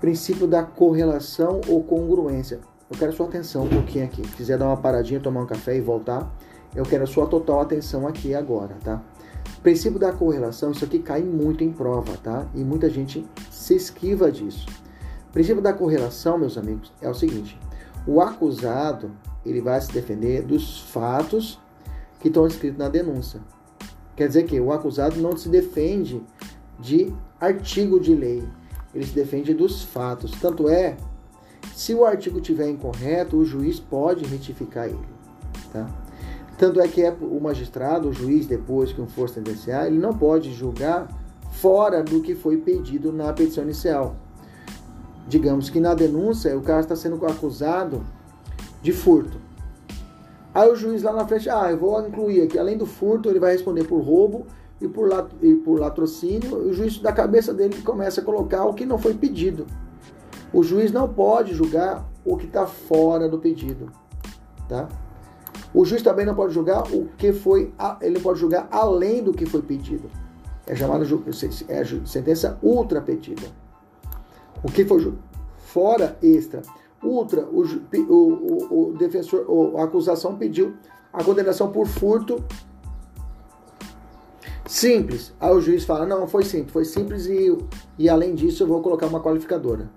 Princípio 0.00 0.46
da 0.46 0.62
correlação 0.62 1.60
ou 1.68 1.82
congruência. 1.82 2.60
Eu 2.90 2.98
quero 2.98 3.12
sua 3.12 3.26
atenção 3.26 3.64
um 3.64 3.68
pouquinho 3.68 4.04
aqui. 4.04 4.26
Se 4.26 4.34
quiser 4.34 4.58
dar 4.58 4.66
uma 4.66 4.76
paradinha, 4.76 5.20
tomar 5.20 5.42
um 5.42 5.46
café 5.46 5.76
e 5.76 5.80
voltar, 5.80 6.34
eu 6.74 6.84
quero 6.84 7.04
a 7.04 7.06
sua 7.06 7.26
total 7.26 7.60
atenção 7.60 8.06
aqui 8.06 8.34
agora, 8.34 8.76
tá? 8.82 9.02
Princípio 9.62 9.98
da 9.98 10.10
correlação, 10.10 10.70
isso 10.70 10.84
aqui 10.84 10.98
cai 10.98 11.22
muito 11.22 11.62
em 11.62 11.70
prova, 11.70 12.16
tá? 12.22 12.46
E 12.54 12.64
muita 12.64 12.88
gente 12.88 13.26
se 13.50 13.74
esquiva 13.74 14.32
disso. 14.32 14.66
O 15.30 15.32
princípio 15.32 15.62
da 15.62 15.72
correlação, 15.72 16.36
meus 16.36 16.58
amigos, 16.58 16.92
é 17.00 17.08
o 17.08 17.14
seguinte: 17.14 17.56
o 18.04 18.20
acusado 18.20 19.12
ele 19.46 19.60
vai 19.60 19.80
se 19.80 19.92
defender 19.92 20.42
dos 20.42 20.80
fatos 20.80 21.56
que 22.18 22.26
estão 22.26 22.48
escritos 22.48 22.76
na 22.76 22.88
denúncia. 22.88 23.40
Quer 24.16 24.26
dizer 24.26 24.42
que 24.42 24.60
o 24.60 24.72
acusado 24.72 25.20
não 25.20 25.36
se 25.36 25.48
defende 25.48 26.20
de 26.80 27.14
artigo 27.40 28.00
de 28.00 28.12
lei, 28.12 28.42
ele 28.92 29.06
se 29.06 29.14
defende 29.14 29.54
dos 29.54 29.84
fatos. 29.84 30.32
Tanto 30.32 30.68
é, 30.68 30.96
se 31.76 31.94
o 31.94 32.04
artigo 32.04 32.40
tiver 32.40 32.68
incorreto, 32.68 33.36
o 33.36 33.44
juiz 33.44 33.78
pode 33.78 34.24
retificar 34.24 34.86
ele. 34.86 34.98
Tá? 35.72 35.88
Tanto 36.58 36.80
é 36.80 36.88
que 36.88 37.02
é 37.02 37.16
o 37.20 37.40
magistrado, 37.40 38.08
o 38.08 38.12
juiz, 38.12 38.48
depois 38.48 38.92
que 38.92 39.00
um 39.00 39.06
for 39.06 39.30
sentenciar, 39.30 39.86
ele 39.86 39.98
não 39.98 40.12
pode 40.12 40.52
julgar 40.52 41.06
fora 41.52 42.02
do 42.02 42.20
que 42.20 42.34
foi 42.34 42.56
pedido 42.56 43.12
na 43.12 43.32
petição 43.32 43.62
inicial 43.62 44.16
digamos 45.26 45.70
que 45.70 45.80
na 45.80 45.94
denúncia 45.94 46.56
o 46.56 46.62
cara 46.62 46.80
está 46.80 46.96
sendo 46.96 47.24
acusado 47.26 48.04
de 48.82 48.92
furto. 48.92 49.38
Aí 50.52 50.68
o 50.68 50.74
juiz 50.74 51.02
lá 51.02 51.12
na 51.12 51.26
frente, 51.26 51.48
ah, 51.48 51.70
eu 51.70 51.78
vou 51.78 52.00
incluir 52.06 52.42
aqui, 52.42 52.58
além 52.58 52.76
do 52.76 52.86
furto, 52.86 53.28
ele 53.28 53.38
vai 53.38 53.52
responder 53.52 53.84
por 53.84 54.00
roubo 54.00 54.46
e 54.80 54.88
por, 54.88 55.08
lat 55.08 55.30
e 55.40 55.54
por 55.54 55.78
latrocínio. 55.78 56.56
O 56.56 56.72
juiz 56.72 56.98
da 56.98 57.12
cabeça 57.12 57.54
dele 57.54 57.80
começa 57.82 58.20
a 58.20 58.24
colocar 58.24 58.64
o 58.64 58.74
que 58.74 58.84
não 58.84 58.98
foi 58.98 59.14
pedido. 59.14 59.66
O 60.52 60.64
juiz 60.64 60.90
não 60.90 61.08
pode 61.08 61.54
julgar 61.54 62.04
o 62.24 62.36
que 62.36 62.46
está 62.46 62.66
fora 62.66 63.28
do 63.28 63.38
pedido, 63.38 63.92
tá? 64.68 64.88
O 65.72 65.84
juiz 65.84 66.02
também 66.02 66.26
não 66.26 66.34
pode 66.34 66.52
julgar 66.52 66.82
o 66.92 67.06
que 67.16 67.32
foi, 67.32 67.72
ele 68.00 68.18
pode 68.18 68.40
julgar 68.40 68.66
além 68.72 69.22
do 69.22 69.32
que 69.32 69.46
foi 69.46 69.62
pedido. 69.62 70.10
É 70.66 70.74
chamada 70.74 71.04
é 71.04 71.84
sentença 72.06 72.58
ultra 72.60 73.00
pedida. 73.00 73.46
O 74.62 74.70
que 74.70 74.84
foi 74.84 75.12
fora 75.58 76.18
extra. 76.22 76.62
Ultra, 77.02 77.46
o, 77.50 77.64
o, 78.08 78.90
o, 78.90 78.92
defensor, 78.98 79.46
a 79.78 79.84
acusação 79.84 80.36
pediu 80.36 80.74
a 81.12 81.24
condenação 81.24 81.72
por 81.72 81.86
furto 81.86 82.44
simples. 84.66 85.32
Aí 85.40 85.50
o 85.50 85.60
juiz 85.60 85.84
fala: 85.84 86.04
não, 86.04 86.28
foi 86.28 86.44
simples, 86.44 86.72
foi 86.72 86.84
simples 86.84 87.26
e, 87.26 87.56
e 87.98 88.08
além 88.08 88.34
disso 88.34 88.62
eu 88.62 88.66
vou 88.66 88.82
colocar 88.82 89.06
uma 89.06 89.20
qualificadora. 89.20 89.90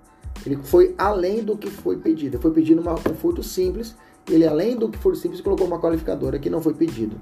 Ele 0.46 0.58
foi 0.64 0.96
além 0.98 1.44
do 1.44 1.58
que 1.58 1.70
foi 1.70 1.98
pedido. 1.98 2.40
Foi 2.40 2.52
pedido 2.52 2.82
uma, 2.82 2.94
um 2.94 3.16
furto 3.16 3.44
simples, 3.44 3.96
ele 4.30 4.48
além 4.48 4.76
do 4.76 4.90
que 4.90 4.98
for 4.98 5.16
simples 5.16 5.42
colocou 5.42 5.68
uma 5.68 5.80
qualificadora 5.80 6.40
que 6.40 6.50
não 6.50 6.62
foi 6.62 6.74
pedido. 6.74 7.20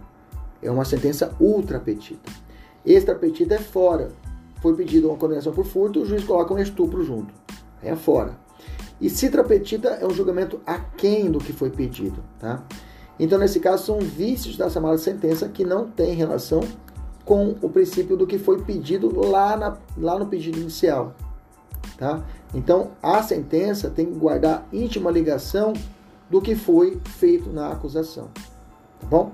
É 0.61 0.69
uma 0.69 0.85
sentença 0.85 1.35
ultra 1.39 1.80
petita. 1.80 2.31
Extra 2.85 3.15
petita 3.15 3.55
é 3.55 3.59
fora. 3.59 4.11
Foi 4.61 4.75
pedido 4.75 5.09
uma 5.09 5.17
condenação 5.17 5.51
por 5.51 5.65
furto, 5.65 6.01
o 6.01 6.05
juiz 6.05 6.23
coloca 6.23 6.53
um 6.53 6.59
estupro 6.59 7.03
junto 7.03 7.33
é 7.83 7.95
fora. 7.95 8.38
E 8.99 9.09
citra 9.09 9.43
petita 9.43 9.89
é 9.89 10.05
um 10.05 10.11
julgamento 10.11 10.59
aquém 10.65 11.31
do 11.31 11.39
que 11.39 11.51
foi 11.51 11.71
pedido, 11.71 12.23
tá? 12.39 12.63
Então, 13.19 13.39
nesse 13.39 13.59
caso, 13.59 13.85
são 13.85 13.99
vícios 13.99 14.57
da 14.57 14.69
chamada 14.69 14.97
sentença 14.97 15.47
que 15.49 15.65
não 15.65 15.88
tem 15.88 16.13
relação 16.13 16.61
com 17.25 17.55
o 17.61 17.69
princípio 17.69 18.15
do 18.15 18.27
que 18.27 18.38
foi 18.38 18.61
pedido 18.61 19.27
lá, 19.27 19.55
na, 19.57 19.77
lá 19.97 20.17
no 20.17 20.27
pedido 20.27 20.59
inicial, 20.59 21.15
tá? 21.97 22.23
Então, 22.53 22.91
a 23.01 23.21
sentença 23.23 23.89
tem 23.89 24.05
que 24.05 24.17
guardar 24.17 24.67
íntima 24.71 25.11
ligação 25.11 25.73
do 26.29 26.41
que 26.41 26.55
foi 26.55 26.99
feito 27.17 27.49
na 27.49 27.71
acusação, 27.71 28.29
tá 28.99 29.07
bom? 29.07 29.31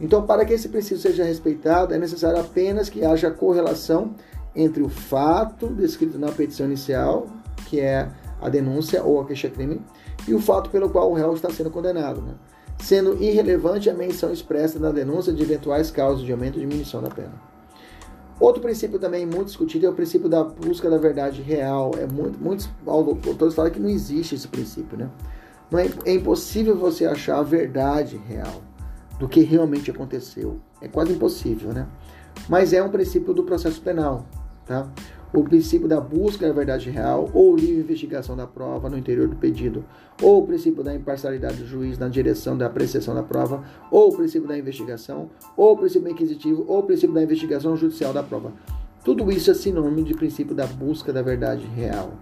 Então, 0.00 0.24
para 0.24 0.44
que 0.44 0.54
esse 0.54 0.68
princípio 0.68 0.98
seja 0.98 1.24
respeitado, 1.24 1.92
é 1.92 1.98
necessário 1.98 2.40
apenas 2.40 2.88
que 2.88 3.04
haja 3.04 3.30
correlação 3.30 4.14
entre 4.54 4.82
o 4.82 4.88
fato 4.88 5.68
descrito 5.68 6.18
na 6.18 6.32
petição 6.32 6.66
inicial 6.66 7.26
que 7.70 7.80
é 7.80 8.10
a 8.40 8.48
denúncia 8.48 9.04
ou 9.04 9.20
a 9.20 9.26
queixa-crime, 9.26 9.80
e 10.26 10.34
o 10.34 10.40
fato 10.40 10.70
pelo 10.70 10.90
qual 10.90 11.10
o 11.10 11.14
réu 11.14 11.32
está 11.34 11.50
sendo 11.50 11.70
condenado, 11.70 12.20
né? 12.20 12.34
sendo 12.78 13.22
irrelevante 13.22 13.88
a 13.88 13.94
menção 13.94 14.32
expressa 14.32 14.78
na 14.78 14.90
denúncia 14.90 15.32
de 15.32 15.42
eventuais 15.42 15.90
causas 15.90 16.24
de 16.24 16.32
aumento 16.32 16.54
ou 16.54 16.60
diminuição 16.60 17.00
da 17.00 17.10
pena. 17.10 17.32
Outro 18.40 18.62
princípio 18.62 18.98
também 18.98 19.26
muito 19.26 19.46
discutido 19.46 19.86
é 19.86 19.90
o 19.90 19.94
princípio 19.94 20.28
da 20.28 20.42
busca 20.42 20.88
da 20.88 20.96
verdade 20.96 21.42
real. 21.42 21.90
É 21.98 22.06
muito, 22.06 22.42
muitos 22.42 22.70
autores 22.86 23.54
falam 23.54 23.70
que 23.70 23.78
não 23.78 23.90
existe 23.90 24.34
esse 24.34 24.48
princípio, 24.48 24.96
né? 24.96 25.10
Não 25.70 25.78
é, 25.78 25.90
é 26.06 26.14
impossível 26.14 26.74
você 26.74 27.04
achar 27.04 27.38
a 27.38 27.42
verdade 27.42 28.16
real 28.16 28.62
do 29.18 29.28
que 29.28 29.42
realmente 29.42 29.90
aconteceu. 29.90 30.58
É 30.80 30.88
quase 30.88 31.12
impossível, 31.12 31.74
né? 31.74 31.86
Mas 32.48 32.72
é 32.72 32.82
um 32.82 32.88
princípio 32.88 33.34
do 33.34 33.44
processo 33.44 33.78
penal, 33.82 34.24
tá? 34.70 34.88
O 35.32 35.42
princípio 35.42 35.88
da 35.88 36.00
busca 36.00 36.46
da 36.46 36.52
verdade 36.52 36.90
real 36.90 37.28
ou 37.34 37.56
livre 37.56 37.80
investigação 37.80 38.36
da 38.36 38.46
prova 38.46 38.88
no 38.88 38.96
interior 38.96 39.26
do 39.26 39.34
pedido, 39.34 39.84
ou 40.22 40.42
o 40.42 40.46
princípio 40.46 40.82
da 40.84 40.94
imparcialidade 40.94 41.56
do 41.56 41.66
juiz 41.66 41.98
na 41.98 42.08
direção 42.08 42.56
da 42.56 42.66
apreciação 42.66 43.14
da 43.14 43.22
prova, 43.22 43.64
ou 43.90 44.12
o 44.12 44.16
princípio 44.16 44.48
da 44.48 44.56
investigação, 44.56 45.30
ou 45.56 45.72
o 45.72 45.76
princípio 45.76 46.08
inquisitivo, 46.08 46.64
ou 46.68 46.80
o 46.80 46.82
princípio 46.84 47.14
da 47.14 47.22
investigação 47.22 47.76
judicial 47.76 48.12
da 48.12 48.22
prova. 48.22 48.52
Tudo 49.04 49.30
isso 49.30 49.50
é 49.50 49.54
sinônimo 49.54 50.04
de 50.04 50.14
princípio 50.14 50.54
da 50.54 50.66
busca 50.66 51.12
da 51.12 51.22
verdade 51.22 51.66
real. 51.66 52.12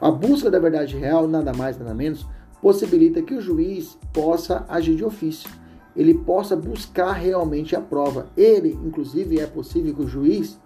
A 0.00 0.10
busca 0.10 0.50
da 0.50 0.58
verdade 0.58 0.96
real, 0.96 1.28
nada 1.28 1.52
mais, 1.52 1.78
nada 1.78 1.94
menos, 1.94 2.26
possibilita 2.60 3.22
que 3.22 3.34
o 3.34 3.40
juiz 3.40 3.98
possa 4.12 4.64
agir 4.68 4.96
de 4.96 5.04
ofício 5.04 5.48
ele 5.94 6.14
possa 6.14 6.56
buscar 6.56 7.12
realmente 7.12 7.74
a 7.74 7.80
prova. 7.80 8.26
Ele, 8.36 8.78
inclusive, 8.84 9.40
é 9.40 9.46
possível 9.46 9.94
que 9.94 10.02
o 10.02 10.08
juiz 10.08 10.58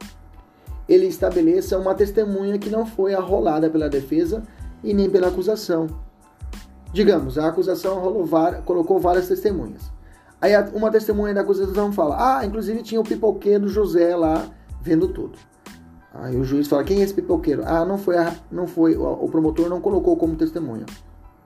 ele 0.89 1.07
estabeleça 1.07 1.79
uma 1.79 1.95
testemunha 1.95 2.59
que 2.59 2.71
não 2.71 2.85
foi 2.85 3.15
arrolada 3.15 3.71
pela 3.71 3.89
defesa 3.89 4.43
e 4.83 4.93
nem 4.93 5.09
pela 5.09 5.29
acusação. 5.29 5.87
Digamos, 6.93 7.39
a 7.39 7.49
acusação 7.49 8.01
colocou 8.65 8.99
várias 9.01 9.27
testemunhas. 9.27 9.91
Aí 10.41 10.53
uma 10.75 10.91
testemunha 10.91 11.35
da 11.35 11.41
acusação 11.41 11.93
fala: 11.93 12.39
Ah, 12.39 12.47
inclusive 12.47 12.83
tinha 12.83 13.01
o 13.01 13.05
pipoqueiro 13.05 13.67
José 13.67 14.15
lá 14.15 14.47
vendo 14.81 15.09
tudo. 15.09 15.39
Aí 16.13 16.37
o 16.37 16.45
juiz 16.45 16.69
fala: 16.69 16.85
Quem 16.85 17.01
é 17.01 17.03
esse 17.03 17.15
pipoqueiro? 17.15 17.63
Ah, 17.65 17.85
não 17.85 17.99
foi, 17.99 18.17
a, 18.19 18.35
não 18.51 18.67
foi 18.67 18.95
o 18.97 19.27
promotor 19.29 19.69
não 19.69 19.81
colocou 19.81 20.17
como 20.17 20.37
testemunha. 20.37 20.85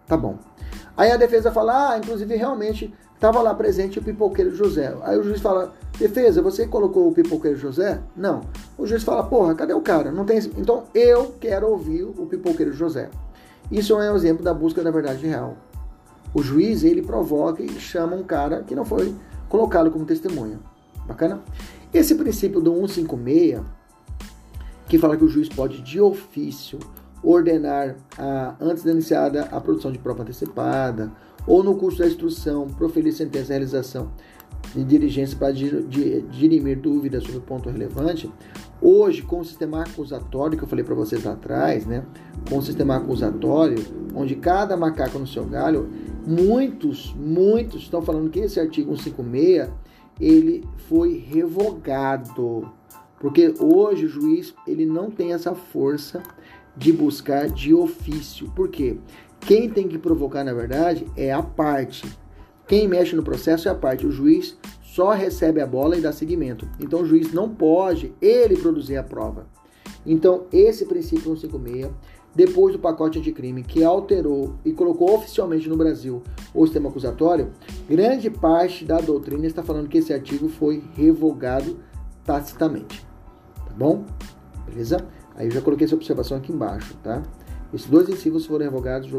Tá 0.06 0.16
bom. 0.16 0.39
Aí 0.97 1.12
a 1.12 1.16
defesa 1.16 1.52
fala: 1.52 1.93
Ah, 1.93 1.98
inclusive 1.98 2.35
realmente 2.35 2.93
Estava 3.19 3.43
lá 3.43 3.53
presente 3.53 3.99
o 3.99 4.03
pipoqueiro 4.03 4.55
José. 4.55 4.97
Aí 5.03 5.19
o 5.19 5.24
juiz 5.24 5.40
fala: 5.40 5.74
Defesa, 5.99 6.40
você 6.40 6.69
colocou 6.69 7.09
o 7.09 7.12
pipoqueiro 7.12 7.59
José? 7.59 8.01
Não. 8.16 8.43
O 8.78 8.86
juiz 8.86 9.03
fala: 9.03 9.24
Porra, 9.24 9.57
cadê 9.57 9.73
o 9.73 9.81
cara? 9.81 10.12
Não 10.12 10.24
tem. 10.24 10.39
Então 10.57 10.85
eu 10.95 11.35
quero 11.40 11.69
ouvir 11.69 12.05
o 12.05 12.27
pipoqueiro 12.27 12.73
José. 12.73 13.11
Isso 13.73 14.01
é 14.01 14.12
um 14.12 14.15
exemplo 14.15 14.45
da 14.45 14.55
busca 14.55 14.85
da 14.85 14.93
verdade 14.93 15.27
real. 15.27 15.57
O 16.32 16.45
juiz 16.45 16.85
ele 16.85 17.03
provoca 17.03 17.61
e 17.61 17.69
chama 17.81 18.15
um 18.15 18.23
cara 18.23 18.62
que 18.62 18.77
não 18.77 18.85
foi 18.85 19.12
colocado 19.49 19.90
como 19.90 20.05
testemunha. 20.05 20.61
Bacana? 21.05 21.40
Esse 21.93 22.15
princípio 22.15 22.61
do 22.61 22.73
156, 22.86 23.62
que 24.86 24.97
fala 24.97 25.16
que 25.16 25.24
o 25.24 25.28
juiz 25.28 25.49
pode 25.49 25.82
de 25.82 26.01
ofício 26.01 26.78
ordenar 27.20 27.97
a, 28.16 28.55
antes 28.61 28.85
da 28.85 28.93
iniciada 28.93 29.49
a 29.51 29.61
produção 29.61 29.90
de 29.90 29.99
prova 29.99 30.23
antecipada 30.23 31.11
ou 31.47 31.62
no 31.62 31.74
curso 31.77 31.98
da 31.98 32.06
instrução, 32.06 32.66
proferir 32.66 33.12
sentença 33.12 33.47
de 33.47 33.51
realização 33.51 34.10
de 34.74 34.85
diligência 34.85 35.36
para 35.36 35.52
dirimir 35.52 36.78
dúvidas 36.78 37.23
sobre 37.23 37.39
o 37.39 37.43
ponto 37.43 37.70
relevante, 37.70 38.31
hoje, 38.81 39.23
com 39.23 39.40
o 39.40 39.44
sistema 39.44 39.82
acusatório 39.82 40.59
que 40.59 40.65
eu 40.65 40.69
falei 40.69 40.85
para 40.85 40.94
vocês 40.94 41.24
lá 41.24 41.32
atrás, 41.32 41.86
né, 41.86 42.05
com 42.48 42.59
o 42.59 42.62
sistema 42.62 42.97
acusatório, 42.97 43.78
onde 44.15 44.35
cada 44.36 44.77
macaco 44.77 45.19
no 45.19 45.27
seu 45.27 45.44
galho, 45.44 45.89
muitos, 46.27 47.15
muitos 47.15 47.82
estão 47.82 48.02
falando 48.02 48.31
que 48.31 48.40
esse 48.40 48.60
artigo 48.60 48.97
156 48.97 49.70
ele 50.20 50.65
foi 50.89 51.16
revogado, 51.16 52.69
porque 53.20 53.55
hoje 53.60 54.06
o 54.06 54.09
juiz 54.09 54.55
ele 54.66 54.85
não 54.85 55.10
tem 55.10 55.32
essa 55.32 55.55
força 55.55 56.23
de 56.77 56.93
buscar 56.93 57.48
de 57.48 57.74
ofício. 57.74 58.48
Por 58.51 58.69
quê? 58.69 58.98
Quem 59.40 59.69
tem 59.69 59.89
que 59.89 59.98
provocar, 59.98 60.44
na 60.44 60.52
verdade, 60.52 61.06
é 61.16 61.32
a 61.32 61.43
parte. 61.43 62.06
Quem 62.66 62.86
mexe 62.86 63.16
no 63.16 63.23
processo 63.23 63.69
é 63.69 63.70
a 63.70 63.74
parte. 63.74 64.06
O 64.06 64.12
juiz 64.12 64.59
só 64.82 65.12
recebe 65.12 65.60
a 65.60 65.66
bola 65.66 65.97
e 65.97 66.01
dá 66.01 66.12
seguimento. 66.12 66.69
Então 66.81 67.02
o 67.02 67.06
juiz 67.06 67.32
não 67.32 67.48
pode 67.48 68.12
ele 68.20 68.56
produzir 68.56 68.97
a 68.97 69.02
prova. 69.02 69.47
Então, 70.05 70.47
esse 70.52 70.85
princípio 70.85 71.36
156, 71.36 71.90
depois 72.35 72.73
do 72.73 72.78
pacote 72.78 73.19
anticrime 73.19 73.62
que 73.62 73.82
alterou 73.82 74.55
e 74.65 74.73
colocou 74.73 75.15
oficialmente 75.15 75.69
no 75.69 75.77
Brasil 75.77 76.23
o 76.55 76.65
sistema 76.65 76.89
acusatório, 76.89 77.51
grande 77.89 78.31
parte 78.31 78.85
da 78.85 79.01
doutrina 79.01 79.47
está 79.47 79.62
falando 79.62 79.89
que 79.89 79.98
esse 79.98 80.12
artigo 80.12 80.48
foi 80.48 80.82
revogado 80.94 81.78
tacitamente. 82.24 83.06
Tá 83.66 83.73
bom? 83.77 84.05
Beleza? 84.66 85.06
Aí 85.35 85.47
eu 85.47 85.51
já 85.51 85.60
coloquei 85.60 85.86
essa 85.86 85.94
observação 85.94 86.36
aqui 86.36 86.52
embaixo, 86.52 86.97
tá? 87.02 87.23
Esses 87.73 87.86
dois 87.86 88.09
incisos 88.09 88.47
foram 88.47 88.65
revogados, 88.65 89.11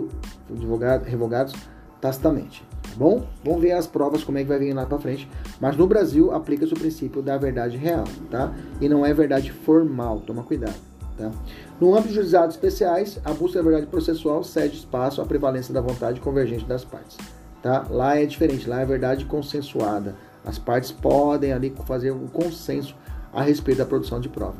revogados 1.05 1.53
tacitamente. 2.01 2.63
Tá 2.83 2.95
bom? 2.97 3.25
Vamos 3.43 3.61
ver 3.61 3.73
as 3.73 3.85
provas, 3.85 4.23
como 4.23 4.37
é 4.37 4.41
que 4.41 4.47
vai 4.47 4.57
vir 4.57 4.73
lá 4.73 4.85
para 4.85 4.97
frente. 4.97 5.29
Mas 5.59 5.77
no 5.77 5.85
Brasil, 5.85 6.31
aplica-se 6.33 6.73
o 6.73 6.79
princípio 6.79 7.21
da 7.21 7.37
verdade 7.37 7.77
real, 7.77 8.05
tá? 8.31 8.53
E 8.81 8.89
não 8.89 9.05
é 9.05 9.13
verdade 9.13 9.51
formal, 9.51 10.19
toma 10.21 10.43
cuidado. 10.43 10.75
Tá? 11.17 11.31
No 11.79 11.93
âmbito 11.93 12.09
de 12.09 12.15
juizados 12.15 12.55
especiais, 12.55 13.19
a 13.25 13.33
busca 13.33 13.59
da 13.59 13.63
verdade 13.63 13.87
processual 13.87 14.43
cede 14.43 14.77
espaço 14.77 15.21
à 15.21 15.25
prevalência 15.25 15.73
da 15.73 15.81
vontade 15.81 16.19
convergente 16.21 16.65
das 16.65 16.85
partes. 16.85 17.17
Tá? 17.61 17.85
Lá 17.89 18.17
é 18.17 18.25
diferente, 18.25 18.69
lá 18.69 18.81
é 18.81 18.85
verdade 18.85 19.25
consensuada. 19.25 20.15
As 20.45 20.57
partes 20.57 20.91
podem 20.91 21.51
ali 21.51 21.75
fazer 21.85 22.11
um 22.11 22.25
consenso 22.27 22.95
a 23.33 23.43
respeito 23.43 23.79
da 23.79 23.85
produção 23.85 24.19
de 24.19 24.29
prova. 24.29 24.57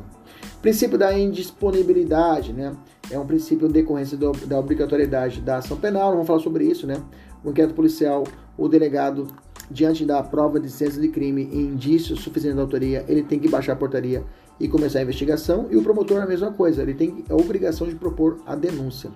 Princípio 0.60 0.98
da 0.98 1.18
indisponibilidade, 1.18 2.52
né? 2.52 2.76
É 3.10 3.18
um 3.18 3.26
princípio 3.26 3.66
de 3.66 3.74
decorrência 3.74 4.16
do, 4.16 4.32
da 4.46 4.58
obrigatoriedade 4.58 5.40
da 5.40 5.56
ação 5.56 5.76
penal, 5.76 6.12
vamos 6.12 6.26
falar 6.26 6.40
sobre 6.40 6.64
isso, 6.64 6.86
né? 6.86 7.02
O 7.42 7.50
inquérito 7.50 7.74
policial, 7.74 8.24
o 8.58 8.68
delegado, 8.68 9.26
diante 9.70 10.04
da 10.04 10.22
prova 10.22 10.60
de 10.60 10.68
ciência 10.68 11.00
de 11.00 11.08
crime 11.08 11.48
e 11.50 11.56
indícios 11.56 12.20
suficientes 12.20 12.56
da 12.56 12.62
autoria, 12.62 13.04
ele 13.08 13.22
tem 13.22 13.38
que 13.38 13.48
baixar 13.48 13.72
a 13.72 13.76
portaria 13.76 14.22
e 14.58 14.68
começar 14.68 14.98
a 14.98 15.02
investigação, 15.02 15.66
e 15.70 15.76
o 15.78 15.82
promotor 15.82 16.20
a 16.20 16.26
mesma 16.26 16.52
coisa, 16.52 16.82
ele 16.82 16.92
tem 16.92 17.24
a 17.30 17.34
obrigação 17.34 17.88
de 17.88 17.94
propor 17.94 18.40
a 18.44 18.54
denúncia. 18.54 19.10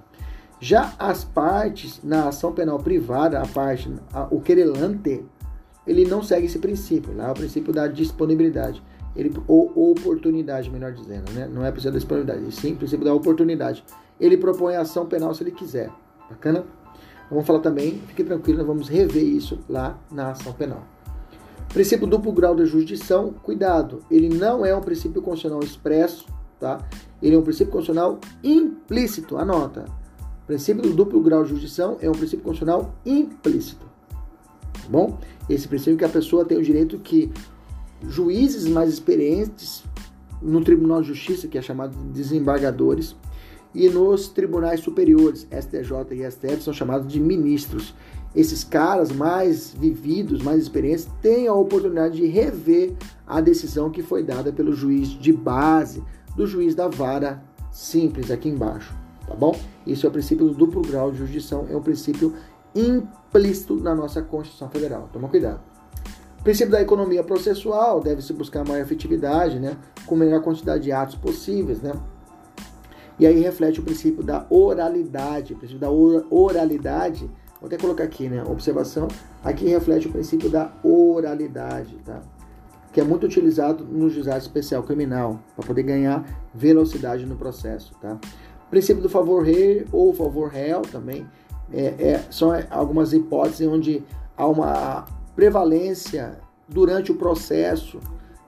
Já 0.59 0.95
as 0.99 1.25
partes 1.25 2.01
na 2.03 2.29
ação 2.29 2.53
penal 2.53 2.79
privada, 2.79 3.39
a 3.39 3.47
parte, 3.47 3.93
a, 4.11 4.27
o 4.31 4.41
querelante, 4.41 5.23
ele 5.87 6.07
não 6.07 6.23
segue 6.23 6.47
esse 6.47 6.59
princípio, 6.59 7.15
lá 7.15 7.29
é 7.29 7.31
o 7.31 7.35
princípio 7.35 7.71
da 7.71 7.87
disponibilidade 7.87 8.83
ele, 9.16 9.32
ou 9.47 9.73
oportunidade, 9.93 10.70
melhor 10.70 10.93
dizendo, 10.93 11.31
né? 11.32 11.49
Não 11.53 11.65
é 11.65 11.70
princípio 11.70 11.93
da 11.93 11.99
disponibilidade, 11.99 12.55
sim 12.55 12.74
princípio 12.74 13.05
da 13.05 13.15
oportunidade. 13.15 13.85
Ele 14.20 14.36
propõe 14.36 14.77
a 14.77 14.81
ação 14.81 15.07
penal 15.07 15.35
se 15.35 15.43
ele 15.43 15.51
quiser. 15.51 15.91
Bacana? 16.28 16.65
Vamos 17.31 17.47
falar 17.47 17.61
também, 17.61 18.01
fique 18.09 18.23
tranquilo, 18.23 18.59
nós 18.59 18.66
vamos 18.66 18.89
rever 18.89 19.24
isso 19.24 19.59
lá 19.69 19.99
na 20.11 20.31
ação 20.31 20.53
penal. 20.53 20.85
Princípio 21.69 22.07
duplo 22.07 22.32
grau 22.32 22.55
de 22.55 22.66
jurisdição, 22.66 23.32
cuidado, 23.43 24.01
ele 24.11 24.28
não 24.28 24.65
é 24.65 24.77
um 24.77 24.81
princípio 24.81 25.20
constitucional 25.23 25.61
expresso, 25.65 26.27
tá? 26.61 26.78
Ele 27.23 27.35
é 27.35 27.39
um 27.39 27.43
princípio 27.43 27.73
constitucional 27.73 28.20
implícito, 28.43 29.36
anota. 29.36 29.86
O 30.43 30.47
princípio 30.47 30.82
do 30.82 30.93
duplo 30.93 31.20
grau 31.20 31.43
de 31.43 31.49
jurisdição 31.49 31.97
é 32.01 32.09
um 32.09 32.12
princípio 32.12 32.45
constitucional 32.45 32.95
implícito. 33.05 33.86
Tá 34.11 34.89
bom? 34.89 35.19
Esse 35.49 35.66
princípio 35.66 35.97
que 35.97 36.05
a 36.05 36.09
pessoa 36.09 36.45
tem 36.45 36.59
o 36.59 36.62
direito 36.62 36.99
que 36.99 37.32
juízes 38.09 38.66
mais 38.66 38.93
experientes 38.93 39.85
no 40.40 40.62
Tribunal 40.62 41.02
de 41.02 41.09
Justiça, 41.09 41.48
que 41.48 41.59
é 41.59 41.62
chamado 41.62 41.97
de 41.97 42.05
desembargadores, 42.12 43.16
e 43.74 43.89
nos 43.89 44.28
tribunais 44.28 44.81
superiores, 44.81 45.48
STJ 45.51 46.12
e 46.12 46.31
STF, 46.31 46.62
são 46.62 46.72
chamados 46.72 47.12
de 47.12 47.18
ministros. 47.18 47.94
Esses 48.35 48.62
caras 48.62 49.10
mais 49.10 49.74
vividos, 49.76 50.43
mais 50.43 50.62
experientes, 50.62 51.09
têm 51.20 51.48
a 51.48 51.55
oportunidade 51.55 52.16
de 52.16 52.26
rever 52.26 52.94
a 53.26 53.40
decisão 53.40 53.90
que 53.90 54.02
foi 54.02 54.22
dada 54.22 54.52
pelo 54.52 54.72
juiz 54.72 55.09
de 55.09 55.32
base, 55.32 56.02
do 56.36 56.47
juiz 56.47 56.74
da 56.74 56.89
vara 56.89 57.43
simples 57.70 58.31
aqui 58.31 58.48
embaixo, 58.48 58.94
tá 59.26 59.35
bom? 59.35 59.59
Isso 59.86 60.06
é 60.06 60.09
o 60.09 60.12
princípio 60.12 60.47
do 60.47 60.55
duplo 60.55 60.82
grau 60.82 61.10
de 61.10 61.18
jurisdição, 61.18 61.66
é 61.68 61.76
um 61.76 61.82
princípio 61.82 62.32
implícito 62.74 63.76
na 63.76 63.94
nossa 63.94 64.22
Constituição 64.22 64.68
Federal. 64.68 65.09
Toma 65.12 65.28
cuidado. 65.28 65.74
Princípio 66.45 66.73
da 66.73 66.83
economia 66.83 67.25
processual 67.25 68.03
deve-se 68.03 68.31
buscar 68.35 68.69
maior 68.69 68.83
efetividade, 68.83 69.59
né, 69.59 69.79
com 70.05 70.15
melhor 70.15 70.43
quantidade 70.43 70.85
de 70.85 70.93
atos 70.93 71.15
possíveis, 71.15 71.81
né? 71.81 71.93
E 73.19 73.27
aí 73.27 73.41
reflete 73.41 73.81
o 73.81 73.83
princípio 73.83 74.23
da 74.23 74.45
oralidade, 74.51 75.55
o 75.55 75.57
princípio 75.57 75.81
da 75.81 75.91
oralidade, 75.91 77.31
vou 77.59 77.66
até 77.66 77.79
colocar 77.79 78.05
aqui, 78.05 78.29
né, 78.29 78.45
observação, 78.45 79.09
aqui 79.43 79.66
reflete 79.69 80.07
o 80.07 80.12
princípio 80.12 80.51
da 80.51 80.71
oralidade, 80.83 81.97
tá? 82.05 82.21
Que 82.93 83.01
é 83.01 83.05
muito 83.05 83.25
utilizado 83.25 83.83
no 83.83 84.11
juizado 84.11 84.41
especial 84.41 84.83
criminal, 84.83 85.41
para 85.57 85.66
poder 85.66 85.83
ganhar 85.83 86.27
velocidade 86.55 87.25
no 87.25 87.37
processo, 87.37 87.95
tá? 88.03 88.19
O 88.66 88.71
princípio 88.71 89.03
do 89.03 89.09
favor 89.09 89.43
rei 89.43 89.87
ou 89.91 90.12
favor 90.12 90.51
réu 90.51 90.83
também, 90.83 91.27
é, 91.73 91.87
é, 91.99 92.25
são 92.31 92.51
algumas 92.71 93.15
hipóteses 93.15 93.66
onde 93.66 94.05
há 94.37 94.47
uma 94.47 95.07
prevalência 95.35 96.39
durante 96.69 97.12
o 97.12 97.16
processo 97.16 97.98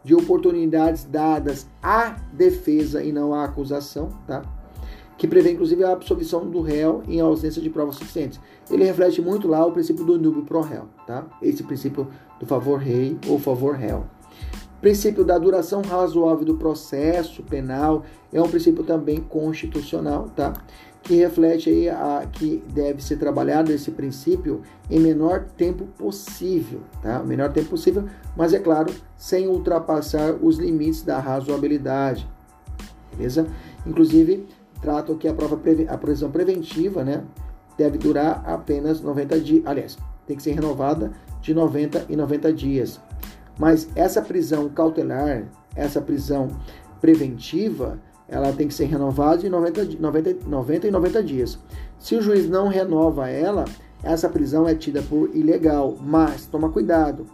de 0.05 0.15
oportunidades 0.15 1.05
dadas 1.05 1.67
à 1.83 2.17
defesa 2.33 3.03
e 3.03 3.11
não 3.11 3.35
à 3.35 3.45
acusação, 3.45 4.11
tá? 4.27 4.43
que 5.19 5.27
prevê 5.27 5.53
inclusive 5.53 5.83
a 5.83 5.93
absolvição 5.93 6.49
do 6.49 6.61
réu 6.61 7.03
em 7.09 7.21
ausência 7.21 7.61
de 7.63 7.71
provas 7.71 7.97
suficientes. 7.97 8.39
Ele 8.71 8.85
reflete 8.85 9.21
muito 9.21 9.49
lá 9.49 9.65
o 9.65 9.73
princípio 9.73 10.05
do 10.05 10.19
nubio 10.19 10.45
pro 10.45 10.61
réu, 10.61 10.87
tá? 11.07 11.27
Esse 11.41 11.63
princípio 11.63 12.07
do 12.39 12.47
favor 12.47 12.79
rei 12.79 13.19
ou 13.27 13.39
favor 13.39 13.75
réu. 13.75 14.05
Princípio 14.81 15.25
da 15.25 15.39
duração 15.39 15.81
razoável 15.81 16.45
do 16.45 16.57
processo 16.57 17.43
penal 17.43 18.05
é 18.33 18.41
um 18.41 18.49
princípio 18.49 18.85
também 18.85 19.21
constitucional, 19.21 20.29
tá? 20.37 20.53
Que 21.07 21.15
reflete 21.15 21.71
aí 21.71 21.89
a 21.89 22.27
que 22.31 22.65
deve 22.75 23.01
ser 23.01 23.17
trabalhado 23.17 23.71
esse 23.71 23.93
princípio 23.93 24.63
em 24.91 24.99
menor 24.99 25.45
tempo 25.57 25.87
possível, 25.97 26.81
tá? 27.01 27.21
O 27.21 27.27
menor 27.27 27.53
tempo 27.53 27.69
possível, 27.69 28.09
mas 28.37 28.53
é 28.53 28.59
claro, 28.59 28.93
sem 29.17 29.47
ultrapassar 29.47 30.33
os 30.43 30.59
limites 30.59 31.03
da 31.03 31.21
razoabilidade. 31.21 32.29
Beleza? 33.17 33.47
Inclusive, 33.87 34.49
tratam 34.83 35.17
que 35.17 35.29
a 35.29 35.33
prova 35.33 35.61
a 35.89 35.97
prisão 35.97 36.31
preventiva, 36.31 37.05
né, 37.05 37.23
deve 37.79 37.99
durar 37.99 38.43
apenas 38.45 39.01
90 39.01 39.41
dias. 39.41 39.63
Aliás, 39.65 39.97
tem 40.27 40.37
que 40.37 40.43
ser 40.43 40.53
renovada 40.53 41.13
de 41.41 41.55
90 41.55 42.07
em 42.09 42.17
90 42.17 42.53
dias. 42.53 43.01
Mas 43.59 43.89
essa 43.95 44.21
prisão 44.21 44.69
cautelar, 44.69 45.45
essa 45.75 46.01
prisão 46.01 46.49
preventiva, 47.01 47.99
ela 48.29 48.53
tem 48.53 48.67
que 48.69 48.75
ser 48.75 48.87
renovada 48.87 49.39
de 49.39 49.49
90, 49.49 49.85
90, 50.01 50.49
90 50.49 50.89
em 50.89 50.91
90 50.91 51.23
dias. 51.23 51.59
Se 51.99 52.17
o 52.17 52.23
juiz 52.23 52.49
não 52.49 52.69
renova 52.69 53.29
ela, 53.29 53.65
essa 54.03 54.29
prisão 54.29 54.69
é 54.69 54.75
tida 54.75 55.03
por 55.03 55.31
ilegal. 55.35 55.97
Mas 56.01 56.47
toma 56.47 56.71
cuidado. 56.71 57.27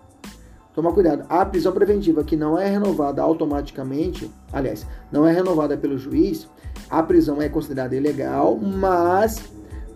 Toma 0.74 0.92
cuidado. 0.92 1.24
A 1.28 1.44
prisão 1.44 1.72
preventiva 1.72 2.24
que 2.24 2.36
não 2.36 2.58
é 2.58 2.68
renovada 2.68 3.22
automaticamente, 3.22 4.30
aliás, 4.52 4.86
não 5.10 5.26
é 5.26 5.32
renovada 5.32 5.76
pelo 5.76 5.98
juiz, 5.98 6.48
a 6.88 7.02
prisão 7.02 7.40
é 7.40 7.48
considerada 7.48 7.94
ilegal, 7.94 8.56
mas 8.56 9.42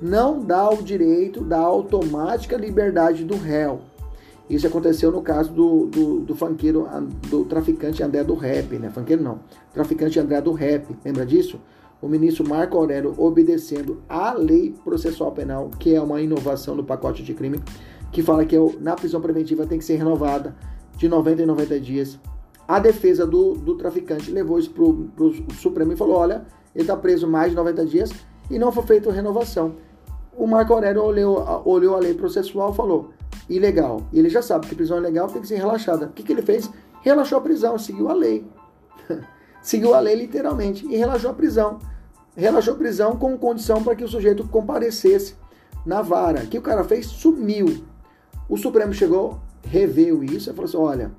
não 0.01 0.43
dá 0.43 0.69
o 0.69 0.83
direito 0.83 1.43
da 1.43 1.59
automática 1.59 2.57
liberdade 2.57 3.25
do 3.25 3.37
réu. 3.37 3.81
Isso 4.49 4.67
aconteceu 4.67 5.11
no 5.11 5.23
caso 5.23 5.53
do, 5.53 5.87
do, 5.87 6.21
do 6.21 6.35
funkeiro, 6.35 6.87
do 7.29 7.45
traficante 7.45 8.03
André 8.03 8.23
do 8.23 8.35
Rap, 8.35 8.79
né? 8.79 8.91
Funkeiro 8.91 9.23
não, 9.23 9.41
traficante 9.73 10.21
André 10.21 10.41
do 10.41 10.53
Rap, 10.53 10.97
lembra 11.05 11.27
disso? 11.27 11.61
O 12.01 12.09
ministro 12.09 12.49
Marco 12.49 12.77
Aurélio, 12.77 13.15
obedecendo 13.17 14.03
à 14.09 14.33
lei 14.33 14.75
processual 14.85 15.33
penal, 15.33 15.71
que 15.79 15.95
é 15.95 16.01
uma 16.01 16.21
inovação 16.21 16.77
do 16.77 16.85
pacote 16.85 17.23
de 17.23 17.35
crime, 17.35 17.61
que 18.13 18.23
fala 18.23 18.45
que 18.45 18.57
na 18.81 18.95
prisão 18.95 19.21
preventiva 19.21 19.67
tem 19.67 19.79
que 19.79 19.85
ser 19.85 19.97
renovada 19.97 20.55
de 20.97 21.09
90 21.09 21.43
em 21.43 21.47
90 21.47 21.81
dias. 21.81 22.19
A 22.69 22.79
defesa 22.79 23.27
do, 23.27 23.55
do 23.55 23.77
traficante 23.77 24.31
levou 24.31 24.59
isso 24.59 24.71
para 24.71 24.83
o 25.25 25.55
Supremo 25.55 25.93
e 25.93 25.97
falou: 25.97 26.17
olha, 26.17 26.47
ele 26.75 26.83
está 26.83 26.97
preso 26.97 27.27
mais 27.27 27.51
de 27.51 27.57
90 27.57 27.87
dias 27.87 28.11
e 28.51 28.59
não 28.59 28.71
foi 28.71 28.85
feita 28.85 29.11
renovação. 29.11 29.75
O 30.37 30.47
Marco 30.47 30.73
Aurélio 30.75 31.03
olhou, 31.03 31.63
olhou 31.65 31.97
a 31.97 31.99
lei 31.99 32.15
processual 32.15 32.73
e 32.73 32.77
falou: 32.77 33.11
ilegal. 33.49 34.03
E 34.13 34.19
ele 34.19 34.29
já 34.29 34.43
sabe 34.43 34.67
que 34.67 34.75
prisão 34.75 34.99
ilegal 34.99 35.29
tem 35.29 35.41
que 35.41 35.49
ser 35.49 35.57
relaxada. 35.57 36.07
O 36.07 36.11
que, 36.11 36.23
que 36.23 36.33
ele 36.33 36.43
fez? 36.43 36.71
Relaxou 37.01 37.39
a 37.39 37.41
prisão, 37.41 37.79
seguiu 37.79 38.09
a 38.09 38.15
lei. 38.15 38.47
seguiu 39.63 39.95
a 39.95 40.01
lei 40.01 40.15
literalmente 40.15 40.87
e 40.87 40.97
relaxou 40.97 41.31
a 41.31 41.35
prisão. 41.35 41.79
Relaxou 42.37 42.75
a 42.75 42.77
prisão 42.77 43.17
com 43.17 43.37
condição 43.39 43.83
para 43.83 43.95
que 43.95 44.05
o 44.05 44.09
sujeito 44.09 44.47
comparecesse 44.49 45.35
na 45.85 46.03
vara. 46.03 46.43
O 46.43 46.47
que 46.47 46.59
o 46.59 46.63
cara 46.63 46.85
fez? 46.85 47.07
Sumiu. 47.07 47.85
O 48.49 48.57
Supremo 48.57 48.93
chegou, 48.93 49.41
reveu 49.63 50.23
isso 50.23 50.51
e 50.51 50.53
falou 50.53 50.69
assim: 50.69 50.77
olha, 50.77 51.13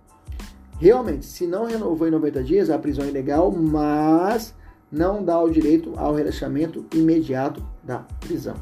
realmente, 0.80 1.26
se 1.26 1.48
não 1.48 1.66
renovou 1.66 2.08
em 2.08 2.12
90 2.12 2.44
dias, 2.44 2.70
a 2.70 2.78
prisão 2.78 3.06
é 3.06 3.10
ilegal, 3.10 3.52
mas 3.52 4.54
não 4.92 5.24
dá 5.24 5.42
o 5.42 5.50
direito 5.50 5.94
ao 5.98 6.14
relaxamento 6.14 6.86
imediato 6.94 7.64
da 7.84 8.00
prisão. 8.20 8.56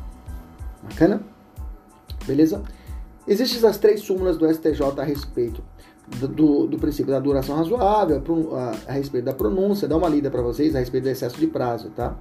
Bacana? 0.83 1.21
Beleza? 2.25 2.63
Existem 3.27 3.67
as 3.67 3.77
três 3.77 4.01
súmulas 4.01 4.37
do 4.37 4.47
STJ 4.51 4.81
a 4.97 5.03
respeito 5.03 5.63
do, 6.07 6.27
do, 6.27 6.67
do 6.67 6.77
princípio 6.77 7.11
da 7.11 7.19
duração 7.19 7.55
razoável, 7.55 8.21
a, 8.87 8.91
respeito 8.91 9.25
da 9.25 9.33
pronúncia, 9.33 9.87
dá 9.87 9.97
uma 9.97 10.07
lida 10.07 10.29
para 10.29 10.41
vocês 10.41 10.75
a 10.75 10.79
respeito 10.79 11.05
do 11.05 11.09
excesso 11.09 11.39
de 11.39 11.47
prazo, 11.47 11.89
tá? 11.89 12.15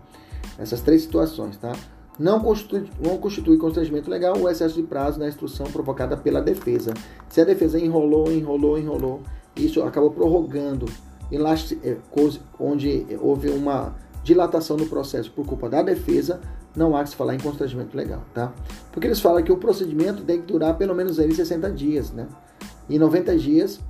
Essas 0.59 0.81
três 0.81 1.03
situações, 1.03 1.57
tá? 1.57 1.73
Não 2.19 2.41
constitui, 2.41 2.89
não 3.01 3.19
constitui 3.19 3.59
constrangimento 3.59 4.09
legal 4.09 4.39
o 4.39 4.49
excesso 4.49 4.77
de 4.77 4.83
prazo 4.83 5.19
na 5.19 5.29
instrução 5.29 5.67
provocada 5.67 6.17
pela 6.17 6.41
defesa. 6.41 6.95
Se 7.29 7.41
a 7.41 7.45
defesa 7.45 7.79
enrolou, 7.79 8.31
enrolou, 8.33 8.79
enrolou, 8.79 9.21
isso 9.57 9.83
acabou 9.83 10.11
prorrogando 10.11 10.87
é, 11.83 11.97
onde 12.59 13.07
houve 13.21 13.49
uma 13.51 13.95
dilatação 14.23 14.77
do 14.77 14.87
processo 14.87 15.31
por 15.33 15.45
culpa 15.45 15.69
da 15.69 15.83
defesa, 15.83 16.41
não 16.77 16.97
há 16.97 17.03
que 17.03 17.11
se 17.11 17.17
falar 17.17 17.35
em 17.35 17.39
constrangimento 17.39 17.97
legal, 17.97 18.23
tá? 18.33 18.53
Porque 18.93 19.07
eles 19.07 19.21
falam 19.21 19.43
que 19.43 19.53
o 19.53 19.57
procedimento 19.57 20.23
tem 20.23 20.41
que 20.41 20.47
durar 20.47 20.77
pelo 20.77 20.95
menos 20.95 21.19
aí 21.19 21.33
60 21.33 21.71
dias, 21.71 22.11
né? 22.11 22.27
E 22.89 22.99
90 22.99 23.37
dias 23.39 23.81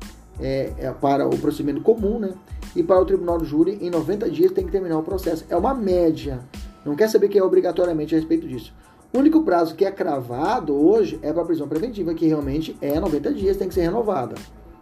é, 0.41 0.73
é 0.79 0.93
para 0.93 1.27
o 1.27 1.39
procedimento 1.39 1.81
comum, 1.81 2.19
né? 2.19 2.33
E 2.77 2.83
para 2.83 3.01
o 3.01 3.05
tribunal 3.05 3.39
do 3.39 3.45
júri, 3.45 3.79
em 3.81 3.91
90 3.91 4.31
dias 4.31 4.53
tem 4.53 4.67
que 4.67 4.73
terminar 4.73 4.99
o 4.99 5.03
processo. 5.03 5.45
É 5.49 5.57
uma 5.57 5.75
média. 5.75 6.41
Não 6.85 6.95
quer 6.95 7.09
saber 7.09 7.29
que 7.29 7.39
é 7.39 7.43
obrigatoriamente 7.43 8.15
a 8.15 8.19
respeito 8.19 8.47
disso. 8.47 8.75
O 9.13 9.19
único 9.19 9.43
prazo 9.43 9.75
que 9.75 9.85
é 9.85 9.91
cravado 9.91 10.75
hoje 10.75 11.19
é 11.23 11.33
para 11.33 11.43
a 11.43 11.47
prisão 11.47 11.69
preventiva, 11.69 12.13
que 12.15 12.27
realmente 12.27 12.77
é 12.81 12.99
90 12.99 13.33
dias, 13.33 13.57
tem 13.57 13.69
que 13.69 13.75
ser 13.75 13.83
renovada 13.83 14.35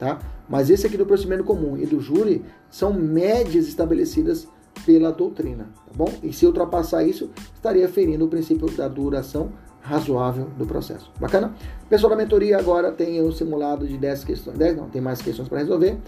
tá? 0.03 0.19
Mas 0.49 0.69
esse 0.69 0.85
aqui 0.85 0.97
do 0.97 1.07
procedimento 1.07 1.45
comum 1.45 1.77
e 1.77 1.87
do 1.87 2.01
júri 2.01 2.45
são 2.69 2.93
médias 2.93 3.69
estabelecidas 3.69 4.49
pela 4.85 5.13
doutrina, 5.13 5.69
tá 5.87 5.93
bom? 5.95 6.09
E 6.23 6.33
se 6.33 6.47
ultrapassar 6.47 7.05
isso, 7.05 7.31
estaria 7.55 7.89
ferindo 7.89 8.25
o 8.25 8.29
princípio 8.29 8.71
da 8.71 8.89
duração 8.89 9.51
razoável 9.81 10.47
do 10.57 10.65
processo. 10.65 11.11
Bacana? 11.19 11.55
Pessoal 11.89 12.11
da 12.11 12.17
mentoria 12.17 12.57
agora 12.57 12.93
tem 12.93 13.21
o 13.21 13.33
simulado 13.33 13.87
de 13.87 13.99
10 13.99 14.25
questões. 14.25 14.57
10 14.57 14.77
não, 14.77 14.89
tem 14.89 15.03
mais 15.03 15.21
questões 15.21 15.49
para 15.49 15.59
resolver. 15.59 15.99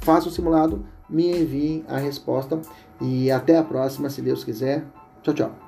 Faça 0.00 0.28
o 0.28 0.32
simulado, 0.32 0.84
me 1.08 1.30
envie 1.30 1.84
a 1.88 1.98
resposta 1.98 2.60
e 3.00 3.30
até 3.30 3.58
a 3.58 3.62
próxima, 3.62 4.08
se 4.08 4.22
Deus 4.22 4.44
quiser. 4.44 4.84
Tchau, 5.22 5.34
tchau. 5.34 5.63